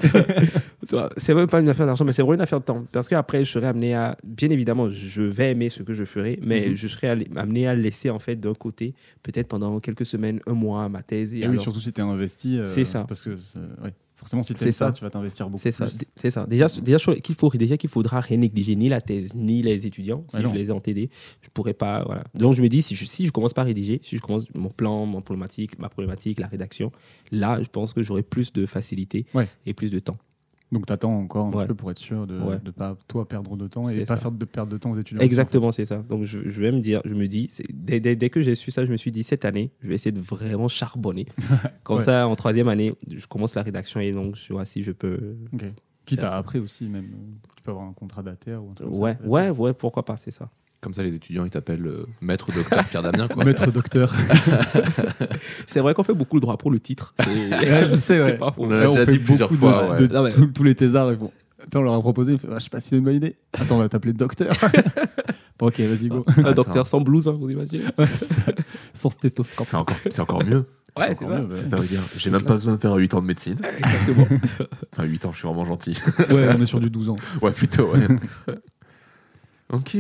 Tu 0.88 0.96
c'est 1.16 1.34
même 1.34 1.46
pas 1.46 1.60
une 1.60 1.68
affaire 1.68 1.86
d'argent, 1.86 2.04
mais 2.04 2.12
c'est 2.12 2.22
vraiment 2.22 2.34
une 2.34 2.40
affaire 2.42 2.60
de 2.60 2.64
temps. 2.64 2.84
Parce 2.92 3.08
qu'après, 3.08 3.44
je 3.44 3.50
serai 3.52 3.66
amené 3.66 3.94
à. 3.94 4.16
Bien 4.22 4.50
évidemment, 4.50 4.88
je 4.88 5.22
vais 5.22 5.50
aimer 5.50 5.68
ce 5.68 5.82
que 5.82 5.94
je 5.94 6.04
ferai, 6.04 6.38
mais 6.42 6.68
Mhm. 6.68 6.74
je 6.76 6.88
serai 6.88 7.08
amené 7.36 7.66
à 7.66 7.74
laisser, 7.74 8.10
en 8.10 8.18
fait, 8.18 8.36
d'un 8.36 8.54
côté, 8.54 8.94
peut-être 9.22 9.48
pendant 9.48 9.80
quelques 9.80 10.06
semaines, 10.06 10.40
un 10.46 10.52
mois, 10.52 10.88
ma 10.88 11.02
thèse. 11.02 11.34
Et 11.34 11.40
Et 11.40 11.48
oui, 11.48 11.58
surtout 11.58 11.80
si 11.80 11.92
t'es 11.92 12.02
investi. 12.02 12.58
euh, 12.58 12.66
C'est 12.66 12.84
ça. 12.84 13.04
Parce 13.08 13.22
que, 13.22 13.36
c'est- 13.36 13.58
ouais. 13.82 13.92
Forcément, 14.16 14.42
si 14.42 14.54
tu 14.54 14.64
ça, 14.64 14.72
ça. 14.72 14.92
tu 14.92 15.02
vas 15.04 15.10
t'investir 15.10 15.46
beaucoup 15.48 15.60
C'est 15.62 15.72
ça, 15.72 15.86
c'est 16.16 16.30
ça. 16.30 16.46
Déjà, 16.46 16.66
déjà 16.80 16.98
sur- 16.98 17.14
qu'il 17.20 17.34
faut, 17.34 17.50
déjà 17.50 17.76
qu'il 17.76 17.90
faudra 17.90 18.20
rien 18.20 18.38
négliger 18.38 18.74
ni 18.74 18.88
la 18.88 19.00
thèse 19.02 19.34
ni 19.34 19.60
les 19.62 19.86
étudiants. 19.86 20.24
Si 20.34 20.40
je 20.40 20.54
les 20.54 20.68
ai 20.68 20.70
en 20.72 20.80
TD, 20.80 21.10
je 21.42 21.48
pourrais 21.52 21.74
pas. 21.74 22.02
Voilà. 22.04 22.24
Donc 22.34 22.54
je 22.54 22.62
me 22.62 22.68
dis 22.68 22.80
si 22.82 22.94
je, 22.96 23.04
si 23.04 23.26
je 23.26 23.30
commence 23.30 23.52
par 23.52 23.66
rédiger, 23.66 24.00
si 24.02 24.16
je 24.16 24.22
commence 24.22 24.44
mon 24.54 24.70
plan, 24.70 25.04
mon 25.04 25.20
problématique, 25.20 25.78
ma 25.78 25.88
problématique, 25.90 26.40
la 26.40 26.46
rédaction, 26.46 26.92
là, 27.30 27.62
je 27.62 27.68
pense 27.68 27.92
que 27.92 28.02
j'aurai 28.02 28.22
plus 28.22 28.52
de 28.54 28.64
facilité 28.64 29.26
Ouais. 29.34 29.48
et 29.66 29.74
plus 29.74 29.90
de 29.90 29.98
temps. 29.98 30.16
Donc, 30.72 30.84
tu 30.86 30.92
attends 30.92 31.16
encore 31.16 31.46
un 31.46 31.50
Ouais. 31.52 31.58
petit 31.58 31.68
peu 31.68 31.74
pour 31.74 31.90
être 31.92 31.98
sûr 31.98 32.26
de 32.26 32.34
ne 32.38 32.44
Ouais. 32.44 32.58
pas, 32.76 32.96
toi, 33.06 33.28
perdre 33.28 33.56
de 33.56 33.68
temps 33.68 33.88
et 33.88 34.00
pas 34.04 34.16
ça. 34.16 34.22
faire 34.22 34.32
de 34.32 34.44
perdre 34.44 34.72
de 34.72 34.78
temps 34.78 34.90
aux 34.90 34.98
étudiants. 34.98 35.20
Exactement, 35.22 35.70
c'est 35.70 35.84
ça. 35.84 35.98
Donc 36.08 36.24
je, 36.24 36.40
je 36.48 36.60
vais 36.60 36.72
me 36.72 36.80
dire, 36.80 37.00
je 37.04 37.14
me 37.14 37.28
dis, 37.28 37.48
dès, 37.72 38.00
dès- 38.00 38.16
dès 38.16 38.30
que 38.30 38.42
j'ai 38.42 38.54
su 38.56 38.70
ça, 38.72 38.84
je 38.84 38.90
me 38.90 38.96
suis 38.96 39.12
dit 39.12 39.22
cette 39.22 39.44
année, 39.44 39.70
je 39.80 39.88
vais 39.88 39.94
essayer 39.94 40.10
de 40.12 40.20
vraiment 40.20 40.66
charbonner. 40.68 41.26
Comme 41.84 41.98
Ouais. 41.98 42.02
ça, 42.04 42.26
en 42.26 42.34
troisième 42.34 42.66
année, 42.68 42.94
je 43.14 43.26
commence 43.26 43.54
la 43.54 43.62
rédaction 43.62 44.00
et 44.00 44.10
donc 44.10 44.34
je 44.34 44.52
vois 44.52 44.66
si 44.66 44.82
je 44.82 44.90
peux. 44.92 45.36
Ok. 45.52 45.64
Quitte 46.04 46.22
à 46.24 46.36
après 46.36 46.58
aussi, 46.58 46.84
même, 46.88 47.06
tu 47.56 47.62
peux 47.62 47.70
avoir 47.70 47.86
un 47.86 47.92
contrat 47.92 48.22
d'ATR 48.22 48.62
ou 48.62 48.70
un 48.70 48.74
truc 48.74 48.88
comme 48.88 48.94
ça, 48.94 49.00
Ouais, 49.02 49.16
ouais, 49.24 49.50
ouais, 49.50 49.72
pourquoi 49.72 50.04
pas, 50.04 50.16
c'est 50.16 50.30
ça. 50.32 50.50
Comme 50.80 50.94
ça, 50.94 51.02
les 51.02 51.14
étudiants, 51.14 51.44
ils 51.44 51.50
t'appellent 51.50 51.86
euh, 51.86 52.04
maître 52.20 52.52
docteur 52.52 52.84
Pierre 52.84 53.02
Damien. 53.02 53.28
Quoi. 53.28 53.44
Maître 53.46 53.70
docteur. 53.72 54.14
C'est 55.66 55.80
vrai 55.80 55.94
qu'on 55.94 56.02
fait 56.02 56.14
beaucoup 56.14 56.36
le 56.36 56.40
droit 56.40 56.56
pour 56.58 56.70
le 56.70 56.78
titre. 56.80 57.14
Ouais, 57.26 57.88
je 57.90 57.96
sais, 57.96 58.18
c'est 58.18 58.24
ouais. 58.24 58.36
pas 58.38 58.52
faux. 58.52 58.64
On 58.64 58.68
l'a 58.68 58.80
Là, 58.84 58.86
déjà 58.88 59.04
fait 59.06 59.12
dit 59.12 59.18
plusieurs 59.18 59.48
beaucoup 59.48 59.60
fois, 59.68 59.96
de- 59.96 60.02
ouais. 60.02 60.08
de 60.08 60.18
ouais. 60.18 60.30
tous- 60.30 60.46
tous 60.48 60.62
les 60.62 60.74
thésards, 60.74 61.12
ils 61.12 61.18
font. 61.18 61.32
Attends, 61.62 61.80
on 61.80 61.82
leur 61.82 61.94
a 61.94 62.00
proposé, 62.00 62.32
ils 62.34 62.38
font, 62.38 62.48
ah, 62.52 62.58
je 62.58 62.64
sais 62.64 62.70
pas 62.70 62.80
si 62.80 62.90
c'est 62.90 62.96
une 62.98 63.04
bonne 63.04 63.16
idée. 63.16 63.36
Attends, 63.58 63.76
on 63.76 63.78
va 63.78 63.88
t'appeler 63.88 64.12
docteur. 64.12 64.52
ok, 65.60 65.80
vas-y, 65.80 66.08
go. 66.08 66.24
Un 66.44 66.52
docteur 66.52 66.86
sans 66.86 67.00
blouse, 67.00 67.26
hein, 67.28 67.34
vous 67.38 67.50
imaginez 67.50 67.82
Sans 68.92 69.10
stéthoscope. 69.10 69.66
C'est 69.66 69.76
encore, 69.76 69.96
c'est 70.10 70.20
encore 70.20 70.44
mieux. 70.44 70.66
Ouais, 70.96 71.08
C'est 71.08 71.14
c'est 71.18 71.24
encore 71.24 71.30
ça. 71.30 71.38
mieux, 71.42 71.46
ouais. 71.48 71.56
Ça 71.70 71.76
veut 71.78 71.86
dire, 71.86 72.00
j'ai 72.18 72.30
même 72.30 72.42
pas 72.44 72.54
besoin 72.54 72.74
de 72.74 72.80
faire 72.80 72.94
8 72.94 73.14
ans 73.14 73.20
de 73.22 73.26
médecine. 73.26 73.56
Exactement. 73.78 74.26
Enfin, 74.92 75.04
8 75.04 75.26
ans, 75.26 75.32
je 75.32 75.38
suis 75.38 75.48
vraiment 75.48 75.64
gentil. 75.64 76.00
Ouais, 76.30 76.48
on 76.56 76.60
est 76.60 76.66
sur 76.66 76.78
du 76.80 76.90
12 76.90 77.08
ans. 77.10 77.16
Ouais, 77.42 77.50
plutôt, 77.52 77.90
ouais. 77.92 78.06
ok. 79.72 79.96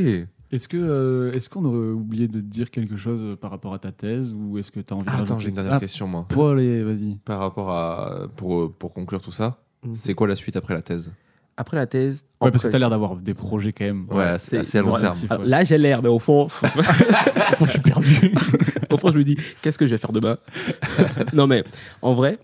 Est-ce 0.52 0.68
que 0.68 0.76
euh, 0.76 1.32
est-ce 1.32 1.48
qu'on 1.50 1.64
aurait 1.64 1.88
oublié 1.90 2.28
de 2.28 2.34
te 2.40 2.44
dire 2.44 2.70
quelque 2.70 2.96
chose 2.96 3.20
euh, 3.20 3.36
par 3.36 3.50
rapport 3.50 3.74
à 3.74 3.78
ta 3.80 3.90
thèse 3.90 4.32
ou 4.32 4.58
est-ce 4.58 4.70
que 4.70 4.78
tu 4.80 4.92
as 4.94 4.96
envie 4.96 5.04
de 5.06 5.10
Attends, 5.10 5.38
j'ai 5.40 5.48
une 5.48 5.54
dernière 5.56 5.74
Ah, 5.74 5.80
question, 5.80 6.06
moi. 6.06 6.26
Bon, 6.32 6.52
allez, 6.52 6.82
vas-y. 6.84 7.16
Par 7.24 7.40
rapport 7.40 7.70
à. 7.70 8.28
Pour, 8.36 8.60
euh, 8.62 8.68
pour 8.78 8.92
conclure 8.94 9.20
tout 9.20 9.32
ça, 9.32 9.58
Mhm. 9.84 9.94
c'est 9.94 10.14
quoi 10.14 10.28
la 10.28 10.36
suite 10.36 10.56
après 10.56 10.74
la 10.74 10.82
thèse? 10.82 11.12
Après 11.56 11.76
la 11.76 11.86
thèse. 11.86 12.24
Ouais, 12.40 12.50
parce 12.50 12.62
que 12.64 12.68
tu 12.68 12.76
as 12.76 12.78
l'air 12.78 12.90
d'avoir 12.90 13.16
des 13.16 13.32
projets 13.34 13.72
quand 13.72 13.84
même. 13.84 14.06
Ouais, 14.10 14.36
c'est 14.38 14.58
assez 14.58 14.78
à 14.78 14.82
long 14.82 14.98
terme. 14.98 15.16
Ah, 15.30 15.38
ouais. 15.40 15.46
Là, 15.46 15.64
j'ai 15.64 15.78
l'air, 15.78 16.02
mais 16.02 16.08
au 16.10 16.18
fond, 16.18 16.44
Au 16.44 16.48
fond, 16.48 17.64
je 17.64 17.70
suis 17.70 17.80
perdu. 17.80 18.32
au 18.92 18.96
fond, 18.98 19.10
je 19.10 19.18
me 19.18 19.24
dis, 19.24 19.36
qu'est-ce 19.62 19.78
que 19.78 19.86
je 19.86 19.92
vais 19.92 19.98
faire 19.98 20.12
demain? 20.12 20.36
Non, 21.32 21.46
mais 21.46 21.64
en 22.02 22.14
vrai, 22.14 22.38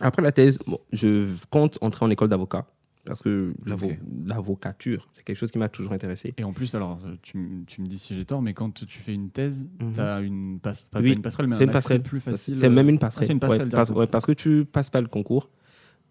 après 0.00 0.20
la 0.22 0.32
thèse, 0.32 0.58
bon, 0.66 0.78
je 0.92 1.28
compte 1.50 1.78
entrer 1.80 2.04
en 2.04 2.10
école 2.10 2.28
d'avocat. 2.28 2.66
Parce 3.06 3.22
que 3.22 3.54
l'avocature, 4.26 5.08
c'est 5.12 5.24
quelque 5.24 5.36
chose 5.36 5.50
qui 5.50 5.58
m'a 5.58 5.68
toujours 5.68 5.92
intéressé. 5.92 6.34
Et 6.36 6.44
en 6.44 6.52
plus, 6.52 6.74
alors, 6.74 6.98
euh, 7.06 7.14
tu, 7.22 7.38
me 7.38 7.86
dis 7.86 7.98
si 7.98 8.14
j'ai 8.16 8.24
tort, 8.24 8.42
mais 8.42 8.52
quand 8.54 8.72
tu 8.84 8.98
fais 9.00 9.14
une 9.14 9.30
thèse, 9.30 9.66
Mhm. 9.80 9.92
tu 9.92 10.00
as 10.00 10.20
une, 10.20 10.58
passe, 10.60 10.88
pas, 10.88 11.00
Oui, 11.00 11.12
une 11.12 11.22
passerelle, 11.22 11.46
mais 11.46 11.56
c'est 11.56 11.62
un 11.64 11.66
une 11.66 11.72
passerelle. 11.72 12.02
plus 12.02 12.20
facile. 12.20 12.58
C'est 12.58 12.68
même 12.68 12.88
une 12.88 12.96
Ah, 12.96 12.98
passerelle. 13.06 13.26
c'est 13.26 13.32
une 13.32 13.40
passerelle 13.40 13.60
Ouais, 13.62 13.70
parce, 13.70 13.88
directement. 13.88 13.98
ouais, 14.00 14.06
parce 14.06 14.26
que 14.26 14.32
tu 14.32 14.64
passes 14.64 14.90
pas 14.90 15.00
le 15.00 15.06
concours. 15.08 15.50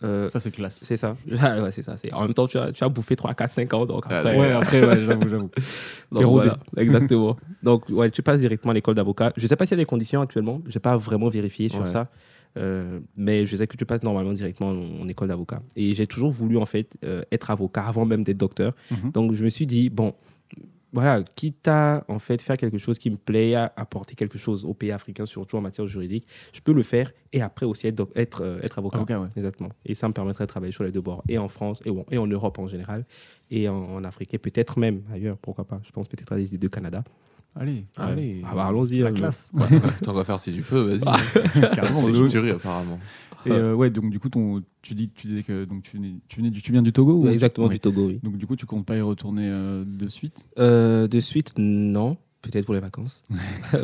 Euh, 0.04 0.28
Ça, 0.30 0.42
c'est 0.42 0.52
classe. 0.52 0.76
c'est 0.86 0.98
ça. 0.98 1.16
Ah, 1.40 1.62
ouais, 1.62 1.72
c'est 1.72 1.82
ça. 1.82 1.96
C'est- 1.98 2.14
En 2.14 2.22
même 2.24 2.34
temps, 2.34 2.48
tu 2.48 2.58
as, 2.58 2.72
tu 2.74 2.84
as 2.84 2.90
bouffé 2.90 3.16
3, 3.16 3.34
4, 3.34 3.52
5 3.52 3.74
ans. 3.74 3.86
Donc 3.86 4.04
Ah, 4.10 4.18
après, 4.20 4.38
Ouais, 4.38 4.52
après, 4.52 4.86
ouais, 4.86 5.06
j'avoue, 5.06 5.30
j'avoue. 5.30 5.50
Voilà, 6.12 6.58
exactement. 6.78 7.38
Donc, 7.64 7.86
ouais, 7.90 8.10
tu 8.12 8.22
passes 8.22 8.42
directement 8.42 8.72
à 8.72 8.74
l'école 8.74 8.96
d'avocat. 8.96 9.32
Je 9.38 9.44
ne 9.44 9.48
sais 9.48 9.56
pas 9.56 9.66
s'il 9.66 9.78
y 9.78 9.80
a 9.80 9.84
des 9.84 9.86
conditions 9.88 10.22
actuellement. 10.22 10.62
Je 10.68 10.76
n'ai 10.78 10.82
pas 10.82 10.98
vraiment 10.98 11.30
vérifié 11.30 11.70
sur 11.70 11.82
Ouais. 11.82 11.88
ça. 11.88 12.10
Euh, 12.58 13.00
mais 13.16 13.46
je 13.46 13.56
sais 13.56 13.68
que 13.68 13.78
tu 13.78 13.86
passes 13.86 14.04
normalement 14.04 14.34
directement 14.34 14.72
en, 14.72 15.02
en 15.04 15.08
école 15.08 15.28
d'avocat. 15.28 15.62
Et 15.76 15.94
j'ai 15.94 16.08
toujours 16.08 16.32
voulu, 16.32 16.58
en 16.58 16.66
fait, 16.66 16.96
euh, 17.04 17.22
être 17.32 17.52
avocat 17.52 17.86
avant 17.86 18.06
même 18.06 18.24
d'être 18.24 18.38
docteur. 18.38 18.74
Mhm. 18.92 19.12
Donc, 19.12 19.34
je 19.34 19.44
me 19.44 19.50
suis 19.50 19.66
dit, 19.66 19.90
bon, 19.90 20.14
voilà, 20.94 21.22
quitte 21.36 21.68
à, 21.68 22.06
en 22.08 22.20
fait, 22.20 22.42
faire 22.42 22.56
quelque 22.56 22.78
chose 22.78 22.98
qui 22.98 23.10
me 23.10 23.18
plaît, 23.18 23.54
à 23.54 23.74
apporter 23.76 24.16
quelque 24.16 24.38
chose 24.38 24.64
au 24.64 24.74
pays 24.74 24.94
africain, 24.94 25.26
surtout 25.26 25.58
en 25.58 25.62
matière 25.62 25.86
juridique, 25.88 26.26
je 26.54 26.62
peux 26.62 26.72
le 26.72 26.84
faire 26.84 27.12
et 27.34 27.42
après 27.42 27.66
aussi 27.66 27.88
être, 27.88 28.08
euh, 28.42 28.62
être 28.62 28.80
avocat. 28.80 29.00
Ouais. 29.20 29.28
Exactement. 29.36 29.72
Et 29.86 29.94
ça 29.94 30.08
me 30.08 30.14
permettrait 30.14 30.46
de 30.46 30.50
travailler 30.50 30.72
sur 30.72 30.86
les 30.86 30.92
deux 30.92 31.02
bords, 31.02 31.22
et 31.28 31.38
en 31.38 31.50
France, 31.50 31.82
et, 31.84 31.92
bon, 31.92 32.06
et 32.12 32.18
en 32.18 32.28
Europe 32.28 32.60
en 32.60 32.68
général, 32.68 33.06
et 33.52 33.68
en, 33.68 33.76
en 33.76 34.04
Afrique, 34.06 34.34
et 34.34 34.38
peut-être 34.38 34.80
même 34.80 35.02
ailleurs, 35.12 35.38
pourquoi 35.38 35.66
pas. 35.66 35.82
Je 35.84 35.92
pense 35.92 36.08
peut-être 36.08 36.32
à 36.32 36.38
des 36.38 36.48
idées 36.54 36.58
de 36.58 36.68
Canada. 36.70 37.04
Allez, 37.58 37.86
Allez. 37.98 38.42
Ah 38.46 38.54
bah, 38.54 38.66
allons-y. 38.68 39.00
la 39.00 39.08
euh, 39.08 39.12
classe. 39.12 39.50
Ouais, 39.54 39.66
T'en 40.04 40.14
vas 40.14 40.24
faire 40.26 40.40
si 40.40 40.54
tu 40.54 40.62
peux, 40.62 40.82
vas-y. 40.98 41.52
Carrément, 41.76 42.02
c'est 42.02 42.10
une 42.12 42.28
tuerie, 42.28 42.52
apparemment. 42.52 43.00
Et 43.46 43.52
euh, 43.52 43.74
ouais, 43.76 43.90
donc 43.92 44.10
du 44.10 44.20
coup, 44.20 44.28
ton, 44.30 44.62
tu, 44.82 44.94
dis, 44.96 45.10
tu 45.10 45.28
disais 45.28 45.44
que 45.44 45.66
donc, 45.66 45.84
tu, 45.84 45.98
venais, 45.98 46.16
tu, 46.28 46.38
venais 46.40 46.50
du, 46.50 46.62
tu 46.62 46.72
viens 46.72 46.82
du 46.82 46.92
Togo 46.92 47.14
ou... 47.14 47.28
Exactement, 47.28 47.68
Oui. 47.68 47.76
du 47.76 47.80
Togo, 47.80 48.08
oui. 48.08 48.20
Donc 48.24 48.38
du 48.38 48.48
coup, 48.48 48.56
tu 48.56 48.66
comptes 48.66 48.86
pas 48.86 48.98
y 48.98 49.02
retourner 49.02 49.48
euh, 49.48 49.84
de 49.86 50.08
suite? 50.08 50.50
Euh, 50.60 51.08
de 51.08 51.20
suite, 51.20 51.54
non. 51.58 52.18
Peut-être 52.42 52.66
pour 52.66 52.74
les 52.76 52.80
vacances. 52.80 53.24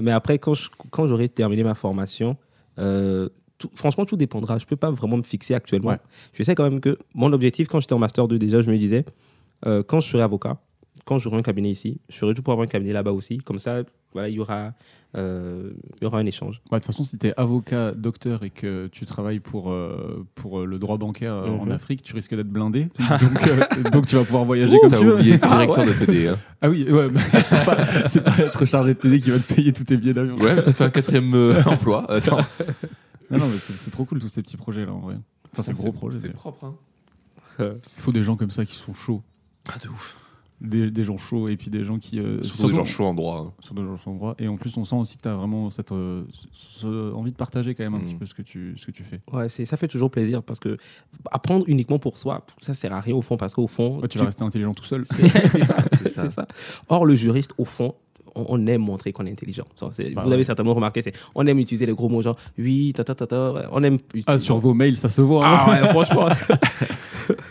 Mais 0.01 0.11
après, 0.11 0.37
quand 0.39 0.53
je- 0.53 0.69
quand 0.91 1.07
j'aurai 1.07 1.29
terminé 1.29 1.63
ma 1.63 1.73
formation, 1.75 2.37
euh, 2.79 3.29
tout- 3.57 3.69
franchement, 3.73 4.05
tout 4.05 4.17
dépendra. 4.17 4.57
Je 4.57 4.65
peux 4.65 4.75
pas 4.75 4.91
vraiment 4.91 5.17
me 5.17 5.21
fixer 5.23 5.53
actuellement. 5.55 5.89
Ouais. 5.91 5.99
Je 6.33 6.43
sais 6.43 6.55
quand 6.55 6.63
même 6.63 6.79
que 6.81 6.97
mon 7.15 7.31
objectif, 7.33 7.67
quand 7.67 7.79
j'étais 7.79 7.93
en 7.93 7.99
Master 7.99 8.27
2, 8.27 8.37
déjà, 8.39 8.61
je 8.61 8.69
me 8.69 8.77
disais, 8.77 9.05
euh, 9.65 9.81
quand 9.83 9.99
je 9.99 10.09
serai 10.09 10.21
avocat, 10.23 10.59
quand 11.05 11.17
j'aurai 11.17 11.37
un 11.37 11.41
cabinet 11.41 11.69
ici, 11.71 11.99
je 12.09 12.17
ferai 12.17 12.33
tout 12.33 12.41
pour 12.43 12.53
avoir 12.53 12.65
un 12.65 12.69
cabinet 12.69 12.93
là-bas 12.93 13.11
aussi. 13.11 13.37
Comme 13.39 13.59
ça, 13.59 13.81
voilà, 14.13 14.27
il 14.29 14.35
y 14.35 14.39
aura, 14.39 14.73
euh, 15.17 15.71
il 15.97 16.03
y 16.03 16.05
aura 16.05 16.19
un 16.19 16.25
échange. 16.25 16.61
Ouais, 16.71 16.77
De 16.79 16.83
toute 16.83 16.87
façon, 16.87 17.03
si 17.03 17.17
tu 17.17 17.27
es 17.27 17.33
avocat, 17.37 17.93
docteur 17.93 18.43
et 18.43 18.49
que 18.49 18.87
tu 18.91 19.05
travailles 19.05 19.39
pour, 19.39 19.71
euh, 19.71 20.25
pour 20.35 20.59
euh, 20.59 20.65
le 20.65 20.79
droit 20.79 20.97
bancaire 20.97 21.33
euh, 21.33 21.47
en 21.47 21.65
Mhm. 21.65 21.71
Afrique, 21.71 22.03
tu 22.03 22.13
risques 22.13 22.35
d'être 22.35 22.49
blindé. 22.49 22.89
donc, 23.21 23.91
donc 23.91 24.05
tu 24.07 24.15
vas 24.15 24.23
pouvoir 24.25 24.43
voyager 24.45 24.77
comme 24.79 24.89
T'as 24.89 24.97
tu 24.99 25.05
veux. 25.05 25.15
oublié 25.15 25.33
le 25.33 25.39
Ah, 25.43 25.47
directeur 25.65 25.85
de 25.85 25.93
TD. 25.93 26.27
Hein. 26.27 26.37
Ah 26.61 26.69
oui, 26.69 26.85
ouais, 26.91 27.09
bah, 27.09 27.19
c'est 27.43 27.65
pas, 27.65 28.07
c'est 28.07 28.21
pas 28.23 28.37
être 28.39 28.65
chargé 28.65 28.93
de 28.93 28.99
TD 28.99 29.19
qui 29.21 29.31
va 29.31 29.39
te 29.39 29.53
payer 29.53 29.71
tous 29.73 29.85
tes 29.85 29.97
billets 29.97 30.13
d'avion. 30.13 30.35
Ouais, 30.35 30.61
ça 30.61 30.73
fait 30.73 30.83
un 30.83 30.89
quatrième 30.89 31.33
emploi. 31.65 32.09
Attends. 32.11 32.37
Non, 33.29 33.37
non, 33.39 33.47
mais 33.47 33.57
c'est 33.57 33.73
c'est 33.73 33.91
trop 33.91 34.03
cool 34.03 34.19
tous 34.19 34.27
ces 34.27 34.41
petits 34.41 34.57
projets 34.57 34.85
là 34.85 34.91
en 34.93 34.99
vrai. 34.99 35.15
Enfin, 35.53 35.63
c'est 35.63 35.73
gros 35.73 35.91
projets. 35.93 36.19
C'est 36.19 36.27
c'est- 36.27 36.33
propre, 36.33 36.65
hein. 36.65 36.75
Il 37.59 38.01
faut 38.01 38.11
des 38.11 38.23
gens 38.23 38.35
comme 38.35 38.49
ça 38.51 38.65
qui 38.65 38.75
sont 38.75 38.93
chauds. 38.93 39.21
Ah, 39.69 39.77
de 39.83 39.87
ouf. 39.89 40.17
Des, 40.63 40.91
des 40.91 41.03
gens 41.03 41.17
chauds 41.17 41.47
et 41.49 41.57
puis 41.57 41.71
des 41.71 41.83
gens 41.83 41.97
qui. 41.97 42.19
euh, 42.19 42.43
Surtout 42.43 42.69
des 42.69 42.75
gens 42.75 42.85
chauds 42.85 43.05
en 43.07 43.15
droit. 43.15 43.45
hein. 43.47 43.53
Surtout 43.61 43.81
des 43.81 43.87
gens 43.87 43.97
chauds 43.97 44.11
en 44.11 44.15
droit. 44.15 44.35
Et 44.37 44.47
en 44.47 44.57
plus, 44.57 44.77
on 44.77 44.85
sent 44.85 44.95
aussi 44.95 45.17
que 45.17 45.23
tu 45.23 45.27
as 45.27 45.33
vraiment 45.33 45.71
cette 45.71 45.91
euh, 45.91 46.23
ce- 46.31 46.45
ce- 46.81 47.13
envie 47.13 47.31
de 47.31 47.35
partager 47.35 47.73
quand 47.73 47.83
même 47.83 47.95
un 47.95 47.99
Mm. 47.99 48.05
petit 48.05 48.13
peu 48.15 48.25
ce 48.27 48.35
que 48.35 48.43
tu, 48.43 48.73
ce 48.77 48.85
que 48.85 48.91
tu 48.91 49.03
fais. 49.03 49.21
Ouais, 49.33 49.49
c'est, 49.49 49.65
ça 49.65 49.75
fait 49.75 49.87
toujours 49.87 50.11
plaisir 50.11 50.43
parce 50.43 50.59
que 50.59 50.77
apprendre 51.31 51.65
uniquement 51.67 51.97
pour 51.97 52.19
soi, 52.19 52.45
ça 52.61 52.75
sert 52.75 52.93
à 52.93 53.01
rien 53.01 53.15
au 53.15 53.23
fond 53.23 53.37
parce 53.37 53.55
qu'au 53.55 53.65
fond, 53.65 53.95
Ouais, 54.01 54.01
tu 54.03 54.09
tu- 54.09 54.17
vas 54.19 54.25
rester 54.25 54.43
intelligent 54.43 54.75
tout 54.75 54.83
seul. 54.83 55.03
C'est 55.05 55.27
ça, 55.65 55.75
C'est 55.97 56.09
ça. 56.09 56.29
ça. 56.29 56.47
Or, 56.89 57.07
le 57.07 57.15
juriste, 57.15 57.55
au 57.57 57.65
fond, 57.65 57.95
on, 58.35 58.65
aime 58.67 58.81
montrer 58.81 59.11
qu'on 59.13 59.25
est 59.25 59.31
intelligent. 59.31 59.65
Bah 59.81 59.89
vous 59.97 60.27
ouais. 60.27 60.33
avez 60.35 60.43
certainement 60.43 60.73
remarqué, 60.75 61.01
c'est, 61.01 61.13
on 61.35 61.45
aime 61.47 61.57
utiliser 61.59 61.85
les 61.87 61.93
gros 61.93 62.07
mots 62.07 62.21
genre 62.21 62.37
oui, 62.57 62.93
ta 62.95 63.03
ta 63.03 63.13
ta 63.15 63.25
ta. 63.27 63.67
On 63.71 63.83
aime 63.83 63.95
utiliser. 63.95 64.25
Ah, 64.27 64.37
sur 64.39 64.57
vos 64.59 64.73
mails, 64.75 64.95
ça 64.95 65.09
se 65.09 65.21
voit. 65.21 65.45
hein. 65.45 65.57
Ah 65.59 65.69
ouais, 65.71 65.87
franchement. 65.89 66.27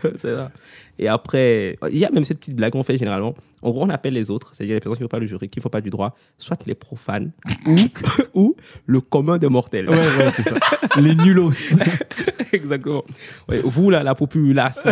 c'est 0.19 0.35
ça. 0.35 0.51
Et 0.99 1.09
après, 1.09 1.79
il 1.91 1.99
y 1.99 2.05
a 2.05 2.11
même 2.11 2.25
cette 2.25 2.41
petite 2.41 2.57
blague 2.57 2.73
qu'on 2.73 2.83
fait 2.83 2.99
généralement. 2.99 3.35
En 3.63 3.71
gros, 3.71 3.85
on 3.85 3.89
appelle 3.89 4.15
les 4.15 4.31
autres, 4.31 4.51
c'est-à-dire 4.55 4.75
les 4.75 4.81
personnes 4.81 4.97
qui 4.97 5.03
ne 5.03 5.09
font 5.09 5.11
pas 5.11 5.19
le 5.19 5.27
jury, 5.27 5.49
qui 5.49 5.59
ne 5.59 5.63
font 5.63 5.69
pas 5.71 5.81
du 5.81 5.91
droit, 5.91 6.15
soit 6.39 6.67
les 6.67 6.75
profanes 6.75 7.31
ou, 8.35 8.57
le 8.87 9.01
commun 9.01 9.39
des 9.39 9.49
mortels. 9.49 9.89
Ouais, 9.89 9.97
ouais, 9.97 10.31
c'est 10.35 10.43
ça. 10.43 10.57
Les 11.01 11.15
nulos. 11.15 11.53
Exactement. 12.53 13.05
Ouais, 13.49 13.61
vous, 13.63 13.91
là, 13.91 14.03
la 14.03 14.15
populace. 14.15 14.85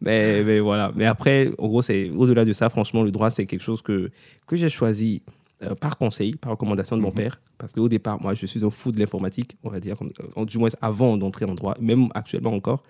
mais, 0.00 0.42
mais 0.44 0.60
voilà. 0.60 0.92
Mais 0.94 1.06
après, 1.06 1.50
en 1.58 1.68
gros, 1.68 1.82
c'est 1.82 2.10
au-delà 2.10 2.44
de 2.44 2.52
ça, 2.52 2.68
franchement, 2.70 3.02
le 3.02 3.10
droit, 3.10 3.30
c'est 3.30 3.46
quelque 3.46 3.62
chose 3.62 3.82
que, 3.82 4.10
que 4.46 4.56
j'ai 4.56 4.68
choisi 4.68 5.22
euh, 5.62 5.74
par 5.74 5.98
conseil, 5.98 6.36
par 6.36 6.52
recommandation 6.52 6.96
de 6.96 7.02
mon 7.02 7.08
Mhm. 7.08 7.14
père. 7.14 7.40
Parce 7.58 7.72
qu'au 7.72 7.88
départ, 7.88 8.20
moi, 8.22 8.34
je 8.34 8.46
suis 8.46 8.64
un 8.64 8.70
fou 8.70 8.92
de 8.92 8.98
l'informatique, 8.98 9.56
on 9.64 9.70
va 9.70 9.80
dire, 9.80 9.96
comme- 9.96 10.12
euh, 10.36 10.44
du 10.44 10.58
moins 10.58 10.68
avant 10.80 11.16
d'entrer 11.16 11.44
en 11.44 11.54
droit, 11.54 11.74
même 11.80 12.08
actuellement 12.14 12.52
encore. 12.52 12.82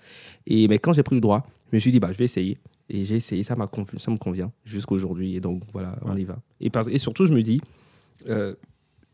Et, 0.46 0.68
mais 0.68 0.78
quand 0.78 0.92
j'ai 0.92 1.02
pris 1.02 1.14
le 1.14 1.20
droit, 1.20 1.46
je 1.70 1.76
me 1.76 1.80
suis 1.80 1.90
dit, 1.92 2.00
bah, 2.00 2.12
je 2.12 2.18
vais 2.18 2.24
essayer. 2.26 2.58
Et 2.90 3.04
j'ai 3.04 3.16
essayé, 3.16 3.42
ça, 3.42 3.54
ça 3.98 4.10
me 4.10 4.16
convient 4.16 4.50
jusqu'aujourd'hui. 4.64 5.34
Et 5.36 5.40
donc, 5.40 5.62
voilà, 5.72 5.98
on 6.04 6.16
y 6.16 6.24
va. 6.24 6.38
Et, 6.60 6.70
parce- 6.70 6.88
et 6.88 6.98
surtout, 6.98 7.26
je 7.26 7.34
me 7.34 7.42
dis, 7.42 7.60
euh, 8.28 8.54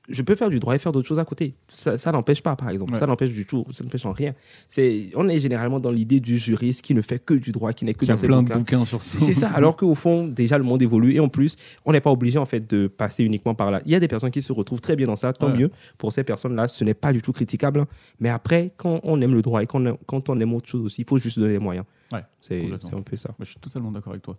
je 0.08 0.20
peux 0.22 0.34
faire 0.34 0.50
du 0.50 0.60
droit 0.60 0.74
et 0.74 0.78
faire 0.78 0.92
d'autres 0.92 1.08
choses 1.08 1.18
à 1.18 1.24
côté. 1.24 1.54
Ça, 1.68 1.96
ça 1.96 2.12
n'empêche 2.12 2.42
pas, 2.42 2.56
par 2.56 2.68
exemple. 2.68 2.92
Ouais. 2.92 2.98
Ça 2.98 3.06
n'empêche 3.06 3.30
du 3.32 3.46
tout. 3.46 3.64
Ça 3.72 3.82
n'empêche 3.84 4.04
en 4.04 4.12
rien. 4.12 4.34
C'est, 4.68 5.10
on 5.14 5.28
est 5.28 5.38
généralement 5.38 5.80
dans 5.80 5.90
l'idée 5.90 6.20
du 6.20 6.36
juriste 6.36 6.82
qui 6.82 6.94
ne 6.94 7.00
fait 7.00 7.18
que 7.24 7.32
du 7.34 7.52
droit, 7.52 7.72
qui 7.72 7.84
n'est 7.86 7.94
que 7.94 8.04
Il 8.04 8.08
y 8.08 8.10
a 8.10 8.14
dans 8.16 8.20
plein 8.20 8.42
de 8.42 8.48
bouquins. 8.48 8.58
bouquins 8.58 8.84
sur 8.84 9.00
ça. 9.02 9.18
C'est 9.20 9.32
ça. 9.34 9.48
Alors 9.54 9.76
qu'au 9.76 9.94
fond, 9.94 10.26
déjà, 10.28 10.58
le 10.58 10.64
monde 10.64 10.82
évolue. 10.82 11.14
Et 11.14 11.20
en 11.20 11.28
plus, 11.28 11.56
on 11.86 11.92
n'est 11.92 12.00
pas 12.02 12.10
obligé, 12.10 12.38
en 12.38 12.44
fait, 12.46 12.68
de 12.70 12.86
passer 12.86 13.24
uniquement 13.24 13.54
par 13.54 13.70
là. 13.70 13.80
Il 13.86 13.92
y 13.92 13.94
a 13.94 14.00
des 14.00 14.08
personnes 14.08 14.30
qui 14.30 14.42
se 14.42 14.52
retrouvent 14.52 14.80
très 14.82 14.96
bien 14.96 15.06
dans 15.06 15.16
ça. 15.16 15.32
Tant 15.32 15.50
Ouais. 15.50 15.56
mieux. 15.58 15.70
Pour 15.98 16.12
ces 16.12 16.24
personnes-là, 16.24 16.68
ce 16.68 16.84
n'est 16.84 16.94
pas 16.94 17.12
du 17.12 17.22
tout 17.22 17.32
critiquable. 17.32 17.80
hein. 17.80 17.86
Mais 18.20 18.28
après, 18.28 18.72
quand 18.76 19.00
on 19.04 19.20
aime 19.20 19.34
le 19.34 19.42
droit 19.42 19.62
et 19.62 19.66
quand 19.66 19.84
on, 19.86 19.98
quand 20.06 20.28
on 20.28 20.38
aime 20.38 20.52
autre 20.54 20.68
chose 20.68 20.82
aussi, 20.82 21.02
il 21.02 21.08
faut 21.08 21.18
juste 21.18 21.38
donner 21.38 21.52
les 21.54 21.58
moyens. 21.58 21.86
Ouais, 22.12 22.20
c'est 22.40 22.62
un 22.92 23.00
peu 23.02 23.16
ça. 23.16 23.30
Bah, 23.30 23.36
je 23.40 23.46
suis 23.46 23.58
totalement 23.58 23.90
d'accord 23.90 24.12
avec 24.12 24.22
toi. 24.22 24.36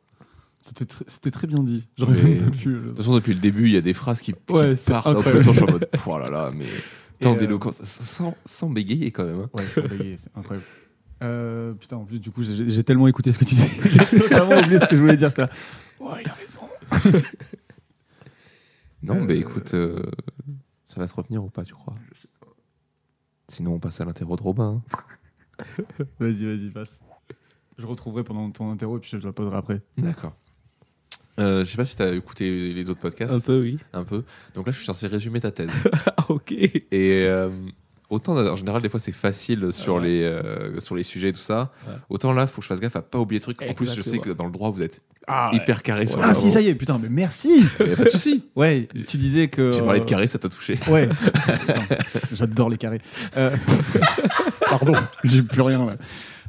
C'était 0.67 0.85
tr- 0.85 1.03
c'était 1.07 1.29
très 1.29 1.45
bien 1.45 1.61
dit. 1.61 1.87
J'aurais 1.95 2.13
Mais- 2.23 2.35
même 2.39 2.49
pu. 2.51 2.73
De 2.73 2.79
toute 2.87 2.97
façon, 2.97 3.13
depuis 3.13 3.33
le 3.33 3.39
début, 3.39 3.65
il 3.67 3.73
y 3.73 3.77
a 3.77 3.81
des 3.81 3.93
phrases 3.93 4.21
qui, 4.21 4.33
qui 4.33 4.53
Ouais, 4.53 4.75
c'est 4.75 4.91
partent 4.93 5.21
tous 5.23 5.29
les 5.31 5.43
sens. 5.43 5.53
Je 5.53 5.59
suis 5.59 5.63
en 5.63 5.71
mode, 5.71 5.87
oh 6.07 6.17
là 6.17 6.29
là, 6.31 6.51
mais. 6.55 6.65
Tant 7.19 7.35
euh, 7.35 7.37
d'éloquence, 7.37 7.83
sans, 7.83 8.35
sans 8.45 8.69
bégayer 8.71 9.11
quand 9.11 9.25
même. 9.25 9.41
hein. 9.41 9.49
Ouais, 9.53 9.67
sans 9.67 9.83
bégayer, 9.83 10.17
c'est 10.17 10.35
incroyable. 10.35 10.65
Euh, 11.23 11.73
putain, 11.73 11.97
en 11.97 12.05
plus, 12.05 12.19
du 12.19 12.31
coup, 12.31 12.41
j'ai 12.43 12.69
j'ai 12.69 12.83
tellement 12.83 13.07
écouté 13.07 13.31
ce 13.31 13.37
que 13.37 13.45
tu 13.45 13.53
disais. 13.55 13.69
j'ai 13.85 14.17
totalement 14.19 14.57
oublié 14.59 14.79
ce 14.79 14.85
que 14.85 14.95
je 14.95 15.01
voulais 15.01 15.15
dire. 15.17 15.29
J'étais 15.29 15.43
là, 15.43 15.49
Ouais, 15.99 16.23
il 16.23 16.29
a 16.29 16.33
raison. 16.33 16.61
Non, 19.03 19.17
Euh, 19.17 19.23
mais 19.23 19.37
écoute, 19.37 19.73
euh, 19.75 20.01
ça 20.87 20.99
va 20.99 21.07
te 21.07 21.13
revenir 21.13 21.43
ou 21.43 21.49
pas, 21.49 21.63
tu 21.63 21.73
crois? 21.73 21.93
Sinon, 23.49 23.73
on 23.75 23.79
passe 23.79 24.01
à 24.01 24.05
l'interro 24.05 24.35
de 24.35 24.41
Robin. 24.41 24.81
hein. 24.91 25.63
Vas-y, 26.19 26.45
vas-y, 26.45 26.69
passe. 26.71 26.99
Je 27.77 27.85
retrouverai 27.85 28.23
pendant 28.23 28.49
ton 28.51 28.71
interro 28.71 28.97
et 28.97 28.99
puis 28.99 29.11
je 29.13 29.17
la 29.17 29.31
poserai 29.33 29.57
après. 29.57 29.81
D'accord. 29.97 30.35
Euh, 31.39 31.65
je 31.65 31.69
sais 31.69 31.77
pas 31.77 31.85
si 31.85 31.95
tu 31.97 32.01
as 32.03 32.13
écouté 32.13 32.73
les 32.73 32.89
autres 32.89 33.01
podcasts. 33.01 33.33
Un 33.33 33.39
peu, 33.39 33.59
oui. 33.61 33.77
Un 33.93 34.03
peu. 34.05 34.23
Donc 34.53 34.65
là, 34.67 34.71
je 34.71 34.77
suis 34.77 34.85
censé 34.85 35.07
résumer 35.07 35.39
ta 35.39 35.51
thèse. 35.51 35.69
Ah, 36.17 36.25
ok. 36.29 36.51
Et 36.53 36.81
euh, 36.93 37.49
autant 38.09 38.35
en 38.37 38.55
général, 38.55 38.81
des 38.81 38.89
fois, 38.89 38.99
c'est 38.99 39.11
facile 39.11 39.69
sur, 39.73 39.95
Ouais. 39.95 40.03
les, 40.07 40.23
euh, 40.23 40.79
sur 40.79 40.95
les 40.95 41.03
sujets 41.03 41.29
et 41.29 41.33
tout 41.33 41.39
ça. 41.41 41.71
Ouais. 41.87 41.93
Autant 42.09 42.31
là, 42.33 42.47
faut 42.47 42.61
que 42.61 42.63
je 42.63 42.67
fasse 42.69 42.79
gaffe 42.79 42.95
à 42.95 43.01
pas 43.01 43.19
oublier 43.19 43.39
de 43.39 43.43
trucs. 43.43 43.61
En 43.61 43.73
plus, 43.73 43.93
je 43.93 44.01
sais 44.01 44.19
que 44.19 44.29
dans 44.31 44.45
le 44.45 44.51
droit, 44.51 44.71
vous 44.71 44.81
êtes 44.81 45.01
Ah, 45.27 45.49
hyper 45.53 45.83
carré 45.83 46.07
sur 46.07 46.19
Ah, 46.23 46.29
le 46.29 46.33
si, 46.33 46.49
ça 46.51 46.61
y 46.61 46.67
est, 46.69 46.75
putain, 46.75 46.97
mais 47.01 47.09
merci. 47.09 47.63
Y 47.79 47.91
a 47.91 47.95
pas 47.97 48.03
de 48.05 48.09
souci. 48.09 48.45
Ouais, 48.55 48.87
tu 49.07 49.17
disais 49.17 49.49
que. 49.49 49.71
J'ai 49.73 49.81
parlé 49.81 49.99
de 49.99 50.05
carré, 50.05 50.27
ça 50.27 50.39
t'a 50.39 50.47
touché. 50.49 50.79
Ouais. 50.87 51.09
J'adore 52.33 52.69
les 52.69 52.77
carrés. 52.77 53.01
Pardon, 54.69 54.93
j'ai 55.23 55.43
plus 55.43 55.61
rien 55.61 55.85
là. 55.85 55.97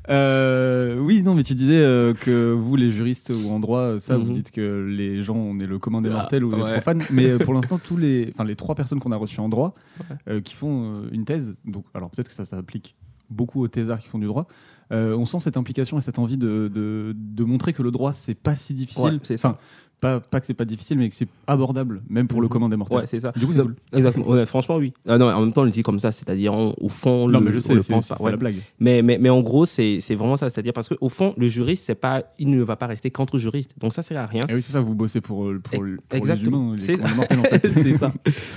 Euh, 0.08 0.98
oui, 0.98 1.22
non, 1.22 1.34
mais 1.34 1.42
tu 1.42 1.54
disais 1.54 1.80
euh, 1.82 2.14
que 2.14 2.52
vous, 2.52 2.76
les 2.76 2.90
juristes 2.90 3.30
ou 3.34 3.50
en 3.50 3.58
droit, 3.60 3.98
ça, 4.00 4.16
vous 4.16 4.26
Mhm. 4.26 4.32
dites 4.32 4.50
que 4.50 4.86
les 4.88 5.22
gens, 5.22 5.36
on 5.36 5.58
est 5.58 5.66
le 5.66 5.78
commun 5.78 6.00
des 6.00 6.10
Ah, 6.10 6.14
mortels 6.14 6.44
ou 6.44 6.50
les 6.54 6.62
ouais. 6.62 6.72
profanes. 6.74 7.02
Mais 7.10 7.26
euh, 7.30 7.38
pour 7.38 7.54
l'instant, 7.54 7.78
tous 7.78 7.96
les, 7.96 8.30
enfin, 8.32 8.44
les 8.44 8.56
trois 8.56 8.74
personnes 8.74 9.00
qu'on 9.00 9.12
a 9.12 9.16
reçues 9.16 9.40
en 9.40 9.48
droit, 9.48 9.74
Ouais. 9.98 10.16
euh, 10.28 10.40
qui 10.40 10.54
font 10.54 11.02
une 11.12 11.24
thèse, 11.24 11.56
donc, 11.64 11.84
alors 11.94 12.10
peut-être 12.10 12.28
que 12.28 12.34
ça 12.34 12.44
s'applique 12.44 12.94
beaucoup 13.30 13.60
aux 13.62 13.68
thésards 13.68 13.98
qui 14.00 14.08
font 14.08 14.18
du 14.20 14.26
droit. 14.26 14.46
on 14.92 15.24
sent 15.24 15.40
cette 15.40 15.56
implication 15.56 15.98
et 15.98 16.00
cette 16.00 16.20
envie 16.20 16.36
de, 16.36 16.70
de, 16.72 17.12
de 17.16 17.44
montrer 17.44 17.72
que 17.72 17.82
le 17.82 17.90
droit, 17.90 18.12
c'est 18.12 18.36
pas 18.36 18.54
si 18.54 18.72
difficile. 18.72 19.18
Ouais, 19.28 19.34
enfin, 19.34 19.56
pas, 20.00 20.20
pas 20.20 20.40
que 20.40 20.46
c'est 20.46 20.54
pas 20.54 20.64
difficile, 20.66 20.98
mais 20.98 21.08
que 21.08 21.14
c'est 21.14 21.28
abordable, 21.46 22.02
même 22.08 22.28
pour 22.28 22.40
le 22.42 22.46
Mhm. 22.46 22.52
commun 22.52 22.68
des 22.68 22.76
mortels. 22.76 22.98
Ouais, 22.98 23.06
c'est 23.06 23.20
ça. 23.20 23.32
Du 23.32 23.46
coup, 23.46 23.52
c'est 23.54 23.62
cool. 23.62 23.76
Exactement. 23.94 24.26
Ouais, 24.28 24.44
franchement, 24.44 24.76
oui. 24.76 24.92
Ah 25.08 25.16
non, 25.16 25.26
en 25.30 25.40
même 25.40 25.52
temps, 25.52 25.62
on 25.62 25.64
le 25.64 25.70
dit 25.70 25.82
comme 25.82 25.98
ça, 25.98 26.12
c'est-à-dire, 26.12 26.52
on- 26.52 26.74
au 26.80 26.88
fond, 26.88 27.28
Non, 27.28 27.38
le, 27.38 27.44
mais 27.46 27.50
je 27.52 27.56
on 27.56 27.60
sais, 27.60 27.74
le 27.74 27.82
c'est 27.82 27.92
pense 27.94 28.06
c'est- 28.06 28.14
pas. 28.14 28.18
c'est 28.18 28.24
Ouais. 28.24 28.30
la 28.30 28.36
blague. 28.36 28.56
Mais, 28.78 29.00
mais, 29.02 29.16
mais 29.18 29.30
en 29.30 29.40
gros, 29.40 29.64
c'est 29.64 29.98
vraiment 30.10 30.36
ça. 30.36 30.50
C'est-à-dire 30.50 30.72
parce 30.74 30.88
qu'au 30.90 31.08
fond, 31.08 31.34
le 31.38 31.48
juriste, 31.48 31.84
c'est 31.86 31.94
pas, 31.94 32.24
il 32.38 32.50
ne 32.50 32.62
va 32.62 32.76
pas 32.76 32.86
rester 32.86 33.10
qu'entre 33.10 33.38
juristes. 33.38 33.72
Donc 33.80 33.94
ça 33.94 34.02
sert 34.02 34.20
à 34.20 34.26
rien. 34.26 34.44
Et 34.48 34.54
oui, 34.54 34.62
c'est 34.62 34.72
ça, 34.72 34.80
vous 34.80 34.94
bossez 34.94 35.20
pour, 35.22 35.46
euh, 35.46 35.60
pour, 35.60 35.82
les 35.82 35.96
Exactement. 36.12 36.72
humains, 36.72 36.76
les 36.78 36.96
des 36.96 37.14
mortels, 37.14 37.38
en 37.40 37.42
fait. 37.44 37.66
c'est 37.68 37.96
ça. 37.96 38.12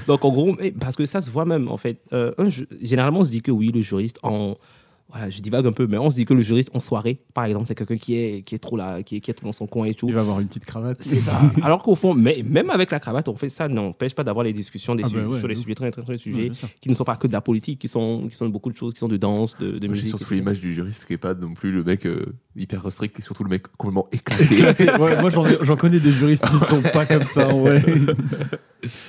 Donc 0.07 0.25
en 0.25 0.31
gros, 0.31 0.55
parce 0.79 0.95
que 0.97 1.05
ça 1.05 1.21
se 1.21 1.29
voit 1.29 1.45
même 1.45 1.69
en 1.69 1.77
fait. 1.77 2.01
Euh, 2.13 2.31
un 2.37 2.49
généralement, 2.81 3.19
on 3.19 3.25
se 3.25 3.31
dit 3.31 3.41
que 3.41 3.51
oui, 3.51 3.71
le 3.73 3.81
juriste 3.81 4.19
en 4.23 4.55
voilà, 5.11 5.29
je 5.31 5.41
divague 5.41 5.65
un 5.65 5.71
peu, 5.71 5.87
mais 5.87 5.97
on 5.97 6.09
se 6.11 6.15
dit 6.15 6.25
que 6.25 6.33
le 6.35 6.41
juriste 6.43 6.69
en 6.75 6.79
soirée, 6.79 7.19
par 7.33 7.45
exemple, 7.45 7.65
c'est 7.67 7.73
quelqu'un 7.75 7.97
qui 7.97 8.15
est 8.15 8.43
qui 8.43 8.53
est 8.55 8.59
trop 8.59 8.77
là, 8.77 9.01
qui 9.01 9.15
est, 9.15 9.19
qui 9.21 9.31
est 9.31 9.33
trop 9.33 9.47
dans 9.47 9.51
son 9.51 9.65
coin 9.65 9.85
et 9.85 9.95
tout. 9.95 10.07
Il 10.07 10.13
va 10.13 10.21
avoir 10.21 10.39
une 10.39 10.47
petite 10.47 10.65
cravate. 10.65 10.97
C'est 11.01 11.17
ça. 11.19 11.39
Alors 11.63 11.81
qu'au 11.81 11.95
fond, 11.95 12.13
mais 12.13 12.43
même 12.47 12.69
avec 12.69 12.91
la 12.91 12.99
cravate, 12.99 13.27
on 13.27 13.33
fait 13.35 13.49
ça 13.49 13.67
n'empêche 13.67 14.13
pas 14.13 14.23
d'avoir 14.23 14.43
les 14.43 14.53
discussions 14.53 14.93
des 14.93 15.03
Ah 15.05 15.09
ouais, 15.09 15.39
sur 15.39 15.47
les 15.47 15.55
sujets 15.55 15.73
très 15.75 15.89
très 15.91 16.03
très 16.03 16.17
sujets 16.19 16.51
qui 16.79 16.89
ne 16.89 16.93
sont 16.93 17.03
pas 17.05 17.15
que 17.15 17.25
de 17.27 17.33
la 17.33 17.41
politique, 17.41 17.79
qui 17.79 17.87
sont 17.87 18.27
qui 18.29 18.35
sont 18.35 18.45
de 18.45 18.51
beaucoup 18.51 18.71
de 18.71 18.77
choses, 18.77 18.93
qui 18.93 18.99
sont 18.99 19.07
de 19.07 19.17
danse, 19.17 19.57
de, 19.57 19.67
de 19.67 19.79
J'ai 19.81 19.87
musique. 19.87 20.07
surtout 20.09 20.33
l'image 20.35 20.59
du 20.59 20.73
juriste 20.75 21.05
qui 21.05 21.13
est 21.13 21.17
pas 21.17 21.33
non 21.33 21.53
plus 21.55 21.71
le 21.71 21.83
mec 21.83 22.05
euh, 22.05 22.25
hyper 22.55 22.91
strict, 22.91 23.17
et 23.17 23.21
surtout 23.23 23.43
le 23.43 23.49
mec 23.49 23.63
complètement 23.77 24.07
éclaté. 24.11 24.91
Ouais, 24.99 25.19
moi, 25.21 25.29
j'en 25.31 25.45
ai- 25.47 25.57
j'en 25.61 25.75
connais 25.75 25.99
des 25.99 26.11
juristes 26.11 26.45
qui 26.47 26.59
sont 26.59 26.81
pas 26.81 27.05
comme 27.07 27.25
ça, 27.25 27.47
en 27.49 27.61
vrai. 27.61 27.83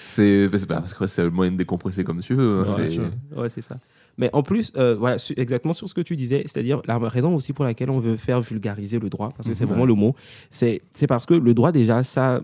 c'est 0.07 0.49
bah, 0.49 0.59
parce 0.81 0.95
que 0.95 1.07
c'est 1.07 1.23
le 1.23 1.31
moyen 1.31 1.53
de 1.53 1.57
décompresser 1.57 2.05
comme 2.05 2.21
tu 2.21 2.35
veux. 2.35 2.61
hein, 2.61 2.65
Ouais, 2.77 2.87
c'est- 2.87 2.93
sûr. 2.93 3.11
Ouais, 3.37 3.49
c'est 3.49 3.61
ça. 3.63 3.77
Mais 4.19 4.31
en 4.33 4.43
plus, 4.43 4.73
euh, 4.77 4.95
voilà, 4.97 5.19
su- 5.19 5.35
exactement 5.37 5.73
sur 5.73 5.89
ce 5.89 5.95
que 5.95 6.01
tu 6.01 6.17
disais, 6.17 6.43
c'est-à-dire 6.47 6.83
la 6.87 6.99
raison 6.99 7.35
aussi 7.35 7.53
pour 7.53 7.65
laquelle 7.65 7.91
on 7.91 7.99
veut 8.01 8.17
faire 8.17 8.41
vulgariser 8.41 8.99
le 8.99 9.09
droit, 9.09 9.31
parce 9.37 9.49
que 9.49 9.55
c'est 9.55 9.65
vraiment 9.65 9.87
le 9.87 9.95
mot, 9.95 10.15
c'est 10.51 10.81
parce 11.09 11.27
que 11.27 11.35
le 11.35 11.55
droit, 11.55 11.73
déjà, 11.73 12.03
ça, 12.03 12.41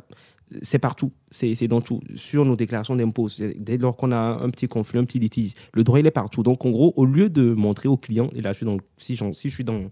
c'est 0.62 0.78
partout. 0.78 1.12
C'est 1.32 1.66
dans 1.68 1.80
tout. 1.80 2.00
Sur 2.14 2.44
nos 2.44 2.56
déclarations 2.56 2.96
d'impôts, 2.96 3.28
dès 3.58 3.76
lors 3.78 3.96
qu'on 3.96 4.12
a 4.12 4.16
un 4.16 4.48
petit 4.50 4.68
conflit, 4.68 4.98
un 4.98 5.04
petit 5.04 5.18
litige, 5.18 5.52
le 5.74 5.84
droit, 5.84 5.98
il 6.00 6.06
est 6.06 6.10
partout. 6.12 6.42
Donc, 6.42 6.64
en 6.64 6.70
gros, 6.70 6.92
au 6.96 7.04
lieu 7.04 7.28
de 7.28 7.52
montrer 7.52 7.88
au 7.88 7.96
client, 7.96 8.30
et 8.34 8.40
là, 8.42 8.52
je 8.52 8.58
suis 8.58 8.66
dans, 8.66 8.78
si, 8.96 9.16
si 9.16 9.48
je 9.50 9.54
suis 9.54 9.64
dans 9.64 9.90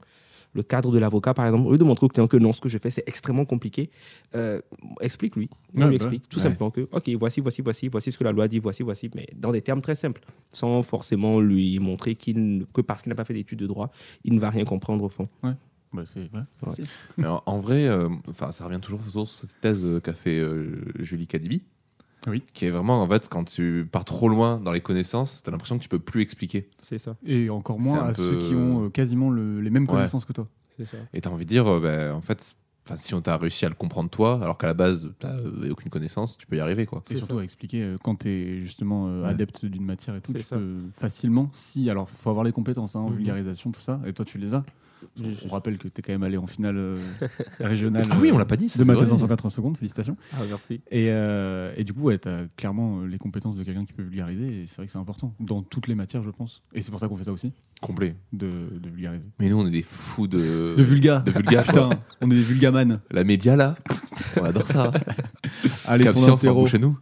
le 0.55 0.63
cadre 0.63 0.93
de 0.93 0.99
l'avocat, 0.99 1.35
par 1.35 1.45
exemple, 1.47 1.67
au 1.67 1.73
lieu 1.73 1.79
de 1.79 1.85
montrer 1.85 2.07
au 2.07 2.09
client 2.09 2.27
que 2.29 2.37
non, 2.37 2.53
ce 2.53 2.61
que 2.61 2.69
je 2.69 2.79
fais, 2.79 2.91
c'est 2.91 3.03
extrêmement 3.07 3.45
compliqué, 3.45 3.91
euh, 4.35 4.61
explique-lui. 5.01 5.51
On 5.75 5.81
Ouais, 5.81 5.85
lui 5.89 5.99
bah, 5.99 6.05
explique 6.05 6.29
tout 6.29 6.39
ouais. 6.39 6.43
simplement 6.45 6.71
que, 6.71 6.89
OK, 6.93 7.11
voici, 7.19 7.41
voici, 7.41 7.61
voici, 7.63 7.89
voici 7.89 8.13
ce 8.13 8.19
que 8.19 8.25
la 8.25 8.33
loi 8.33 8.49
dit, 8.49 8.59
voici, 8.61 8.83
voici, 8.83 9.11
mais 9.15 9.27
dans 9.37 9.53
des 9.53 9.63
termes 9.63 9.83
très 9.83 9.95
simples, 9.95 10.23
sans 10.51 10.83
forcément 10.83 11.41
lui 11.41 11.79
montrer 11.81 12.15
qu'il, 12.15 12.67
que 12.73 12.81
parce 12.81 13.03
qu'il 13.03 13.11
n'a 13.11 13.17
pas 13.17 13.25
fait 13.25 13.35
d'études 13.35 13.59
de 13.59 13.67
droit, 13.67 13.91
il 14.25 14.33
ne 14.35 14.39
va 14.41 14.51
rien 14.51 14.65
comprendre 14.65 15.05
au 15.05 15.09
fond. 15.09 15.29
Bah, 15.93 16.03
c'est 16.07 16.21
ouais, 16.21 16.29
c'est 16.59 16.65
facile. 16.65 16.87
Mais 17.19 17.27
en, 17.27 17.59
vrai, 17.61 17.87
euh, 17.87 18.09
enfin, 18.29 18.51
ça 18.53 18.65
revient 18.65 18.81
toujours 18.81 19.01
sur 19.05 19.29
cette 19.29 19.61
thèse 19.61 19.87
qu'a 20.03 20.13
fait 20.13 20.41
euh, 20.41 20.83
Julie 20.99 21.27
Cadibi. 21.29 21.63
Oui. 22.27 22.43
Qui 22.55 22.67
est 22.67 22.71
vraiment, 22.71 23.03
en 23.03 23.09
fait, 23.09 23.29
quand 23.29 23.45
tu 23.45 23.87
pars 23.91 24.05
trop 24.05 24.29
loin 24.29 24.59
dans 24.61 24.73
les 24.73 24.81
connaissances, 24.81 25.43
t'as 25.43 25.51
l'impression 25.51 25.77
que 25.79 25.83
tu 25.83 25.89
peux 25.89 25.99
plus 25.99 26.23
expliquer. 26.23 26.69
C'est 26.81 26.99
ça. 26.99 27.17
Et 27.27 27.51
encore 27.51 27.81
moins 27.81 28.01
à 28.05 28.13
peu- 28.13 28.23
ceux 28.23 28.37
qui 28.39 28.55
ont 28.55 28.87
euh, 28.87 28.89
quasiment 28.91 29.31
le- 29.31 29.61
les 29.61 29.71
mêmes 29.71 29.83
Ouais. 29.85 29.89
connaissances 29.91 30.25
que 30.25 30.33
toi. 30.33 30.47
C'est 30.79 30.87
ça. 30.87 30.97
Et 31.13 31.21
t'as 31.21 31.31
envie 31.31 31.45
de 31.45 31.49
dire, 31.51 31.67
euh, 31.69 31.81
ben, 31.81 32.13
en 32.15 32.21
fait, 32.21 32.55
enfin, 32.87 32.97
si 32.97 33.15
on 33.15 33.21
t'a 33.21 33.37
réussi 33.37 33.65
à 33.65 33.69
le 33.69 33.75
comprendre 33.75 34.11
toi, 34.11 34.41
alors 34.43 34.59
qu'à 34.59 34.67
la 34.67 34.75
base, 34.75 35.11
t'as 35.19 35.35
euh, 35.37 35.71
aucune 35.71 35.91
connaissance, 35.91 36.37
tu 36.39 36.47
peux 36.47 36.57
y 36.57 36.61
arriver, 36.61 36.87
quoi. 36.87 36.99
Et 37.01 37.03
C'est 37.09 37.17
surtout 37.19 37.37
ça. 37.37 37.41
à 37.41 37.45
expliquer 37.45 37.83
euh, 37.83 37.97
quand 38.03 38.17
tu 38.21 38.29
es 38.29 38.61
justement 38.63 39.07
euh, 39.09 39.23
Ouais. 39.23 39.29
adepte 39.29 39.65
d'une 39.67 39.85
matière 39.85 40.17
et 40.17 40.21
tout, 40.21 40.33
C'est 40.33 40.39
tu 40.39 40.45
ça. 40.45 40.57
peux 40.57 40.79
facilement, 40.93 41.49
si, 41.53 41.89
alors 41.91 42.09
faut 42.11 42.31
avoir 42.31 42.45
les 42.45 42.53
compétences 42.53 42.97
hein, 42.97 43.01
en 43.01 43.11
Mhm. 43.11 43.17
vulgarisation, 43.17 43.71
tout 43.71 43.81
ça, 43.81 44.01
et 44.07 44.13
toi 44.13 44.25
tu 44.25 44.39
les 44.39 44.55
as. 44.55 44.65
On 45.45 45.49
rappelle 45.49 45.79
que 45.79 45.89
tu 45.89 45.99
es 45.99 46.03
quand 46.03 46.13
même 46.13 46.23
allé 46.23 46.37
en 46.37 46.47
finale 46.47 46.77
euh, 46.77 46.99
régionale 47.61 48.05
Ah 48.11 48.17
oui, 48.21 48.31
on 48.33 48.37
euh, 48.37 48.39
l'a 48.39 48.45
pas 48.45 48.57
dit. 48.57 48.69
ça, 48.69 48.79
de 48.79 48.83
c'est 48.85 48.87
ma 48.87 48.95
vrai. 48.95 49.03
thèse 49.05 49.13
en 49.13 49.17
180 49.19 49.49
secondes, 49.51 49.77
félicitations. 49.77 50.17
Ah, 50.33 50.43
merci. 50.49 50.81
Et, 50.91 51.07
euh, 51.11 51.73
et 51.77 51.85
du 51.85 51.93
coup, 51.93 52.03
ouais, 52.03 52.19
tu 52.19 52.29
as 52.29 52.43
clairement 52.57 53.01
euh, 53.01 53.07
les 53.07 53.19
compétences 53.19 53.57
de 53.57 53.63
quelqu'un 53.65 53.85
qui 53.85 53.93
peut 53.93 54.03
vulgariser, 54.03 54.63
et 54.63 54.67
c'est 54.67 54.77
vrai 54.77 54.87
que 54.87 54.93
c'est 54.93 54.99
important, 54.99 55.35
dans 55.41 55.63
toutes 55.63 55.87
les 55.89 55.95
matières, 55.95 56.23
je 56.23 56.31
pense. 56.31 56.63
Et 56.75 56.83
c'est 56.83 56.91
pour 56.91 57.01
ça 57.01 57.09
qu'on 57.09 57.17
fait 57.17 57.25
ça 57.25 57.33
aussi, 57.33 57.53
Complet. 57.81 58.17
de, 58.33 58.49
de 58.81 58.89
vulgariser. 58.91 59.29
Mais 59.41 59.49
nous, 59.49 59.61
on 59.61 59.67
est 59.67 59.71
des 59.71 59.83
fous 59.83 60.27
de. 60.27 60.75
de 60.77 60.83
vulga 60.83 61.21
De 61.21 61.31
vulga, 61.31 61.63
Putain, 61.67 61.91
on 62.21 62.27
est 62.31 62.35
des 62.35 62.43
vulgaman. 62.43 63.01
La 63.11 63.25
média, 63.25 63.57
là, 63.57 63.77
on 64.41 64.45
adore 64.45 64.67
ça. 64.67 64.91
Allez, 65.87 66.05
Cap 66.05 66.15
ton 66.15 66.67
chez 66.67 66.79
nous. 66.79 66.97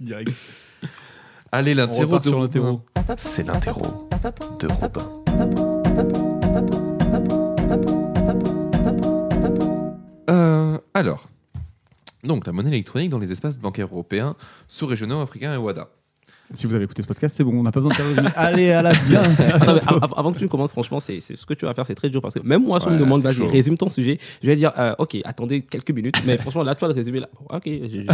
Direct. 0.00 0.32
Allez, 1.52 1.74
l'interro. 1.74 2.18
C'est 3.16 3.46
l'interro 3.46 4.08
de 4.60 4.66
Robin. 4.66 5.72
Euh, 10.36 10.78
alors, 10.92 11.28
donc 12.22 12.46
la 12.46 12.52
monnaie 12.52 12.68
électronique 12.68 13.10
dans 13.10 13.18
les 13.18 13.32
espaces 13.32 13.58
bancaires 13.58 13.88
européens, 13.90 14.36
sous-régionaux, 14.68 15.20
africains 15.20 15.54
et 15.54 15.56
WADA. 15.56 15.88
Si 16.54 16.66
vous 16.66 16.74
avez 16.74 16.84
écouté 16.84 17.02
ce 17.02 17.06
podcast, 17.08 17.36
c'est 17.36 17.42
bon, 17.44 17.58
on 17.58 17.62
n'a 17.62 17.72
pas 17.72 17.80
besoin 17.80 17.90
de 17.90 17.96
faire 17.96 18.06
résumé. 18.06 18.28
Allez, 18.36 18.70
à 18.70 18.82
la 18.82 18.92
bien 19.08 19.20
Attends, 19.22 19.74
mais 19.74 19.80
av- 19.86 20.14
avant 20.16 20.32
que 20.32 20.38
tu 20.38 20.48
commences, 20.48 20.70
franchement, 20.70 21.00
c'est 21.00 21.20
c'est- 21.20 21.36
ce 21.36 21.44
que 21.44 21.54
tu 21.54 21.64
vas 21.66 21.74
faire, 21.74 21.86
c'est 21.86 21.94
très 21.96 22.08
dur 22.08 22.22
parce 22.22 22.34
que 22.34 22.40
même 22.46 22.62
moi, 22.64 22.78
si 22.80 22.86
on 22.88 22.92
me 22.92 22.98
demande, 22.98 23.20
vas-y, 23.22 23.46
résume 23.46 23.76
ton 23.76 23.88
sujet, 23.88 24.18
je 24.42 24.46
vais 24.46 24.56
dire, 24.56 24.72
euh, 24.78 24.94
ok, 24.98 25.16
attendez 25.24 25.62
quelques 25.62 25.90
minutes, 25.90 26.16
mais 26.24 26.38
franchement, 26.38 26.62
là, 26.62 26.74
toi, 26.74 26.88
le 26.88 26.94
résumé, 26.94 27.20
là, 27.20 27.28
ok, 27.50 27.62
j'ai- 27.64 28.06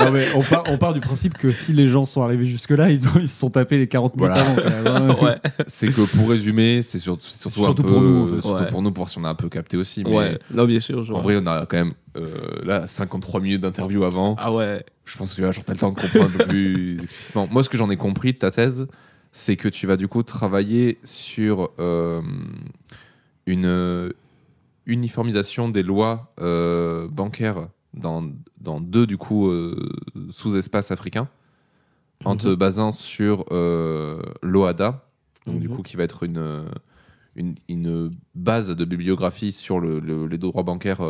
Non, 0.00 0.10
mais 0.12 0.26
on, 0.34 0.42
part, 0.42 0.64
on 0.68 0.78
part 0.78 0.94
du 0.94 1.00
principe 1.00 1.36
que 1.36 1.52
si 1.52 1.72
les 1.72 1.88
gens 1.88 2.04
sont 2.06 2.22
arrivés 2.22 2.46
jusque-là, 2.46 2.90
ils, 2.90 3.06
ont, 3.08 3.12
ils 3.20 3.28
se 3.28 3.38
sont 3.38 3.50
tapés 3.50 3.78
les 3.78 3.86
40 3.88 4.16
minutes 4.16 4.32
Voilà. 4.32 4.50
avant. 4.50 4.56
Quand 4.62 4.70
même, 4.70 5.10
hein. 5.10 5.16
ouais, 5.22 5.36
C'est 5.66 5.88
que 5.88 6.16
pour 6.16 6.30
résumer, 6.30 6.82
c'est 6.82 6.98
sur- 6.98 7.18
c'est 7.20 7.38
surtout, 7.38 7.60
Surtout 7.60 7.82
un 7.82 7.84
peu, 7.84 7.92
pour 7.92 8.00
nous, 8.00 8.40
surtout 8.40 8.48
Ouais. 8.62 8.68
pour 8.68 8.82
nous, 8.82 8.90
pour 8.92 9.04
voir 9.04 9.10
si 9.10 9.18
on 9.18 9.24
a 9.24 9.28
un 9.28 9.34
peu 9.34 9.48
capté 9.48 9.76
aussi. 9.76 10.04
Mais 10.04 10.16
ouais, 10.16 10.38
non, 10.52 10.64
bien 10.64 10.80
sûr, 10.80 11.04
je 11.04 11.12
en 11.12 11.20
vrai, 11.20 11.36
on 11.42 11.46
a 11.46 11.66
quand 11.66 11.76
même 11.76 11.92
euh, 12.16 12.26
là 12.64 12.86
53 12.86 13.40
minutes 13.40 13.60
d'interview 13.60 14.04
avant. 14.04 14.36
Ah 14.38 14.52
ouais, 14.52 14.82
Je 15.06 15.16
pense 15.16 15.34
que 15.34 15.50
tu 15.52 15.60
t'as 15.64 15.72
le 15.72 15.78
temps 15.78 15.90
de 15.90 15.96
comprendre 15.96 16.26
un 16.26 16.30
peu 16.30 16.46
plus 16.46 17.00
explicitement. 17.02 17.48
Moi, 17.50 17.62
ce 17.64 17.68
que 17.70 17.76
j'en 17.78 17.88
ai 17.88 17.96
compris 17.96 18.32
de 18.32 18.38
ta 18.38 18.50
thèse, 18.50 18.86
c'est 19.32 19.56
que 19.56 19.68
tu 19.68 19.86
vas 19.86 19.96
du 19.96 20.08
coup 20.08 20.22
travailler 20.22 20.98
sur 21.04 21.70
euh, 21.78 22.20
une 23.46 23.66
euh, 23.66 24.10
uniformisation 24.86 25.68
des 25.68 25.82
lois 25.82 26.32
euh, 26.40 27.08
bancaires 27.08 27.68
dans, 27.94 28.30
dans 28.60 28.80
deux 28.80 29.06
du 29.06 29.16
coup 29.16 29.48
euh, 29.48 29.88
sous-espaces 30.30 30.90
africains, 30.90 31.28
en 32.24 32.36
te 32.36 32.48
Mhm. 32.48 32.54
basant 32.56 32.92
sur 32.92 33.44
l'OADA, 34.42 35.04
donc 35.46 35.60
du 35.60 35.68
Mhm. 35.68 35.76
coup 35.76 35.82
qui 35.82 35.96
va 35.96 36.02
être 36.04 36.24
une, 36.24 36.64
une, 37.36 37.54
une 37.68 38.10
base 38.34 38.70
de 38.74 38.84
bibliographie 38.84 39.52
sur 39.52 39.80
le- 39.80 40.00
le- 40.00 40.26
les 40.26 40.38
droits 40.38 40.62
bancaires 40.62 41.00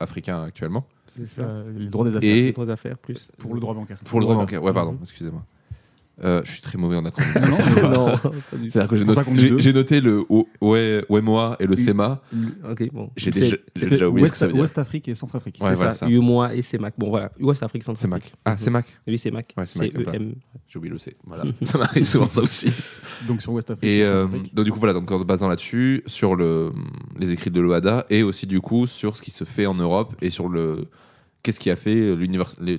africains 0.00 0.42
actuellement. 0.42 0.86
C'est 1.16 1.26
Ça, 1.26 1.42
ça. 1.42 1.64
les 1.76 1.86
droits 1.86 2.08
des 2.08 2.16
affaires. 2.16 2.30
Et 2.36 2.42
Les 2.42 2.52
trois 2.52 2.70
affaires, 2.70 2.98
plus. 2.98 3.28
Pour 3.38 3.54
le 3.54 3.60
droit 3.60 3.74
bancaire. 3.74 3.98
pour 4.04 4.20
le 4.20 4.24
droit 4.24 4.36
bancaire, 4.36 4.62
ouais, 4.62 4.72
pardon, 4.72 4.98
excusez-moi. 5.02 5.42
Euh, 6.22 6.42
je 6.44 6.52
suis 6.52 6.60
très 6.60 6.78
mauvais 6.78 6.96
en 6.96 7.04
acronyme. 7.04 7.32
Non, 7.82 7.90
non. 7.90 8.16
C'est-à-dire 8.70 8.88
que 8.88 9.58
j'ai 9.58 9.72
noté, 9.72 10.00
le 10.00 10.24
O- 10.28 10.46
OMOA 10.60 11.56
et 11.58 11.66
le. 11.66 11.74
SEMA. 11.76 12.22
Ok, 12.70 12.88
bon. 12.92 13.10
J'ai 13.16 13.32
déjà, 13.32 13.56
oublié 13.76 13.88
ce 13.88 13.96
que 13.96 14.06
West, 14.22 14.36
ça 14.36 14.46
veut 14.46 14.52
dire. 14.52 14.62
West 14.62 14.78
Afrique 14.78 15.08
et 15.08 15.14
Centrafrique. 15.16 15.58
Ouais, 15.60 15.70
c'est 15.70 15.74
voilà, 15.74 15.90
ça. 15.90 16.06
ça. 16.06 16.08
UMOA 16.08 16.54
et 16.54 16.62
CEMAC. 16.62 16.94
Bon, 16.96 17.10
voilà. 17.10 17.32
West 17.40 17.64
Afrique, 17.64 17.82
C'est 17.82 17.86
Centrafrique. 17.86 18.26
Mac. 18.30 18.32
Ah, 18.44 18.56
c'est 18.56 18.70
Mac. 18.70 18.86
Oui, 19.08 19.18
c'est 19.18 19.32
Mac. 19.32 19.52
Ouais, 19.56 19.66
c'est 19.66 19.80
c'est 19.80 19.98
Mac, 19.98 20.14
EM. 20.14 20.34
J'ai 20.68 20.78
oublié 20.78 20.92
le 20.92 20.98
C. 20.98 21.14
Voilà. 21.26 21.42
ça 21.62 21.78
m'arrive 21.78 22.04
souvent 22.04 22.30
ça 22.30 22.42
aussi. 22.42 22.68
Donc 23.26 23.42
sur 23.42 23.52
West 23.52 23.70
Afrique 23.72 23.84
Et 23.90 23.98
et, 23.98 24.06
euh, 24.06 24.28
donc 24.52 24.64
du 24.64 24.70
coup 24.70 24.78
voilà, 24.78 24.94
donc 24.94 25.10
en 25.10 25.18
se 25.18 25.24
basant 25.24 25.48
là-dessus, 25.48 26.02
sur 26.06 26.36
le, 26.36 26.72
les 27.18 27.32
écrits 27.32 27.50
de 27.50 27.60
l'OADA 27.60 28.06
et 28.08 28.22
aussi 28.22 28.46
du 28.46 28.60
coup 28.60 28.86
sur 28.86 29.16
ce 29.16 29.22
qui 29.22 29.30
se 29.32 29.42
fait 29.44 29.66
en 29.66 29.74
Europe 29.74 30.14
et 30.22 30.30
sur 30.30 30.48
le 30.48 30.86
qu'est-ce 31.44 31.60
qui 31.60 31.70
a 31.70 31.76
fait 31.76 32.16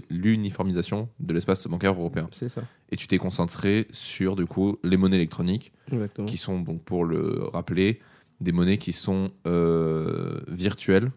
l'uniformisation 0.09 1.07
de 1.19 1.33
l'espace 1.33 1.65
bancaire 1.67 1.93
européen. 1.93 2.27
C'est 2.31 2.49
ça. 2.49 2.63
Et 2.89 2.97
tu 2.97 3.07
t'es 3.07 3.17
concentré 3.17 3.87
sur 3.91 4.35
du 4.35 4.45
coup 4.45 4.77
les 4.83 4.97
monnaies 4.97 5.15
électroniques 5.17 5.71
Exactement. 5.91 6.27
qui 6.27 6.35
sont 6.37 6.59
donc 6.59 6.83
pour 6.83 7.05
le 7.05 7.43
rappeler 7.53 7.99
des 8.41 8.51
monnaies 8.51 8.77
qui 8.77 8.91
sont 8.91 9.31
euh, 9.47 10.41
virtuelles 10.49 11.11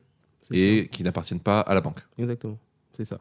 et 0.52 0.88
qui 0.92 1.02
n'appartiennent 1.02 1.40
pas 1.40 1.60
à 1.60 1.74
la 1.74 1.80
banque. 1.80 2.00
Exactement. 2.18 2.58
C'est 2.92 3.04
ça. 3.04 3.18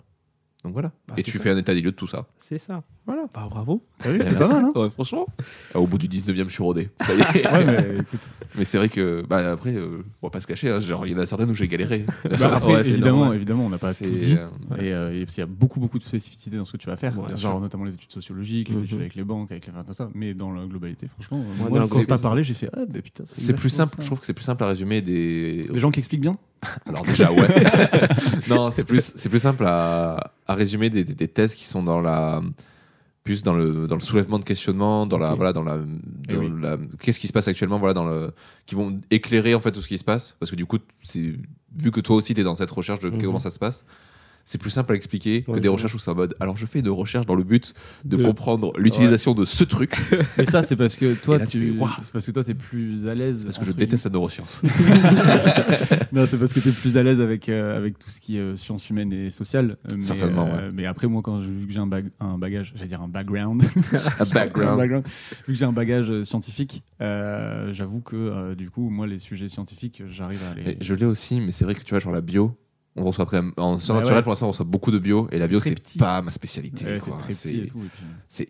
Donc 0.64 0.74
voilà. 0.74 0.92
Bah, 1.08 1.14
et 1.18 1.24
tu 1.24 1.32
ça. 1.38 1.40
fais 1.44 1.50
un 1.52 1.58
état 1.58 1.74
des 1.74 1.82
lieux 1.82 1.92
de 1.92 1.96
tout 1.96 2.08
ça. 2.08 2.26
C'est 2.40 2.58
ça. 2.58 2.82
Voilà. 3.06 3.24
Bah, 3.34 3.48
bravo. 3.50 3.82
Ah 4.04 4.08
oui, 4.10 4.18
Ben, 4.18 4.24
c'est 4.26 4.38
pas 4.38 4.48
mal, 4.48 4.66
hein 4.66 4.72
Ouais, 4.76 4.90
franchement. 4.90 5.26
Ah, 5.74 5.80
Au 5.80 5.86
bout 5.88 5.98
du 6.00 6.08
19e, 6.10 6.46
je 6.48 6.50
suis 6.54 6.64
rodé. 6.64 6.90
Ça 7.00 7.14
y 7.14 7.20
est. 7.20 7.48
Ouais, 7.54 7.64
mais 7.66 7.98
écoute. 8.02 8.28
Mais 8.58 8.66
c'est 8.66 8.78
vrai 8.80 8.90
que 8.90 9.24
bah, 9.30 9.52
après, 9.52 9.74
euh, 9.76 10.04
on 10.22 10.28
va 10.28 10.32
pas 10.32 10.42
se 10.42 10.48
cacher. 10.48 10.70
hein, 10.70 10.80
genre, 10.80 11.06
il 11.06 11.14
y 11.14 11.16
en 11.16 11.20
a 11.20 11.26
certaines 11.26 11.50
où 11.52 11.54
j'ai 11.54 11.68
galéré. 11.68 12.06
Bah, 12.26 12.36
après, 12.56 12.74
Ouais, 12.74 12.84
c'est 12.84 12.90
évidemment, 12.90 13.32
évidemment, 13.32 13.66
on 13.68 13.70
n'a 13.70 13.78
pas 13.78 13.94
tout 13.94 14.04
dit. 14.10 14.36
euh, 14.36 14.78
Et, 14.82 14.92
euh, 14.94 15.14
et 15.16 15.26
parce 15.26 15.36
qu'il 15.36 15.42
y 15.42 15.44
a 15.44 15.48
beaucoup, 15.48 15.80
beaucoup 15.80 16.00
de 16.00 16.04
spécificités 16.04 16.58
dans 16.58 16.66
ce 16.66 16.72
que 16.74 16.78
tu 16.78 16.88
vas 16.88 16.98
faire. 16.98 17.14
Genre 17.14 17.38
sûr. 17.38 17.60
notamment 17.62 17.86
les 17.86 17.94
études 17.94 18.12
sociologiques, 18.12 18.70
les 18.70 18.76
Mhm. 18.76 18.84
études 18.84 19.00
avec 19.00 19.16
les 19.16 19.24
banques, 19.24 19.52
avec 19.52 19.68
les 19.68 19.72
enfin, 19.74 19.84
tout 19.86 19.94
ça. 19.94 20.10
Mais 20.16 20.34
dans 20.34 20.52
la 20.52 20.66
globalité, 20.66 21.08
franchement, 21.08 21.46
moi, 21.70 21.86
quand 21.90 22.04
t'as 22.06 22.18
parlé, 22.18 22.44
j'ai 22.44 22.56
fait 22.56 22.70
ah 22.76 22.80
bah 22.90 23.00
putain. 23.02 23.24
C'est 23.28 23.54
plus 23.56 23.70
simple, 23.70 23.94
ça. 23.98 24.02
je 24.02 24.08
trouve 24.08 24.20
que 24.20 24.26
c'est 24.26 24.34
plus 24.34 24.44
simple 24.44 24.64
à 24.64 24.68
résumer 24.68 25.02
des. 25.02 25.68
Des 25.72 25.80
gens 25.80 25.92
qui 25.92 26.00
expliquent 26.00 26.22
bien? 26.22 26.36
Alors 26.88 27.06
déjà 27.06 27.32
ouais. 27.32 27.48
non, 28.50 28.72
c'est 28.72 28.84
plus 28.84 29.14
c'est 29.16 29.30
plus 29.30 29.40
simple 29.40 29.64
à, 29.68 30.34
à 30.48 30.56
résumer 30.56 30.90
des, 30.90 31.04
des- 31.04 31.14
des 31.16 31.28
thèses 31.28 31.56
qui 31.56 31.66
sont 31.66 31.84
dans 31.84 32.00
la 32.02 32.42
plus 33.24 33.44
dans 33.44 33.54
le 33.54 33.88
dans 33.88 33.96
le 33.96 34.02
soulèvement 34.02 34.40
de 34.40 34.46
questionnement, 34.46 35.06
dans 35.06 35.18
la 35.18 35.34
voilà 35.36 35.52
dans 35.54 35.64
la, 35.64 35.78
Eh 36.30 36.38
oui. 36.38 36.50
la- 36.62 36.78
qu'est-ce 37.02 37.20
qui 37.20 37.28
se 37.28 37.34
passe 37.34 37.48
actuellement 37.50 37.78
voilà 37.80 37.94
dans 37.94 38.06
le 38.06 38.32
qui 38.66 38.76
vont 38.76 39.00
éclairer 39.12 39.54
en 39.54 39.60
fait 39.62 39.72
tout 39.72 39.82
ce 39.82 39.88
qui 39.90 39.98
se 39.98 40.04
passe 40.06 40.36
parce 40.40 40.50
que 40.50 40.56
du 40.56 40.66
coup 40.66 40.78
c'est 41.04 41.34
vu 41.78 41.92
que 41.92 42.00
toi 42.00 42.16
aussi 42.16 42.34
tu 42.34 42.42
es 42.42 42.44
dans 42.46 42.56
cette 42.56 42.72
recherche 42.72 43.00
de 43.02 43.10
Mhm. 43.10 43.22
comment 43.22 43.40
ça 43.40 43.52
se 43.52 43.60
passe. 43.60 43.86
C'est 44.50 44.58
plus 44.60 44.70
simple 44.70 44.94
à 44.94 44.96
expliquer 44.96 45.42
que 45.42 45.52
Ouais, 45.52 45.60
des 45.60 45.68
ouais. 45.68 45.74
recherches 45.74 45.94
où 45.94 46.00
c'est 46.00 46.10
en 46.10 46.16
mode 46.16 46.34
alors 46.40 46.56
je 46.56 46.66
fais 46.66 46.82
de 46.82 46.90
recherches 46.90 47.26
dans 47.26 47.36
le 47.36 47.44
but 47.44 47.74
de, 48.06 48.16
De- 48.16 48.24
comprendre 48.24 48.72
l'utilisation 48.78 49.34
de 49.34 49.44
ce 49.44 49.66
truc 49.66 49.98
Mais 50.38 50.46
ça, 50.46 50.64
c'est 50.64 50.78
parce 50.78 50.96
que 50.96 51.16
toi, 51.16 51.36
Et 51.36 51.40
là, 51.40 51.46
tu 51.46 51.60
tu, 51.60 51.80
c'est 52.04 52.12
parce 52.14 52.26
que 52.26 52.32
toi, 52.32 52.44
t'es 52.46 52.54
plus 52.54 53.08
à 53.10 53.14
l'aise. 53.14 53.44
parce 53.44 53.58
que 53.58 53.66
je 53.66 53.72
déteste 53.74 54.06
la 54.06 54.12
neuroscience. 54.12 54.62
Non, 56.14 56.26
c'est 56.28 56.38
parce 56.38 56.54
que 56.54 56.60
tu 56.62 56.70
es 56.70 56.72
plus 56.72 56.96
à 56.98 57.04
l'aise 57.04 57.20
avec, 57.20 57.50
euh, 57.50 57.76
avec 57.78 58.00
tout 58.00 58.10
ce 58.10 58.22
qui 58.22 58.38
est 58.38 58.40
euh, 58.40 58.56
sciences 58.56 58.90
humaines 58.90 59.12
et 59.12 59.32
sociales. 59.32 59.78
Euh, 59.92 59.96
Mais, 59.96 60.02
Certainement, 60.02 60.48
euh, 60.48 60.70
mais 60.74 60.86
après, 60.86 61.08
moi, 61.08 61.22
quand 61.22 61.40
vu 61.40 61.68
que 61.68 61.74
j'ai 61.74 61.80
un, 61.80 61.88
bag- 61.88 62.10
un 62.20 62.38
bagage, 62.38 62.72
j'allais 62.76 62.88
dire 62.88 63.02
un 63.02 63.08
background. 63.10 63.62
Un 64.20 64.26
background. 64.34 65.04
Vu 65.48 65.54
que 65.54 65.60
j'ai 65.60 65.66
un 65.66 65.74
bagage 65.74 66.24
scientifique, 66.24 66.84
euh, 67.02 67.74
j'avoue 67.74 68.00
que 68.02 68.54
du 68.56 68.70
coup, 68.70 68.90
moi, 68.90 69.08
les 69.08 69.20
sujets 69.20 69.50
scientifiques, 69.50 70.04
j'arrive 70.10 70.40
à 70.50 70.56
les. 70.56 70.64
Mais 70.64 70.78
je 70.80 70.94
l'ai 70.94 71.06
aussi, 71.06 71.42
mais 71.42 71.52
c'est 71.52 71.66
vrai 71.66 71.76
que 71.76 71.82
tu 71.84 71.90
vois, 71.94 72.00
genre 72.00 72.14
la 72.14 72.22
bio, 72.22 72.56
on 72.98 73.06
reçoit 73.06 73.26
quand 73.26 73.38
même. 73.42 73.54
En 73.58 73.78
sciences 73.80 73.88
Bah 73.90 73.94
naturelles, 73.96 74.18
ouais. 74.18 74.24
pour 74.24 74.32
l'instant, 74.32 74.48
on 74.48 74.52
reçoit 74.52 74.66
beaucoup 74.66 74.92
de 74.92 75.00
bio, 75.00 75.28
et 75.32 75.40
la 75.40 75.48
bio, 75.48 75.60
c'est 75.60 75.98
pas 75.98 76.22
ma 76.22 76.32
spécialité. 76.32 76.86
Ouais, 76.86 77.00
quoi. 77.00 77.18
c'est 77.30 77.52
puis- 77.52 77.72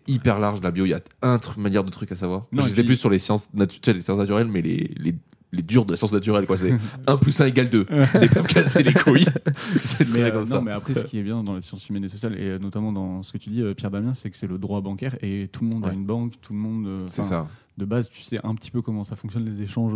hyper 0.06 0.38
large, 0.38 0.60
la 0.62 0.70
bio. 0.70 0.84
Il 0.86 0.90
y 0.90 0.94
a 0.94 1.00
un 1.22 1.38
truc, 1.38 1.56
manière 1.58 1.84
de 1.84 1.90
trucs 1.90 2.10
à 2.12 2.16
savoir. 2.16 2.46
Et 2.52 2.60
J'étais 2.62 2.74
puis- 2.76 2.84
plus 2.84 2.96
sur 2.96 3.10
les 3.10 3.18
sciences, 3.18 3.48
natu- 3.54 3.92
les 3.92 4.00
sciences 4.00 4.18
naturelles, 4.18 4.48
mais 4.48 4.62
les, 4.62 4.90
les, 4.96 5.14
les 5.52 5.62
dures 5.62 5.84
de 5.86 5.92
la 5.92 5.96
science 5.96 6.12
naturelle, 6.12 6.46
quoi. 6.46 6.56
C'est 6.56 6.72
1 7.06 7.16
plus 7.16 7.40
1 7.40 7.46
égale 7.46 7.70
2. 7.70 7.84
Des 7.84 8.28
pas 8.28 8.42
me 8.42 8.46
casser 8.46 8.82
les 8.82 8.92
couilles. 8.92 9.24
c'est 9.76 10.08
Mais, 10.10 10.22
euh, 10.22 10.30
comme 10.30 10.48
non, 10.48 10.56
ça. 10.56 10.60
mais 10.60 10.72
après, 10.72 10.94
ce 10.94 11.06
qui 11.06 11.18
est 11.18 11.22
bien 11.22 11.42
dans 11.42 11.54
les 11.54 11.60
sciences 11.62 11.88
humaines 11.88 12.04
et 12.04 12.08
sociales, 12.08 12.34
et 12.38 12.44
euh, 12.48 12.58
notamment 12.58 12.92
dans 12.92 13.22
ce 13.22 13.32
que 13.32 13.38
tu 13.38 13.50
dis, 13.50 13.62
euh, 13.62 13.74
Pierre 13.74 13.90
Damien, 13.90 14.12
c'est 14.14 14.30
que 14.30 14.36
c'est 14.36 14.46
le 14.46 14.58
droit 14.58 14.80
bancaire 14.80 15.16
et 15.22 15.48
tout 15.52 15.64
le 15.64 15.70
monde 15.70 15.86
a 15.86 15.92
une 15.92 16.04
banque, 16.04 16.34
tout 16.42 16.52
le 16.52 16.58
monde. 16.58 16.86
euh, 16.86 17.00
C'est 17.06 17.22
ça. 17.24 17.48
De 17.78 17.84
base, 17.84 18.08
tu 18.08 18.22
sais 18.22 18.38
un 18.44 18.56
petit 18.56 18.72
peu 18.72 18.82
comment 18.82 19.04
ça 19.04 19.14
fonctionne 19.14 19.44
les 19.44 19.62
échanges 19.62 19.94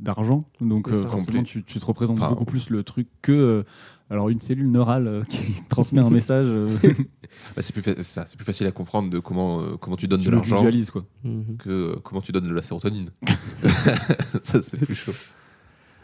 d'argent, 0.00 0.44
donc 0.60 0.86
C'est 0.88 0.98
euh, 1.04 1.08
forcément, 1.08 1.42
tu, 1.42 1.64
tu 1.64 1.80
te 1.80 1.84
représentes 1.84 2.18
Enfin, 2.18 2.28
beaucoup 2.28 2.44
plus 2.44 2.70
le 2.70 2.84
truc 2.84 3.08
que. 3.22 3.64
Alors, 4.10 4.28
une 4.28 4.40
cellule 4.40 4.70
neurale 4.70 5.06
euh, 5.08 5.22
qui 5.28 5.54
transmet 5.68 6.00
un 6.00 6.10
message, 6.10 6.46
euh, 6.48 6.66
Bah, 7.56 7.62
c'est 7.62 7.72
plus, 7.72 7.82
fa- 7.82 8.02
ça, 8.02 8.26
c'est 8.26 8.36
plus 8.36 8.44
facile 8.44 8.66
à 8.66 8.70
comprendre 8.72 9.10
de 9.10 9.18
comment, 9.18 9.60
euh, 9.60 9.76
comment 9.80 9.96
tu 9.96 10.06
donnes 10.08 10.20
tu 10.20 10.26
de 10.26 10.30
le 10.30 10.36
l'argent 10.36 10.56
visualises, 10.56 10.90
quoi. 10.90 11.04
Mhm. 11.24 11.56
que 11.58 11.70
euh, 11.70 11.96
comment 12.02 12.20
tu 12.20 12.30
donnes 12.32 12.48
de 12.48 12.54
la 12.54 12.62
sérotonine. 12.62 13.10
ça, 14.42 14.62
c'est 14.62 14.78
plus 14.78 14.94
chaud. 14.94 15.12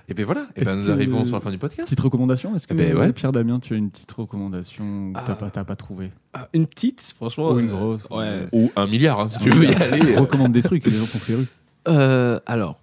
Et 0.09 0.15
ben 0.15 0.25
voilà, 0.27 0.49
et 0.57 0.65
ben 0.65 0.71
Est-ce 0.71 0.79
nous 0.79 0.87
que- 0.87 0.91
arrivons 0.91 1.25
sur 1.25 1.37
la 1.37 1.41
fin 1.41 1.53
du 1.53 1.59
podcast. 1.59 1.85
Petite 1.87 2.01
recommandation 2.01 2.57
Est-ce 2.57 2.67
que 2.67 2.75
Eh 2.75 2.77
ben, 2.77 2.97
euh, 2.97 3.01
ouais. 3.01 3.13
Pierre 3.13 3.31
Damien, 3.31 3.61
tu 3.61 3.75
as 3.75 3.77
une 3.77 3.91
petite 3.91 4.11
recommandation 4.11 5.13
que 5.13 5.19
Ah. 5.19 5.23
t'as 5.25 5.35
pas, 5.37 5.51
t'as 5.51 5.63
pas 5.65 5.77
trouvé? 5.77 6.11
Ah, 6.35 6.49
une 6.53 6.67
petite, 6.67 7.15
franchement. 7.17 7.53
Ou 7.53 7.61
une 7.61 7.69
euh, 7.71 7.73
grosse 7.77 8.07
Ouais. 8.11 8.47
Ou 8.53 8.73
un 8.75 8.87
milliard, 8.89 9.21
hein, 9.21 9.29
si 9.29 9.39
tu 9.39 9.51
veux 9.51 9.65
y 9.71 9.73
aller. 9.75 10.17
Recommande 10.17 10.51
des 10.53 10.63
trucs 10.63 10.85
et 10.87 10.91
les 10.91 10.97
gens 10.97 11.05
sont 11.07 11.19
férus. 11.21 11.47
Euh, 11.87 12.41
alors, 12.47 12.81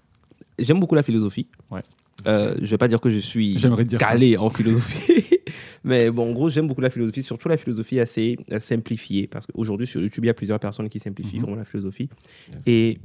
j'aime 0.58 0.80
beaucoup 0.80 0.96
la 0.96 1.04
philosophie. 1.04 1.48
Ouais. 1.70 1.84
Euh, 2.28 2.56
je 2.62 2.66
vais 2.68 2.78
pas 2.78 2.88
dire 2.88 3.00
que 3.02 3.10
je 3.10 3.20
suis 3.20 3.60
ça. 3.60 3.70
calé 3.98 4.36
en 4.38 4.50
philosophie, 4.50 5.24
mais 5.84 6.12
bon, 6.12 6.30
en 6.30 6.34
gros, 6.34 6.50
j'aime 6.50 6.68
beaucoup 6.68 6.82
la 6.82 6.90
philosophie, 6.90 7.24
surtout 7.24 7.48
la 7.50 7.58
philosophie 7.58 8.00
assez 8.00 8.38
euh, 8.52 8.60
simplifiée, 8.60 9.28
parce 9.28 9.46
qu'aujourd'hui 9.46 9.88
sur 9.88 10.02
YouTube, 10.02 10.26
il 10.26 10.28
y 10.28 10.30
a 10.30 10.34
plusieurs 10.34 10.60
personnes 10.60 10.90
qui 10.90 11.00
simplifient 11.00 11.38
Mhm. 11.38 11.42
vraiment 11.44 11.58
la 11.58 11.66
philosophie. 11.66 12.10
Yes. 12.52 12.64
Et 12.68 12.98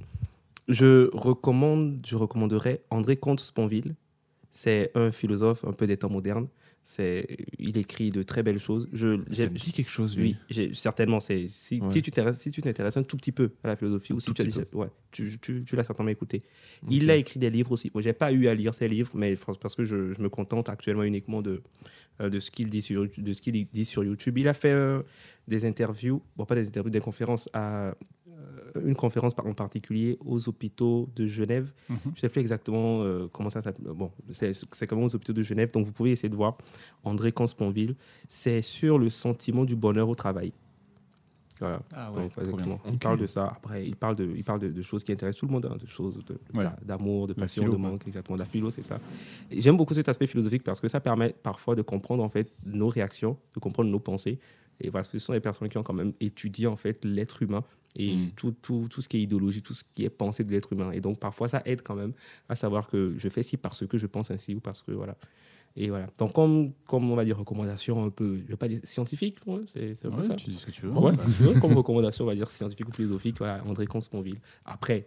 je 0.69 1.09
recommande, 1.13 2.01
je 2.07 2.17
recommanderais 2.17 2.83
André 2.91 3.17
Comte-Sponville. 3.17 3.95
C'est 4.51 4.91
un 4.95 5.11
philosophe 5.11 5.65
un 5.65 5.73
peu 5.73 5.87
des 5.87 5.97
temps 5.97 6.11
modernes. 6.11 6.47
C'est, 6.85 7.37
il 7.61 7.79
écrit 7.79 8.11
de 8.11 8.25
très 8.25 8.43
belles 8.43 8.59
choses. 8.59 8.89
Je, 8.93 9.21
Ça 9.33 9.45
me 9.45 9.57
dit 9.57 9.71
quelque 9.73 9.89
chose, 9.91 10.17
lui. 10.19 10.37
oui, 10.51 10.71
certainement. 10.75 11.21
C'est, 11.21 11.47
si, 11.49 11.81
Ouais. 11.81 11.91
si 11.93 12.03
tu 12.03 12.11
t'intéresses 12.11 12.39
si 12.41 12.51
tu 12.51 12.61
t'intéresses 12.61 12.97
un 12.97 13.05
tout 13.05 13.17
petit 13.17 13.31
peu 13.31 13.53
à 13.63 13.69
la 13.69 13.77
philosophie, 13.77 14.13
Un 14.13 14.17
ou 14.17 14.21
si 14.21 14.33
tu, 14.33 14.43
as 14.43 14.45
petit 14.45 14.59
dit- 14.59 14.65
ouais, 14.77 14.89
tu, 15.13 15.39
tu, 15.41 15.63
tu 15.65 15.77
l'as 15.77 15.85
certainement 15.85 16.11
écouté. 16.11 16.43
Il 16.91 17.09
a 17.11 17.17
écrit 17.17 17.39
des 17.39 17.51
livres 17.51 17.71
aussi. 17.73 17.91
Moi, 17.95 18.03
j'ai 18.03 18.13
pas 18.13 18.33
eu 18.33 18.49
à 18.49 18.55
lire 18.55 18.75
ses 18.75 18.89
livres, 18.89 19.13
mais 19.15 19.37
parce 19.61 19.77
que 19.77 19.85
je, 19.85 20.13
je 20.13 20.21
me 20.21 20.29
contente 20.29 20.69
actuellement 20.69 21.05
uniquement 21.05 21.41
de, 21.41 21.63
euh, 22.21 22.29
de 22.29 22.41
ce 22.41 22.51
qu'il 22.51 22.69
dit 22.69 22.83
sur, 22.83 23.07
de 23.17 23.33
ce 23.33 23.41
qu'il 23.41 23.65
dit 23.69 23.85
sur 23.85 24.03
YouTube. 24.03 24.37
Il 24.39 24.49
a 24.49 24.55
fait 24.55 24.73
euh, 24.73 25.03
des 25.47 25.65
interviews, 25.65 26.21
bon, 26.37 26.45
pas 26.47 26.57
des 26.57 26.67
interviews, 26.67 26.91
des 26.91 27.01
conférences 27.01 27.49
à 27.53 27.95
une 28.85 28.95
conférence 28.95 29.33
en 29.39 29.53
particulier 29.55 30.19
aux 30.25 30.49
hôpitaux 30.49 31.09
de 31.15 31.27
Genève. 31.27 31.73
Mhm. 31.89 31.99
Je 32.05 32.09
ne 32.11 32.17
sais 32.17 32.29
plus 32.29 32.41
exactement 32.41 33.03
euh, 33.03 33.27
comment 33.33 33.51
ça 33.51 33.61
s'appelle. 33.63 33.87
Bon, 33.95 34.11
c'est 34.31 34.87
comment 34.87 35.05
aux 35.05 35.15
hôpitaux 35.15 35.33
de 35.35 35.43
Genève. 35.43 35.71
Donc, 35.73 35.85
vous 35.85 35.93
pouvez 35.93 36.13
essayer 36.13 36.29
de 36.29 36.37
voir 36.37 36.57
André 37.05 37.33
Consponville. 37.33 37.95
C'est 38.29 38.63
sur 38.63 38.99
le 38.99 39.09
sentiment 39.09 39.65
du 39.65 39.77
bonheur 39.77 40.09
au 40.09 40.15
travail. 40.15 40.53
Voilà. 41.61 41.81
Ah 41.95 42.11
Donc, 42.13 42.33
exactement. 42.39 42.81
Il 42.87 42.95
Ok. 42.95 43.01
parle 43.03 43.19
de 43.21 43.27
ça. 43.27 43.45
Après, 43.57 43.87
il 43.87 43.95
parle 43.95 44.17
de, 44.17 44.25
il 44.35 44.43
parle 44.43 44.59
de, 44.59 44.69
de 44.71 44.83
choses 44.83 45.05
qui 45.05 45.13
intéressent 45.13 45.39
tout 45.41 45.47
le 45.47 45.53
monde, 45.53 45.67
hein, 45.71 45.77
de 45.81 45.87
choses 45.87 46.19
de- 46.25 46.39
Ouais. 46.59 46.65
d'a- 46.65 46.77
d'amour, 46.85 47.29
de 47.29 47.35
passion, 47.35 47.63
philo, 47.63 47.75
de 47.75 47.79
manque, 47.79 48.05
exactement. 48.07 48.37
La 48.37 48.47
philo, 48.47 48.69
c'est 48.71 48.83
ça. 48.83 48.99
J'aime 49.51 49.77
beaucoup 49.77 49.95
cet 49.95 50.09
aspect 50.09 50.27
philosophique 50.27 50.65
parce 50.65 50.81
que 50.81 50.89
ça 50.89 50.99
permet 50.99 51.35
parfois 51.43 51.77
de 51.77 51.83
comprendre 51.83 52.25
en 52.25 52.29
fait 52.29 52.53
nos 52.65 52.89
réactions, 52.89 53.37
de 53.55 53.61
comprendre 53.61 53.91
nos 53.91 54.01
pensées. 54.01 54.41
Et 54.81 54.91
parce 54.91 55.07
que 55.07 55.19
ce 55.19 55.27
sont 55.27 55.35
des 55.35 55.41
personnes 55.41 55.69
qui 55.69 55.79
ont 55.79 55.85
quand 55.85 55.93
même 55.93 56.15
étudié 56.19 56.67
en 56.67 56.75
fait 56.75 57.05
l'être 57.05 57.43
humain 57.43 57.63
et 57.97 58.15
Mm. 58.17 58.31
tout, 58.37 58.55
tout, 58.63 58.87
tout 58.91 59.03
ce 59.03 59.09
qui 59.09 59.19
est 59.19 59.23
idéologie, 59.23 59.63
tout 59.63 59.75
ce 59.75 59.85
qui 59.95 60.05
est 60.05 60.11
pensée 60.11 60.45
de 60.45 60.51
l'être 60.53 60.73
humain. 60.73 60.91
Et 60.93 61.01
donc 61.01 61.19
parfois 61.19 61.49
ça 61.49 61.63
aide 61.65 61.83
quand 61.83 61.95
même 61.95 62.13
à 62.49 62.55
savoir 62.57 62.89
que 62.89 63.15
je 63.19 63.29
fais 63.29 63.43
ci 63.43 63.57
parce 63.57 63.87
que 63.87 63.99
je 63.99 64.07
pense 64.07 64.31
ainsi 64.31 64.55
ou 64.55 64.61
parce 64.61 64.83
que 64.83 64.93
voilà. 64.93 65.17
Et 65.75 65.89
voilà. 65.89 66.07
Donc 66.19 66.35
comme, 66.35 66.73
comme 66.87 67.11
on 67.11 67.15
va 67.17 67.25
dire 67.25 67.39
recommandation 67.39 68.05
un 68.05 68.11
peu, 68.11 68.37
je 68.45 68.49
vais 68.51 68.57
pas 68.57 68.69
dire 68.69 68.81
scientifique, 68.85 69.37
ouais, 69.47 69.61
c'est 69.67 69.95
c'est 69.95 70.07
un 70.07 70.11
peu 70.11 70.17
Ouais, 70.19 70.23
ça. 70.23 70.35
tu 70.35 70.51
dis 70.51 70.59
ce 70.59 70.67
que 70.67 70.71
tu 70.71 70.83
veux. 70.83 70.91
Ouais, 70.93 71.13
Bah, 71.13 71.25
tu 71.37 71.45
vois, 71.45 71.59
comme 71.61 71.73
recommandation, 71.73 72.25
on 72.25 72.29
va 72.29 72.35
dire 72.35 72.51
scientifique 72.51 72.89
ou 72.89 72.93
philosophique, 72.93 73.37
voilà, 73.39 73.63
André 73.65 73.87
Comte-Sponville. 73.87 74.37
Après, 74.67 75.07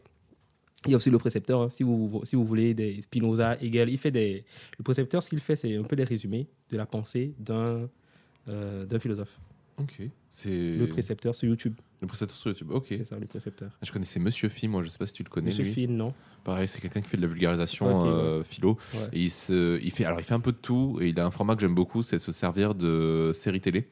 il 0.87 0.91
y 0.91 0.93
a 0.93 0.97
aussi 0.97 1.09
le 1.11 1.17
précepteur, 1.19 1.61
hein, 1.61 1.69
si, 1.69 1.83
vous, 1.83 2.19
si 2.23 2.35
vous 2.35 2.45
voulez, 2.45 2.73
des 2.73 3.01
Spinoza, 3.01 3.57
Hegel, 3.61 3.89
il 3.89 3.97
fait 3.97 4.11
des... 4.11 4.43
Le 4.77 4.83
précepteur, 4.83 5.21
ce 5.23 5.29
qu'il 5.29 5.39
fait, 5.39 5.55
c'est 5.55 5.75
un 5.75 5.83
peu 5.83 5.95
des 5.95 6.03
résumés 6.03 6.47
de 6.71 6.77
la 6.77 6.85
pensée 6.87 7.33
d'un 7.39 7.87
euh, 8.47 8.85
d'un 8.85 8.99
philosophe. 8.99 9.39
Ok. 9.79 10.01
Le 10.45 10.85
précepteur 10.85 11.33
sur 11.35 11.47
YouTube, 11.49 11.73
le 12.01 12.07
précepteur 12.07 12.37
sur 12.37 12.49
YouTube. 12.49 12.71
Ok. 12.71 12.87
c'est 12.89 13.05
ça, 13.05 13.17
le 13.19 13.25
précepteur. 13.25 13.71
Je 13.81 13.91
connaissais 13.91 14.19
Monsieur 14.19 14.49
Phi, 14.49 14.67
moi 14.67 14.83
je 14.83 14.89
sais 14.89 14.97
pas 14.97 15.07
si 15.07 15.13
tu 15.13 15.23
le 15.23 15.29
connais. 15.29 15.47
Monsieur 15.47 15.63
lui. 15.63 15.73
Finn, 15.73 15.95
non 15.95 16.13
Pareil, 16.43 16.67
c'est 16.67 16.79
quelqu'un 16.79 17.01
qui 17.01 17.09
fait 17.09 17.17
de 17.17 17.23
la 17.23 17.27
vulgarisation 17.27 18.05
euh, 18.05 18.43
philo. 18.43 18.77
Ouais. 18.93 18.99
Et 19.13 19.19
il, 19.21 19.31
se, 19.31 19.81
il, 19.81 19.91
fait, 19.91 20.05
alors, 20.05 20.19
il 20.19 20.23
fait 20.23 20.33
un 20.35 20.39
peu 20.39 20.51
de 20.51 20.57
tout 20.57 20.99
et 21.01 21.07
il 21.07 21.19
a 21.19 21.25
un 21.25 21.31
format 21.31 21.55
que 21.55 21.61
j'aime 21.61 21.73
beaucoup, 21.73 22.03
c'est 22.03 22.19
se 22.19 22.31
servir 22.31 22.75
de 22.75 23.31
séries 23.33 23.61
télé 23.61 23.89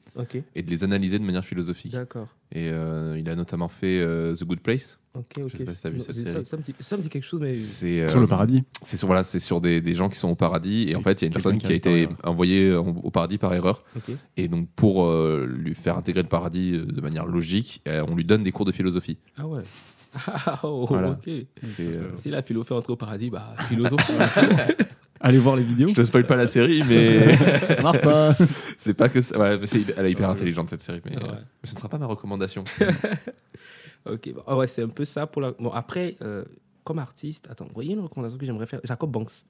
et 0.54 0.62
de 0.62 0.70
les 0.70 0.84
analyser 0.84 1.18
de 1.18 1.24
manière 1.24 1.46
philosophique. 1.46 1.94
d'accord. 1.94 2.28
Et 2.52 2.70
euh, 2.70 3.18
il 3.18 3.28
a 3.30 3.36
notamment 3.36 3.68
fait 3.68 4.00
euh, 4.00 4.36
The 4.36 4.44
Good 4.44 4.60
Place. 4.60 5.00
Ok, 5.16 5.26
ok. 5.44 5.52
sais 5.56 5.64
pas 5.66 5.76
si 5.76 5.82
t'as 5.84 5.90
vu 5.90 5.98
Non, 6.00 6.04
cette 6.04 6.16
ça, 6.16 6.32
série. 6.32 6.46
ça 6.46 6.58
me 6.58 6.62
dit, 6.64 6.74
ça 6.80 6.98
me 6.98 7.02
dit 7.04 7.10
quelque 7.10 7.24
chose, 7.26 7.40
mais... 7.40 7.54
C'est 7.54 8.08
Sur 8.08 8.18
euh, 8.18 8.22
le 8.22 8.28
paradis. 8.28 8.64
C'est 8.82 8.98
sur, 8.98 9.08
voilà, 9.08 9.24
c'est 9.24 9.40
sur 9.40 9.62
des, 9.62 9.80
des 9.80 9.94
gens 9.94 10.10
qui 10.10 10.18
sont 10.18 10.30
au 10.30 10.36
paradis 10.36 10.90
et 10.90 10.96
en 10.96 11.02
fait 11.04 11.22
il 11.22 11.26
y 11.26 11.26
a 11.26 11.28
une 11.28 11.34
personne 11.34 11.58
qui 11.60 11.72
a 11.72 11.76
été 11.76 12.08
envoyée 12.24 12.74
au 12.74 13.12
paradis 13.12 13.38
par 13.38 13.54
erreur 13.54 13.84
et 14.38 14.48
donc 14.48 14.68
pour 14.76 15.06
euh, 15.06 15.46
lui 15.48 15.76
faire 15.76 15.98
intégrer 15.98 16.24
le 16.24 16.28
paradis 16.30 16.74
euh, 16.74 16.86
de 16.86 17.00
manière 17.02 17.26
logique, 17.28 17.82
euh, 17.88 18.04
on 18.10 18.16
lui 18.16 18.26
donne 18.26 18.44
des 18.44 18.52
cours 18.52 18.66
de 18.66 18.72
philosophie. 18.72 19.18
Ah 19.38 19.48
ouais. 19.48 19.62
Ah, 20.46 20.60
oh, 20.64 20.86
Voilà. 20.88 21.10
ok. 21.12 21.24
C'est, 21.26 21.48
euh, 21.80 22.12
Si 22.16 22.30
la 22.30 22.42
philo 22.44 22.64
fait 22.64 22.74
entrer 22.76 22.94
au 22.94 22.96
paradis, 22.96 23.30
bah, 23.32 23.56
philosophe. 23.68 24.12
Allez 25.20 25.38
voir 25.40 25.56
les 25.56 25.64
vidéos. 25.64 25.88
Je 25.88 25.94
te 25.96 26.04
spoil 26.04 26.26
pas 26.28 26.36
la 26.36 26.46
série, 26.48 26.84
mais 26.88 27.36
c'est 28.78 28.94
pas 28.94 29.10
que 29.10 29.22
ça. 29.22 29.40
Ouais, 29.40 29.58
mais 29.58 29.66
elle 29.98 30.06
est 30.06 30.12
hyper 30.12 30.28
Ouais. 30.28 30.34
intelligente 30.36 30.70
cette 30.70 30.82
série, 30.82 31.02
mais 31.06 31.16
Ouais. 31.18 31.24
euh, 31.30 31.36
ce 31.64 31.74
ne 31.74 31.78
sera 31.78 31.88
pas 31.90 31.98
ma 31.98 32.06
recommandation. 32.08 32.64
Ok, 34.06 34.34
ah 34.48 34.58
ouais, 34.58 34.68
c'est 34.68 34.84
un 34.84 34.90
peu 34.90 35.06
ça 35.06 35.28
pour 35.28 35.42
la. 35.42 35.52
Bon, 35.52 35.70
après, 35.70 36.16
euh, 36.22 36.44
comme 36.84 37.00
artiste, 37.00 37.48
attends, 37.50 37.66
vous 37.66 37.74
voyez 37.74 37.94
une 37.94 38.00
recommandation 38.02 38.38
que 38.38 38.46
j'aimerais 38.46 38.66
faire? 38.66 38.82
Jacob 38.84 39.12
Banks. 39.12 39.30
Je 39.32 39.36
sais 39.36 39.46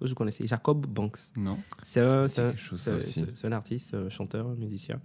pas 0.00 0.06
si 0.06 0.08
Vous 0.10 0.14
connaissez 0.16 0.46
Jacob 0.46 0.86
Banks. 0.86 1.18
Non. 1.36 1.58
C'est 1.82 2.00
un, 2.00 2.26
un, 2.26 2.52
un 3.44 3.52
artiste, 3.52 3.94
un 3.94 4.08
chanteur, 4.08 4.46
un 4.46 4.54
musicien. 4.54 5.00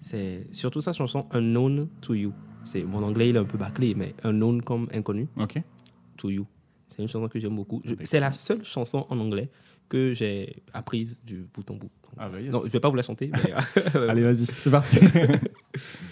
C'est 0.00 0.46
surtout 0.52 0.80
sa 0.82 0.92
chanson 0.92 1.26
Unknown 1.32 1.88
to 2.02 2.14
You. 2.14 2.32
C'est 2.64 2.82
mon 2.84 3.02
anglais 3.02 3.30
il 3.30 3.36
est 3.36 3.38
un 3.38 3.44
peu 3.44 3.56
bâclé, 3.58 3.94
mais 3.94 4.14
Unknown 4.24 4.60
comme 4.62 4.88
inconnu 4.92 5.28
Ok. 5.38 5.60
to 6.18 6.30
You. 6.30 6.46
C'est 6.88 7.02
une 7.02 7.08
chanson 7.08 7.28
que 7.28 7.38
j'aime 7.40 7.56
beaucoup. 7.56 7.82
C'est 8.04 8.20
la 8.20 8.32
seule 8.32 8.62
chanson 8.64 9.06
en 9.08 9.18
anglais 9.18 9.50
que 9.88 10.12
j'ai 10.12 10.62
apprise 10.72 11.20
du 11.24 11.46
bout 11.54 11.70
en 11.70 11.74
bout. 11.74 11.90
Ah 12.18 12.28
bah 12.28 12.40
yes. 12.40 12.52
Non, 12.52 12.62
je 12.64 12.70
vais 12.70 12.80
pas 12.80 12.88
vous 12.88 12.96
la 12.96 13.02
chanter. 13.02 13.30
Mais 13.32 13.52
Allez, 14.08 14.22
vas-y, 14.22 14.46
c'est 14.46 14.70
parti. 14.70 14.98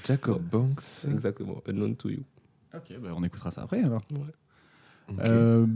Jacob 0.06 0.42
Banks. 0.42 1.06
Exactement, 1.10 1.62
Unknown 1.68 1.96
to 1.96 2.08
You. 2.10 2.22
ok, 2.74 2.98
bah 3.02 3.10
on 3.16 3.22
écoutera 3.22 3.50
ça 3.50 3.62
après 3.62 3.82
alors. 3.82 4.00
Euh, 5.20 5.66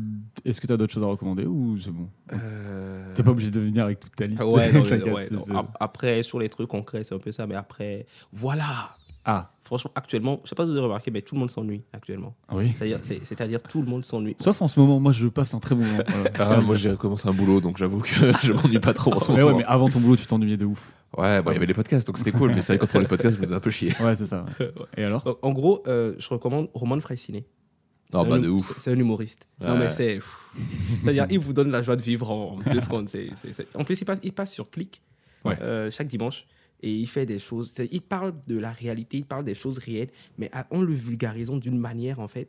Est-ce 0.45 0.59
que 0.61 0.67
tu 0.67 0.73
as 0.73 0.77
d'autres 0.79 0.93
choses 0.95 1.03
à 1.03 1.07
recommander 1.07 1.45
ou 1.45 1.79
c'est 1.79 1.91
bon 1.91 2.09
Euh, 2.33 3.15
T'es 3.15 3.23
pas 3.23 3.31
obligé 3.31 3.51
de 3.51 3.61
venir 3.61 3.85
avec 3.85 4.01
toute 4.01 4.17
ta 4.17 4.27
liste. 4.27 4.41
Ah 4.43 4.47
ouais, 4.47 4.73
non, 4.73 4.81
ouais, 5.15 5.29
non. 5.31 5.69
Après, 5.79 6.23
sur 6.23 6.39
les 6.39 6.49
trucs 6.49 6.69
concrets, 6.69 7.05
c'est 7.05 7.15
un 7.15 7.19
peu 7.19 7.31
ça. 7.31 7.47
Mais 7.47 7.55
après, 7.55 8.07
voilà. 8.33 8.97
Ah, 9.25 9.51
Franchement, 9.65 9.91
actuellement, 9.95 10.41
je 10.45 10.49
sais 10.49 10.55
pas 10.55 10.65
si 10.65 10.71
vous 10.71 10.77
avez 10.79 10.87
remarqué, 10.87 11.11
mais 11.11 11.21
tout 11.21 11.35
le 11.35 11.41
monde 11.41 11.51
s'ennuie 11.51 11.83
actuellement. 11.93 12.35
ah 12.49 12.57
oui. 12.57 12.73
C'est-à-dire, 12.79 13.01
c'est- 13.03 13.21
c'est-à-dire 13.23 13.63
tout 13.63 13.83
le 13.83 13.87
monde 13.89 14.03
s'ennuie. 14.03 14.35
Sauf 14.41 14.63
en 14.63 14.69
ce 14.69 14.81
moment, 14.81 14.99
moi 14.99 15.13
je 15.13 15.27
passe 15.27 15.53
un 15.53 15.59
très 15.61 15.75
bon 15.75 15.85
moment. 15.85 16.03
Voilà. 16.09 16.31
Ah, 16.59 16.61
moi 16.63 16.75
j'ai 16.75 16.91
recommencé 16.91 17.29
un 17.29 17.33
boulot, 17.35 17.61
donc 17.61 17.77
j'avoue 17.77 18.01
que 18.01 18.09
je 18.43 18.53
m'ennuie 18.55 18.79
pas 18.81 18.95
trop 18.95 19.13
en 19.13 19.21
ce 19.21 19.31
mais 19.31 19.41
moment. 19.41 19.51
ouais, 19.53 19.59
mais 19.59 19.65
avant 19.65 19.87
ton 19.89 20.01
boulot, 20.01 20.17
tu 20.17 20.25
t'ennuyais 20.27 20.57
de 20.57 20.65
ouf. 20.65 20.95
Ouais, 21.19 21.43
bon, 21.43 21.51
il 21.51 21.55
y 21.55 21.57
avait 21.59 21.67
les 21.67 21.75
podcasts, 21.75 22.07
donc 22.07 22.17
c'était 22.17 22.33
cool, 22.33 22.55
mais 22.55 22.63
c'est 22.63 22.73
vrai 22.75 22.79
qu'entre 22.79 22.99
les 22.99 23.07
podcasts, 23.07 23.37
je 23.37 23.41
me 23.41 23.45
faisais 23.47 23.57
un 23.57 23.61
peu 23.61 23.71
chier. 23.71 23.93
Ouais, 24.01 24.15
c'est 24.17 24.25
ça. 24.27 24.47
ouais. 24.59 24.73
Et 24.97 25.05
alors 25.05 25.23
Donc, 25.25 25.39
en 25.43 25.53
gros, 25.53 25.83
euh, 25.87 26.15
je 26.19 26.29
recommande 26.31 26.71
Roman 26.73 26.99
Fraissinet. 27.01 27.45
Non, 28.15 28.23
C'est 28.25 28.29
bah 28.31 28.37
un- 28.37 28.39
de 28.39 28.49
ouf. 28.49 28.79
c'est- 28.79 28.91
un 28.91 28.99
humoriste. 28.99 29.47
Non, 29.61 29.77
mais 29.77 29.91
c'est. 29.91 30.19
C'est-à-dire, 31.03 31.27
il 31.29 31.39
vous 31.39 31.53
donne 31.53 31.71
la 31.71 31.83
joie 31.83 31.97
de 31.97 32.01
vivre 32.03 32.31
en 32.31 32.57
deux 32.73 32.81
secondes. 32.81 33.07
En 33.75 33.85
plus, 33.85 34.01
il 34.01 34.05
passe, 34.07 34.19
il 34.23 34.33
passe 34.33 34.53
sur 34.53 34.71
Click 34.71 35.03
Ouais. 35.45 35.59
euh, 35.61 35.91
chaque 35.91 36.07
dimanche 36.09 36.47
et 36.83 36.93
il 36.93 37.07
fait 37.07 37.27
des 37.27 37.39
choses. 37.39 37.75
Il 37.91 38.01
parle 38.03 38.35
de 38.47 38.59
la 38.59 38.71
réalité, 38.71 39.19
il 39.19 39.25
parle 39.25 39.45
des 39.45 39.55
choses 39.55 39.79
réelles, 39.79 40.11
mais 40.39 40.51
en 40.71 40.83
le 40.83 40.93
vulgarisant 40.95 41.57
d'une 41.57 41.79
manière, 41.79 42.21
en 42.21 42.29
fait. 42.29 42.49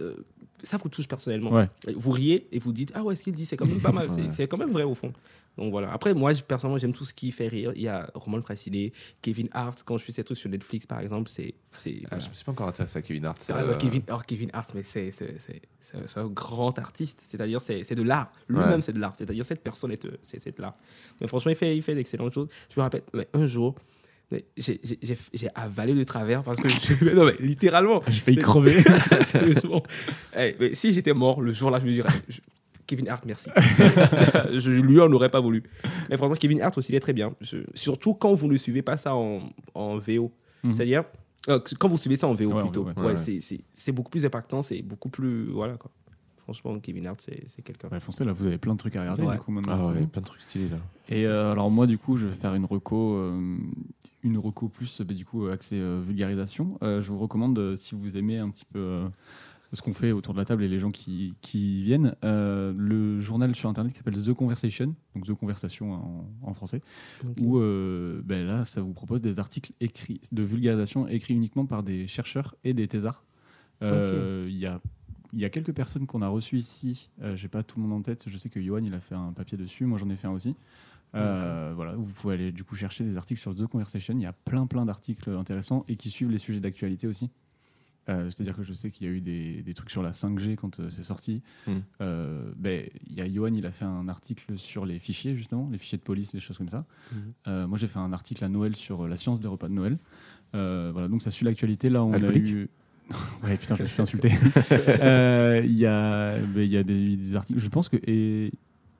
euh, 0.00 0.14
ça 0.62 0.78
vous 0.78 0.88
touche 0.88 1.06
personnellement. 1.06 1.50
Ouais. 1.52 1.68
Vous 1.94 2.10
riez 2.10 2.48
et 2.50 2.58
vous 2.58 2.72
dites 2.72 2.90
Ah 2.94 3.02
ouais, 3.02 3.14
ce 3.14 3.22
qu'il 3.22 3.34
dit, 3.34 3.44
c'est 3.44 3.56
quand 3.58 3.66
même 3.66 3.80
pas 3.80 3.92
mal. 3.92 4.08
C'est 4.30 4.48
quand 4.48 4.56
même 4.56 4.70
vrai 4.70 4.84
au 4.84 4.94
fond. 4.94 5.12
Donc 5.58 5.70
voilà. 5.70 5.90
Après, 5.92 6.12
moi, 6.12 6.32
personnellement, 6.46 6.76
j'aime 6.78 6.92
tout 6.92 7.04
ce 7.06 7.14
qui 7.14 7.32
fait 7.32 7.48
rire. 7.48 7.72
Il 7.74 7.82
y 7.82 7.88
a 7.88 8.10
Roman 8.14 8.40
Fraissinet, 8.42 8.92
Kevin 9.22 9.48
Hart. 9.52 9.82
Quand 9.84 9.96
je 9.96 10.04
fais 10.04 10.12
ces 10.12 10.22
trucs 10.22 10.36
sur 10.36 10.50
Netflix, 10.50 10.86
par 10.86 11.00
exemple, 11.00 11.30
c'est. 11.30 11.54
c'est- 11.78 12.02
Ah, 12.10 12.18
je 12.20 12.28
me 12.28 12.34
suis 12.34 12.44
pas 12.44 12.52
encore 12.52 12.68
intéressé 12.68 12.98
à 12.98 13.02
Kevin 13.02 13.24
Hart. 13.24 13.42
ah, 13.48 13.56
euh, 13.58 13.70
ouais, 13.72 13.78
Kevin, 13.78 14.02
alors 14.08 14.26
Kevin 14.26 14.50
Hart, 14.52 14.70
mais 14.74 14.82
c'est 14.82 15.10
c'est- 15.12 15.36
c'est- 15.40 15.62
c'est 16.06 16.18
un- 16.20 16.26
grand 16.26 16.78
artiste. 16.78 17.22
C'est-à-dire, 17.26 17.60
c'est 17.62 17.84
c'est 17.84 17.94
de 17.94 18.02
l'art. 18.02 18.30
Lui-même, 18.48 18.68
Ouais. 18.70 18.80
c'est 18.82 18.92
de 18.92 18.98
l'art. 19.00 19.14
C'est-à-dire, 19.16 19.44
cette 19.46 19.62
personne 19.62 19.92
est, 19.92 20.04
euh, 20.04 20.18
c'est 20.24 20.40
c'est 20.42 20.54
de 20.56 20.60
l'art. 20.60 20.74
Mais 21.20 21.26
franchement, 21.26 21.50
il 21.52 21.56
fait, 21.56 21.74
il 21.74 21.82
fait 21.82 21.94
d'excellentes 21.94 22.34
choses. 22.34 22.48
Je 22.74 22.78
me 22.78 22.82
rappelle, 22.82 23.02
un 23.32 23.46
jour, 23.46 23.74
j'ai- 24.30 24.44
j'ai 24.58 24.80
j'ai- 25.02 25.16
j'ai 25.32 25.48
avalé 25.54 25.94
de 25.94 26.04
travers 26.04 26.42
parce 26.42 26.58
que. 26.60 26.68
je- 26.68 27.14
non, 27.14 27.24
mais 27.24 27.36
littéralement. 27.40 28.02
J'ai 28.08 28.20
failli 28.20 28.38
crever. 28.38 28.82
Sérieusement. 29.24 29.82
Eh, 30.36 30.54
mais 30.60 30.74
si 30.74 30.92
j'étais 30.92 31.14
mort 31.14 31.40
le 31.40 31.52
jour-là, 31.52 31.80
je 31.80 31.86
me 31.86 31.92
dirais. 31.92 32.08
je- 32.28 32.40
Kevin 32.86 33.08
Hart, 33.08 33.24
merci. 33.26 33.50
je 34.54 34.70
lui 34.70 35.00
en 35.00 35.10
aurais 35.12 35.28
pas 35.30 35.40
voulu. 35.40 35.62
Mais 36.10 36.16
franchement, 36.16 36.36
Kevin 36.36 36.60
Hart 36.60 36.76
aussi, 36.78 36.92
il 36.92 36.94
est 36.96 37.00
très 37.00 37.12
bien. 37.12 37.30
Je- 37.40 37.58
surtout 37.74 38.14
quand 38.14 38.32
vous 38.34 38.46
ne 38.48 38.56
suivez 38.56 38.82
pas 38.82 38.96
ça 38.96 39.14
en, 39.14 39.40
en 39.74 39.98
VO. 39.98 40.32
Mhm. 40.62 40.76
C'est-à-dire, 40.76 41.04
euh, 41.48 41.60
quand 41.78 41.88
vous 41.88 41.96
suivez 41.96 42.16
ça 42.16 42.26
en 42.28 42.34
VO 42.34 42.52
Ouais, 42.52 42.60
plutôt. 42.60 42.84
ouais, 42.84 42.92
Ouais, 42.96 43.06
ouais. 43.06 43.16
c'est- 43.16 43.92
beaucoup 43.92 44.10
plus 44.10 44.24
impactant, 44.24 44.62
c'est 44.62 44.82
beaucoup 44.82 45.08
plus. 45.08 45.46
Voilà 45.50 45.76
quoi. 45.76 45.90
Franchement, 46.38 46.78
Kevin 46.78 47.08
Hart, 47.08 47.20
c'est 47.20 47.62
quelqu'un. 47.62 47.88
Ouais, 47.88 47.98
foncez 47.98 48.24
là, 48.24 48.32
vous 48.32 48.46
avez 48.46 48.58
plein 48.58 48.74
de 48.74 48.78
trucs 48.78 48.94
à 48.94 49.00
regarder 49.00 49.22
Ouais. 49.24 49.34
du 49.34 49.40
coup 49.40 49.50
maintenant. 49.50 49.80
Ah 49.82 49.88
ouais, 49.92 50.06
plein 50.06 50.20
de 50.22 50.26
trucs 50.26 50.42
stylés 50.42 50.68
là. 50.68 50.76
Et 51.08 51.26
euh, 51.26 51.50
alors 51.50 51.70
moi 51.72 51.86
du 51.88 51.98
coup 51.98 52.16
je 52.16 52.26
vais 52.28 52.34
faire 52.36 52.54
une 52.54 52.64
reco, 52.64 53.14
euh, 53.16 53.56
une 54.22 54.38
reco 54.38 54.68
plus 54.68 55.00
du 55.00 55.24
coup 55.24 55.46
accès 55.48 55.74
euh, 55.80 56.00
vulgarisation. 56.06 56.78
Euh, 56.82 57.02
je 57.02 57.08
vous 57.10 57.18
recommande 57.18 57.58
euh, 57.58 57.74
si 57.76 57.96
vous 57.96 58.16
aimez 58.16 58.38
un 58.38 58.48
petit 58.50 58.64
peu 58.64 58.78
euh, 58.78 59.08
ce 59.76 59.82
qu'on 59.82 59.92
fait 59.92 60.10
autour 60.12 60.32
de 60.34 60.38
la 60.38 60.44
table 60.44 60.64
et 60.64 60.68
les 60.68 60.78
gens 60.78 60.90
qui, 60.90 61.36
qui 61.40 61.82
viennent, 61.82 62.16
euh, 62.24 62.72
le 62.76 63.20
journal 63.20 63.54
sur 63.54 63.68
internet 63.68 63.92
qui 63.92 63.98
s'appelle 63.98 64.20
The 64.20 64.32
Conversation, 64.32 64.94
donc 65.14 65.26
The 65.26 65.34
Conversation 65.34 65.92
en, 65.92 66.28
en 66.42 66.54
français, 66.54 66.80
où 67.40 67.58
euh, 67.58 68.22
ben 68.24 68.46
là 68.46 68.64
ça 68.64 68.80
vous 68.80 68.92
propose 68.92 69.22
des 69.22 69.38
articles 69.38 69.72
écrits 69.80 70.20
de 70.32 70.42
vulgarisation 70.42 71.06
écrits 71.06 71.34
uniquement 71.34 71.66
par 71.66 71.82
des 71.82 72.06
chercheurs 72.06 72.56
et 72.64 72.74
des 72.74 72.88
thésards. 72.88 73.24
Euh, 73.82 74.46
Il 74.48 74.56
y 74.56 74.66
a 74.66 74.80
il 75.32 75.40
y 75.40 75.44
a 75.44 75.50
quelques 75.50 75.72
personnes 75.74 76.06
qu'on 76.06 76.22
a 76.22 76.28
reçues 76.28 76.56
ici. 76.56 77.10
Euh, 77.20 77.36
J'ai 77.36 77.48
pas 77.48 77.62
tout 77.62 77.78
le 77.78 77.86
monde 77.86 77.98
en 77.98 78.02
tête. 78.02 78.24
Je 78.28 78.38
sais 78.38 78.48
que 78.48 78.62
Johan 78.62 78.82
il 78.82 78.94
a 78.94 79.00
fait 79.00 79.14
un 79.14 79.32
papier 79.32 79.58
dessus. 79.58 79.84
Moi 79.84 79.98
j'en 79.98 80.08
ai 80.08 80.16
fait 80.16 80.28
un 80.28 80.32
aussi. 80.32 80.56
Euh, 81.14 81.72
voilà, 81.74 81.94
vous 81.94 82.12
pouvez 82.12 82.34
aller 82.34 82.52
du 82.52 82.64
coup 82.64 82.74
chercher 82.74 83.04
des 83.04 83.16
articles 83.16 83.40
sur 83.40 83.54
The 83.54 83.66
Conversation. 83.66 84.14
Il 84.16 84.22
y 84.22 84.26
a 84.26 84.32
plein 84.32 84.66
plein 84.66 84.86
d'articles 84.86 85.30
intéressants 85.30 85.84
et 85.88 85.96
qui 85.96 86.10
suivent 86.10 86.30
les 86.30 86.38
sujets 86.38 86.60
d'actualité 86.60 87.06
aussi. 87.06 87.30
Euh, 88.08 88.30
C'est-à-dire 88.30 88.56
que 88.56 88.62
je 88.62 88.72
sais 88.72 88.90
qu'il 88.90 89.06
y 89.06 89.10
a 89.10 89.12
eu 89.12 89.20
des, 89.20 89.62
des 89.62 89.74
trucs 89.74 89.90
sur 89.90 90.02
la 90.02 90.12
5G 90.12 90.54
quand 90.54 90.78
euh, 90.78 90.90
c'est 90.90 91.02
sorti. 91.02 91.42
Mm. 91.66 91.72
Euh, 92.00 92.52
ben, 92.56 92.88
il 93.06 93.14
y 93.14 93.20
a 93.20 93.28
Johan, 93.28 93.52
il 93.52 93.66
a 93.66 93.72
fait 93.72 93.84
un 93.84 94.08
article 94.08 94.58
sur 94.58 94.86
les 94.86 94.98
fichiers 94.98 95.34
justement, 95.34 95.68
les 95.72 95.78
fichiers 95.78 95.98
de 95.98 96.02
police, 96.02 96.32
les 96.32 96.40
choses 96.40 96.58
comme 96.58 96.68
ça. 96.68 96.84
Mhm. 97.12 97.18
Euh, 97.48 97.66
moi 97.66 97.78
j'ai 97.78 97.88
fait 97.88 97.98
un 97.98 98.12
article 98.12 98.44
à 98.44 98.48
Noël 98.48 98.76
sur 98.76 99.08
la 99.08 99.16
science 99.16 99.40
des 99.40 99.48
repas 99.48 99.68
de 99.68 99.74
Noël. 99.74 99.96
Voilà, 100.52 101.08
donc 101.08 101.20
ça 101.20 101.30
suit 101.30 101.44
l'actualité. 101.44 101.90
Là 101.90 102.04
on 102.04 102.12
a 102.12 102.16
Alcoolique 102.16 102.50
eu. 102.50 102.70
ouais 103.44 103.56
putain, 103.56 103.76
je 103.76 103.82
me 103.82 104.06
suis. 104.06 104.18
Euh, 105.00 105.62
Il 105.64 105.76
y 105.76 105.86
a, 105.86 106.38
ben, 106.38 106.68
y 106.68 106.76
a 106.76 106.82
des, 106.82 107.16
des 107.16 107.36
articles. 107.36 107.60
Je 107.60 107.68
pense 107.68 107.88
que 107.88 107.96
et 108.06 108.52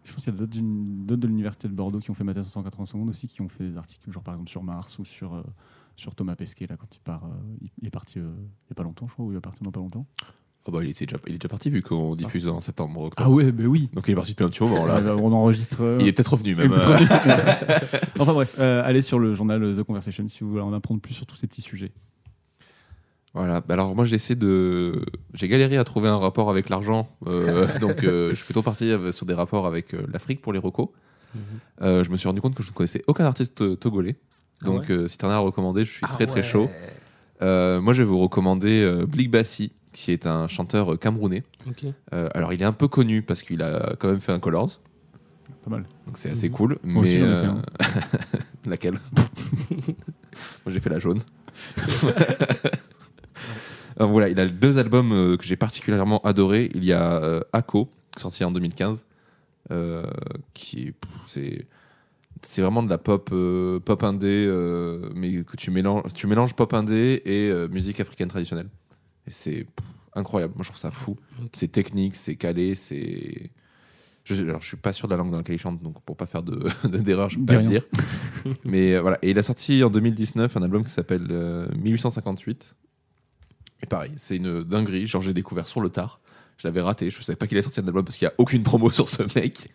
je 0.05 0.13
pense 0.13 0.25
qu'il 0.25 0.33
y 0.33 0.37
a 0.37 0.47
d'autres 0.47 1.21
de 1.21 1.27
l'université 1.27 1.69
de 1.69 1.73
Bordeaux 1.73 1.99
qui 1.99 2.11
ont 2.11 2.15
fait 2.15 2.25
ma 2.25 2.35
thèse 2.35 2.47
en 2.47 2.51
180 2.51 2.87
secondes 2.87 3.09
aussi, 3.09 3.27
qui 3.27 3.41
ont 3.41 3.49
fait 3.49 3.65
des 3.65 3.77
articles, 3.77 4.11
genre 4.13 4.23
par 4.23 4.35
exemple 4.35 4.51
sur 4.51 4.63
Mars 4.63 4.99
ou 4.99 5.05
sur, 5.05 5.43
sur 5.97 6.15
Thomas 6.15 6.37
Pesquet, 6.37 6.67
là, 6.69 6.77
quand 6.77 6.95
il 6.95 7.01
part. 7.01 7.25
euh, 7.25 7.29
il, 7.81 7.87
est 7.87 7.91
parti 7.91 8.19
euh, 8.19 8.23
il 8.37 8.43
n'y 8.69 8.73
a 8.73 8.75
pas 8.75 8.83
longtemps, 8.83 9.07
je 9.09 9.13
crois, 9.15 9.25
ou 9.25 9.33
il 9.33 9.35
va 9.35 9.41
partir 9.41 9.63
dans 9.63 9.71
pas 9.73 9.81
longtemps. 9.81 10.07
Ah 10.69 10.73
bah 10.73 10.81
il, 10.83 10.91
était 10.91 11.07
déjà, 11.07 11.17
il 11.29 11.35
est 11.35 11.39
déjà 11.39 11.49
parti 11.49 11.71
vu 11.71 11.81
qu'on 11.81 12.17
diffuse 12.17 12.49
en 12.49 12.59
septembre, 12.59 13.01
Ah 13.03 13.07
octobre. 13.07 13.31
ouais, 13.35 13.53
ben 13.53 13.67
oui 13.67 13.89
Donc 13.93 14.09
il 14.09 14.11
est 14.11 14.15
parti 14.17 14.33
depuis 14.33 14.45
un 14.45 14.49
petit 14.49 14.65
moment 14.65 14.85
là. 14.85 14.97
Euh, 15.01 15.15
On 15.17 15.33
enregistre. 15.33 15.81
euh, 15.83 15.99
Il 16.01 16.09
est 16.09 16.13
peut-être 16.13 16.33
revenu 16.33 16.51
est 16.53 16.55
même. 16.57 16.73
revenu. 16.73 17.07
enfin 18.19 18.33
bref, 18.33 18.57
euh, 18.59 18.83
allez 18.85 19.01
sur 19.01 19.21
le 19.21 19.33
journal 19.33 19.77
The 19.77 19.85
Conversation 19.85 20.27
si 20.27 20.41
vous 20.43 20.51
voulez 20.51 20.63
en 20.63 20.73
apprendre 20.73 21.01
plus 21.01 21.15
sur 21.15 21.25
tous 21.25 21.37
ces 21.37 21.47
petits 21.47 21.63
sujets. 21.63 21.93
Voilà. 23.33 23.61
Bah 23.61 23.75
alors 23.75 23.95
moi 23.95 24.05
j'essaie 24.07 24.35
de, 24.35 25.05
j'ai 25.35 25.47
galéré 25.47 25.77
à 25.77 25.85
trouver 25.85 26.09
un 26.09 26.17
rapport 26.17 26.51
avec 26.51 26.69
l'argent, 26.69 27.09
euh, 27.29 27.79
donc 27.81 28.01
je 28.03 28.33
suis 28.35 28.45
plutôt 28.47 28.63
parti 28.63 28.91
sur 29.13 29.25
des 29.27 29.35
rapports 29.35 29.67
avec 29.69 29.93
l'Afrique 30.13 30.41
pour 30.41 30.53
les 30.53 30.59
recos. 30.59 30.89
Mhm. 31.35 32.03
Je 32.05 32.11
me 32.11 32.17
suis 32.17 32.27
rendu 32.29 32.41
compte 32.41 32.55
que 32.55 32.63
je 32.63 32.71
ne 32.71 32.75
connaissais 32.75 33.03
aucun 33.07 33.25
artiste 33.27 33.61
euh, 33.61 33.77
Ah 34.63 34.67
Donc 34.67 34.83
ouais 34.89 34.91
euh, 34.93 35.09
si 35.09 35.19
t'en 35.19 35.29
as 35.29 35.35
à 35.35 35.39
recommander, 35.39 35.85
je 35.85 35.91
suis 35.91 36.07
Ah 36.09 36.13
très 36.15 36.27
très 36.27 36.41
ouais. 36.41 36.43
chaud. 36.47 36.71
Euh, 37.43 37.81
moi 37.81 37.93
je 37.95 38.03
vais 38.03 38.09
vous 38.09 38.19
recommander 38.19 38.83
euh, 38.83 39.05
Blik 39.07 39.31
Bassi, 39.31 39.73
qui 39.93 40.11
est 40.13 40.27
un 40.27 40.47
chanteur 40.49 40.95
euh, 40.95 40.97
camerounais. 40.97 41.43
Euh, 42.15 42.29
alors 42.35 42.53
il 42.53 42.63
est 42.63 42.67
un 42.67 42.73
peu 42.73 42.89
connu 42.89 43.23
parce 43.23 43.43
qu'il 43.43 43.63
a 43.63 43.95
quand 43.99 44.09
même 44.09 44.21
fait 44.21 44.33
un 44.33 44.39
Colors, 44.39 44.81
Pas 45.65 45.71
mal. 45.71 45.85
donc 46.07 46.17
c'est 46.17 46.31
assez 46.31 46.49
Mhm. 46.49 46.55
cool. 46.55 46.79
Moi 46.83 47.03
mais 47.05 47.13
ai 47.15 47.19
fait 47.19 47.27
un. 47.27 47.63
laquelle? 48.67 48.99
Moi 50.65 50.73
j'ai 50.73 50.81
fait 50.81 50.91
la 50.91 50.99
jaune. 50.99 51.21
Alors, 53.99 54.11
voilà, 54.11 54.29
il 54.29 54.39
a 54.41 54.47
deux 54.47 54.79
albums 54.79 55.13
euh, 55.13 55.37
que 55.37 55.45
j'ai 55.45 55.57
particulièrement 55.57 56.21
adorés. 56.23 56.71
Il 56.75 56.85
y 56.85 56.93
a 56.93 57.23
euh, 57.23 57.41
Ako, 57.53 57.89
sorti 58.17 58.45
en 58.45 58.51
2015, 58.53 59.05
euh, 59.71 60.05
qui 60.55 60.89
est, 60.89 60.93
pff, 60.93 61.11
c'est 61.27 61.67
c'est 62.43 62.63
vraiment 62.63 62.83
de 62.83 62.91
la 62.91 62.99
pop 62.99 63.31
euh, 63.33 63.81
pop 63.81 64.03
indé, 64.03 64.47
euh, 64.49 65.11
mais 65.15 65.43
que 65.45 65.57
tu 65.57 65.71
mélanges 65.71 66.13
tu 66.15 66.27
mélanges 66.27 66.55
pop 66.55 66.73
indé 66.75 67.23
et 67.25 67.51
euh, 67.51 67.69
musique 67.69 68.01
africaine 68.01 68.29
traditionnelle. 68.29 68.69
Et 69.27 69.31
c'est 69.31 69.67
incroyable. 70.15 70.55
Moi 70.57 70.63
je 70.63 70.69
trouve 70.69 70.81
ça 70.81 70.91
fou. 70.91 71.17
C'est 71.53 71.71
technique, 71.71 72.15
c'est 72.15 72.37
calé, 72.37 72.75
c'est 72.75 73.51
je, 74.27 74.43
alors, 74.43 74.61
je 74.61 74.67
suis 74.67 74.77
pas 74.77 74.93
sûr 74.93 75.07
de 75.07 75.13
la 75.13 75.19
langue 75.19 75.31
dans 75.31 75.37
laquelle 75.37 75.55
il 75.55 75.61
chante, 75.61 75.81
donc 75.83 76.03
pour 76.03 76.17
pas 76.17 76.27
faire 76.27 76.43
de 76.43 76.69
d'erreur, 76.99 77.31
je 77.31 77.37
peux 77.37 77.43
Dis 77.43 77.55
pas 77.55 77.63
le 77.63 77.69
dire. 77.69 77.83
Mais 78.65 78.99
voilà, 78.99 79.19
et 79.23 79.31
il 79.31 79.39
a 79.39 79.43
sorti 79.43 79.85
en 79.85 79.91
2019 79.91 80.57
un 80.57 80.63
album 80.63 80.85
qui 80.85 80.91
s'appelle 80.91 81.29
euh, 81.31 81.69
1858. 81.77 82.75
Et 83.83 83.87
pareil, 83.87 84.13
c'est 84.17 84.37
une 84.37 84.65
dinguerie. 84.65 85.07
Genre, 85.07 85.23
j'ai 85.23 85.35
découvert 85.35 85.69
sur 85.69 85.81
le 85.81 85.91
tard. 85.91 86.21
Je 86.59 86.67
l'avais 86.67 86.81
raté. 86.81 87.09
Je 87.09 87.23
savais 87.23 87.37
pas 87.37 87.47
qu'il 87.47 87.57
allait 87.57 87.63
sortir 87.63 87.85
un 87.85 87.87
album 87.87 88.05
parce 88.05 88.17
qu'il 88.17 88.27
n'y 88.27 88.31
a 88.31 88.35
aucune 88.39 88.65
promo 88.65 88.91
sur 88.91 89.09
ce 89.09 89.23
mec. 89.39 89.71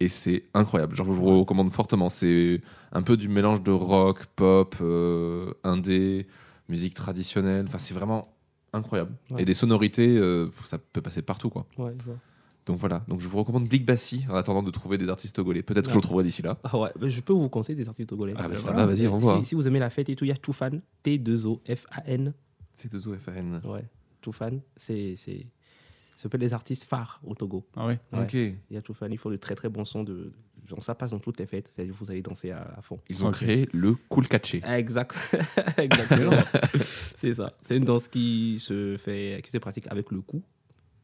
Et 0.00 0.08
c'est 0.08 0.44
incroyable. 0.54 0.94
Genre, 0.94 1.06
je 1.06 1.12
vous 1.12 1.38
recommande 1.40 1.70
fortement. 1.72 2.08
C'est 2.08 2.60
un 2.92 3.02
peu 3.02 3.16
du 3.16 3.28
mélange 3.28 3.62
de 3.62 3.70
rock, 3.70 4.26
pop, 4.36 4.74
euh, 4.80 5.52
indé. 5.62 6.26
musique 6.68 6.94
traditionnelle. 6.94 7.64
Enfin, 7.68 7.78
c'est 7.78 7.94
vraiment 7.94 8.26
incroyable. 8.72 9.12
Ouais. 9.30 9.42
Et 9.42 9.44
des 9.44 9.54
sonorités, 9.54 10.16
euh, 10.18 10.48
ça 10.64 10.78
peut 10.78 11.02
passer 11.02 11.20
partout, 11.22 11.50
quoi. 11.50 11.66
Ouais. 11.78 11.92
Donc 12.66 12.78
voilà. 12.78 13.04
Donc 13.08 13.20
je 13.20 13.28
vous 13.28 13.36
recommande 13.36 13.68
Big 13.68 13.84
Bassi 13.84 14.24
en 14.30 14.34
attendant 14.36 14.62
de 14.62 14.70
trouver 14.70 14.96
des 14.96 15.08
artistes 15.10 15.36
togolais. 15.36 15.62
Peut-être 15.62 15.84
que 15.86 15.90
je 15.92 15.96
le 15.98 16.02
trouverai 16.02 16.24
d'ici 16.24 16.40
là. 16.40 16.58
Ah 16.64 16.78
ouais, 16.78 16.88
bah, 16.98 17.06
je 17.08 17.20
peux 17.20 17.34
vous 17.34 17.50
conseiller 17.50 17.76
des 17.76 17.86
artistes 17.88 18.08
togolais. 18.08 18.32
Ah 18.38 18.48
bah, 18.48 18.56
c'est- 18.56 18.68
ah, 18.74 18.86
vas-y, 18.86 19.04
Euh, 19.04 19.10
renvoie. 19.10 19.38
Si, 19.40 19.44
si 19.50 19.54
vous 19.54 19.68
aimez 19.68 19.78
la 19.78 19.90
fête 19.90 20.08
et 20.08 20.16
tout, 20.16 20.24
il 20.24 20.28
y 20.28 20.32
a 20.32 20.36
Toufan, 20.36 20.80
T2OFAN. 21.04 22.32
C'est 22.76 22.90
de 22.92 22.98
FAN. 22.98 23.60
Ouais, 23.70 23.84
Toufan, 24.22 24.60
c'est 24.76 25.14
c'est 25.16 25.46
un 26.24 26.28
peu 26.28 26.38
les 26.38 26.54
artistes 26.54 26.84
phares 26.84 27.20
au 27.24 27.34
Togo. 27.34 27.66
Ah 27.76 27.86
ouais. 27.86 27.98
Ouais. 28.12 28.22
Ok. 28.22 28.34
Il 28.34 28.56
y 28.70 28.76
a 28.76 28.82
Toufan, 28.82 29.08
ils 29.10 29.18
font 29.18 29.30
de 29.30 29.36
très 29.36 29.54
très 29.54 29.68
bons 29.68 29.84
sons. 29.84 30.04
De, 30.04 30.32
genre, 30.66 30.82
ça 30.82 30.94
passe 30.94 31.10
dans 31.10 31.18
toutes 31.18 31.38
les 31.38 31.46
fêtes, 31.46 31.70
c'est-à-dire 31.72 31.94
vous 31.98 32.10
allez 32.10 32.22
danser 32.22 32.50
à, 32.50 32.74
à 32.76 32.82
fond. 32.82 32.98
Ils 33.08 33.24
ont 33.24 33.30
créé 33.30 33.68
le 33.72 33.94
Cool 34.08 34.28
Catché. 34.28 34.62
Exact. 34.66 35.14
Exactement. 35.76 36.42
c'est 36.74 37.34
ça. 37.34 37.52
C'est 37.66 37.76
une 37.76 37.84
danse 37.84 38.08
qui 38.08 38.58
se 38.60 38.96
fait, 38.96 39.40
qui 39.44 39.50
se 39.50 39.58
pratique 39.58 39.86
avec 39.90 40.10
le 40.10 40.20
cou 40.20 40.42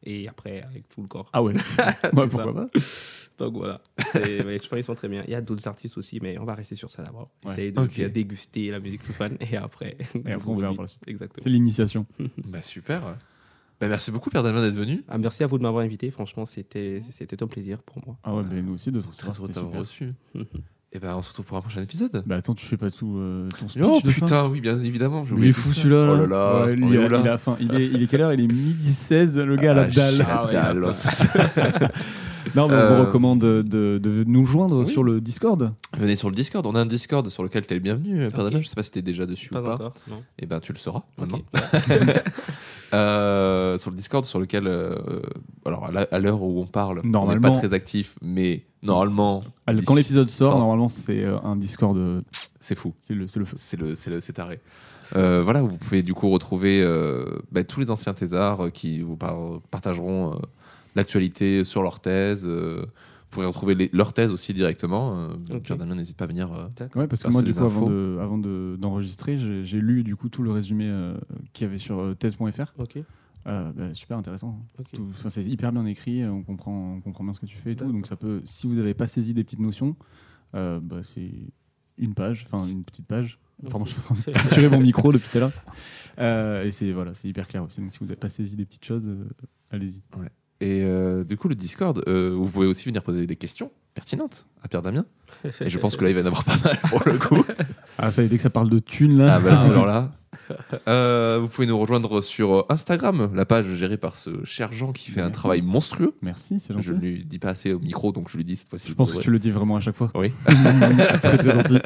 et 0.03 0.27
après 0.27 0.61
avec 0.63 0.89
tout 0.89 1.01
le 1.01 1.07
corps. 1.07 1.29
Ah 1.33 1.43
ouais. 1.43 1.53
ouais 2.13 2.27
pourquoi 2.27 2.53
pas 2.53 2.69
Donc 3.37 3.55
voilà. 3.55 3.81
Mais 4.15 4.57
je 4.57 4.67
pense 4.67 4.69
qu'ils 4.69 4.83
sont 4.83 4.95
très 4.95 5.09
bien. 5.09 5.23
Il 5.27 5.31
y 5.31 5.35
a 5.35 5.41
d'autres 5.41 5.67
artistes 5.67 5.97
aussi, 5.97 6.19
mais 6.21 6.37
on 6.39 6.45
va 6.45 6.55
rester 6.55 6.75
sur 6.75 6.89
ça 6.89 7.03
d'abord. 7.03 7.29
Ouais. 7.45 7.51
Essayer 7.51 7.71
de 7.71 7.79
Ok. 7.79 7.93
bien 7.95 8.09
déguster 8.09 8.71
la 8.71 8.79
musique 8.79 9.03
tout 9.03 9.13
fan 9.13 9.37
et 9.39 9.57
après. 9.57 9.97
Et 10.25 10.31
après, 10.31 10.49
on 10.49 10.55
verra 10.55 10.73
pour 10.73 10.83
la 10.83 10.87
suite. 10.87 11.03
Exactement. 11.07 11.43
C'est 11.43 11.49
l'initiation. 11.49 12.05
Bah 12.45 12.61
super. 12.61 13.17
Bah, 13.81 13.87
merci 13.87 14.11
beaucoup 14.11 14.29
Pierre 14.29 14.43
Dalvin 14.43 14.61
d'être 14.61 14.75
venu. 14.77 15.03
Ah, 15.09 15.17
merci 15.17 15.43
à 15.43 15.47
vous 15.47 15.57
de 15.57 15.63
m'avoir 15.63 15.83
invité. 15.83 16.09
Franchement, 16.11 16.45
c'était 16.45 17.01
un 17.41 17.47
plaisir 17.47 17.79
pour 17.79 17.97
moi. 18.05 18.15
Ah 18.23 18.33
ouais, 18.35 18.43
mais 18.49 18.61
nous 18.61 18.75
aussi, 18.75 18.91
de 18.91 19.01
t'avoir 19.01 19.73
reçu. 19.81 20.07
Et 20.93 20.99
ben 20.99 21.15
on 21.15 21.21
se 21.21 21.29
retrouve 21.29 21.45
pour 21.45 21.55
un 21.55 21.61
prochain 21.61 21.81
épisode. 21.81 22.21
Bah 22.25 22.35
attends, 22.35 22.53
tu 22.53 22.65
fais 22.65 22.75
pas 22.75 22.91
tout 22.91 23.15
euh, 23.17 23.47
ton 23.57 23.69
speech 23.69 23.81
Oh 23.87 24.01
de 24.03 24.09
fin 24.09 24.25
putain, 24.25 24.47
oui, 24.49 24.59
bien 24.59 24.77
évidemment. 24.83 25.23
Il 25.37 25.45
est 25.45 25.53
fou 25.53 25.71
celui-là. 25.71 26.11
Oh 26.11 26.17
là 26.17 26.27
là. 26.27 26.65
Ouais, 26.65 26.75
il, 26.77 26.97
a, 26.97 27.07
là 27.07 27.19
il 27.23 27.29
a 27.29 27.37
faim. 27.37 27.55
Il 27.61 27.73
est, 27.73 27.85
il 27.87 28.03
est 28.03 28.07
quelle 28.07 28.19
heure? 28.19 28.33
Il 28.33 28.41
est 28.41 28.47
midi 28.47 28.91
16, 28.91 29.37
le 29.37 29.55
gars, 29.55 29.71
à 29.71 29.73
la 29.73 29.81
Ah, 29.83 29.87
dalle. 29.87 30.25
Ah, 30.29 30.73
ouais. 30.73 30.91
Non, 32.55 32.67
mais 32.67 32.73
on 32.73 32.77
Euh, 32.77 32.97
vous 32.97 33.05
recommande 33.05 33.39
de, 33.39 33.61
de- 33.61 33.99
de 34.03 34.25
nous 34.27 34.45
joindre 34.45 34.79
oui. 34.81 34.87
sur 34.91 35.03
le 35.05 35.21
Discord. 35.21 35.71
Venez 35.97 36.17
sur 36.17 36.29
le 36.29 36.35
Discord. 36.35 36.65
On 36.65 36.75
a 36.75 36.81
un 36.81 36.85
Discord 36.85 37.25
sur 37.29 37.43
lequel 37.43 37.65
tu 37.65 37.71
es 37.71 37.77
le 37.77 37.81
bienvenu, 37.81 38.15
Pierre 38.27 38.27
Ok. 38.39 38.43
Dalvin. 38.43 38.59
Je 38.59 38.67
sais 38.67 38.75
pas 38.75 38.83
si 38.83 38.91
tu 38.91 38.99
es 38.99 39.01
déjà 39.01 39.25
dessus 39.25 39.47
Pas 39.49 39.61
ou 39.61 39.63
pas. 39.63 39.75
encore. 39.75 39.93
Non. 40.09 40.21
Et 40.39 40.45
ben 40.45 40.59
tu 40.59 40.73
le 40.73 40.77
sauras 40.77 41.03
Ok. 41.17 41.31
maintenant. 41.31 41.39
Euh, 42.93 43.77
sur 43.77 43.89
le 43.91 43.95
Discord 43.95 44.25
sur 44.25 44.39
lequel, 44.39 44.67
euh, 44.67 44.95
alors 45.65 45.89
à 46.11 46.19
l'heure 46.19 46.41
où 46.41 46.59
on 46.61 46.65
parle, 46.65 47.01
on 47.05 47.27
n'est 47.27 47.39
pas 47.39 47.51
très 47.51 47.73
actif, 47.73 48.15
mais 48.21 48.63
normalement, 48.83 49.41
Quand 49.85 49.95
l'épisode 49.95 50.29
sort, 50.29 50.51
sort. 50.51 50.59
normalement, 50.59 50.89
c'est 50.89 51.23
euh, 51.23 51.37
un 51.43 51.55
Discord. 51.55 51.95
euh, 51.97 52.21
c'est 52.59 52.75
fou. 52.75 52.93
C'est 53.01 53.13
le, 53.13 53.21
le 53.35 53.45
feu. 53.45 53.55
C'est 53.57 53.77
le, 54.09 54.21
taré. 54.33 54.59
Euh, 55.15 55.41
voilà, 55.43 55.61
vous 55.61 55.77
pouvez 55.77 56.03
du 56.03 56.13
coup 56.13 56.29
retrouver 56.29 56.85
bah, 57.51 57.63
tous 57.63 57.79
les 57.79 57.91
anciens 57.91 58.13
thésards 58.13 58.71
qui 58.73 59.01
vous 59.01 59.15
par- 59.17 59.59
partageront 59.71 60.39
l'actualité 60.95 61.63
sur 61.63 61.81
leur 61.83 61.99
thèse. 61.99 62.47
Vous 63.31 63.35
pourrez 63.35 63.45
retrouver 63.45 63.75
les- 63.75 63.89
leur 63.93 64.11
thèse 64.13 64.29
aussi 64.31 64.53
directement. 64.53 65.17
Euh, 65.17 65.33
Ok. 65.51 65.61
Pierre 65.63 65.77
Damien 65.77 65.95
n'hésite 65.95 66.17
pas 66.17 66.25
à 66.25 66.27
venir. 66.27 66.51
euh, 66.51 66.67
Ouais, 66.95 67.07
parce 67.07 67.23
que 67.23 67.29
moi, 67.29 67.41
du 67.41 67.53
coup, 67.53 67.59
avant 67.59 67.67
infos. 67.83 67.89
de- 67.89 68.17
avant 68.21 68.37
de- 68.37 68.77
d'enregistrer, 68.79 69.37
j'ai 69.37 69.63
j'ai 69.63 69.79
lu 69.79 70.03
du 70.03 70.15
coup 70.17 70.27
tout 70.29 70.43
le 70.43 70.51
résumé 70.51 70.85
euh, 70.87 71.17
qu'il 71.53 71.65
y 71.65 71.69
avait 71.69 71.77
sur 71.77 71.99
euh, 71.99 72.13
thèse.fr. 72.13 72.73
Ok. 72.77 72.97
Euh, 73.47 73.71
bah, 73.71 73.93
super 73.93 74.17
intéressant. 74.17 74.59
Ok. 74.79 74.87
Tout- 74.93 75.07
enfin, 75.11 75.29
c'est 75.29 75.43
hyper 75.45 75.71
bien 75.71 75.85
écrit, 75.85 76.25
on 76.25 76.43
comprend, 76.43 76.95
on 76.97 77.01
comprend 77.01 77.23
bien 77.23 77.33
ce 77.33 77.39
que 77.39 77.45
tu 77.45 77.57
fais 77.57 77.71
et 77.71 77.75
tout. 77.75 77.91
Donc 77.91 78.05
ça 78.05 78.15
peut, 78.17 78.41
si 78.43 78.67
vous 78.67 78.75
n'avez 78.75 78.93
pas 78.93 79.07
saisi 79.07 79.33
des 79.33 79.43
petites 79.43 79.59
notions, 79.59 79.95
euh, 80.53 80.79
bah, 80.81 80.99
c'est 81.03 81.31
une 81.97 82.13
page, 82.13 82.43
enfin 82.45 82.67
une 82.67 82.83
petite 82.83 83.07
page. 83.07 83.39
Pardon, 83.69 83.85
je 83.85 83.91
suis 83.93 84.01
en 84.01 84.15
train 84.15 84.15
de 84.15 84.31
capturer 84.65 84.69
mon 84.69 84.79
micro 84.81 85.11
depuis 85.13 85.29
tout 85.31 85.37
à 85.37 85.41
l'heure. 85.41 85.51
Euh, 86.19 86.65
et 86.65 86.71
c'est 86.71 86.91
voilà, 86.91 87.13
c'est 87.13 87.29
hyper 87.29 87.47
clair 87.47 87.63
aussi. 87.63 87.79
Donc 87.79 87.93
si 87.93 87.99
vous 87.99 88.05
n'avez 88.05 88.15
pas 88.19 88.29
saisi 88.29 88.57
des 88.57 88.65
petites 88.65 88.83
choses, 88.85 89.07
euh, 89.07 89.25
allez-y. 89.71 90.01
Et 90.61 90.83
euh, 90.83 91.23
du 91.23 91.37
coup, 91.37 91.49
le 91.49 91.55
Discord, 91.55 92.03
euh, 92.07 92.35
vous 92.35 92.45
pouvez 92.45 92.67
aussi 92.67 92.85
venir 92.85 93.01
poser 93.01 93.25
des 93.25 93.35
questions 93.35 93.71
pertinentes 93.95 94.45
à 94.61 94.67
Pierre 94.67 94.83
Damien. 94.83 95.05
Et 95.59 95.71
je 95.71 95.79
pense 95.79 95.97
que 95.97 96.03
là, 96.03 96.11
il 96.11 96.13
va 96.13 96.21
y 96.21 96.23
en 96.23 96.27
avoir 96.27 96.43
pas 96.43 96.57
mal 96.63 96.79
pour 96.87 97.01
le 97.05 97.17
coup. 97.17 97.43
Ah 98.03 98.09
ça, 98.09 98.23
y 98.23 98.25
est, 98.25 98.29
dès 98.29 98.37
que 98.37 98.41
ça 98.41 98.49
parle 98.49 98.69
de 98.69 98.79
thunes 98.79 99.17
là. 99.17 99.35
Ah 99.35 99.39
bah, 99.39 99.59
alors 99.59 99.85
là. 99.85 100.11
Euh, 100.87 101.39
vous 101.41 101.47
pouvez 101.47 101.67
nous 101.67 101.77
rejoindre 101.77 102.21
sur 102.21 102.65
Instagram, 102.69 103.31
la 103.33 103.45
page 103.45 103.67
gérée 103.75 103.97
par 103.97 104.15
ce 104.15 104.43
cher 104.43 104.73
Jean 104.73 104.91
qui 104.91 105.09
fait 105.09 105.21
un 105.21 105.29
travail 105.29 105.61
monstrueux. 105.61 106.13
Merci, 106.21 106.59
c'est 106.59 106.73
gentil. 106.73 106.87
Je 106.87 106.93
ne 106.93 106.99
lui 106.99 107.23
dis 107.23 107.39
pas 107.39 107.49
assez 107.49 107.71
au 107.71 107.79
micro, 107.79 108.11
donc 108.11 108.29
je 108.29 108.35
lui 108.35 108.43
dis 108.43 108.57
cette 108.57 108.67
fois-ci. 108.67 108.89
Je 108.89 108.93
pense 108.93 109.13
que 109.13 109.19
tu 109.19 109.31
le 109.31 109.39
dis 109.39 109.51
vraiment 109.51 109.77
à 109.77 109.79
chaque 109.79 109.95
fois. 109.95 110.11
Oui. 110.13 110.31
c'est 110.47 111.21
très 111.21 111.37
très 111.37 111.51
gentil. 111.51 111.79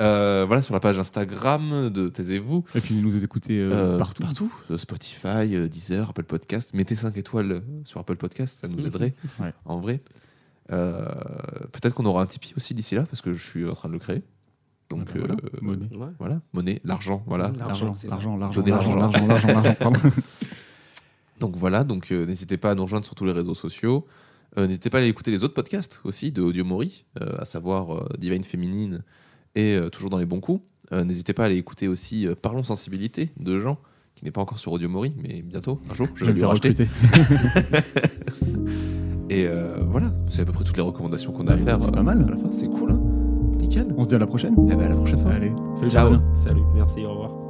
Euh, 0.00 0.44
voilà, 0.46 0.60
sur 0.62 0.74
la 0.74 0.80
page 0.80 0.98
Instagram 0.98 1.88
de 1.90 2.08
Taisez-vous. 2.08 2.64
Et 2.74 2.80
puis 2.80 2.94
nous 2.96 3.24
écouter 3.24 3.58
euh, 3.58 3.94
Euh, 3.94 3.98
partout. 3.98 4.22
Partout. 4.22 4.52
Spotify, 4.76 5.68
Deezer, 5.68 6.10
Apple 6.10 6.24
Podcast. 6.24 6.74
Mettez 6.74 6.96
5 6.96 7.16
étoiles 7.16 7.62
sur 7.84 8.00
Apple 8.00 8.16
Podcast, 8.16 8.58
ça 8.60 8.68
nous 8.68 8.78
aiderait. 8.86 9.14
Ouais. 9.40 9.52
En 9.64 9.80
vrai. 9.80 9.98
Euh, 10.72 11.04
Peut-être 11.72 11.94
qu'on 11.94 12.04
aura 12.06 12.22
un 12.22 12.26
Tipeee 12.26 12.52
aussi 12.56 12.74
d'ici 12.74 12.94
là, 12.94 13.04
parce 13.08 13.22
que 13.22 13.32
je 13.32 13.42
suis 13.42 13.68
en 13.68 13.72
train 13.74 13.88
de 13.88 13.94
le 13.94 13.98
créer. 14.00 14.22
Donc, 14.90 15.08
Ah 15.08 15.12
bah 15.14 15.18
voilà, 15.20 15.34
euh, 15.34 15.58
monnaie. 15.62 15.96
Ouais. 15.96 16.12
voilà, 16.18 16.40
monnaie, 16.52 16.80
l'argent, 16.84 17.22
voilà. 17.26 17.50
L'argent, 17.58 17.92
L'argent, 18.08 18.36
l'argent, 18.36 18.62
l'argent, 18.96 19.26
l'argent. 19.26 19.92
Donc 21.40 21.54
voilà, 21.56 21.84
donc 21.84 22.12
euh, 22.12 22.24
n'hésitez 22.24 22.56
pas 22.56 22.70
à 22.70 22.74
nous 22.74 22.84
rejoindre 22.84 23.04
sur 23.04 23.14
tous 23.14 23.26
les 23.26 23.32
réseaux 23.32 23.54
sociaux. 23.54 24.06
Euh, 24.58 24.66
n'hésitez 24.66 24.88
pas 24.88 24.98
à 24.98 25.00
aller 25.00 25.10
écouter 25.10 25.30
les 25.30 25.44
autres 25.44 25.52
podcasts 25.54 26.00
aussi 26.04 26.32
de 26.32 26.40
Audio 26.40 26.64
Mori, 26.64 27.04
euh, 27.20 27.26
à 27.38 27.44
savoir 27.44 27.94
euh, 27.94 28.08
Divine 28.18 28.42
Féminine 28.44 29.02
et 29.56 29.74
euh, 29.76 29.88
Toujours 29.88 30.10
dans 30.10 30.18
les 30.18 30.26
bons 30.26 30.40
coups. 30.40 30.62
Euh, 30.92 31.02
n'hésitez 31.02 31.32
pas 31.32 31.42
à 31.42 31.46
aller 31.46 31.56
écouter 31.56 31.88
aussi 31.88 32.28
euh, 32.28 32.36
Parlons 32.40 32.62
Sensibilité 32.62 33.30
de 33.40 33.58
Jean, 33.58 33.76
qui 34.14 34.24
n'est 34.24 34.30
pas 34.30 34.40
encore 34.40 34.58
sur 34.58 34.70
Audio 34.70 34.88
Mori, 34.88 35.12
mais 35.20 35.42
bientôt, 35.42 35.80
un 35.90 35.94
jour, 35.94 36.06
je 36.14 36.20
Je 36.20 36.26
vais 36.26 36.32
lui 36.32 36.38
faire 36.40 36.50
racheter. 36.50 36.72
Et 39.28 39.46
euh, 39.46 39.78
voilà, 39.88 40.12
c'est 40.28 40.42
à 40.42 40.44
peu 40.44 40.52
près 40.52 40.64
toutes 40.64 40.76
les 40.76 40.82
recommandations 40.82 41.32
qu'on 41.32 41.48
a 41.48 41.54
à 41.54 41.56
faire. 41.56 41.80
c'est 41.80 41.88
euh, 41.88 41.92
pas 41.92 42.02
mal. 42.02 42.24
À 42.26 42.30
la 42.30 42.36
fin, 42.36 42.50
c'est 42.52 42.68
cool, 42.68 42.92
hein 42.92 43.00
Nickel. 43.58 43.92
On 43.96 44.04
se 44.04 44.10
dit 44.10 44.14
à 44.14 44.18
la 44.18 44.26
prochaine. 44.26 44.54
Et 44.70 44.76
ben 44.76 44.86
à 44.86 44.88
la 44.90 44.96
prochaine 44.96 45.18
fois. 45.18 45.32
Allez, 45.32 45.52
salut 45.74 45.90
Ciao. 45.90 46.14
Salut. 46.34 46.62
Merci. 46.74 47.04
Au 47.04 47.10
revoir. 47.10 47.45